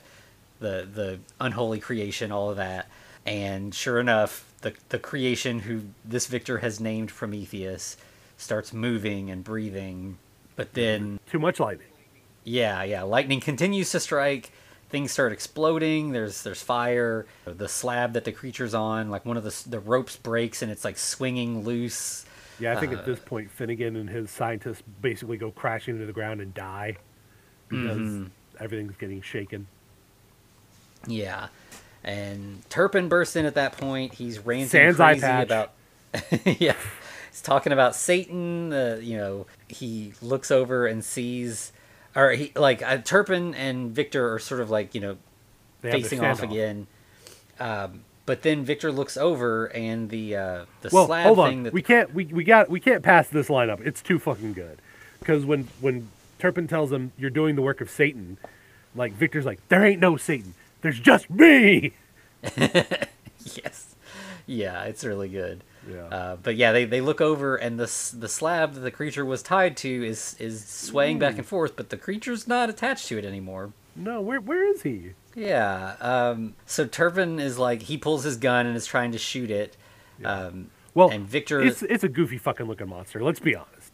the 0.59 0.87
the 0.93 1.19
unholy 1.39 1.79
creation 1.79 2.31
all 2.31 2.49
of 2.49 2.57
that. 2.57 2.87
And 3.25 3.73
sure 3.75 3.99
enough 3.99 4.50
the 4.61 4.73
the 4.89 4.99
creation 4.99 5.59
who 5.59 5.81
this 6.05 6.27
Victor 6.27 6.59
has 6.59 6.79
named 6.79 7.09
Prometheus 7.09 7.97
starts 8.37 8.73
moving 8.73 9.29
and 9.29 9.43
breathing 9.43 10.17
but 10.55 10.73
then 10.73 11.19
Too 11.29 11.39
much 11.39 11.59
lightning. 11.59 11.87
yeah, 12.43 12.83
yeah. 12.83 13.01
Lightning 13.03 13.39
continues 13.39 13.89
to 13.91 13.99
strike. 13.99 14.51
Things 14.89 15.11
start 15.11 15.31
exploding. 15.31 16.11
There's 16.11 16.43
there's 16.43 16.61
fire. 16.61 17.25
The 17.45 17.67
slab 17.69 18.13
that 18.13 18.25
the 18.25 18.31
creature's 18.33 18.73
on, 18.73 19.09
like 19.09 19.25
one 19.25 19.37
of 19.37 19.43
the 19.43 19.69
the 19.69 19.79
ropes 19.79 20.17
breaks 20.17 20.61
and 20.61 20.71
it's 20.71 20.83
like 20.83 20.97
swinging 20.97 21.63
loose. 21.63 22.25
Yeah, 22.59 22.73
I 22.73 22.79
think 22.79 22.93
Uh, 22.93 22.97
at 22.97 23.05
this 23.05 23.19
point 23.19 23.49
Finnegan 23.49 23.95
and 23.95 24.09
his 24.09 24.29
scientists 24.29 24.83
basically 25.01 25.37
go 25.37 25.49
crashing 25.51 25.95
into 25.95 26.05
the 26.05 26.13
ground 26.13 26.41
and 26.41 26.53
die 26.53 26.97
because 27.69 27.97
Mm-hmm. 27.97 28.25
everything's 28.59 28.97
getting 28.97 29.21
shaken. 29.21 29.65
Yeah, 31.07 31.47
and 32.03 32.67
Turpin 32.69 33.07
bursts 33.07 33.35
in 33.35 33.45
at 33.45 33.55
that 33.55 33.77
point. 33.77 34.15
He's 34.15 34.39
ranting 34.39 34.67
Sans 34.67 34.95
crazy 34.95 35.25
about 35.25 35.71
yeah. 36.45 36.75
He's 37.29 37.41
talking 37.41 37.71
about 37.71 37.95
Satan. 37.95 38.73
Uh, 38.73 38.99
you 39.01 39.17
know, 39.17 39.45
he 39.67 40.13
looks 40.21 40.51
over 40.51 40.85
and 40.87 41.03
sees, 41.03 41.71
or 42.15 42.31
he 42.31 42.51
like 42.55 42.81
uh, 42.81 42.97
Turpin 42.97 43.53
and 43.55 43.91
Victor 43.91 44.33
are 44.33 44.39
sort 44.39 44.61
of 44.61 44.69
like 44.69 44.93
you 44.93 45.01
know 45.01 45.17
They 45.81 45.91
facing 45.91 46.23
off 46.23 46.43
again. 46.43 46.87
Um, 47.59 48.03
but 48.25 48.41
then 48.43 48.63
Victor 48.63 48.91
looks 48.91 49.17
over 49.17 49.65
and 49.67 50.09
the 50.09 50.35
uh, 50.35 50.65
the 50.81 50.89
Well, 50.91 51.05
slab 51.05 51.25
hold 51.25 51.47
thing 51.47 51.63
that 51.63 51.73
We 51.73 51.81
can't 51.81 52.13
we, 52.13 52.25
we 52.25 52.43
got 52.43 52.69
we 52.69 52.79
can't 52.79 53.03
pass 53.03 53.27
this 53.29 53.47
lineup. 53.47 53.85
It's 53.85 54.01
too 54.01 54.19
fucking 54.19 54.53
good. 54.53 54.79
Because 55.19 55.45
when 55.45 55.67
when 55.79 56.09
Turpin 56.39 56.67
tells 56.67 56.91
him 56.91 57.11
you're 57.17 57.29
doing 57.29 57.55
the 57.55 57.61
work 57.61 57.81
of 57.81 57.89
Satan, 57.89 58.37
like 58.95 59.13
Victor's 59.13 59.45
like 59.45 59.59
there 59.69 59.85
ain't 59.85 60.01
no 60.01 60.17
Satan. 60.17 60.53
There's 60.81 60.99
just 60.99 61.29
me. 61.29 61.93
yes, 62.57 63.95
yeah, 64.45 64.83
it's 64.83 65.03
really 65.03 65.29
good. 65.29 65.63
Yeah. 65.89 66.05
Uh, 66.05 66.35
but 66.35 66.55
yeah, 66.55 66.71
they, 66.71 66.85
they 66.85 67.01
look 67.01 67.21
over 67.21 67.55
and 67.55 67.79
the 67.79 67.85
the 68.17 68.27
slab 68.27 68.73
that 68.73 68.81
the 68.81 68.91
creature 68.91 69.25
was 69.25 69.41
tied 69.41 69.77
to 69.77 70.05
is 70.05 70.35
is 70.39 70.63
swaying 70.65 71.19
back 71.19 71.37
and 71.37 71.45
forth, 71.45 71.75
but 71.75 71.89
the 71.89 71.97
creature's 71.97 72.47
not 72.47 72.69
attached 72.69 73.07
to 73.07 73.17
it 73.17 73.25
anymore. 73.25 73.73
No, 73.95 74.21
where 74.21 74.39
where 74.39 74.65
is 74.71 74.83
he? 74.83 75.11
Yeah. 75.35 75.95
Um, 75.99 76.55
so 76.65 76.85
Turpin 76.85 77.39
is 77.39 77.57
like 77.57 77.83
he 77.83 77.97
pulls 77.97 78.23
his 78.23 78.37
gun 78.37 78.65
and 78.65 78.75
is 78.75 78.85
trying 78.85 79.11
to 79.11 79.17
shoot 79.17 79.49
it. 79.49 79.75
Um, 80.23 80.69
Well, 80.93 81.09
and 81.09 81.27
Victor, 81.27 81.61
it's 81.61 81.81
it's 81.83 82.03
a 82.03 82.09
goofy 82.09 82.37
fucking 82.37 82.67
looking 82.67 82.89
monster. 82.89 83.23
Let's 83.23 83.39
be 83.39 83.55
honest. 83.55 83.93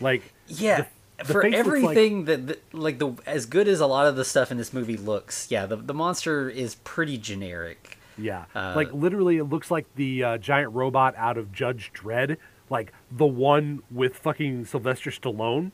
Like 0.00 0.32
yeah. 0.46 0.82
the 0.82 0.86
for 1.24 1.42
face 1.42 1.52
looks 1.52 1.66
like- 1.66 1.84
everything 1.84 2.24
that, 2.26 2.46
that 2.46 2.74
like 2.74 2.98
the 2.98 3.12
as 3.26 3.46
good 3.46 3.68
as 3.68 3.80
a 3.80 3.86
lot 3.86 4.06
of 4.06 4.16
the 4.16 4.24
stuff 4.24 4.50
in 4.50 4.56
this 4.58 4.72
movie 4.72 4.96
looks, 4.96 5.50
yeah, 5.50 5.66
the 5.66 5.76
the 5.76 5.94
monster 5.94 6.48
is 6.48 6.74
pretty 6.76 7.18
generic. 7.18 7.98
Yeah, 8.20 8.46
Uh, 8.54 8.72
like 8.74 8.92
literally, 8.92 9.36
it 9.36 9.44
looks 9.44 9.70
like 9.70 9.86
the 9.94 10.24
uh, 10.24 10.38
giant 10.38 10.72
robot 10.74 11.14
out 11.16 11.38
of 11.38 11.52
Judge 11.52 11.92
Dredd, 11.94 12.36
like 12.68 12.92
the 13.12 13.26
one 13.26 13.82
with 13.92 14.16
fucking 14.16 14.64
Sylvester 14.64 15.10
Stallone. 15.10 15.70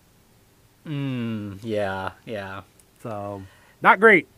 Mm, 0.86 1.59
yeah, 1.62 2.11
yeah. 2.26 2.62
So, 3.03 3.42
not 3.80 4.01
great. 4.01 4.28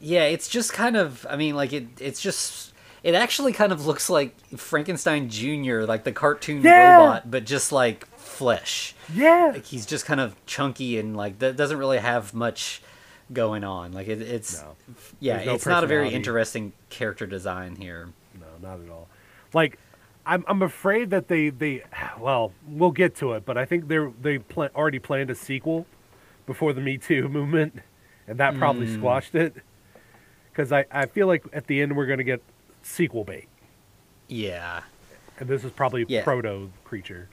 Yeah, 0.00 0.24
it's 0.24 0.48
just 0.48 0.72
kind 0.72 0.96
of. 0.96 1.26
I 1.30 1.36
mean, 1.36 1.54
like 1.56 1.72
it. 1.72 1.86
It's 2.00 2.20
just. 2.20 2.72
It 3.04 3.14
actually 3.14 3.52
kind 3.52 3.70
of 3.70 3.86
looks 3.86 4.10
like 4.10 4.34
Frankenstein 4.56 5.28
Jr., 5.30 5.82
like 5.82 6.02
the 6.02 6.10
cartoon 6.10 6.62
Yeah! 6.62 6.96
robot, 6.96 7.30
but 7.30 7.44
just 7.44 7.70
like 7.70 8.06
flesh. 8.38 8.94
Yeah, 9.12 9.50
Like 9.54 9.64
he's 9.66 9.84
just 9.84 10.06
kind 10.06 10.20
of 10.20 10.34
chunky 10.46 10.98
and 10.98 11.16
like 11.16 11.40
that 11.40 11.56
doesn't 11.56 11.76
really 11.78 11.98
have 11.98 12.32
much 12.32 12.80
going 13.32 13.64
on. 13.64 13.92
Like 13.92 14.06
it, 14.08 14.22
it's. 14.22 14.62
No. 14.62 14.76
Yeah, 15.20 15.44
no 15.44 15.54
it's 15.54 15.66
not 15.66 15.82
a 15.84 15.86
very 15.86 16.10
interesting 16.10 16.72
character 16.88 17.26
design 17.26 17.76
here. 17.76 18.08
no, 18.40 18.46
not 18.66 18.80
at 18.80 18.88
all. 18.90 19.08
Like, 19.52 19.78
I'm 20.24 20.44
I'm 20.46 20.62
afraid 20.62 21.10
that 21.10 21.28
they 21.28 21.48
they, 21.50 21.82
well, 22.18 22.52
we'll 22.68 22.92
get 22.92 23.16
to 23.16 23.32
it, 23.32 23.44
but 23.44 23.58
I 23.58 23.64
think 23.64 23.88
they're 23.88 24.12
they 24.22 24.38
pla- 24.38 24.68
already 24.76 24.98
planned 25.00 25.30
a 25.30 25.34
sequel 25.34 25.86
before 26.46 26.72
the 26.72 26.80
Me 26.80 26.96
Too 26.96 27.28
movement, 27.38 27.80
and 28.28 28.38
that 28.38 28.56
probably 28.56 28.86
Mm. 28.86 28.98
squashed 28.98 29.34
it. 29.34 29.54
Because 30.52 30.70
I 30.72 30.84
I 30.92 31.06
feel 31.06 31.26
like 31.26 31.44
at 31.52 31.66
the 31.66 31.80
end 31.82 31.96
we're 31.96 32.06
gonna 32.06 32.24
get 32.24 32.40
sequel 32.82 33.24
bait, 33.24 33.48
Yeah. 34.28 34.82
and 35.38 35.48
this 35.48 35.64
is 35.64 35.72
probably 35.72 36.04
Yeah. 36.08 36.22
proto 36.24 36.70
creature. 36.84 37.28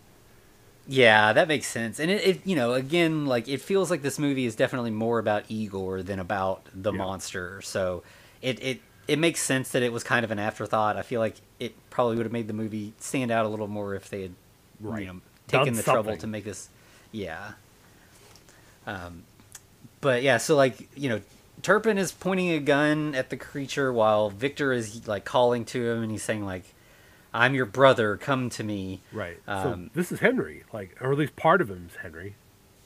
Yeah, 0.87 1.33
that 1.33 1.47
makes 1.47 1.67
sense. 1.67 1.99
And 1.99 2.11
it, 2.11 2.23
it, 2.27 2.41
you 2.45 2.55
know, 2.55 2.73
again, 2.73 3.25
like 3.25 3.47
it 3.47 3.59
feels 3.61 3.89
like 3.89 4.01
this 4.03 4.19
movie 4.19 4.45
is 4.45 4.55
definitely 4.55 4.91
more 4.91 5.17
about 5.19 5.45
Igor 5.49 6.03
than 6.03 6.19
about 6.19 6.61
the 6.73 6.91
Yeah. 6.91 6.97
monster. 6.99 7.61
So 7.63 8.03
it, 8.41 8.61
it 8.63 8.81
it 9.07 9.19
makes 9.19 9.41
sense 9.41 9.69
that 9.69 9.81
it 9.83 9.91
was 9.93 10.03
kind 10.03 10.23
of 10.23 10.31
an 10.31 10.39
afterthought. 10.39 10.97
I 10.97 11.01
feel 11.01 11.19
like 11.19 11.35
it 11.59 11.73
probably 11.89 12.17
would 12.17 12.25
have 12.25 12.33
made 12.33 12.47
the 12.47 12.53
movie 12.53 12.93
stand 12.99 13.31
out 13.31 13.45
a 13.45 13.49
little 13.49 13.67
more 13.67 13.95
if 13.95 14.09
they 14.09 14.23
had, 14.23 14.31
Right. 14.79 15.01
you 15.01 15.07
know, 15.07 15.21
taken 15.47 15.67
Done 15.67 15.75
the 15.75 15.83
trouble 15.83 16.17
to 16.17 16.27
make 16.27 16.43
this. 16.45 16.69
Yeah. 17.11 17.51
Um, 18.87 19.23
but 20.01 20.21
yeah, 20.23 20.37
so 20.37 20.55
like 20.55 20.87
you 20.95 21.09
know, 21.09 21.21
Turpin 21.61 21.97
is 21.97 22.11
pointing 22.11 22.49
a 22.51 22.59
gun 22.59 23.15
at 23.15 23.29
the 23.31 23.37
creature 23.37 23.91
while 23.91 24.29
Victor 24.29 24.71
is 24.71 25.07
like 25.07 25.25
calling 25.25 25.65
to 25.65 25.89
him 25.89 26.03
and 26.03 26.11
he's 26.11 26.23
saying 26.23 26.45
like, 26.45 26.63
"I'm 27.35 27.53
your 27.55 27.65
brother, 27.65 28.17
come 28.17 28.49
to 28.51 28.63
me." 28.63 29.01
Right. 29.11 29.37
Um, 29.47 29.63
so 29.63 29.89
this 29.99 30.11
is 30.11 30.19
Henry, 30.19 30.63
like, 30.73 30.95
or 31.01 31.11
at 31.11 31.17
least 31.17 31.35
part 31.35 31.61
of 31.61 31.69
him's 31.69 31.95
Henry. 31.97 32.35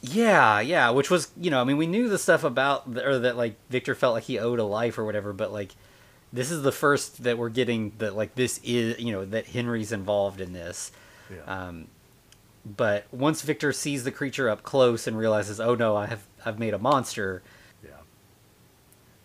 Yeah, 0.01 0.59
yeah, 0.61 0.89
which 0.91 1.09
was 1.09 1.31
you 1.39 1.51
know 1.51 1.59
I 1.61 1.63
mean 1.65 1.77
we 1.77 1.85
knew 1.87 2.07
the 2.09 2.17
stuff 2.17 2.43
about 2.43 2.83
or 2.97 3.19
that 3.19 3.35
like 3.37 3.55
Victor 3.69 3.95
felt 3.95 4.13
like 4.13 4.23
he 4.23 4.39
owed 4.39 4.59
a 4.59 4.63
life 4.63 4.97
or 4.97 5.03
whatever, 5.05 5.33
but 5.33 5.51
like 5.51 5.75
this 6.31 6.51
is 6.51 6.61
the 6.63 6.71
first 6.71 7.23
that 7.23 7.37
we're 7.37 7.49
getting 7.49 7.91
that 7.97 8.15
like 8.15 8.35
this 8.35 8.59
is 8.63 8.99
you 8.99 9.11
know 9.11 9.25
that 9.25 9.47
Henry's 9.47 9.91
involved 9.91 10.39
in 10.41 10.53
this. 10.53 10.91
Yeah. 11.29 11.43
Um, 11.67 11.87
but 12.65 13.05
once 13.11 13.41
Victor 13.41 13.73
sees 13.73 14.03
the 14.03 14.11
creature 14.11 14.49
up 14.49 14.63
close 14.63 15.05
and 15.07 15.17
realizes, 15.17 15.59
oh 15.59 15.75
no, 15.75 15.95
I 15.97 16.05
have 16.07 16.25
I've 16.45 16.59
made 16.59 16.73
a 16.73 16.79
monster. 16.79 17.41
yeah. 17.83 17.91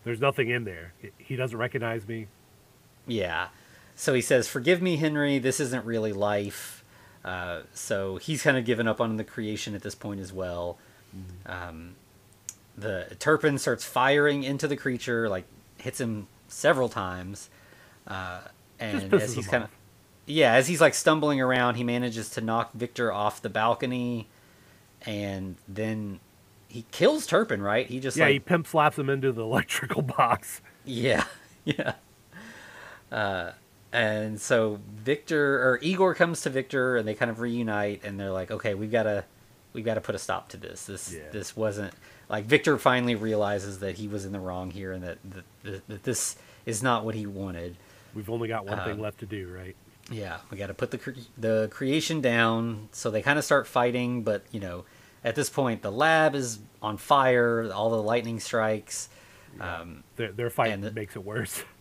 There's 0.04 0.20
nothing 0.20 0.50
in 0.50 0.64
there. 0.64 0.92
He- 1.00 1.10
He 1.18 1.36
doesn't 1.36 1.56
recognize 1.58 2.06
me. 2.08 2.26
Yeah, 3.06 3.48
so 3.96 4.14
he 4.14 4.20
says, 4.20 4.48
"Forgive 4.48 4.82
me, 4.82 4.96
Henry. 4.96 5.38
This 5.38 5.60
isn't 5.60 5.84
really 5.84 6.12
life." 6.12 6.84
Uh, 7.24 7.62
so 7.72 8.16
he's 8.16 8.42
kind 8.42 8.56
of 8.56 8.64
given 8.64 8.86
up 8.86 9.00
on 9.00 9.16
the 9.16 9.24
creation 9.24 9.74
at 9.74 9.82
this 9.82 9.94
point 9.94 10.20
as 10.20 10.32
well. 10.32 10.78
Um, 11.46 11.94
the 12.76 13.16
Turpin 13.18 13.58
starts 13.58 13.84
firing 13.84 14.42
into 14.42 14.66
the 14.66 14.76
creature, 14.76 15.28
like 15.28 15.44
hits 15.78 16.00
him 16.00 16.26
several 16.48 16.88
times, 16.88 17.48
uh, 18.06 18.40
and 18.78 19.12
as 19.14 19.34
he's 19.34 19.46
kind 19.46 19.64
of 19.64 19.70
yeah, 20.26 20.54
as 20.54 20.68
he's 20.68 20.80
like 20.80 20.94
stumbling 20.94 21.40
around, 21.40 21.76
he 21.76 21.84
manages 21.84 22.30
to 22.30 22.40
knock 22.40 22.72
Victor 22.72 23.12
off 23.12 23.42
the 23.42 23.50
balcony, 23.50 24.26
and 25.02 25.56
then 25.68 26.20
he 26.68 26.84
kills 26.90 27.26
Turpin. 27.26 27.62
Right? 27.62 27.86
He 27.86 28.00
just 28.00 28.16
yeah, 28.16 28.24
like 28.24 28.32
he 28.32 28.38
pimp 28.40 28.66
slaps 28.66 28.98
him 28.98 29.08
into 29.08 29.32
the 29.32 29.42
electrical 29.44 30.02
box. 30.02 30.60
yeah, 30.84 31.24
yeah. 31.64 31.94
Uh, 33.12 33.52
and 33.94 34.40
so 34.40 34.80
Victor 34.94 35.62
or 35.66 35.78
Igor 35.80 36.14
comes 36.14 36.42
to 36.42 36.50
Victor, 36.50 36.96
and 36.96 37.06
they 37.08 37.14
kind 37.14 37.30
of 37.30 37.40
reunite, 37.40 38.02
and 38.04 38.18
they're 38.20 38.32
like, 38.32 38.50
"Okay, 38.50 38.74
we've 38.74 38.90
got 38.92 39.04
to, 39.04 39.24
we've 39.72 39.84
got 39.84 39.94
to 39.94 40.00
put 40.02 40.14
a 40.14 40.18
stop 40.18 40.48
to 40.50 40.56
this. 40.56 40.84
This, 40.86 41.12
Yeah. 41.14 41.30
this 41.32 41.56
wasn't 41.56 41.94
like 42.28 42.44
Victor 42.46 42.76
finally 42.78 43.14
realizes 43.14 43.78
that 43.78 43.96
he 43.96 44.08
was 44.08 44.24
in 44.24 44.32
the 44.32 44.40
wrong 44.40 44.70
here, 44.70 44.92
and 44.92 45.02
that 45.04 45.18
that, 45.62 45.86
that, 45.88 46.02
this 46.02 46.36
is 46.66 46.82
not 46.82 47.04
what 47.04 47.14
he 47.14 47.24
wanted. 47.24 47.76
We've 48.14 48.28
only 48.30 48.48
got 48.48 48.66
one 48.66 48.78
Uh, 48.80 48.84
thing 48.84 49.00
left 49.00 49.20
to 49.20 49.26
do, 49.26 49.48
right? 49.48 49.76
Yeah, 50.10 50.38
we 50.50 50.58
got 50.58 50.66
to 50.66 50.74
put 50.74 50.90
the 50.90 50.98
cre- 50.98 51.12
the 51.38 51.68
creation 51.72 52.20
down. 52.20 52.88
So 52.92 53.10
they 53.10 53.22
kind 53.22 53.38
of 53.38 53.44
start 53.44 53.66
fighting, 53.66 54.22
but 54.22 54.42
you 54.50 54.60
know, 54.60 54.84
at 55.24 55.34
this 55.34 55.48
point, 55.48 55.82
the 55.82 55.90
lab 55.92 56.34
is 56.34 56.58
on 56.82 56.96
fire. 56.96 57.70
All 57.72 57.90
the 57.90 58.02
lightning 58.02 58.40
strikes. 58.40 59.08
Yeah. 59.56 59.80
Um, 59.80 60.02
Their, 60.16 60.32
their 60.32 60.50
fight 60.50 60.80
the- 60.82 60.90
makes 60.90 61.14
it 61.16 61.24
worse. 61.24 61.62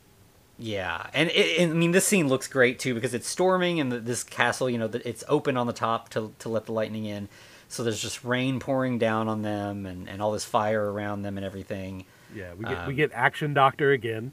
Yeah, 0.60 1.08
and, 1.14 1.30
it, 1.32 1.60
and 1.60 1.72
I 1.72 1.76
mean 1.76 1.92
this 1.92 2.06
scene 2.06 2.28
looks 2.28 2.48
great 2.48 2.78
too 2.80 2.94
because 2.94 3.14
it's 3.14 3.28
storming 3.28 3.80
and 3.80 3.92
the, 3.92 4.00
this 4.00 4.24
castle, 4.24 4.70
you 4.70 4.78
know, 4.78 4.88
the, 4.88 5.08
it's 5.08 5.24
open 5.28 5.58
on 5.58 5.68
the 5.68 5.74
top 5.74 6.10
to 6.10 6.34
to 6.40 6.50
let 6.50 6.66
the 6.68 6.72
lightning 6.74 7.06
in. 7.06 7.28
so 7.70 7.84
there's 7.84 8.00
just 8.02 8.24
rain 8.24 8.60
pouring 8.60 9.00
down 9.00 9.28
on 9.28 9.42
them 9.42 9.86
and, 9.88 10.08
and 10.08 10.22
all 10.22 10.32
this 10.32 10.46
fire 10.46 10.92
around 10.92 11.24
them 11.24 11.38
and 11.38 11.46
everything. 11.46 12.06
Yeah, 12.36 12.54
we 12.56 12.66
get 12.66 12.78
Um, 12.78 12.88
we 12.88 12.94
get 12.94 13.12
Action 13.14 13.54
Doctor 13.54 13.92
again. 13.92 14.32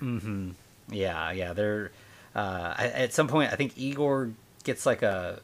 Mm-hmm. 0.00 0.50
Yeah, 0.90 1.30
yeah. 1.32 1.52
They're 1.52 1.90
uh, 2.34 2.74
at 2.78 3.12
some 3.12 3.28
point. 3.28 3.52
I 3.52 3.56
think 3.56 3.76
Igor 3.76 4.30
gets 4.64 4.86
like 4.86 5.02
a 5.02 5.40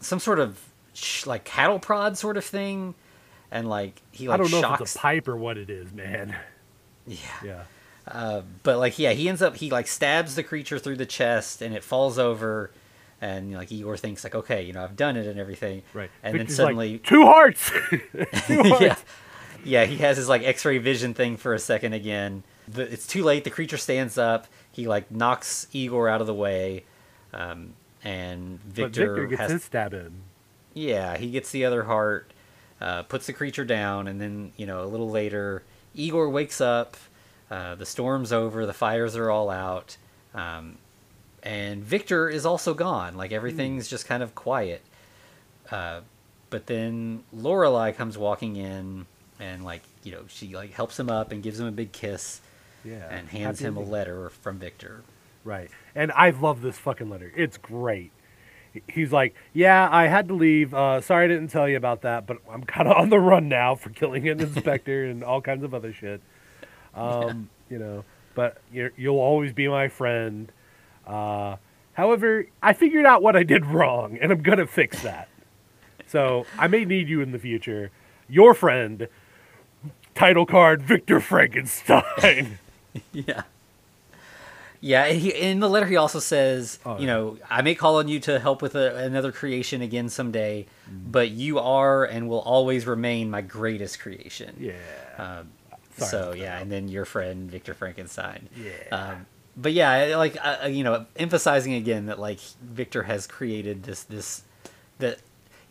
some 0.00 0.18
sort 0.20 0.38
of 0.40 0.60
sh- 0.94 1.26
like 1.26 1.44
cattle 1.44 1.78
prod 1.78 2.18
sort 2.18 2.36
of 2.36 2.44
thing, 2.44 2.94
and 3.50 3.68
like 3.68 4.00
he 4.10 4.28
like 4.28 4.40
I 4.40 4.42
don't 4.42 4.50
know 4.52 4.60
shocks. 4.60 4.80
if 4.80 4.84
it's 4.84 4.96
a 4.96 4.98
pipe 4.98 5.26
or 5.28 5.36
what 5.36 5.56
it 5.56 5.70
is, 5.70 5.92
man. 5.92 6.36
yeah, 7.06 7.16
Yeah. 7.42 7.62
Uh, 8.06 8.42
but 8.62 8.78
like 8.78 8.98
yeah, 8.98 9.12
he 9.12 9.28
ends 9.28 9.42
up 9.42 9.56
he 9.56 9.70
like 9.70 9.86
stabs 9.86 10.34
the 10.34 10.42
creature 10.42 10.78
through 10.78 10.96
the 10.96 11.06
chest, 11.06 11.62
and 11.62 11.74
it 11.74 11.84
falls 11.84 12.18
over. 12.18 12.70
And 13.20 13.54
like 13.54 13.70
Igor 13.70 13.96
thinks 13.96 14.24
like 14.24 14.34
okay, 14.34 14.62
you 14.62 14.72
know 14.72 14.82
I've 14.82 14.96
done 14.96 15.16
it 15.16 15.26
and 15.26 15.38
everything. 15.38 15.82
Right. 15.94 16.10
And 16.22 16.34
then 16.34 16.46
like, 16.46 16.50
suddenly 16.54 16.98
two 16.98 17.24
hearts. 17.24 17.70
two 17.90 18.00
hearts. 18.64 18.80
yeah, 18.82 18.96
yeah. 19.64 19.84
He 19.84 19.98
has 19.98 20.16
his 20.16 20.28
like 20.28 20.42
X-ray 20.42 20.78
vision 20.78 21.14
thing 21.14 21.36
for 21.36 21.54
a 21.54 21.58
second 21.60 21.92
again. 21.92 22.42
The, 22.66 22.82
it's 22.82 23.06
too 23.06 23.22
late. 23.22 23.44
The 23.44 23.50
creature 23.50 23.76
stands 23.76 24.18
up. 24.18 24.48
He 24.72 24.88
like 24.88 25.10
knocks 25.12 25.68
Igor 25.72 26.08
out 26.08 26.20
of 26.20 26.26
the 26.26 26.34
way, 26.34 26.84
um, 27.32 27.74
and 28.02 28.58
But 28.64 28.74
Victor, 28.90 29.14
Victor 29.14 29.26
gets 29.28 29.40
has 29.42 29.50
his 29.52 29.64
stab 29.64 29.94
in. 29.94 30.12
yeah. 30.74 31.16
He 31.16 31.30
gets 31.30 31.50
the 31.52 31.64
other 31.64 31.84
heart, 31.84 32.32
uh, 32.80 33.02
puts 33.04 33.26
the 33.28 33.32
creature 33.32 33.64
down, 33.64 34.08
and 34.08 34.20
then 34.20 34.52
you 34.56 34.66
know 34.66 34.82
a 34.82 34.86
little 34.86 35.10
later, 35.10 35.62
Igor 35.94 36.28
wakes 36.28 36.60
up. 36.60 36.96
Uh, 37.52 37.74
the 37.74 37.84
storm's 37.84 38.32
over. 38.32 38.64
The 38.64 38.72
fires 38.72 39.14
are 39.14 39.30
all 39.30 39.50
out. 39.50 39.98
Um, 40.34 40.78
and 41.42 41.84
Victor 41.84 42.30
is 42.30 42.46
also 42.46 42.72
gone. 42.72 43.14
Like 43.16 43.30
everything's 43.30 43.88
just 43.88 44.06
kind 44.06 44.22
of 44.22 44.34
quiet. 44.34 44.80
Uh, 45.70 46.00
but 46.48 46.66
then 46.66 47.24
Lorelei 47.32 47.92
comes 47.92 48.16
walking 48.16 48.56
in, 48.56 49.04
and 49.38 49.64
like 49.64 49.82
you 50.02 50.12
know 50.12 50.22
she 50.28 50.54
like 50.54 50.72
helps 50.72 50.98
him 50.98 51.10
up 51.10 51.30
and 51.30 51.42
gives 51.42 51.60
him 51.60 51.66
a 51.66 51.72
big 51.72 51.92
kiss, 51.92 52.40
Yeah. 52.84 53.06
and 53.10 53.28
hands 53.28 53.58
Happy 53.60 53.68
him 53.68 53.76
a 53.76 53.80
letter 53.82 54.30
from 54.30 54.58
Victor. 54.58 55.02
Right. 55.44 55.70
And 55.94 56.10
I 56.12 56.30
love 56.30 56.62
this 56.62 56.78
fucking 56.78 57.10
letter. 57.10 57.30
It's 57.36 57.58
great. 57.58 58.12
He's 58.88 59.12
like, 59.12 59.34
yeah, 59.52 59.86
I 59.90 60.06
had 60.06 60.28
to 60.28 60.34
leave. 60.34 60.72
Uh, 60.72 61.02
sorry 61.02 61.26
I 61.26 61.28
didn't 61.28 61.48
tell 61.48 61.68
you 61.68 61.76
about 61.76 62.02
that, 62.02 62.26
but 62.26 62.38
I'm 62.50 62.64
kind 62.64 62.88
of 62.88 62.96
on 63.02 63.10
the 63.10 63.18
run 63.20 63.48
now 63.48 63.74
for 63.74 63.90
killing 63.90 64.26
an 64.28 64.40
inspector 64.40 65.04
and 65.04 65.22
all 65.22 65.42
kinds 65.42 65.64
of 65.64 65.74
other 65.74 65.92
shit. 65.92 66.22
Um, 66.94 67.48
You 67.70 67.78
know, 67.78 68.04
but 68.34 68.58
you're, 68.72 68.92
you'll 68.96 69.18
always 69.20 69.52
be 69.52 69.66
my 69.68 69.88
friend. 69.88 70.50
Uh, 71.06 71.56
however, 71.94 72.46
I 72.62 72.72
figured 72.74 73.06
out 73.06 73.22
what 73.22 73.34
I 73.36 73.42
did 73.42 73.64
wrong, 73.66 74.18
and 74.20 74.30
I'm 74.32 74.42
gonna 74.42 74.66
fix 74.66 75.02
that. 75.02 75.28
So 76.06 76.44
I 76.58 76.68
may 76.68 76.84
need 76.84 77.08
you 77.08 77.20
in 77.22 77.32
the 77.32 77.38
future. 77.38 77.90
Your 78.28 78.52
friend, 78.54 79.08
title 80.14 80.44
card 80.46 80.82
Victor 80.82 81.20
Frankenstein. 81.20 82.58
yeah. 83.12 83.42
Yeah, 84.84 85.06
he, 85.08 85.30
in 85.30 85.60
the 85.60 85.68
letter 85.68 85.86
he 85.86 85.96
also 85.96 86.18
says, 86.18 86.80
Oh, 86.84 86.96
you 86.98 87.02
yeah. 87.06 87.14
know, 87.14 87.38
I 87.48 87.62
may 87.62 87.74
call 87.76 87.98
on 87.98 88.08
you 88.08 88.18
to 88.20 88.40
help 88.40 88.62
with 88.62 88.74
a, 88.74 88.96
another 88.96 89.30
creation 89.30 89.80
again 89.80 90.08
someday, 90.08 90.66
Mm. 90.90 91.12
but 91.12 91.30
you 91.30 91.60
are 91.60 92.04
and 92.04 92.28
will 92.28 92.40
always 92.40 92.84
remain 92.86 93.30
my 93.30 93.40
greatest 93.42 94.00
creation. 94.00 94.56
yeah. 94.58 94.74
Um, 95.16 95.50
Sorry 95.96 96.10
so 96.10 96.32
yeah, 96.34 96.58
and 96.58 96.70
then 96.70 96.88
your 96.88 97.04
friend 97.04 97.50
Victor 97.50 97.74
Frankenstein. 97.74 98.48
Yeah. 98.56 98.72
Um, 98.90 99.26
but 99.56 99.72
yeah, 99.72 100.16
like 100.16 100.36
uh, 100.42 100.66
you 100.66 100.84
know, 100.84 101.06
emphasizing 101.16 101.74
again 101.74 102.06
that 102.06 102.18
like 102.18 102.40
Victor 102.62 103.02
has 103.04 103.26
created 103.26 103.82
this 103.82 104.04
this 104.04 104.42
that 104.98 105.18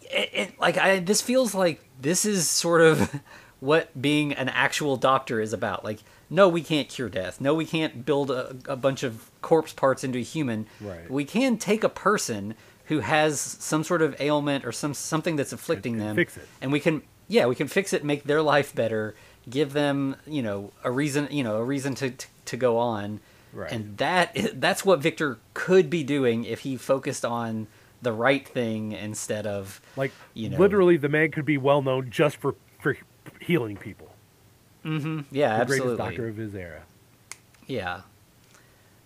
it, 0.02 0.30
it, 0.34 0.60
like 0.60 0.77
I 0.77 0.99
this 0.99 1.22
feels 1.22 1.56
like 1.56 1.81
this 1.99 2.26
is 2.26 2.49
sort 2.49 2.81
of 2.81 3.19
what 3.60 3.99
being 3.99 4.34
an 4.34 4.49
actual 4.49 4.98
doctor 4.98 5.39
is 5.39 5.53
about. 5.53 5.84
Like, 5.84 5.99
no, 6.30 6.48
we 6.48 6.61
can't 6.61 6.89
cure 6.89 7.10
death. 7.10 7.41
No, 7.41 7.53
we 7.53 7.65
can't 7.65 8.06
build 8.06 8.30
a, 8.30 8.56
a 8.68 8.76
bunch 8.76 9.03
of 9.03 9.30
corpse 9.41 9.73
parts 9.73 10.03
into 10.03 10.19
a 10.19 10.23
human. 10.23 10.68
Right. 10.80 11.10
We 11.10 11.26
can 11.26 11.57
take 11.57 11.84
a 11.84 11.89
person 11.89 12.56
who 12.85 12.99
has 12.99 13.39
some 13.39 13.84
sort 13.84 14.02
of 14.02 14.19
ailment 14.19 14.65
or 14.65 14.72
some 14.72 14.93
something 14.93 15.38
that's 15.38 15.53
afflicting 15.53 15.93
and 15.93 16.02
them, 16.02 16.15
fix 16.18 16.38
it. 16.38 16.48
and 16.61 16.72
we 16.72 16.80
can 16.80 17.02
yeah 17.27 17.45
we 17.45 17.56
can 17.56 17.68
fix 17.68 17.93
it, 17.93 18.03
make 18.03 18.26
their 18.26 18.41
life 18.41 18.76
better, 18.76 19.15
give 19.49 19.73
them 19.73 20.15
you 20.27 20.41
know 20.41 20.72
a 20.84 20.91
reason 20.91 21.27
you 21.31 21.43
know 21.43 21.57
a 21.57 21.63
reason 21.63 21.95
to 21.95 22.11
to, 22.11 22.27
to 22.45 22.57
go 22.57 22.77
on. 22.77 23.19
Right. 23.53 23.72
And 23.72 23.97
that 23.97 24.35
that's 24.61 24.85
what 24.85 24.99
Victor 24.99 25.39
could 25.53 25.89
be 25.89 26.03
doing 26.03 26.45
if 26.45 26.59
he 26.61 26.77
focused 26.77 27.26
on 27.26 27.68
the 28.01 28.11
right 28.13 28.47
thing 28.47 28.93
instead 28.93 29.45
of 29.45 29.80
Like 29.95 30.11
you 30.34 30.49
know 30.49 30.57
literally, 30.57 30.97
the 30.97 31.09
man 31.09 31.31
could 31.31 31.45
be 31.45 31.57
well 31.57 31.81
known 31.81 32.09
just 32.09 32.38
for 32.38 32.55
for 32.80 32.97
healing 33.39 33.77
people. 33.77 34.09
Mm-hmm. 34.85 35.22
Yeah 35.31 35.55
The 35.55 35.61
absolutely 35.61 35.95
greatest 35.97 35.97
doctor 35.97 36.27
of 36.30 36.38
his 36.38 36.55
era. 36.55 36.81
yeah 37.68 38.01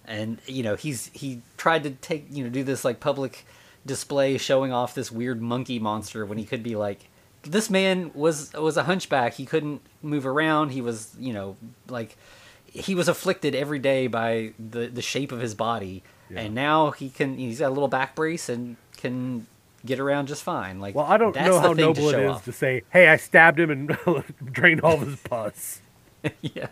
and 0.06 0.40
you 0.46 0.64
know 0.64 0.76
he's 0.76 1.08
he 1.14 1.42
tried 1.58 1.84
to 1.84 1.90
take 1.90 2.28
you 2.30 2.44
know 2.44 2.50
do 2.50 2.64
this 2.64 2.86
like 2.86 3.00
public 3.00 3.46
display 3.86 4.38
showing 4.38 4.72
off 4.72 4.94
this 4.96 5.12
weird 5.12 5.42
monkey 5.42 5.80
monster 5.80 6.26
when 6.26 6.38
he 6.38 6.46
could 6.46 6.64
be 6.64 6.76
like 6.76 7.10
this 7.46 7.70
man 7.70 8.12
was 8.14 8.52
was 8.54 8.78
a 8.78 8.84
hunchback 8.84 9.34
he 9.36 9.46
couldn't 9.46 9.82
move 10.02 10.26
around 10.26 10.70
he 10.70 10.82
was 10.82 11.16
you 11.20 11.32
know 11.34 11.56
like 11.88 12.18
he 12.66 12.94
was 12.96 13.08
afflicted 13.08 13.56
every 13.56 13.80
day 13.80 14.08
by 14.08 14.52
the 14.60 14.88
the 14.88 15.02
shape 15.02 15.32
of 15.32 15.40
his 15.40 15.54
body 15.56 16.04
Yeah. 16.30 16.42
and 16.42 16.56
now 16.56 16.92
he 16.92 17.10
can 17.10 17.38
he's 17.38 17.60
got 17.60 17.68
a 17.68 17.74
little 17.74 17.88
back 17.88 18.16
brace 18.16 18.50
and 18.50 18.76
can 18.98 19.48
get 19.86 20.00
around 20.00 20.28
just 20.28 20.42
fine 20.44 20.80
like 20.80 20.96
Well, 20.96 21.06
I 21.06 21.18
don't 21.18 21.36
know 21.36 21.60
how 21.60 21.74
noble 21.74 22.10
it 22.10 22.20
is 22.20 22.32
off. 22.32 22.46
to 22.46 22.52
say, 22.52 22.82
"Hey, 22.90 23.08
I 23.08 23.18
stabbed 23.18 23.60
him 23.60 23.70
and 23.70 23.98
drained 24.52 24.82
all 24.82 24.96
of 24.96 25.08
his 25.08 25.20
pus." 25.22 25.80
yeah. 26.42 26.68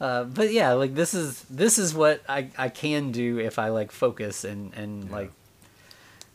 Uh, 0.00 0.24
but 0.24 0.52
yeah, 0.52 0.72
like 0.74 0.94
this 0.94 1.14
is 1.14 1.42
this 1.50 1.78
is 1.78 1.94
what 1.94 2.22
I, 2.28 2.50
I 2.56 2.68
can 2.68 3.10
do 3.12 3.38
if 3.40 3.58
I 3.58 3.70
like 3.70 3.90
focus 3.90 4.44
and 4.44 4.72
and 4.74 5.10
like. 5.10 5.32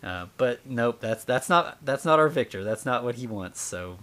Uh, 0.04 0.28
but 0.38 0.66
nope, 0.66 1.00
that's 1.00 1.24
that's 1.24 1.48
not 1.50 1.78
that's 1.86 2.06
not 2.06 2.20
our 2.20 2.30
Victor. 2.30 2.64
That's 2.64 2.86
not 2.86 3.04
what 3.04 3.16
he 3.16 3.28
wants. 3.28 3.62
So 3.62 3.98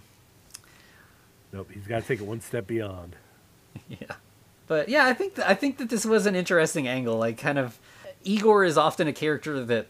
Nope, 1.53 1.71
he's 1.73 1.87
got 1.87 2.03
to 2.03 2.09
take 2.09 2.21
it 2.21 2.27
one 2.27 2.41
step 2.41 2.67
beyond. 2.67 3.17
yeah, 3.89 4.17
but 4.67 4.89
yeah, 4.89 5.07
I 5.07 5.15
think 5.15 5.37
th- 5.37 5.47
I 5.47 5.55
think 5.55 5.79
that 5.79 5.89
this 5.89 6.05
was 6.05 6.27
an 6.27 6.35
interesting 6.35 6.87
angle. 6.87 7.17
Like 7.17 7.39
kind 7.39 7.59
of, 7.59 7.79
Igor 8.23 8.65
is 8.65 8.77
often 8.77 9.09
a 9.09 9.13
character 9.13 9.65
that, 9.65 9.87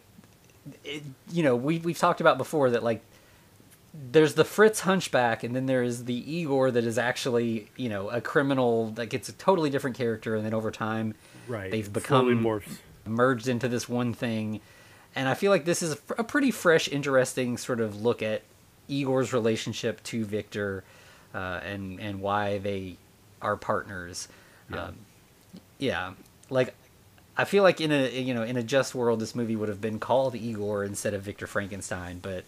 it, 0.85 1.03
you 1.31 1.43
know, 1.43 1.57
we 1.57 1.79
we've 1.79 1.99
talked 1.99 2.21
about 2.21 2.39
before 2.39 2.71
that 2.71 2.83
like. 2.83 3.03
There's 4.13 4.35
the 4.35 4.45
Fritz 4.45 4.81
hunchback, 4.81 5.43
and 5.43 5.57
then 5.57 5.67
there's 5.67 6.05
the 6.05 6.15
Igor 6.15 6.71
that 6.71 6.85
is 6.85 6.99
actually, 6.99 7.69
you 7.77 7.89
know, 7.89 8.11
a 8.11 8.21
criminal. 8.21 8.95
Like 8.97 9.13
it's 9.13 9.29
a 9.29 9.33
totally 9.33 9.71
different 9.71 9.97
character, 9.97 10.37
and 10.37 10.45
then 10.45 10.55
over 10.55 10.71
time, 10.71 11.15
Right, 11.49 11.71
they've 11.71 11.91
become 11.93 12.29
merged 13.07 13.49
into 13.49 13.67
this 13.67 13.89
one 13.89 14.13
thing. 14.13 14.61
And 15.15 15.29
I 15.29 15.35
feel 15.35 15.51
like 15.51 15.65
this 15.65 15.83
is 15.83 15.93
a, 15.95 15.99
a 16.19 16.25
pretty 16.25 16.51
fresh, 16.51 16.89
interesting 16.89 17.57
sort 17.57 17.81
of 17.81 18.01
look 18.01 18.23
at 18.23 18.43
Igor's 18.89 19.33
relationship 19.33 20.03
to 20.05 20.25
Victor, 20.25 20.85
uh, 21.35 21.61
and 21.65 22.01
and 22.01 22.21
why 22.21 22.59
they 22.59 22.97
are 23.43 23.57
partners. 23.57 24.29
Yeah. 24.71 24.85
Um, 24.85 24.97
yeah, 25.79 26.13
like 26.51 26.75
I 27.37 27.45
feel 27.45 27.63
like 27.63 27.81
in 27.81 27.93
a 27.93 28.11
you 28.21 28.35
know 28.35 28.43
in 28.43 28.57
a 28.57 28.63
just 28.63 28.95
world, 28.95 29.21
this 29.21 29.35
movie 29.35 29.57
would 29.57 29.69
have 29.69 29.81
been 29.81 29.99
called 29.99 30.35
Igor 30.35 30.85
instead 30.85 31.15
of 31.15 31.23
Victor 31.23 31.47
Frankenstein. 31.47 32.19
But 32.21 32.45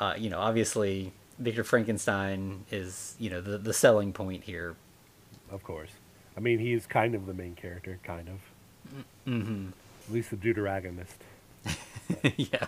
uh, 0.00 0.14
you 0.16 0.30
know, 0.30 0.38
obviously, 0.38 1.12
Victor 1.38 1.64
Frankenstein 1.64 2.64
is 2.70 3.14
you 3.18 3.30
know 3.30 3.40
the 3.40 3.58
the 3.58 3.72
selling 3.72 4.12
point 4.12 4.44
here. 4.44 4.76
Of 5.50 5.62
course, 5.62 5.90
I 6.36 6.40
mean 6.40 6.58
he's 6.58 6.86
kind 6.86 7.14
of 7.14 7.26
the 7.26 7.34
main 7.34 7.54
character, 7.54 7.98
kind 8.02 8.28
of. 8.28 9.04
hmm 9.24 9.68
At 10.06 10.14
least 10.14 10.30
the 10.30 10.36
deuteragonist. 10.36 11.16
yeah. 12.36 12.66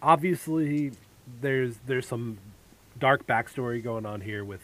Obviously, 0.00 0.92
there's 1.40 1.76
there's 1.86 2.06
some 2.06 2.38
dark 2.98 3.26
backstory 3.26 3.82
going 3.82 4.06
on 4.06 4.20
here 4.20 4.44
with, 4.44 4.60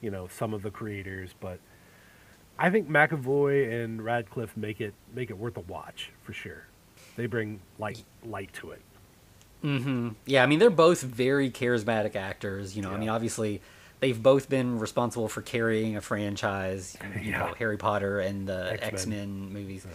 you 0.00 0.10
know, 0.10 0.28
some 0.28 0.54
of 0.54 0.62
the 0.62 0.70
creators, 0.70 1.30
but 1.40 1.58
I 2.58 2.70
think 2.70 2.88
McAvoy 2.88 3.82
and 3.84 4.02
Radcliffe 4.02 4.56
make 4.56 4.80
it 4.80 4.94
make 5.14 5.30
it 5.30 5.38
worth 5.38 5.56
a 5.56 5.60
watch 5.60 6.10
for 6.22 6.32
sure. 6.32 6.66
They 7.16 7.26
bring 7.26 7.60
light 7.78 8.02
light 8.24 8.52
to 8.54 8.70
it. 8.72 8.82
hmm 9.60 10.10
Yeah, 10.26 10.42
I 10.42 10.46
mean 10.46 10.58
they're 10.58 10.70
both 10.70 11.02
very 11.02 11.50
charismatic 11.50 12.16
actors. 12.16 12.76
You 12.76 12.82
know, 12.82 12.90
I 12.90 12.96
mean 12.96 13.08
obviously 13.08 13.60
they've 14.00 14.20
both 14.20 14.48
been 14.48 14.78
responsible 14.78 15.28
for 15.28 15.42
carrying 15.42 15.96
a 15.96 16.00
franchise. 16.00 16.96
You 17.20 17.32
know, 17.38 17.52
Harry 17.58 17.76
Potter 17.76 18.20
and 18.20 18.48
the 18.48 18.72
X-Men. 18.72 18.92
X 18.92 19.06
Men 19.06 19.52
movies. 19.52 19.86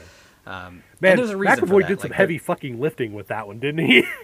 Um, 0.48 0.84
Man, 1.02 1.18
there's 1.18 1.30
a 1.32 1.38
reason 1.38 1.66
McAvoy 1.68 1.88
did 1.88 2.00
some 2.00 2.10
like, 2.12 2.18
heavy 2.18 2.38
fucking 2.38 2.80
lifting 2.80 3.14
with 3.14 3.28
that 3.28 3.48
one, 3.48 3.60
didn't 3.60 3.86
he? 3.86 4.04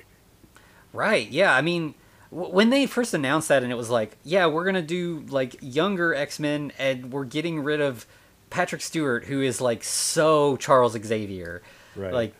Right. 0.93 1.27
Yeah. 1.29 1.53
I 1.55 1.61
mean, 1.61 1.95
w- 2.31 2.53
when 2.53 2.69
they 2.69 2.85
first 2.85 3.15
announced 3.15 3.47
that, 3.47 3.63
and 3.63 3.71
it 3.71 3.75
was 3.75 3.89
like, 3.89 4.15
yeah, 4.23 4.45
we're 4.45 4.63
gonna 4.63 4.83
do 4.83 5.25
like 5.27 5.55
younger 5.59 6.13
X 6.13 6.39
Men, 6.39 6.71
and 6.77 7.11
we're 7.11 7.25
getting 7.25 7.61
rid 7.61 7.81
of 7.81 8.05
Patrick 8.51 8.81
Stewart, 8.81 9.25
who 9.25 9.41
is 9.41 9.59
like 9.59 9.83
so 9.83 10.55
Charles 10.57 10.93
Xavier. 10.93 11.63
Right. 11.95 12.13
Like, 12.13 12.35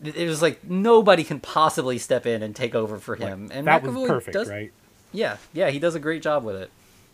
it 0.00 0.28
was 0.28 0.40
like 0.40 0.62
nobody 0.62 1.24
can 1.24 1.40
possibly 1.40 1.98
step 1.98 2.24
in 2.24 2.42
and 2.44 2.54
take 2.54 2.76
over 2.76 2.98
for 3.00 3.16
him. 3.16 3.50
and 3.52 3.66
that 3.66 3.82
was 3.82 3.92
McAvoy 3.92 4.06
perfect, 4.06 4.32
does, 4.34 4.48
right? 4.48 4.72
Yeah, 5.10 5.38
yeah, 5.52 5.70
he 5.70 5.80
does 5.80 5.96
a 5.96 6.00
great 6.00 6.22
job 6.22 6.44
with 6.44 6.54
it. 6.54 6.70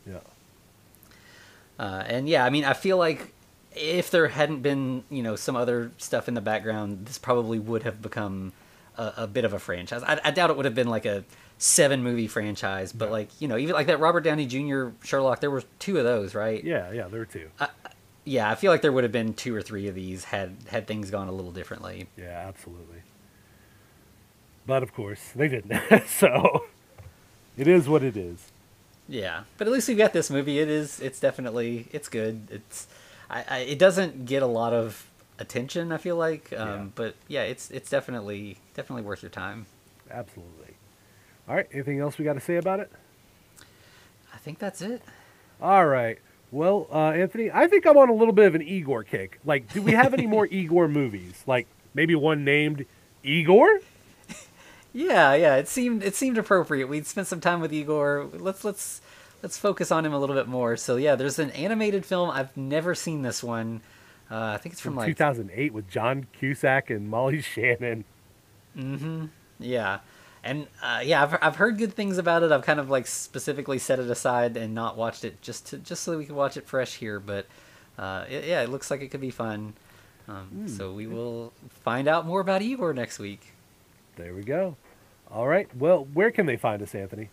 Yeah. 0.07 0.19
Uh, 1.79 2.05
and 2.07 2.29
yeah, 2.29 2.45
I 2.45 2.51
mean, 2.51 2.65
I 2.65 2.75
feel 2.75 2.99
like 2.99 3.33
if 3.75 4.11
there 4.11 4.29
hadn't 4.29 4.61
been, 4.61 5.05
you 5.11 5.23
know, 5.23 5.37
some 5.37 5.57
other 5.57 5.91
stuff 5.99 6.29
in 6.29 6.35
the 6.35 6.41
background, 6.41 7.07
this 7.07 7.19
probably 7.19 7.59
would 7.59 7.83
have 7.83 8.01
become 8.01 8.53
a, 8.97 9.13
a 9.19 9.27
bit 9.27 9.45
of 9.45 9.53
a 9.53 9.59
franchise. 9.59 10.03
I, 10.03 10.21
I 10.25 10.31
doubt 10.31 10.51
it 10.51 10.57
would 10.57 10.65
have 10.65 10.75
been 10.75 10.89
like 10.89 11.07
a 11.07 11.25
seven 11.59 12.03
movie 12.03 12.27
franchise, 12.27 12.93
but 12.93 13.11
like 13.11 13.29
you 13.41 13.49
know, 13.49 13.57
even 13.57 13.75
like 13.75 13.87
that 13.87 14.01
Robert 14.01 14.21
Downey 14.23 14.47
Jr. 14.47 14.89
Sherlock, 15.03 15.41
there 15.41 15.51
were 15.51 15.63
two 15.79 15.99
of 15.99 16.05
those, 16.05 16.35
right? 16.35 16.63
Yeah, 16.63 16.93
yeah, 16.93 17.09
there 17.09 17.21
were 17.21 17.27
two. 17.27 17.51
Yeah, 18.25 18.51
I 18.51 18.55
feel 18.55 18.73
like 18.73 18.81
there 18.81 18.93
would 18.93 19.05
have 19.05 19.13
been 19.13 19.35
two 19.35 19.55
or 19.55 19.61
three 19.61 19.87
of 19.87 19.95
these 19.95 20.25
had 20.25 20.57
had 20.69 20.87
things 20.87 21.11
gone 21.11 21.29
a 21.29 21.33
little 21.33 21.53
differently. 21.53 22.07
Yeah, 22.17 22.45
absolutely. 22.47 23.03
But 24.67 24.83
of 24.83 24.95
course, 24.95 25.31
they 25.35 25.49
didn't. 25.49 25.79
so 26.07 26.65
it 27.57 27.69
is 27.69 27.89
what 27.89 28.03
it 28.03 28.17
is. 28.17 28.51
Yeah, 29.09 29.43
but 29.59 29.67
at 29.67 29.73
least 29.73 29.89
we've 29.89 29.99
got 29.99 30.15
this 30.15 30.31
movie. 30.31 30.59
It 30.59 30.69
is. 30.69 31.01
It's 31.01 31.21
definitely. 31.21 31.89
It's 31.93 32.09
good. 32.09 32.49
It's. 32.51 32.87
I, 33.35 33.45
I 33.51 33.59
it 33.59 33.79
doesn't 33.79 34.25
get 34.25 34.43
a 34.43 34.47
lot 34.47 34.73
of 34.73 35.11
attention. 35.39 35.93
I 35.93 35.99
feel 35.99 36.17
like. 36.17 36.53
Um, 36.57 36.69
Yeah. 36.69 36.85
But 36.95 37.15
yeah, 37.29 37.43
it's 37.43 37.71
it's 37.71 37.91
definitely 37.91 38.57
definitely 38.75 39.03
worth 39.03 39.23
your 39.23 39.31
time. 39.31 39.67
Absolutely. 40.11 40.77
All 41.49 41.55
right, 41.55 41.67
anything 41.73 42.01
else 42.01 42.17
we 42.17 42.25
got 42.25 42.35
to 42.35 42.41
say 42.41 42.57
about 42.57 42.81
it? 42.81 42.91
I 44.33 44.39
think 44.39 44.59
that's 44.59 44.81
it. 44.81 45.03
All 45.61 45.87
right. 45.87 46.19
Well, 46.51 46.87
uh, 46.91 47.11
Anthony, 47.11 47.51
I 47.53 47.67
think 47.67 47.85
I'm 47.87 47.97
on 47.99 48.09
a 48.09 48.15
little 48.15 48.33
bit 48.33 48.47
of 48.47 48.55
an 48.55 48.63
Igor 48.63 49.03
kick. 49.05 49.41
Like, 49.45 49.71
do 49.73 49.83
we 49.83 49.93
have 49.93 50.15
any 50.15 50.27
more 50.27 50.47
Igor 50.51 50.89
movies? 50.89 51.43
Like, 51.47 51.67
maybe 51.95 52.15
one 52.15 52.45
named 52.45 52.87
Igor? 53.23 53.81
Yeah, 54.97 55.35
yeah. 55.35 55.57
It 55.57 55.67
seemed 55.67 56.05
it 56.05 56.15
seemed 56.15 56.39
appropriate. 56.39 56.87
We'd 56.87 57.05
spent 57.05 57.27
some 57.27 57.41
time 57.41 57.59
with 57.61 57.73
Igor. 57.73 58.29
Let's 58.33 58.63
let's 58.65 59.01
let's 59.45 59.59
focus 59.59 59.93
on 59.93 60.07
him 60.07 60.15
a 60.15 60.19
little 60.19 60.35
bit 60.35 60.49
more. 60.49 60.75
So 60.75 60.97
yeah, 60.97 61.17
there's 61.17 61.39
an 61.39 61.51
animated 61.51 62.07
film. 62.07 62.31
I've 62.31 62.57
never 62.57 62.95
seen 62.95 63.21
this 63.21 63.45
one. 63.45 63.83
Uh, 64.31 64.55
I 64.55 64.57
think 64.57 64.73
it's 64.73 64.81
from 64.81 64.93
From 64.93 65.01
like 65.01 65.09
2008 65.09 65.75
with 65.75 65.89
John 65.89 66.27
Cusack 66.33 66.89
and 66.89 67.09
Molly 67.11 67.43
Shannon. 67.55 68.05
Mm-hmm. 68.77 69.27
Yeah, 69.61 70.01
and 70.43 70.67
uh, 70.83 71.03
yeah, 71.05 71.23
I've 71.23 71.39
I've 71.43 71.57
heard 71.57 71.77
good 71.77 71.93
things 71.93 72.17
about 72.17 72.43
it. 72.43 72.51
I've 72.51 72.63
kind 72.63 72.81
of 72.81 72.89
like 72.89 73.07
specifically 73.07 73.79
set 73.79 73.99
it 73.99 74.11
aside 74.11 74.57
and 74.57 74.75
not 74.75 74.97
watched 74.97 75.25
it 75.27 75.43
just 75.43 75.67
to 75.69 75.79
just 75.79 76.03
so 76.03 76.13
that 76.13 76.19
we 76.19 76.25
can 76.25 76.35
watch 76.35 76.57
it 76.57 76.67
fresh 76.67 76.95
here. 76.95 77.21
But 77.21 77.47
uh, 77.99 78.25
it, 78.29 78.47
yeah, 78.47 78.63
it 78.63 78.71
looks 78.71 78.91
like 78.91 79.03
it 79.03 79.09
could 79.09 79.21
be 79.21 79.31
fun. 79.31 79.75
Um, 80.27 80.67
So 80.67 80.91
we 80.91 81.07
will 81.07 81.53
find 81.69 82.09
out 82.09 82.25
more 82.27 82.41
about 82.41 82.63
Igor 82.63 82.95
next 82.95 83.19
week. 83.19 83.53
There 84.17 84.35
we 84.35 84.43
go. 84.43 84.77
All 85.31 85.47
right. 85.47 85.69
Well, 85.77 86.07
where 86.15 86.31
can 86.31 86.47
they 86.47 86.57
find 86.57 86.81
us, 86.81 86.95
Anthony? 86.95 87.29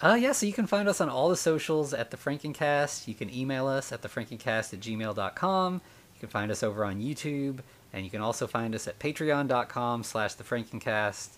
Uh, 0.00 0.14
yeah, 0.14 0.30
so 0.30 0.46
you 0.46 0.52
can 0.52 0.66
find 0.66 0.88
us 0.88 1.00
on 1.00 1.08
all 1.08 1.28
the 1.28 1.36
socials 1.36 1.92
at 1.92 2.10
the 2.12 2.16
Frankencast. 2.16 3.08
You 3.08 3.14
can 3.14 3.32
email 3.34 3.66
us 3.66 3.90
at 3.90 4.00
thefrankencast 4.00 4.72
at 4.72 4.80
gmail.com. 4.80 5.74
You 5.74 6.20
can 6.20 6.28
find 6.28 6.52
us 6.52 6.62
over 6.62 6.84
on 6.84 7.00
YouTube, 7.00 7.58
and 7.92 8.04
you 8.04 8.10
can 8.10 8.20
also 8.20 8.46
find 8.46 8.74
us 8.76 8.86
at 8.86 9.00
patreon.com 9.00 10.04
slash 10.04 10.36
thefrankencast, 10.36 11.30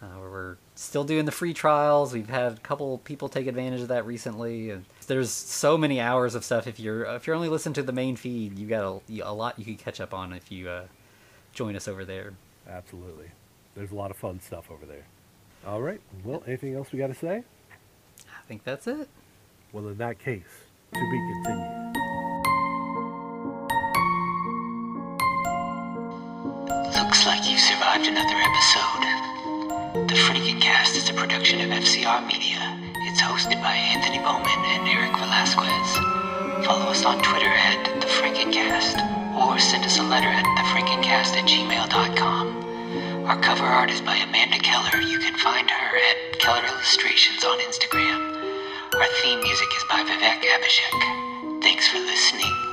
uh, 0.00 0.06
where 0.06 0.30
we're 0.30 0.56
still 0.76 1.02
doing 1.02 1.24
the 1.24 1.32
free 1.32 1.52
trials. 1.52 2.12
We've 2.12 2.28
had 2.30 2.52
a 2.52 2.56
couple 2.56 2.98
people 2.98 3.28
take 3.28 3.48
advantage 3.48 3.80
of 3.80 3.88
that 3.88 4.06
recently. 4.06 4.70
And 4.70 4.84
there's 5.08 5.30
so 5.30 5.76
many 5.76 6.00
hours 6.00 6.36
of 6.36 6.44
stuff. 6.44 6.68
If 6.68 6.78
you're 6.78 7.04
if 7.16 7.26
you're 7.26 7.34
only 7.34 7.48
listening 7.48 7.74
to 7.74 7.82
the 7.82 7.92
main 7.92 8.14
feed, 8.14 8.56
you 8.56 8.68
got 8.68 9.02
a, 9.10 9.20
a 9.20 9.32
lot 9.32 9.58
you 9.58 9.64
can 9.64 9.76
catch 9.76 10.00
up 10.00 10.14
on 10.14 10.32
if 10.32 10.52
you 10.52 10.68
uh, 10.68 10.84
join 11.52 11.74
us 11.74 11.88
over 11.88 12.04
there. 12.04 12.34
Absolutely. 12.68 13.30
There's 13.74 13.90
a 13.90 13.96
lot 13.96 14.12
of 14.12 14.16
fun 14.16 14.40
stuff 14.40 14.70
over 14.70 14.86
there. 14.86 15.06
All 15.66 15.82
right. 15.82 16.00
Well, 16.24 16.44
anything 16.46 16.76
else 16.76 16.92
we 16.92 17.00
got 17.00 17.08
to 17.08 17.14
say? 17.14 17.42
I 18.46 18.48
think 18.48 18.62
that's 18.62 18.86
it. 18.86 19.08
Well, 19.72 19.88
in 19.88 19.98
that 19.98 20.20
case, 20.20 20.46
to 20.94 21.00
be 21.00 21.18
continued. 21.42 21.96
Looks 26.94 27.26
like 27.26 27.42
you 27.50 27.58
survived 27.58 28.06
another 28.06 28.38
episode. 28.38 29.02
The 30.06 30.14
Frankencast 30.14 30.94
is 30.94 31.10
a 31.10 31.14
production 31.14 31.60
of 31.60 31.70
FCR 31.76 32.24
Media. 32.28 32.62
It's 33.10 33.20
hosted 33.20 33.60
by 33.60 33.74
Anthony 33.74 34.18
Bowman 34.18 34.46
and 34.46 34.86
Eric 34.86 35.18
Velazquez. 35.18 35.96
Follow 36.64 36.86
us 36.86 37.04
on 37.04 37.18
Twitter 37.18 37.50
at 37.50 38.00
The 38.00 38.06
Frankencast 38.06 38.94
or 39.34 39.58
send 39.58 39.84
us 39.84 39.98
a 39.98 40.04
letter 40.04 40.28
at 40.28 40.44
thefrankencast 40.44 41.34
at 41.34 41.48
gmail.com. 41.48 43.26
Our 43.26 43.40
cover 43.40 43.64
art 43.64 43.90
is 43.90 44.00
by 44.00 44.14
Amanda 44.14 44.58
Keller. 44.60 45.00
You 45.02 45.18
can 45.18 45.34
find 45.34 45.68
her 45.68 45.96
at 45.96 46.38
Keller 46.38 46.64
Illustrations 46.64 47.42
on 47.42 47.58
Instagram. 47.58 48.35
Our 48.96 49.06
theme 49.22 49.42
music 49.42 49.68
is 49.76 49.84
by 49.84 50.02
Vivek 50.04 50.40
Abhishek. 50.40 51.62
Thanks 51.62 51.88
for 51.88 51.98
listening. 51.98 52.65